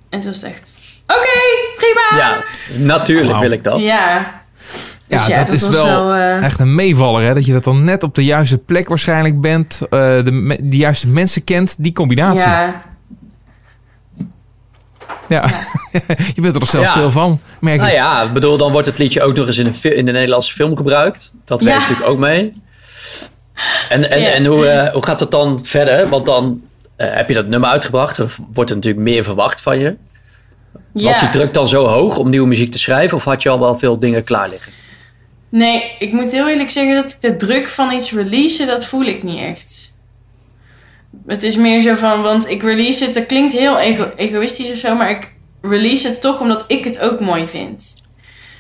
En 0.08 0.20
toen 0.20 0.30
was 0.30 0.40
het 0.42 0.50
echt... 0.50 0.78
Oké, 1.06 1.38
prima! 1.76 2.18
ja, 2.18 2.44
natuurlijk 2.78 3.38
wil 3.38 3.50
ik 3.50 3.64
dat. 3.64 3.80
Ja. 3.80 4.38
Dus 5.08 5.26
Ja, 5.26 5.38
dat 5.44 5.48
is 5.48 5.68
wel 5.68 6.14
eh, 6.14 6.44
Echt 6.44 6.60
een 6.60 6.74
meevaller, 6.74 7.22
hè? 7.22 7.34
Dat 7.34 7.46
je 7.46 7.52
dat 7.52 7.64
dan 7.64 7.84
net 7.84 8.02
op 8.02 8.14
de 8.14 8.24
juiste 8.24 8.58
plek 8.58 8.88
waarschijnlijk 8.88 9.40
bent. 9.40 9.80
eh, 9.82 9.88
de, 9.90 10.58
de 10.62 10.76
juiste 10.76 11.08
mensen 11.08 11.44
kent. 11.44 11.74
Die 11.78 11.92
combinatie. 11.92 12.40
Ja. 12.48 12.82
Ja, 15.28 15.44
je 16.34 16.40
bent 16.40 16.54
er 16.54 16.60
toch 16.60 16.68
zelf 16.68 16.84
Ja. 16.84 16.90
stil 16.90 17.10
van, 17.10 17.40
merk 17.60 17.74
ik. 17.76 17.80
Nou 17.82 17.92
ja, 17.92 18.22
ik 18.22 18.32
bedoel, 18.32 18.56
dan 18.56 18.72
wordt 18.72 18.86
het 18.86 18.98
liedje 18.98 19.22
ook 19.22 19.36
nog 19.36 19.46
eens 19.46 19.58
in, 19.58 19.66
een 19.66 19.74
fi- 19.74 19.88
in 19.94 20.06
de 20.06 20.12
Nederlandse 20.12 20.52
film 20.52 20.76
gebruikt. 20.76 21.32
Dat 21.44 21.60
Ja. 21.60 21.66
werkt 21.66 21.80
natuurlijk 21.80 22.08
ook 22.08 22.18
mee. 22.18 22.52
En, 23.88 24.10
en, 24.10 24.20
Ja. 24.20 24.28
en 24.28 24.44
hoe, 24.46 24.66
eh, 24.66 24.92
hoe 24.92 25.04
gaat 25.04 25.20
het 25.20 25.30
dan 25.30 25.60
verder? 25.62 26.08
Want 26.08 26.26
dan 26.26 26.60
eh, 26.96 27.08
heb 27.14 27.28
je 27.28 27.34
dat 27.34 27.46
nummer 27.46 27.70
uitgebracht. 27.70 28.20
Of 28.20 28.38
wordt 28.52 28.70
er 28.70 28.76
natuurlijk 28.76 29.04
meer 29.04 29.24
verwacht 29.24 29.60
van 29.60 29.78
je? 29.78 29.96
Was 30.92 31.20
die 31.20 31.28
druk 31.30 31.54
dan 31.54 31.68
zo 31.68 31.86
hoog 31.86 32.16
om 32.16 32.28
nieuwe 32.30 32.48
muziek 32.48 32.72
te 32.72 32.78
schrijven? 32.78 33.16
Of 33.16 33.24
had 33.24 33.42
je 33.42 33.48
al 33.48 33.60
wel 33.60 33.78
veel 33.78 33.98
dingen 33.98 34.24
klaar 34.24 34.48
liggen? 34.48 34.72
Nee, 35.48 35.92
ik 35.98 36.12
moet 36.12 36.32
heel 36.32 36.48
eerlijk 36.48 36.70
zeggen 36.70 36.94
dat 36.94 37.10
ik 37.10 37.20
de 37.20 37.36
druk 37.36 37.68
van 37.68 37.92
iets 37.92 38.12
releasen, 38.12 38.66
dat 38.66 38.84
voel 38.86 39.04
ik 39.04 39.22
niet 39.22 39.38
echt. 39.40 39.92
Het 41.26 41.42
is 41.42 41.56
meer 41.56 41.80
zo 41.80 41.94
van, 41.94 42.22
want 42.22 42.48
ik 42.48 42.62
release 42.62 43.04
het, 43.04 43.14
dat 43.14 43.26
klinkt 43.26 43.52
heel 43.52 43.78
ego- 43.78 44.12
egoïstisch 44.16 44.70
of 44.70 44.76
zo, 44.76 44.94
maar 44.96 45.10
ik 45.10 45.32
release 45.62 46.08
het 46.08 46.20
toch 46.20 46.40
omdat 46.40 46.64
ik 46.66 46.84
het 46.84 47.00
ook 47.00 47.20
mooi 47.20 47.48
vind. 47.48 47.94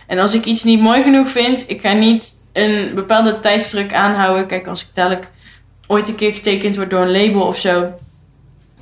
En 0.06 0.18
als 0.18 0.34
ik 0.34 0.44
iets 0.44 0.64
niet 0.64 0.80
mooi 0.80 1.02
genoeg 1.02 1.28
vind, 1.30 1.64
ik 1.66 1.80
ga 1.80 1.92
niet 1.92 2.32
een 2.52 2.90
bepaalde 2.94 3.40
tijdsdruk 3.40 3.92
aanhouden. 3.94 4.46
Kijk, 4.46 4.66
als 4.66 4.82
ik 4.82 4.88
dadelijk 4.94 5.30
ooit 5.86 6.08
een 6.08 6.14
keer 6.14 6.32
getekend 6.32 6.76
word 6.76 6.90
door 6.90 7.00
een 7.00 7.12
label 7.26 7.42
of 7.46 7.58
zo, 7.58 7.92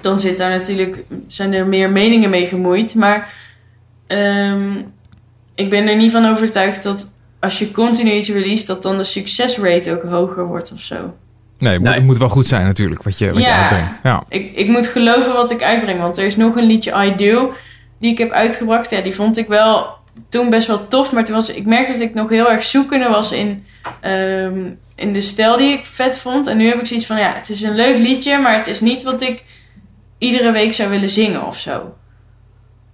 dan 0.00 0.20
zit 0.20 0.38
daar 0.38 0.50
natuurlijk, 0.50 1.04
zijn 1.26 1.52
er 1.52 1.66
meer 1.66 1.90
meningen 1.90 2.30
mee 2.30 2.46
gemoeid. 2.46 2.94
Maar 2.94 3.32
ehm, 4.06 4.72
ik 5.54 5.70
ben 5.70 5.88
er 5.88 5.96
niet 5.96 6.10
van 6.12 6.26
overtuigd 6.26 6.82
dat 6.82 7.12
als 7.40 7.58
je 7.58 7.70
continu 7.70 8.10
iets 8.10 8.28
release, 8.28 8.66
dat 8.66 8.82
dan 8.82 8.96
de 8.96 9.04
succesrate 9.04 9.92
ook 9.92 10.02
hoger 10.02 10.46
wordt 10.46 10.72
of 10.72 10.80
zo. 10.80 11.14
Nee, 11.58 11.72
het 11.72 11.82
moet, 11.82 11.94
het 11.94 12.04
moet 12.04 12.18
wel 12.18 12.28
goed 12.28 12.46
zijn 12.46 12.64
natuurlijk, 12.64 13.02
wat 13.02 13.18
je, 13.18 13.32
wat 13.32 13.44
je 13.44 13.52
uitbrengt. 13.52 14.00
Ja. 14.02 14.22
Ik, 14.28 14.56
ik 14.56 14.68
moet 14.68 14.86
geloven 14.86 15.32
wat 15.32 15.50
ik 15.50 15.62
uitbreng, 15.62 16.00
want 16.00 16.18
er 16.18 16.24
is 16.24 16.36
nog 16.36 16.56
een 16.56 16.64
liedje 16.66 17.04
I 17.04 17.14
Do 17.16 17.52
die 18.00 18.10
ik 18.10 18.18
heb 18.18 18.30
uitgebracht. 18.30 18.90
Ja, 18.90 19.00
die 19.00 19.14
vond 19.14 19.36
ik 19.36 19.48
wel 19.48 19.96
toen 20.28 20.50
best 20.50 20.66
wel 20.66 20.88
tof, 20.88 21.12
maar 21.12 21.24
toen 21.24 21.34
was, 21.34 21.50
ik 21.50 21.66
merkte 21.66 21.92
dat 21.92 22.00
ik 22.00 22.14
nog 22.14 22.28
heel 22.28 22.50
erg 22.50 22.62
zoekende 22.62 23.08
was 23.08 23.32
in, 23.32 23.64
ehm, 24.00 24.58
in 24.94 25.12
de 25.12 25.20
stijl 25.20 25.56
die 25.56 25.72
ik 25.72 25.86
vet 25.86 26.18
vond. 26.18 26.46
En 26.46 26.56
nu 26.56 26.66
heb 26.66 26.78
ik 26.78 26.86
zoiets 26.86 27.06
van, 27.06 27.18
ja, 27.18 27.32
het 27.34 27.48
is 27.48 27.62
een 27.62 27.74
leuk 27.74 27.98
liedje, 27.98 28.38
maar 28.38 28.56
het 28.56 28.66
is 28.66 28.80
niet 28.80 29.02
wat 29.02 29.22
ik 29.22 29.44
iedere 30.18 30.50
week 30.50 30.74
zou 30.74 30.90
willen 30.90 31.08
zingen 31.10 31.46
of 31.46 31.58
zo. 31.58 31.94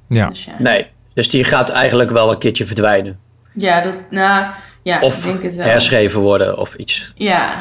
Ja. 0.09 0.29
Dus 0.29 0.45
ja. 0.45 0.53
Nee. 0.59 0.87
Dus 1.15 1.29
die 1.29 1.45
gaat 1.45 1.69
eigenlijk 1.69 2.11
wel 2.11 2.31
een 2.31 2.39
keertje 2.39 2.67
verdwijnen. 2.67 3.19
Ja, 3.55 3.81
dat, 3.81 3.95
nou, 4.11 4.47
ja, 4.83 5.01
Of 5.01 5.19
ik 5.19 5.25
denk 5.25 5.43
het 5.43 5.55
wel. 5.55 5.67
herschreven 5.67 6.21
worden 6.21 6.59
of 6.59 6.75
iets. 6.75 7.13
Ja, 7.15 7.61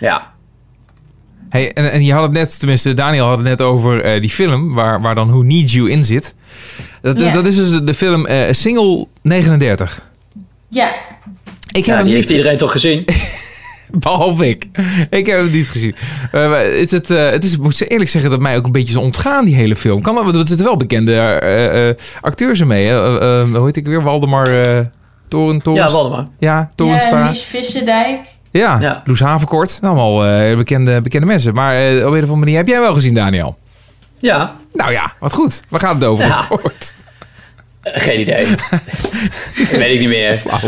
Ja. 0.00 0.34
Hey, 1.48 1.72
en, 1.72 1.92
en 1.92 2.04
je 2.04 2.12
had 2.12 2.22
het 2.22 2.32
net, 2.32 2.58
tenminste 2.58 2.94
Daniel 2.94 3.26
had 3.26 3.38
het 3.38 3.46
net 3.46 3.62
over 3.62 4.00
eh, 4.02 4.20
die 4.20 4.30
film 4.30 4.74
waar, 4.74 5.00
waar 5.00 5.14
dan 5.14 5.28
Who 5.28 5.42
Needs 5.42 5.72
You 5.72 5.90
in 5.90 6.04
zit. 6.04 6.34
Dat, 7.02 7.20
Ja. 7.20 7.32
dat 7.32 7.46
is 7.46 7.56
dus 7.56 7.70
de, 7.70 7.84
de 7.84 7.94
film 7.94 8.26
eh, 8.26 8.52
Single 8.52 9.06
39. 9.22 10.08
ja, 10.68 10.88
Ik 10.88 10.94
heb 11.72 11.84
ja, 11.84 11.92
hem 11.94 12.04
die 12.04 12.04
niet, 12.04 12.14
heeft 12.16 12.30
iedereen 12.30 12.56
toch 12.56 12.72
gezien? 12.72 13.04
behalve 14.04 14.48
ik. 14.48 14.66
Ik 15.10 15.26
heb 15.26 15.36
hem 15.38 15.50
niet 15.50 15.68
gezien. 15.68 15.94
Eh, 16.32 16.48
maar 16.48 16.64
is 16.64 16.90
het, 16.90 17.10
eh, 17.10 17.30
het 17.30 17.44
is, 17.44 17.52
ik 17.52 17.60
moet 17.60 17.90
eerlijk 17.90 18.10
zeggen 18.10 18.30
dat 18.30 18.40
mij 18.40 18.56
ook 18.56 18.64
een 18.66 18.72
beetje 18.72 18.88
is 18.88 18.96
ontgaan, 18.96 19.44
die 19.44 19.54
hele 19.54 19.76
film. 19.76 20.02
Kan 20.02 20.14
dat, 20.14 20.24
want 20.24 20.36
er 20.36 20.46
zitten 20.46 20.66
wel 20.66 20.76
bekende 20.76 21.14
eh, 21.16 21.88
eh, 21.88 21.94
acteurs 22.20 22.60
in 22.60 22.66
mee. 22.66 22.86
hè? 22.86 23.18
Eh, 23.20 23.40
eh, 23.40 23.48
hoe 23.54 23.64
heet 23.64 23.76
ik 23.76 23.86
weer? 23.86 24.02
Waldemar 24.02 24.62
eh 24.62 24.84
Toren, 25.28 25.60
Ja, 25.74 25.90
Waldemar. 25.90 26.26
ja, 26.38 26.56
ja 26.56 26.70
Torenstra. 26.74 27.26
Mies 27.26 27.42
Vissendijk. 27.42 28.18
Ja, 28.56 28.78
Ja. 28.80 29.02
Loes 29.04 29.20
Havenkort. 29.20 29.78
Allemaal 29.82 30.26
eh, 30.26 30.56
bekende, 30.56 31.00
bekende 31.00 31.26
mensen. 31.26 31.54
Maar 31.54 31.74
eh, 31.74 31.96
op 31.96 31.96
een 31.96 32.06
of 32.06 32.12
andere 32.14 32.36
manier 32.36 32.56
heb 32.56 32.66
jij 32.66 32.80
wel 32.80 32.94
gezien, 32.94 33.14
Daniel. 33.14 33.58
Ja. 34.18 34.54
Nou 34.72 34.92
ja, 34.92 35.12
wat 35.20 35.32
goed. 35.32 35.62
Waar 35.68 35.80
gaat 35.80 35.94
het 35.94 36.04
over? 36.04 36.26
Ja. 36.26 36.44
Kort. 36.48 36.94
Geen 37.92 38.20
idee. 38.20 38.46
weet 39.70 39.92
ik 39.92 39.98
niet 40.00 40.08
meer. 40.08 40.36
Flauw. 40.36 40.58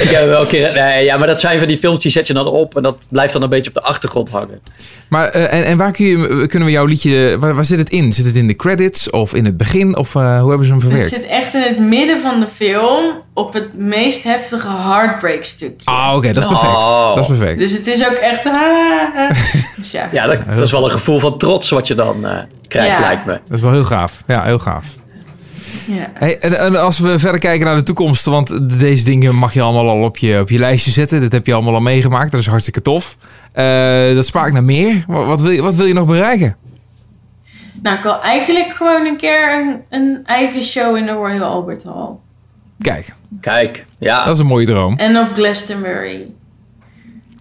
Ik 0.00 0.10
heb 0.10 0.26
wel 0.26 0.40
een 0.40 0.46
keer... 0.46 0.72
Nee, 0.72 1.04
ja, 1.04 1.16
maar 1.16 1.26
dat 1.26 1.40
zijn 1.40 1.58
van 1.58 1.68
die 1.68 1.76
films 1.78 2.02
die 2.02 2.12
zet 2.12 2.26
je 2.26 2.32
dan 2.32 2.46
op 2.46 2.76
en 2.76 2.82
dat 2.82 3.06
blijft 3.10 3.32
dan 3.32 3.42
een 3.42 3.48
beetje 3.48 3.70
op 3.70 3.74
de 3.76 3.82
achtergrond 3.82 4.30
hangen. 4.30 4.60
Maar, 5.08 5.28
eh, 5.28 5.52
en, 5.58 5.64
en 5.64 5.76
waar 5.76 5.92
kun 5.92 6.06
je, 6.06 6.46
kunnen 6.46 6.68
we 6.68 6.74
jouw 6.74 6.84
liedje... 6.84 7.36
Waar, 7.38 7.54
waar 7.54 7.64
zit 7.64 7.78
het 7.78 7.88
in? 7.90 8.12
Zit 8.12 8.26
het 8.26 8.34
in 8.36 8.46
de 8.46 8.56
credits 8.56 9.10
of 9.10 9.34
in 9.34 9.44
het 9.44 9.56
begin? 9.56 9.96
Of 9.96 10.14
eh, 10.14 10.40
hoe 10.40 10.48
hebben 10.48 10.66
ze 10.66 10.72
hem 10.72 10.80
Het 10.80 10.90
verwerkt? 10.90 11.14
zit 11.14 11.26
echt 11.26 11.54
in 11.54 11.60
het 11.62 11.78
midden 11.78 12.20
van 12.20 12.40
de 12.40 12.46
film 12.46 13.04
op 13.34 13.52
het 13.52 13.74
meest 13.78 14.24
heftige 14.24 14.68
heartbreak 14.68 15.44
stukje. 15.44 15.90
Ah, 15.90 16.12
oké. 16.16 16.32
dat 16.32 16.42
is 16.42 16.48
perfect. 16.48 16.72
Oh. 16.72 17.14
Dat 17.14 17.30
is 17.30 17.38
perfect. 17.38 17.58
Dus 17.58 17.72
het 17.72 17.86
is 17.86 18.06
ook 18.06 18.12
echt... 18.16 18.46
ah, 18.46 18.52
ah. 19.16 19.30
Dus 19.76 19.90
ja. 19.90 20.08
Ja, 20.12 20.26
dat, 20.26 20.38
dat 20.48 20.60
is 20.60 20.70
wel 20.72 20.84
een 20.84 20.90
gevoel 20.90 21.18
van 21.18 21.38
trots 21.38 21.70
wat 21.70 21.86
je 21.86 21.94
dan 21.94 22.26
eh, 22.26 22.38
krijgt, 22.68 22.92
Ja. 22.92 23.00
lijkt 23.00 23.24
me. 23.26 23.32
Dat 23.32 23.56
is 23.56 23.60
wel 23.60 23.72
heel 23.72 23.84
gaaf. 23.84 24.22
Ja, 24.26 24.42
heel 24.42 24.58
gaaf. 24.58 24.86
Ja. 25.86 26.10
Hey, 26.14 26.38
en, 26.38 26.58
en 26.58 26.76
als 26.80 26.98
we 26.98 27.18
verder 27.18 27.40
kijken 27.40 27.66
naar 27.66 27.76
de 27.76 27.82
toekomst, 27.82 28.24
want 28.24 28.78
deze 28.78 29.04
dingen 29.04 29.34
mag 29.34 29.52
je 29.54 29.60
allemaal 29.62 29.88
al 29.88 30.02
op 30.02 30.16
je, 30.16 30.38
op 30.40 30.50
je 30.50 30.58
lijstje 30.58 30.90
zetten. 30.90 31.20
Dat 31.20 31.32
heb 31.32 31.46
je 31.46 31.54
allemaal 31.54 31.74
al 31.74 31.80
meegemaakt. 31.80 32.30
Dat 32.32 32.40
is 32.40 32.46
hartstikke 32.46 32.82
tof. 32.82 33.16
Eh, 33.52 34.14
dat 34.14 34.26
smaakt 34.26 34.52
naar 34.52 34.64
meer. 34.64 35.04
Wat, 35.06 35.26
wat, 35.26 35.40
wil 35.40 35.50
je, 35.50 35.62
wat 35.62 35.74
wil 35.74 35.86
je 35.86 35.94
nog 35.94 36.06
bereiken? 36.06 36.56
Nou, 37.82 37.96
ik 37.96 38.02
wil 38.02 38.20
eigenlijk 38.22 38.72
gewoon 38.72 39.06
een 39.06 39.16
keer 39.16 39.52
een, 39.60 39.80
een 39.88 40.20
eigen 40.24 40.62
show 40.62 40.96
in 40.96 41.06
de 41.06 41.12
Royal 41.12 41.44
Albert 41.44 41.84
Hall. 41.84 42.10
Kijk, 42.78 43.14
Kijk, 43.40 43.86
ja. 43.98 44.24
dat 44.24 44.34
is 44.34 44.40
een 44.40 44.46
mooie 44.46 44.66
droom. 44.66 44.92
Oké, 44.92 45.02
En 45.02 45.18
op 45.18 45.28
Glastonbury. 45.34 46.26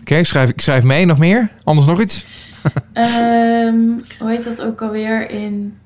schrijf, 0.05 0.49
ik 0.49 0.61
schrijf 0.61 0.83
mee. 0.83 1.05
Nog 1.05 1.17
meer? 1.17 1.51
Anders 1.63 1.87
nog 1.87 2.01
iets? 2.01 2.25
Ehm, 2.93 3.77
hoe 4.19 4.29
heet 4.29 4.43
dat 4.43 4.61
ook 4.61 4.81
alweer 4.81 5.29
in 5.31 5.77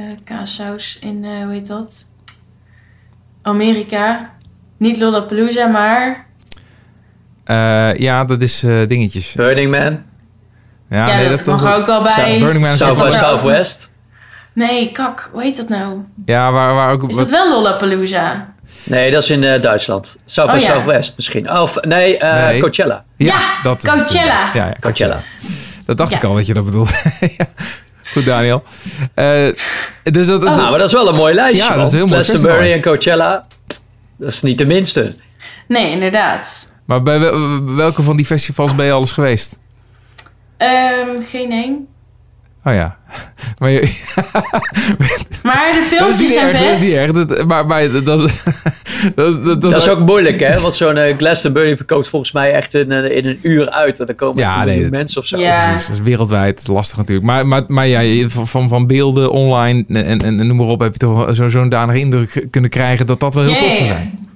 eh 0.00 0.16
kaassaus 0.24 0.98
in, 1.00 1.24
eh, 1.24 1.42
hoe 1.44 1.52
heet 1.52 1.66
dat? 1.66 2.06
Amerika. 3.42 4.30
Niet 4.76 4.98
Lollapalooza, 4.98 5.66
maar... 5.66 6.26
Eh, 7.44 7.94
ja, 7.96 8.24
dat 8.24 8.42
is 8.42 8.62
eh, 8.62 8.86
dingetjes. 8.86 9.32
Burning 9.32 9.70
Man, 9.70 10.02
Ja, 10.90 11.20
Ja, 11.20 11.28
dat, 11.28 11.46
mag 11.46 11.64
er 11.64 11.74
ook 11.74 11.86
wel 11.86 12.02
bij. 12.02 12.38
Burning 12.38 12.64
Man 12.64 12.72
is 12.72 12.78
dat 12.78 13.14
Southwest. 13.14 13.90
Nee, 14.52 14.92
kak. 14.92 15.30
Hoe 15.32 15.42
heet 15.42 15.56
dat 15.56 15.68
nou? 15.68 16.00
Ja, 16.24 16.52
waar, 16.52 16.74
waar 16.74 16.92
ook... 16.92 17.08
Is 17.08 17.16
wat- 17.16 17.28
dat 17.28 17.30
wel 17.30 17.48
Lollapalooza? 17.50 18.54
Nee, 18.84 19.10
dat 19.10 19.22
is 19.22 19.30
in 19.30 19.44
eh, 19.44 19.62
Duitsland. 19.62 20.16
Southwest, 20.24 20.62
Oh, 20.64 20.68
ja. 20.68 20.74
Southwest 20.76 21.16
misschien. 21.16 21.50
Oh, 21.50 21.60
Of 21.62 21.80
nee, 21.80 22.18
eh, 22.18 22.44
Nee. 22.46 22.60
Coachella. 22.60 23.04
Ja, 23.16 23.40
dat 23.62 23.84
is. 23.84 23.90
Coachella. 23.90 24.50
Ja, 24.54 24.66
ja, 24.66 24.74
Coachella. 24.80 25.22
Dat 25.86 25.96
dacht 25.96 26.10
Ja. 26.10 26.16
ik 26.16 26.24
al 26.24 26.34
dat 26.34 26.46
je 26.46 26.54
dat 26.54 26.64
bedoelde. 26.64 26.90
Goed, 28.12 28.24
Daniel. 28.24 28.62
Eh, 29.14 29.48
dus 30.02 30.26
dat, 30.26 30.42
Oh. 30.44 30.56
Nou, 30.56 30.70
maar 30.70 30.78
dat 30.78 30.86
is 30.88 30.92
wel 30.92 31.08
een 31.08 31.14
mooi 31.14 31.34
lijstje. 31.34 31.68
Ja, 31.70 31.76
dat 31.76 31.86
is 31.86 31.92
heel 31.92 32.06
mooi 32.06 32.22
Glastonbury 32.22 32.72
en 32.72 32.82
Coachella. 32.82 33.46
Dat 34.18 34.28
is 34.28 34.42
niet 34.42 34.58
de 34.58 34.66
minste. 34.66 35.14
Nee, 35.68 35.90
inderdaad. 35.90 36.68
Maar 36.84 37.02
bij 37.02 37.20
wel- 37.20 37.64
welke 37.74 38.02
van 38.02 38.16
die 38.16 38.26
festivals 38.26 38.74
ben 38.74 38.86
je 38.86 38.92
alles 38.92 39.12
geweest? 39.12 39.58
Ehm, 40.56 41.22
geen 41.30 41.52
één. 41.52 41.88
Oh 42.64 42.72
ja. 42.72 42.96
Maar 43.60 43.70
je, 43.70 43.80
Maar 45.42 45.70
de 45.72 45.84
filmpjes 45.88 46.18
niet 46.18 46.30
zijn 46.30 46.46
erg, 46.46 46.58
dat 46.58 46.70
is 46.70 46.78
vet. 46.78 46.80
niet 46.88 46.96
erg. 46.96 47.12
Dat, 47.26 47.46
maar, 47.46 47.66
maar 47.66 47.90
dat, 47.92 48.06
dat, 48.06 48.20
is- 48.20 48.42
dat, 49.14 49.44
dat, 49.44 49.60
Dat 49.60 49.76
is 49.76 49.88
ook 49.88 49.98
moeilijk, 50.06 50.40
hè? 50.40 50.60
Want 50.60 50.74
zo'n 50.74 50.96
eh, 50.96 51.16
Glastonbury 51.16 51.76
verkoopt 51.76 52.08
volgens 52.08 52.32
mij 52.32 52.52
echt 52.52 52.74
in, 52.74 52.92
eh, 52.92 53.16
in 53.16 53.26
een 53.26 53.38
uur 53.42 53.70
uit. 53.70 54.00
En 54.00 54.06
dan 54.06 54.14
komen 54.14 54.36
Ja, 54.38 54.60
er 54.60 54.66
nee, 54.66 54.90
mensen 54.90 55.20
of 55.20 55.26
zo. 55.26 55.38
Ja. 55.38 55.68
Precies, 55.70 55.86
dat 55.86 55.96
is 55.96 56.02
wereldwijd 56.02 56.68
lastig 56.68 56.96
natuurlijk. 56.98 57.26
Maar, 57.26 57.46
maar, 57.46 57.62
maar 57.66 57.86
ja, 57.86 58.28
van, 58.28 58.68
van, 58.68 58.86
beelden 58.86 59.30
online 59.30 59.84
en, 59.88 60.04
en, 60.04 60.20
en 60.40 60.46
noem 60.46 60.56
maar 60.56 60.66
op... 60.66 60.80
heb 60.80 60.92
je 60.92 60.98
toch 60.98 61.34
zo- 61.34 61.48
zo'n 61.48 61.68
danige 61.68 61.98
indruk 61.98 62.46
kunnen 62.50 62.70
krijgen... 62.70 63.06
dat 63.06 63.20
dat 63.20 63.34
wel 63.34 63.44
heel 63.44 63.58
tof 63.60 63.72
zou 63.74 63.86
zijn. 63.86 64.28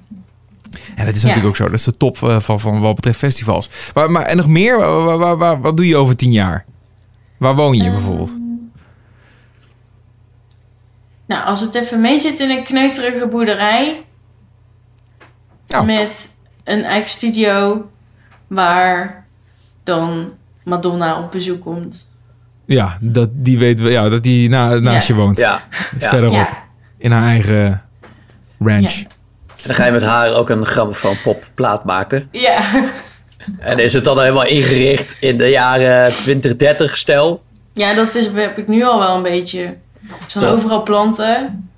En 0.95 1.05
dat 1.05 1.15
is 1.15 1.21
Ja. 1.21 1.27
natuurlijk 1.27 1.45
ook 1.47 1.55
zo. 1.55 1.63
Dat 1.69 1.73
is 1.79 1.83
de 1.83 1.97
top 1.97 2.23
eh, 2.23 2.39
van, 2.39 2.59
van 2.59 2.79
wat 2.81 2.95
betreft 2.95 3.17
festivals. 3.19 3.69
Maar, 3.93 4.11
maar, 4.11 4.23
en 4.23 4.37
nog 4.37 4.47
meer? 4.47 4.77
Waar, 4.77 5.01
waar, 5.03 5.17
waar- 5.17 5.37
waar- 5.37 5.61
wat 5.61 5.77
doe 5.77 5.87
je 5.87 5.95
over 5.97 6.15
tien 6.15 6.31
jaar? 6.31 6.65
Waar 7.37 7.55
woon 7.55 7.75
je 7.75 7.83
Ehm, 7.83 7.91
bijvoorbeeld? 7.91 8.37
Nou, 11.25 11.45
als 11.45 11.61
het 11.61 11.75
even 11.75 12.01
mee 12.01 12.19
zit 12.19 12.39
in 12.39 12.49
een 12.49 12.63
kneuterige 12.63 13.27
boerderij. 13.27 14.03
Nou. 15.67 15.85
Met 15.85 16.35
een 16.63 16.83
eigen 16.83 17.09
studio. 17.09 17.89
Waar 18.47 19.25
dan 19.83 20.33
Madonna 20.63 21.19
op 21.23 21.31
bezoek 21.31 21.61
komt. 21.61 22.09
Ja, 22.65 22.97
dat 23.01 23.29
die 23.33 23.57
weet 23.57 23.79
wel, 23.79 23.89
ja, 23.91 24.09
dat 24.09 24.23
die 24.23 24.49
na, 24.49 24.75
naast 24.79 25.07
Ja. 25.07 25.15
je 25.15 25.21
woont. 25.21 25.37
Ja. 25.37 25.63
ja. 25.99 26.07
Verderop. 26.07 26.35
Ja, 26.35 26.63
In 26.97 27.11
haar 27.11 27.23
eigen 27.27 27.83
ranch. 28.59 28.91
Ja. 28.91 29.03
En 29.47 29.71
dan 29.71 29.75
ga 29.75 29.85
je 29.85 29.91
met 29.91 30.03
haar 30.03 30.33
ook 30.33 30.49
een 30.49 30.65
grammofoonpop 30.65 31.49
plaat 31.53 31.83
maken. 31.85 32.27
ja. 32.31 32.61
En 33.59 33.79
is 33.79 33.93
het 33.93 34.03
dan 34.03 34.19
helemaal 34.19 34.45
ingericht 34.45 35.17
in 35.19 35.37
de 35.37 35.49
jaren 35.49 36.11
2030 36.13 36.97
stijl? 36.97 37.43
ja, 37.73 37.93
dat 37.93 38.15
is, 38.15 38.27
heb 38.33 38.57
ik 38.57 38.67
nu 38.67 38.83
al 38.83 38.99
wel 38.99 39.15
een 39.15 39.23
beetje. 39.23 39.61
Er 39.63 39.77
Top. 40.27 40.43
overal 40.43 40.83
planten. 40.83 41.69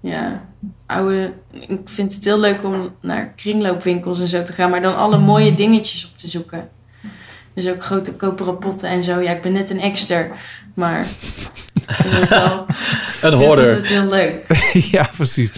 Ja, 0.00 0.42
oude. 0.86 1.32
Ik 1.68 1.78
vind 1.84 2.14
het 2.14 2.24
heel 2.24 2.40
leuk 2.40 2.64
om 2.64 2.94
naar 3.00 3.32
kringloopwinkels 3.36 4.20
en 4.20 4.28
zo 4.28 4.42
te 4.42 4.52
gaan, 4.52 4.70
maar 4.70 4.82
dan 4.82 4.96
alle 4.96 5.18
mooie 5.18 5.54
dingetjes 5.54 6.06
op 6.10 6.18
te 6.18 6.28
zoeken. 6.28 6.68
Dus 7.54 7.68
ook 7.68 7.84
grote 7.84 8.14
koperen 8.14 8.58
potten 8.58 8.88
en 8.88 9.04
zo. 9.04 9.20
Ja, 9.20 9.30
ik 9.30 9.42
ben 9.42 9.52
net 9.52 9.70
een 9.70 9.80
exter, 9.80 10.30
maar 10.74 11.00
ik 11.88 11.94
vind 11.94 12.14
het 12.18 12.30
wel. 12.30 12.50
Een 13.22 13.32
Ik 13.32 13.38
vind 13.38 13.44
hoorder. 13.44 13.74
het 13.74 13.86
heel 13.88 14.06
leuk. 14.08 14.46
ja, 14.96 15.08
precies. 15.16 15.52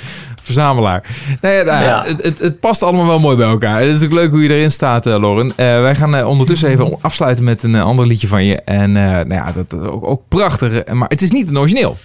Verzamelaar. 0.44 1.02
Nee, 1.40 1.64
nou, 1.64 1.84
ja. 1.84 2.02
Het, 2.06 2.22
het, 2.22 2.38
het 2.38 2.60
past 2.60 2.82
allemaal 2.82 3.06
wel 3.06 3.18
mooi 3.20 3.36
bij 3.36 3.48
elkaar. 3.48 3.80
Het 3.80 3.88
is 4.00 4.04
ook 4.04 4.12
leuk 4.12 4.30
hoe 4.30 4.42
je 4.42 4.48
erin 4.48 4.70
staat, 4.70 5.06
eh, 5.06 5.18
Lauren. 5.18 5.50
Eh, 5.56 5.80
wij 5.80 5.94
gaan 5.94 6.14
eh, 6.14 6.28
ondertussen 6.28 6.68
even 6.68 6.98
afsluiten 7.00 7.44
met 7.44 7.62
een 7.62 7.74
ander 7.76 8.06
liedje 8.06 8.26
van 8.28 8.44
je. 8.44 8.60
En 8.62 8.96
eh, 8.96 9.02
nou 9.04 9.34
ja, 9.34 9.52
dat 9.52 9.72
is 9.72 9.88
ook, 9.88 10.06
ook 10.06 10.22
prachtig. 10.28 10.86
Maar 10.92 11.08
het 11.08 11.22
is 11.22 11.30
niet 11.30 11.48
een 11.50 11.58
origineel. 11.58 11.96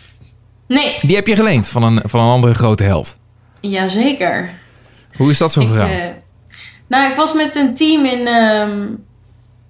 Nee, 0.68 0.98
Die 1.02 1.16
heb 1.16 1.28
je 1.28 1.36
geleend 1.36 1.68
van 1.68 1.84
een, 1.84 2.00
van 2.06 2.20
een 2.20 2.30
andere 2.32 2.54
grote 2.54 2.84
held. 2.84 3.18
jazeker. 3.60 4.50
Hoe 5.18 5.30
is 5.30 5.38
dat 5.38 5.52
zo 5.52 5.62
gegaan? 5.66 5.90
nou, 6.88 7.12
ik 7.12 7.18
was 7.18 7.34
met 7.34 7.56
een 7.56 7.74
team 7.74 8.06
in, 8.06 8.28
ehm, 8.28 8.72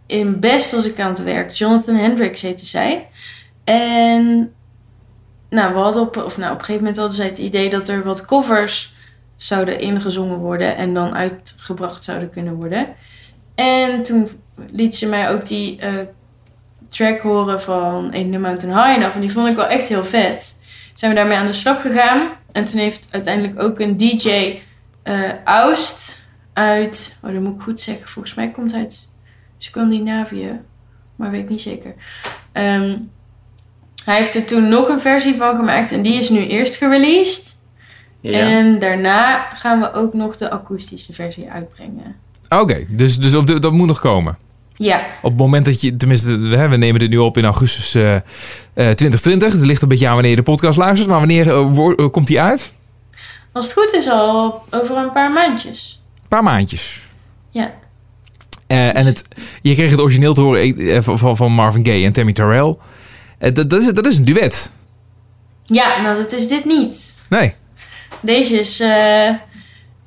in 0.07 0.39
Best 0.39 0.71
was 0.71 0.85
ik 0.87 0.99
aan 0.99 1.09
het 1.09 1.23
werk. 1.23 1.51
Jonathan 1.51 1.95
Hendricks 1.95 2.41
heette 2.41 2.65
zij. 2.65 3.07
En 3.63 4.51
nou, 5.49 5.73
we 5.73 5.79
hadden 5.79 6.01
op, 6.01 6.17
of 6.17 6.37
nou, 6.37 6.51
op 6.51 6.59
een 6.59 6.65
gegeven 6.65 6.81
moment 6.83 6.97
hadden 6.97 7.15
zij 7.15 7.25
het 7.25 7.37
idee 7.37 7.69
dat 7.69 7.87
er 7.87 8.03
wat 8.03 8.25
covers 8.25 8.93
zouden 9.35 9.79
ingezongen 9.79 10.37
worden 10.37 10.75
en 10.75 10.93
dan 10.93 11.15
uitgebracht 11.15 12.03
zouden 12.03 12.29
kunnen 12.29 12.53
worden. 12.53 12.87
En 13.55 14.03
toen 14.03 14.29
liet 14.71 14.95
ze 14.95 15.07
mij 15.07 15.29
ook 15.29 15.45
die 15.45 15.79
eh, 15.79 15.93
track 16.89 17.19
horen 17.19 17.61
van 17.61 18.13
In 18.13 18.31
the 18.31 18.37
Mountain 18.37 18.75
High 18.75 19.05
af. 19.05 19.15
En 19.15 19.21
die 19.21 19.31
vond 19.31 19.47
ik 19.47 19.55
wel 19.55 19.67
echt 19.67 19.87
heel 19.87 20.03
vet. 20.03 20.57
Zijn 20.93 21.11
we 21.11 21.17
daarmee 21.17 21.37
aan 21.37 21.45
de 21.45 21.51
slag 21.51 21.81
gegaan. 21.81 22.29
En 22.51 22.63
toen 22.63 22.79
heeft 22.79 23.07
uiteindelijk 23.11 23.61
ook 23.61 23.79
een 23.79 23.97
DJ 23.97 24.59
eh 25.03 25.31
Aust 25.43 26.21
uit... 26.53 27.17
Oh, 27.23 27.33
dat 27.33 27.41
moet 27.41 27.55
ik 27.55 27.61
goed 27.61 27.79
zeggen. 27.79 28.09
Volgens 28.09 28.33
mij 28.33 28.51
komt 28.51 28.71
hij 28.71 28.79
uit 28.79 29.11
Scandinavië. 29.57 30.59
Maar 31.15 31.31
weet 31.31 31.41
ik 31.41 31.49
niet 31.49 31.61
zeker. 31.61 31.95
Ehm, 32.51 32.97
hij 34.05 34.17
heeft 34.17 34.35
er 34.35 34.45
toen 34.45 34.67
nog 34.69 34.87
een 34.89 34.99
versie 34.99 35.35
van 35.35 35.55
gemaakt. 35.55 35.91
En 35.91 36.01
die 36.01 36.13
is 36.13 36.29
nu 36.29 36.47
eerst 36.47 36.75
gereleased. 36.77 37.57
Ja. 38.21 38.39
En 38.39 38.79
daarna 38.79 39.47
gaan 39.53 39.79
we 39.79 39.93
ook 39.93 40.13
nog 40.13 40.37
de 40.37 40.49
akoestische 40.51 41.13
versie 41.13 41.49
uitbrengen. 41.51 42.15
Oké, 42.49 42.85
dus, 42.89 43.17
dus 43.19 43.35
op 43.35 43.47
de, 43.47 43.59
dat 43.59 43.71
moet 43.71 43.87
nog 43.87 43.99
komen. 43.99 44.37
Ja, 44.75 45.05
Op 45.21 45.29
het 45.29 45.39
moment 45.39 45.65
dat 45.65 45.81
je, 45.81 45.95
tenminste, 45.95 46.37
we, 46.37 46.77
nemen 46.77 46.99
dit 46.99 47.09
nu 47.09 47.17
op 47.17 47.37
in 47.37 47.45
augustus 47.45 47.95
eh, 47.95 48.15
eh, 48.15 48.21
2020. 48.73 49.51
Het 49.53 49.61
ligt 49.61 49.81
een 49.81 49.87
beetje 49.87 50.07
aan 50.07 50.13
wanneer 50.13 50.31
je 50.31 50.37
de 50.37 50.43
podcast 50.43 50.77
luistert. 50.77 51.09
Maar 51.09 51.19
wanneer 51.19 51.47
eh, 51.49 51.89
eh, 51.97 52.11
komt 52.11 52.27
die 52.27 52.41
uit? 52.41 52.73
als 53.51 53.65
het 53.65 53.73
goed 53.73 53.93
is 53.93 54.09
al 54.09 54.63
over 54.71 54.97
een 54.97 55.11
paar 55.11 55.31
maandjes. 55.31 56.01
Een 56.21 56.27
paar 56.27 56.43
maandjes. 56.43 57.01
Ja. 57.49 57.71
Eh, 58.67 58.95
en 58.97 59.05
het, 59.05 59.23
je 59.61 59.73
kreeg 59.73 59.91
het 59.91 59.99
origineel 59.99 60.33
te 60.33 60.41
horen 60.41 60.77
eh, 60.77 61.01
van, 61.01 61.17
van- 61.17 61.37
van 61.37 61.51
Marvin 61.51 61.85
Gaye 61.85 62.05
en 62.05 62.13
Tammy 62.13 62.33
Terrell. 62.33 62.75
Eh, 63.39 63.53
dat, 63.53 63.69
dat, 63.69 63.81
is, 63.81 63.87
dat 63.93 64.05
is 64.05 64.17
een 64.17 64.25
duet. 64.25 64.71
Ja, 65.65 66.01
nou 66.01 66.17
dat 66.17 66.31
is 66.31 66.47
dit 66.47 66.65
niet. 66.65 67.15
Nee. 67.29 67.53
Deze 68.21 68.59
is, 68.59 68.79
eh, 68.79 69.29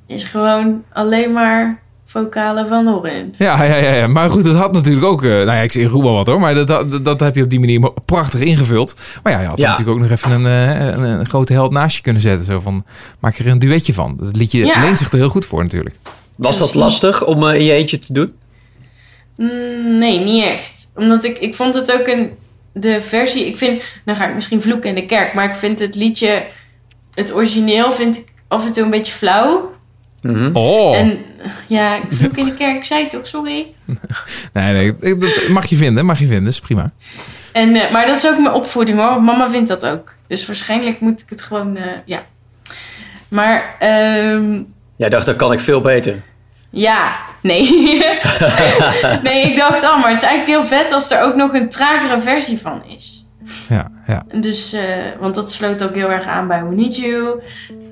is 0.06 0.24
gewoon 0.24 0.82
alleen 0.92 1.32
maar 1.32 1.80
vocalen 2.04 2.68
van 2.68 2.88
Orin. 2.88 3.34
Ja, 3.38 3.62
ja, 3.64 3.74
ja, 3.74 3.92
ja. 3.94 4.06
Maar 4.06 4.30
goed, 4.30 4.44
het 4.44 4.56
had 4.56 4.72
natuurlijk 4.72 5.06
ook... 5.06 5.22
eh, 5.22 5.30
nou 5.30 5.44
ja, 5.46 5.60
ik 5.60 5.72
zeg 5.72 5.88
roep 5.90 6.02
wel 6.02 6.14
wat 6.14 6.26
hoor. 6.26 6.40
Maar 6.40 6.54
dat, 6.54 6.66
dat, 6.66 7.04
dat 7.04 7.20
heb 7.20 7.34
je 7.36 7.42
op 7.42 7.50
die 7.50 7.60
manier 7.60 7.90
prachtig 8.04 8.40
ingevuld. 8.40 8.94
Maar 9.22 9.32
ja, 9.32 9.40
je 9.40 9.46
had 9.46 9.58
Ja. 9.58 9.68
natuurlijk 9.70 9.96
ook 9.96 10.02
nog 10.02 10.10
even 10.12 10.30
een, 10.30 10.46
eh, 10.46 10.86
een, 10.86 11.02
een 11.02 11.26
grote 11.28 11.52
held 11.52 11.72
naast 11.72 11.96
je 11.96 12.02
kunnen 12.02 12.22
zetten. 12.22 12.46
Zo 12.46 12.60
van, 12.60 12.84
maak 13.20 13.38
er 13.38 13.46
een 13.46 13.58
duetje 13.58 13.94
van. 13.94 14.16
Dat 14.20 14.36
liedje 14.36 14.64
Ja. 14.64 14.80
leent 14.80 14.98
zich 14.98 15.12
er 15.12 15.18
heel 15.18 15.28
goed 15.28 15.44
voor 15.46 15.62
natuurlijk. 15.62 15.96
Was 16.36 16.58
dat 16.58 16.74
lastig 16.74 17.24
om 17.26 17.48
in 17.48 17.64
je 17.64 17.72
eentje 17.72 17.98
te 17.98 18.12
doen? 18.12 18.32
Mm, 19.36 19.98
nee, 19.98 20.18
niet 20.18 20.44
echt. 20.44 20.90
Omdat 20.94 21.24
ik, 21.24 21.38
ik 21.38 21.54
vond 21.54 21.74
het 21.74 21.92
ook 22.00 22.06
een... 22.06 22.30
De 22.72 23.00
versie... 23.00 23.46
Ik 23.46 23.56
vind... 23.56 23.82
Dan 24.04 24.16
ga 24.16 24.28
ik 24.28 24.34
misschien 24.34 24.62
vloeken 24.62 24.88
in 24.88 24.94
de 24.94 25.06
kerk. 25.06 25.34
Maar 25.34 25.44
ik 25.44 25.54
vind 25.54 25.78
het 25.78 25.94
liedje 25.94 26.46
het 27.14 27.34
origineel 27.34 27.92
vind 27.92 28.18
ik 28.18 28.24
af 28.48 28.66
en 28.66 28.72
toe 28.72 28.82
een 28.84 28.90
beetje 28.90 29.12
flauw. 29.12 29.72
Mhm. 30.22 30.56
Oh, 30.56 30.96
En 30.96 31.18
ja, 31.66 31.96
ik 31.96 32.02
vloek 32.08 32.36
in 32.36 32.44
de 32.44 32.54
kerk, 32.54 32.76
ik 32.76 32.84
zei 32.84 33.00
het 33.02 33.10
toch, 33.10 33.26
sorry. 33.26 33.66
nee, 34.52 34.94
nee. 35.00 35.16
Mag 35.48 35.66
je 35.66 35.76
vinden, 35.76 36.04
mag 36.04 36.18
je 36.18 36.26
vinden. 36.26 36.46
is 36.46 36.60
prima. 36.60 36.92
En, 37.52 37.74
eh, 37.74 37.92
maar 37.92 38.06
dat 38.06 38.16
is 38.16 38.26
ook 38.26 38.38
mijn 38.38 38.54
opvoeding 38.54 38.98
hoor. 38.98 39.22
Mama 39.22 39.50
vindt 39.50 39.68
dat 39.68 39.86
ook. 39.86 40.14
Dus 40.26 40.46
waarschijnlijk 40.46 41.00
moet 41.00 41.20
ik 41.20 41.26
het 41.28 41.42
gewoon, 41.42 41.76
eh, 41.76 41.84
ja. 42.04 42.26
Maar 43.28 43.76
ehm, 43.78 44.62
Jij 44.96 45.08
dacht, 45.08 45.26
dat 45.26 45.36
kan 45.36 45.52
ik 45.52 45.60
veel 45.60 45.80
beter. 45.80 46.22
Ja, 46.72 47.16
nee. 47.42 47.62
nee, 49.22 49.42
ik 49.42 49.56
dacht, 49.56 49.82
oh, 49.82 50.00
maar 50.00 50.08
het 50.08 50.22
is 50.22 50.28
eigenlijk 50.28 50.46
heel 50.46 50.78
vet 50.78 50.92
als 50.92 51.10
er 51.10 51.22
ook 51.22 51.34
nog 51.34 51.54
een 51.54 51.68
tragere 51.68 52.20
versie 52.20 52.58
van 52.58 52.82
is. 52.84 53.26
Ja, 53.68 53.90
ja. 54.06 54.24
Dus, 54.40 54.72
eh, 54.72 54.82
want 55.20 55.34
dat 55.34 55.52
sloot 55.52 55.84
ook 55.84 55.94
heel 55.94 56.10
erg 56.10 56.26
aan 56.26 56.48
bij 56.48 56.64
We 56.64 56.74
Need 56.74 56.96
You. 56.96 57.40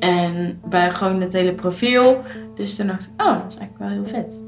En 0.01 0.61
bij 0.65 0.91
gewoon 0.91 1.21
het 1.21 1.33
hele 1.33 1.53
profiel. 1.53 2.23
Dus 2.55 2.77
toen 2.77 2.87
dacht 2.87 3.03
ik, 3.05 3.23
oh, 3.23 3.33
dat 3.43 3.53
is 3.53 3.59
eigenlijk 3.59 3.79
wel 3.79 3.89
heel 3.89 4.07
vet. 4.07 4.43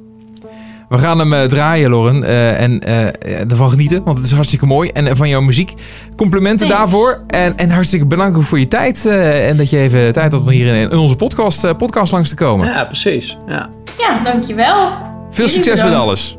We 0.92 0.98
gaan 0.98 1.18
hem 1.18 1.32
eh, 1.32 1.42
draaien, 1.42 1.90
Lauren. 1.90 2.24
eh, 2.24 2.60
en 2.60 2.80
eh, 2.80 3.50
ervan 3.50 3.70
genieten, 3.70 4.04
want 4.04 4.16
het 4.16 4.26
is 4.26 4.32
hartstikke 4.32 4.66
mooi. 4.66 4.88
En 4.90 5.16
van 5.16 5.28
jouw 5.28 5.40
muziek. 5.40 5.74
Complimenten 6.16 6.68
Thanks. 6.68 6.82
daarvoor. 6.82 7.20
En, 7.26 7.56
en 7.56 7.70
hartstikke 7.70 8.06
bedankt 8.06 8.44
voor 8.44 8.58
je 8.58 8.68
tijd. 8.68 9.06
eh, 9.06 9.48
en 9.48 9.56
dat 9.56 9.70
je 9.70 9.78
even 9.78 10.12
tijd 10.12 10.32
had 10.32 10.40
om 10.40 10.48
hier 10.48 10.74
in, 10.74 10.90
in 10.90 10.98
onze 10.98 11.16
podcast, 11.16 11.76
podcast 11.76 12.12
langs 12.12 12.28
te 12.28 12.34
komen. 12.34 12.66
Ja, 12.66 12.84
precies. 12.84 13.36
Ja. 13.48 13.68
Ja, 13.98 14.18
dankjewel. 14.24 14.88
Veel 15.30 15.46
jullie 15.46 15.50
succes 15.64 15.82
met 15.82 15.94
alles. 15.94 16.36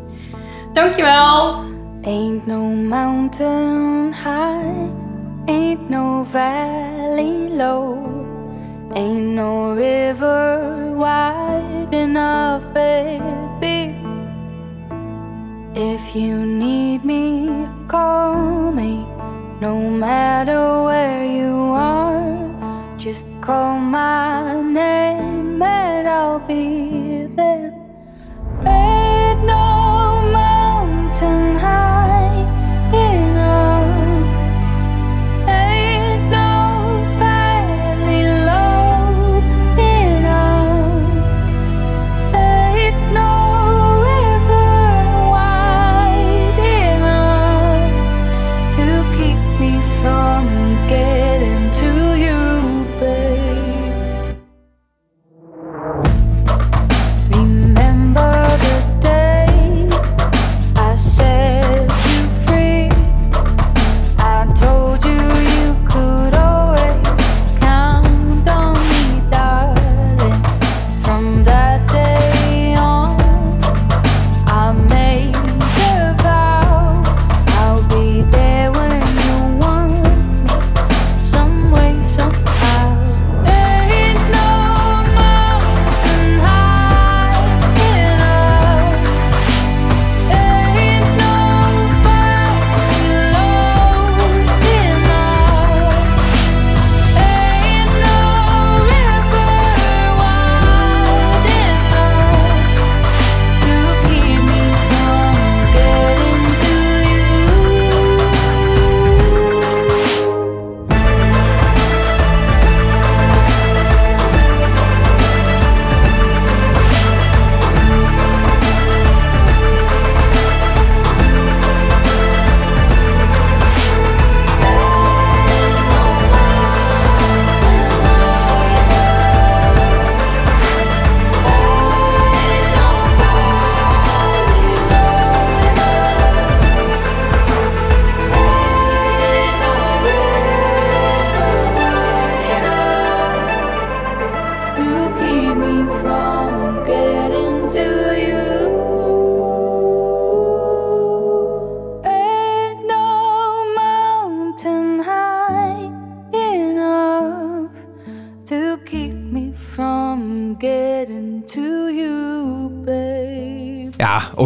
Dankjewel. 0.74 1.62
Ain't 2.06 2.46
no 2.48 2.60
mountain 2.90 4.14
high, 4.14 4.90
ain't 5.46 5.90
no 5.90 6.26
valley 6.32 7.50
low, 7.58 7.98
ain't 8.94 9.34
no 9.36 9.74
river 9.74 10.60
wide 10.98 11.98
enough, 11.98 12.64
baby. 12.74 13.94
If 15.76 16.16
you 16.16 16.46
need 16.46 17.04
me, 17.04 17.68
call 17.88 18.72
me. 18.72 19.08
No 19.60 19.90
matter 19.90 20.84
where 20.84 21.26
you 21.26 21.52
are, 21.74 22.96
just 23.00 23.26
call 23.42 23.80
my 23.80 24.62
name 24.62 25.60
and 25.60 26.08
I'll 26.08 26.38
be 26.40 27.26
there. 27.36 27.74
Ain't 28.68 29.46
no 29.46 30.22
mountain 30.32 31.56
high 31.56 31.93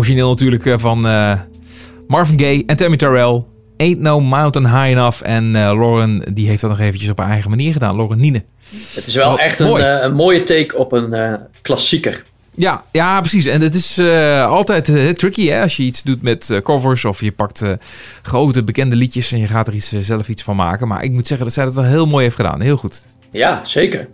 origineel 0.08 0.30
natuurlijk 0.30 0.66
eh, 0.66 0.74
van 0.78 1.08
eh, 1.08 1.40
Marvin 2.08 2.40
Gaye 2.40 2.64
en 2.66 2.78
Tammy 2.78 2.98
Terrell. 2.98 3.44
Ain't 3.78 4.00
no 4.00 4.20
mountain 4.22 4.68
high 4.68 4.98
enough. 4.98 5.22
En 5.24 5.56
eh, 5.56 5.62
Lauren, 5.62 6.34
die 6.34 6.48
heeft 6.48 6.62
dat 6.62 6.70
nog 6.70 6.80
eventjes 6.80 7.10
op 7.10 7.18
haar 7.18 7.30
eigen 7.30 7.50
manier 7.50 7.72
gedaan. 7.74 7.96
Lauren 7.96 8.20
Niene. 8.20 8.44
Het 8.94 9.08
is 9.08 9.16
wel 9.16 9.32
Oh, 9.34 9.42
echt 9.42 9.60
een, 9.60 9.68
mooi. 9.68 9.84
een 9.84 10.14
mooie 10.14 10.44
take 10.44 10.78
op 10.78 10.92
een 10.92 11.14
eh, 11.14 11.34
klassieker. 11.62 12.24
Ja, 12.56 12.84
ja, 12.92 13.20
precies. 13.20 13.46
En 13.46 13.62
het 13.62 13.76
is 13.76 14.00
altijd 14.48 15.18
tricky 15.18 15.48
hè, 15.48 15.62
als 15.62 15.78
je 15.78 15.84
iets 15.84 16.04
doet 16.04 16.22
met 16.22 16.60
covers 16.64 17.06
of 17.06 17.22
je 17.22 17.32
pakt 17.32 17.64
grote 18.22 18.64
bekende 18.64 18.96
liedjes 18.96 19.32
en 19.32 19.40
je 19.40 19.48
gaat 19.48 19.68
er 19.68 19.74
iets, 19.74 19.92
zelf 20.00 20.30
iets 20.30 20.44
van 20.44 20.56
maken. 20.56 20.88
Maar 20.88 21.04
ik 21.04 21.12
moet 21.12 21.28
zeggen 21.28 21.46
dat 21.46 21.56
zij 21.56 21.64
dat 21.66 21.74
wel 21.74 21.84
heel 21.84 22.08
mooi 22.08 22.24
heeft 22.24 22.36
gedaan. 22.36 22.62
Heel 22.62 22.78
goed. 22.78 23.06
Ja, 23.32 23.62
zeker. 23.64 24.08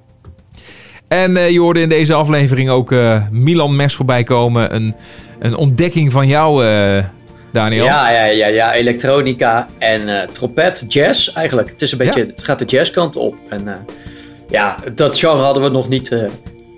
En 1.08 1.32
je 1.52 1.60
hoorde 1.60 1.82
in 1.82 1.90
deze 1.90 2.14
aflevering 2.14 2.70
ook 2.70 2.94
Milan 3.32 3.76
Mes 3.76 3.96
voorbij 3.96 4.24
komen. 4.24 4.76
Een, 4.76 4.96
een 5.44 5.56
ontdekking 5.56 6.12
van 6.12 6.28
jou, 6.28 6.66
eh, 6.66 7.04
Daniel. 7.52 7.86
Ja, 7.86 8.10
ja, 8.10 8.24
ja, 8.26 8.48
ja, 8.48 8.74
elektronica 8.74 9.68
en 9.78 10.22
eh, 10.22 10.28
trompet, 10.28 10.86
jazz 10.88 11.28
eigenlijk. 11.34 11.70
Het, 11.70 11.82
is 11.82 11.92
een 11.92 11.98
beetje, 11.98 12.20
Ja. 12.20 12.26
het 12.26 12.44
gaat 12.44 12.60
de 12.60 12.66
jazzkant 12.66 13.16
op. 13.16 13.36
En 13.50 13.68
eh, 13.68 13.74
ja, 14.50 14.76
dat 14.96 15.20
genre 15.20 15.44
hadden 15.44 15.64
we 15.64 15.70
nog 15.70 15.90
niet 15.90 16.16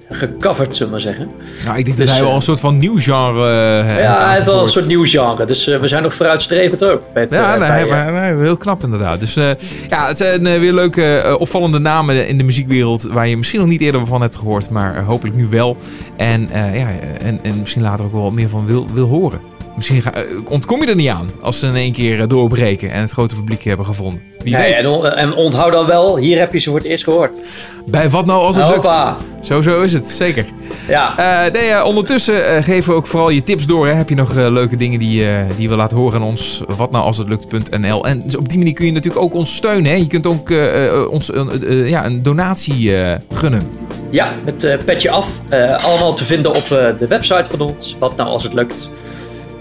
gecoverd, 0.10 0.76
zullen 0.76 0.94
we 0.94 1.04
maar 1.04 1.14
zeggen. 1.14 1.30
Nou, 1.66 1.78
ik 1.78 1.86
denk 1.86 1.98
dat 1.98 2.06
Dus, 2.06 2.16
hij 2.16 2.20
wel 2.24 2.30
eh, 2.30 2.36
een 2.36 2.42
soort 2.42 2.60
van 2.60 2.78
nieuw 2.78 2.98
genre 3.00 3.80
eh, 3.80 3.86
heeft 3.86 4.00
ja, 4.02 4.26
hij 4.26 4.34
heeft 4.34 4.46
wel 4.46 4.62
een 4.62 4.68
soort 4.68 4.88
nieuw 4.88 5.06
genre. 5.06 5.46
Dus 5.46 5.68
eh, 5.68 5.80
we 5.80 5.88
zijn 5.88 6.04
nog 6.04 6.14
vooruitstrevend 6.14 6.84
ook. 6.84 7.02
Met, 7.14 7.28
Ja, 7.32 7.50
nee, 7.58 7.88
bij, 7.88 7.98
hij- 8.14 8.36
heel 8.38 8.58
knap 8.58 8.84
inderdaad. 8.84 9.20
Dus 9.20 9.34
ja, 9.90 10.08
het 10.08 10.18
zijn 10.18 10.44
weer 10.60 10.74
leuke, 10.74 11.36
opvallende 11.40 11.80
namen 11.80 12.28
in 12.28 12.38
de 12.38 12.44
muziekwereld... 12.44 13.04
waar 13.04 13.28
je 13.28 13.38
misschien 13.38 13.60
nog 13.60 13.70
niet 13.70 13.82
eerder 13.82 14.06
van 14.06 14.22
hebt 14.22 14.36
gehoord, 14.36 14.70
maar 14.70 15.04
hopelijk 15.04 15.36
nu 15.36 15.48
wel. 15.50 15.78
En, 16.18 16.50
ja, 16.54 16.88
en, 17.22 17.40
en 17.44 17.60
misschien 17.60 17.82
later 17.82 18.06
ook 18.06 18.12
wel 18.12 18.22
wat 18.22 18.32
meer 18.32 18.50
van 18.50 18.66
wil, 18.66 18.88
wil 18.94 19.08
horen. 19.08 19.40
Misschien 19.76 20.02
ga, 20.02 20.14
eh, 20.14 20.22
ontkom 20.50 20.82
je 20.82 20.88
er 20.90 20.96
niet 20.96 21.10
aan 21.10 21.32
als 21.42 21.60
ze 21.60 21.68
in 21.68 21.76
één 21.76 21.94
keer 21.94 22.22
eh, 22.22 22.28
doorbreken... 22.28 22.92
en 22.92 23.02
het 23.02 23.12
grote 23.12 23.36
publiek 23.36 23.64
hebben 23.64 23.86
gevonden. 23.86 24.22
Wie 24.44 24.54
ja, 24.54 24.60
weet. 24.60 24.74
en, 24.74 24.88
on- 24.88 25.06
en 25.08 25.34
onthoud 25.34 25.72
dan 25.72 25.86
wel, 25.86 26.18
hier 26.18 26.40
heb 26.40 26.54
je 26.54 26.60
ze 26.60 26.70
voor 26.70 26.78
het 26.80 26.88
eerst 26.88 27.04
gehoord. 27.04 27.38
Bij 27.86 28.10
wat 28.10 28.26
nou 28.26 28.42
als 28.44 28.56
het 28.56 28.70
lukt. 28.70 28.88
Zo, 29.42 29.62
zo 29.62 29.82
is 29.82 29.94
het, 29.94 30.08
zeker. 30.08 30.46
Ja, 30.88 31.18
Eh, 31.46 31.52
nee, 31.52 31.84
ondertussen 31.86 32.64
geven 32.64 32.90
we 32.92 32.96
ook 32.96 33.08
vooral 33.08 33.30
je 33.30 33.44
tips 33.44 33.66
door. 33.66 33.88
Hè. 33.88 33.94
Heb 33.94 34.10
je 34.10 34.16
nog 34.16 34.34
leuke 34.36 34.76
dingen 34.76 35.00
die, 35.00 35.10
die 35.56 35.62
je 35.62 35.68
wil 35.68 35.78
laten 35.78 35.98
horen 35.98 36.22
aan 36.22 36.28
ons? 36.28 36.64
Wat 36.78 36.92
nou 36.92 37.04
als 37.04 37.18
het 37.18 37.28
lukt.nl. 37.28 38.06
En 38.06 38.22
dus 38.26 38.36
op 38.38 38.50
die 38.50 38.58
manier 38.58 38.74
kun 38.74 38.86
je 38.86 38.92
natuurlijk 38.92 39.24
ook 39.24 39.34
ons 39.34 39.56
steunen. 39.56 39.92
Hè. 39.92 39.98
Je 39.98 40.08
kunt 40.08 40.28
ook 40.28 40.54
ons 41.10 41.34
een, 41.34 41.50
ja, 41.88 42.06
een 42.06 42.24
donatie 42.24 42.94
gunnen. 43.34 43.62
ja 44.10 44.34
met 44.46 44.86
petje 44.86 45.10
af. 45.10 45.30
Allemaal 45.82 46.14
te 46.14 46.26
vinden 46.26 46.56
op 46.56 46.68
de 47.00 47.06
website 47.10 47.46
van 47.50 47.60
ons. 47.62 47.96
Wat 48.00 48.16
nou 48.16 48.30
als 48.30 48.44
het 48.44 48.54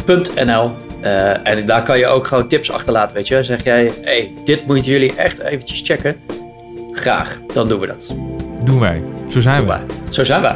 lukt.nl. 0.06 0.70
Eh, 1.00 1.48
en 1.48 1.66
daar 1.66 1.82
kan 1.82 1.98
je 1.98 2.06
ook 2.06 2.26
gewoon 2.26 2.48
tips 2.48 2.70
achterlaten, 2.70 3.14
weet 3.14 3.28
je. 3.28 3.42
Zeg 3.42 3.64
jij, 3.64 3.92
hey, 4.02 4.30
dit 4.44 4.66
moeten 4.66 4.92
jullie 4.92 5.14
echt 5.16 5.38
eventjes 5.40 5.80
checken. 5.84 6.16
Graag, 6.92 7.40
dan 7.52 7.68
doen 7.68 7.80
we 7.80 7.86
dat. 7.86 8.14
Doen 8.64 8.80
wij. 8.80 9.02
Zo 9.28 9.40
zijn 9.40 9.60
we. 9.60 9.66
Maar 9.66 9.82
Zo 10.08 10.24
zijn 10.24 10.42
we. 10.42 10.50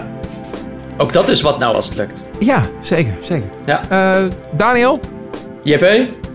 Ook 0.97 1.13
dat 1.13 1.29
is 1.29 1.41
wat 1.41 1.59
nou 1.59 1.75
als 1.75 1.87
het 1.87 1.97
lukt. 1.97 2.23
Ja, 2.39 2.63
zeker. 2.81 3.15
zeker. 3.21 3.49
Ja. 3.67 3.83
Eh, 3.89 4.25
Daniel, 4.51 5.01
JP, 5.63 5.87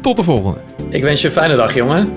tot 0.01 0.17
de 0.17 0.23
volgende. 0.23 0.59
ik 0.89 1.03
wens 1.03 1.21
je 1.21 1.27
een 1.27 1.33
fijne 1.33 1.55
dag, 1.55 1.73
jongen. 1.73 2.13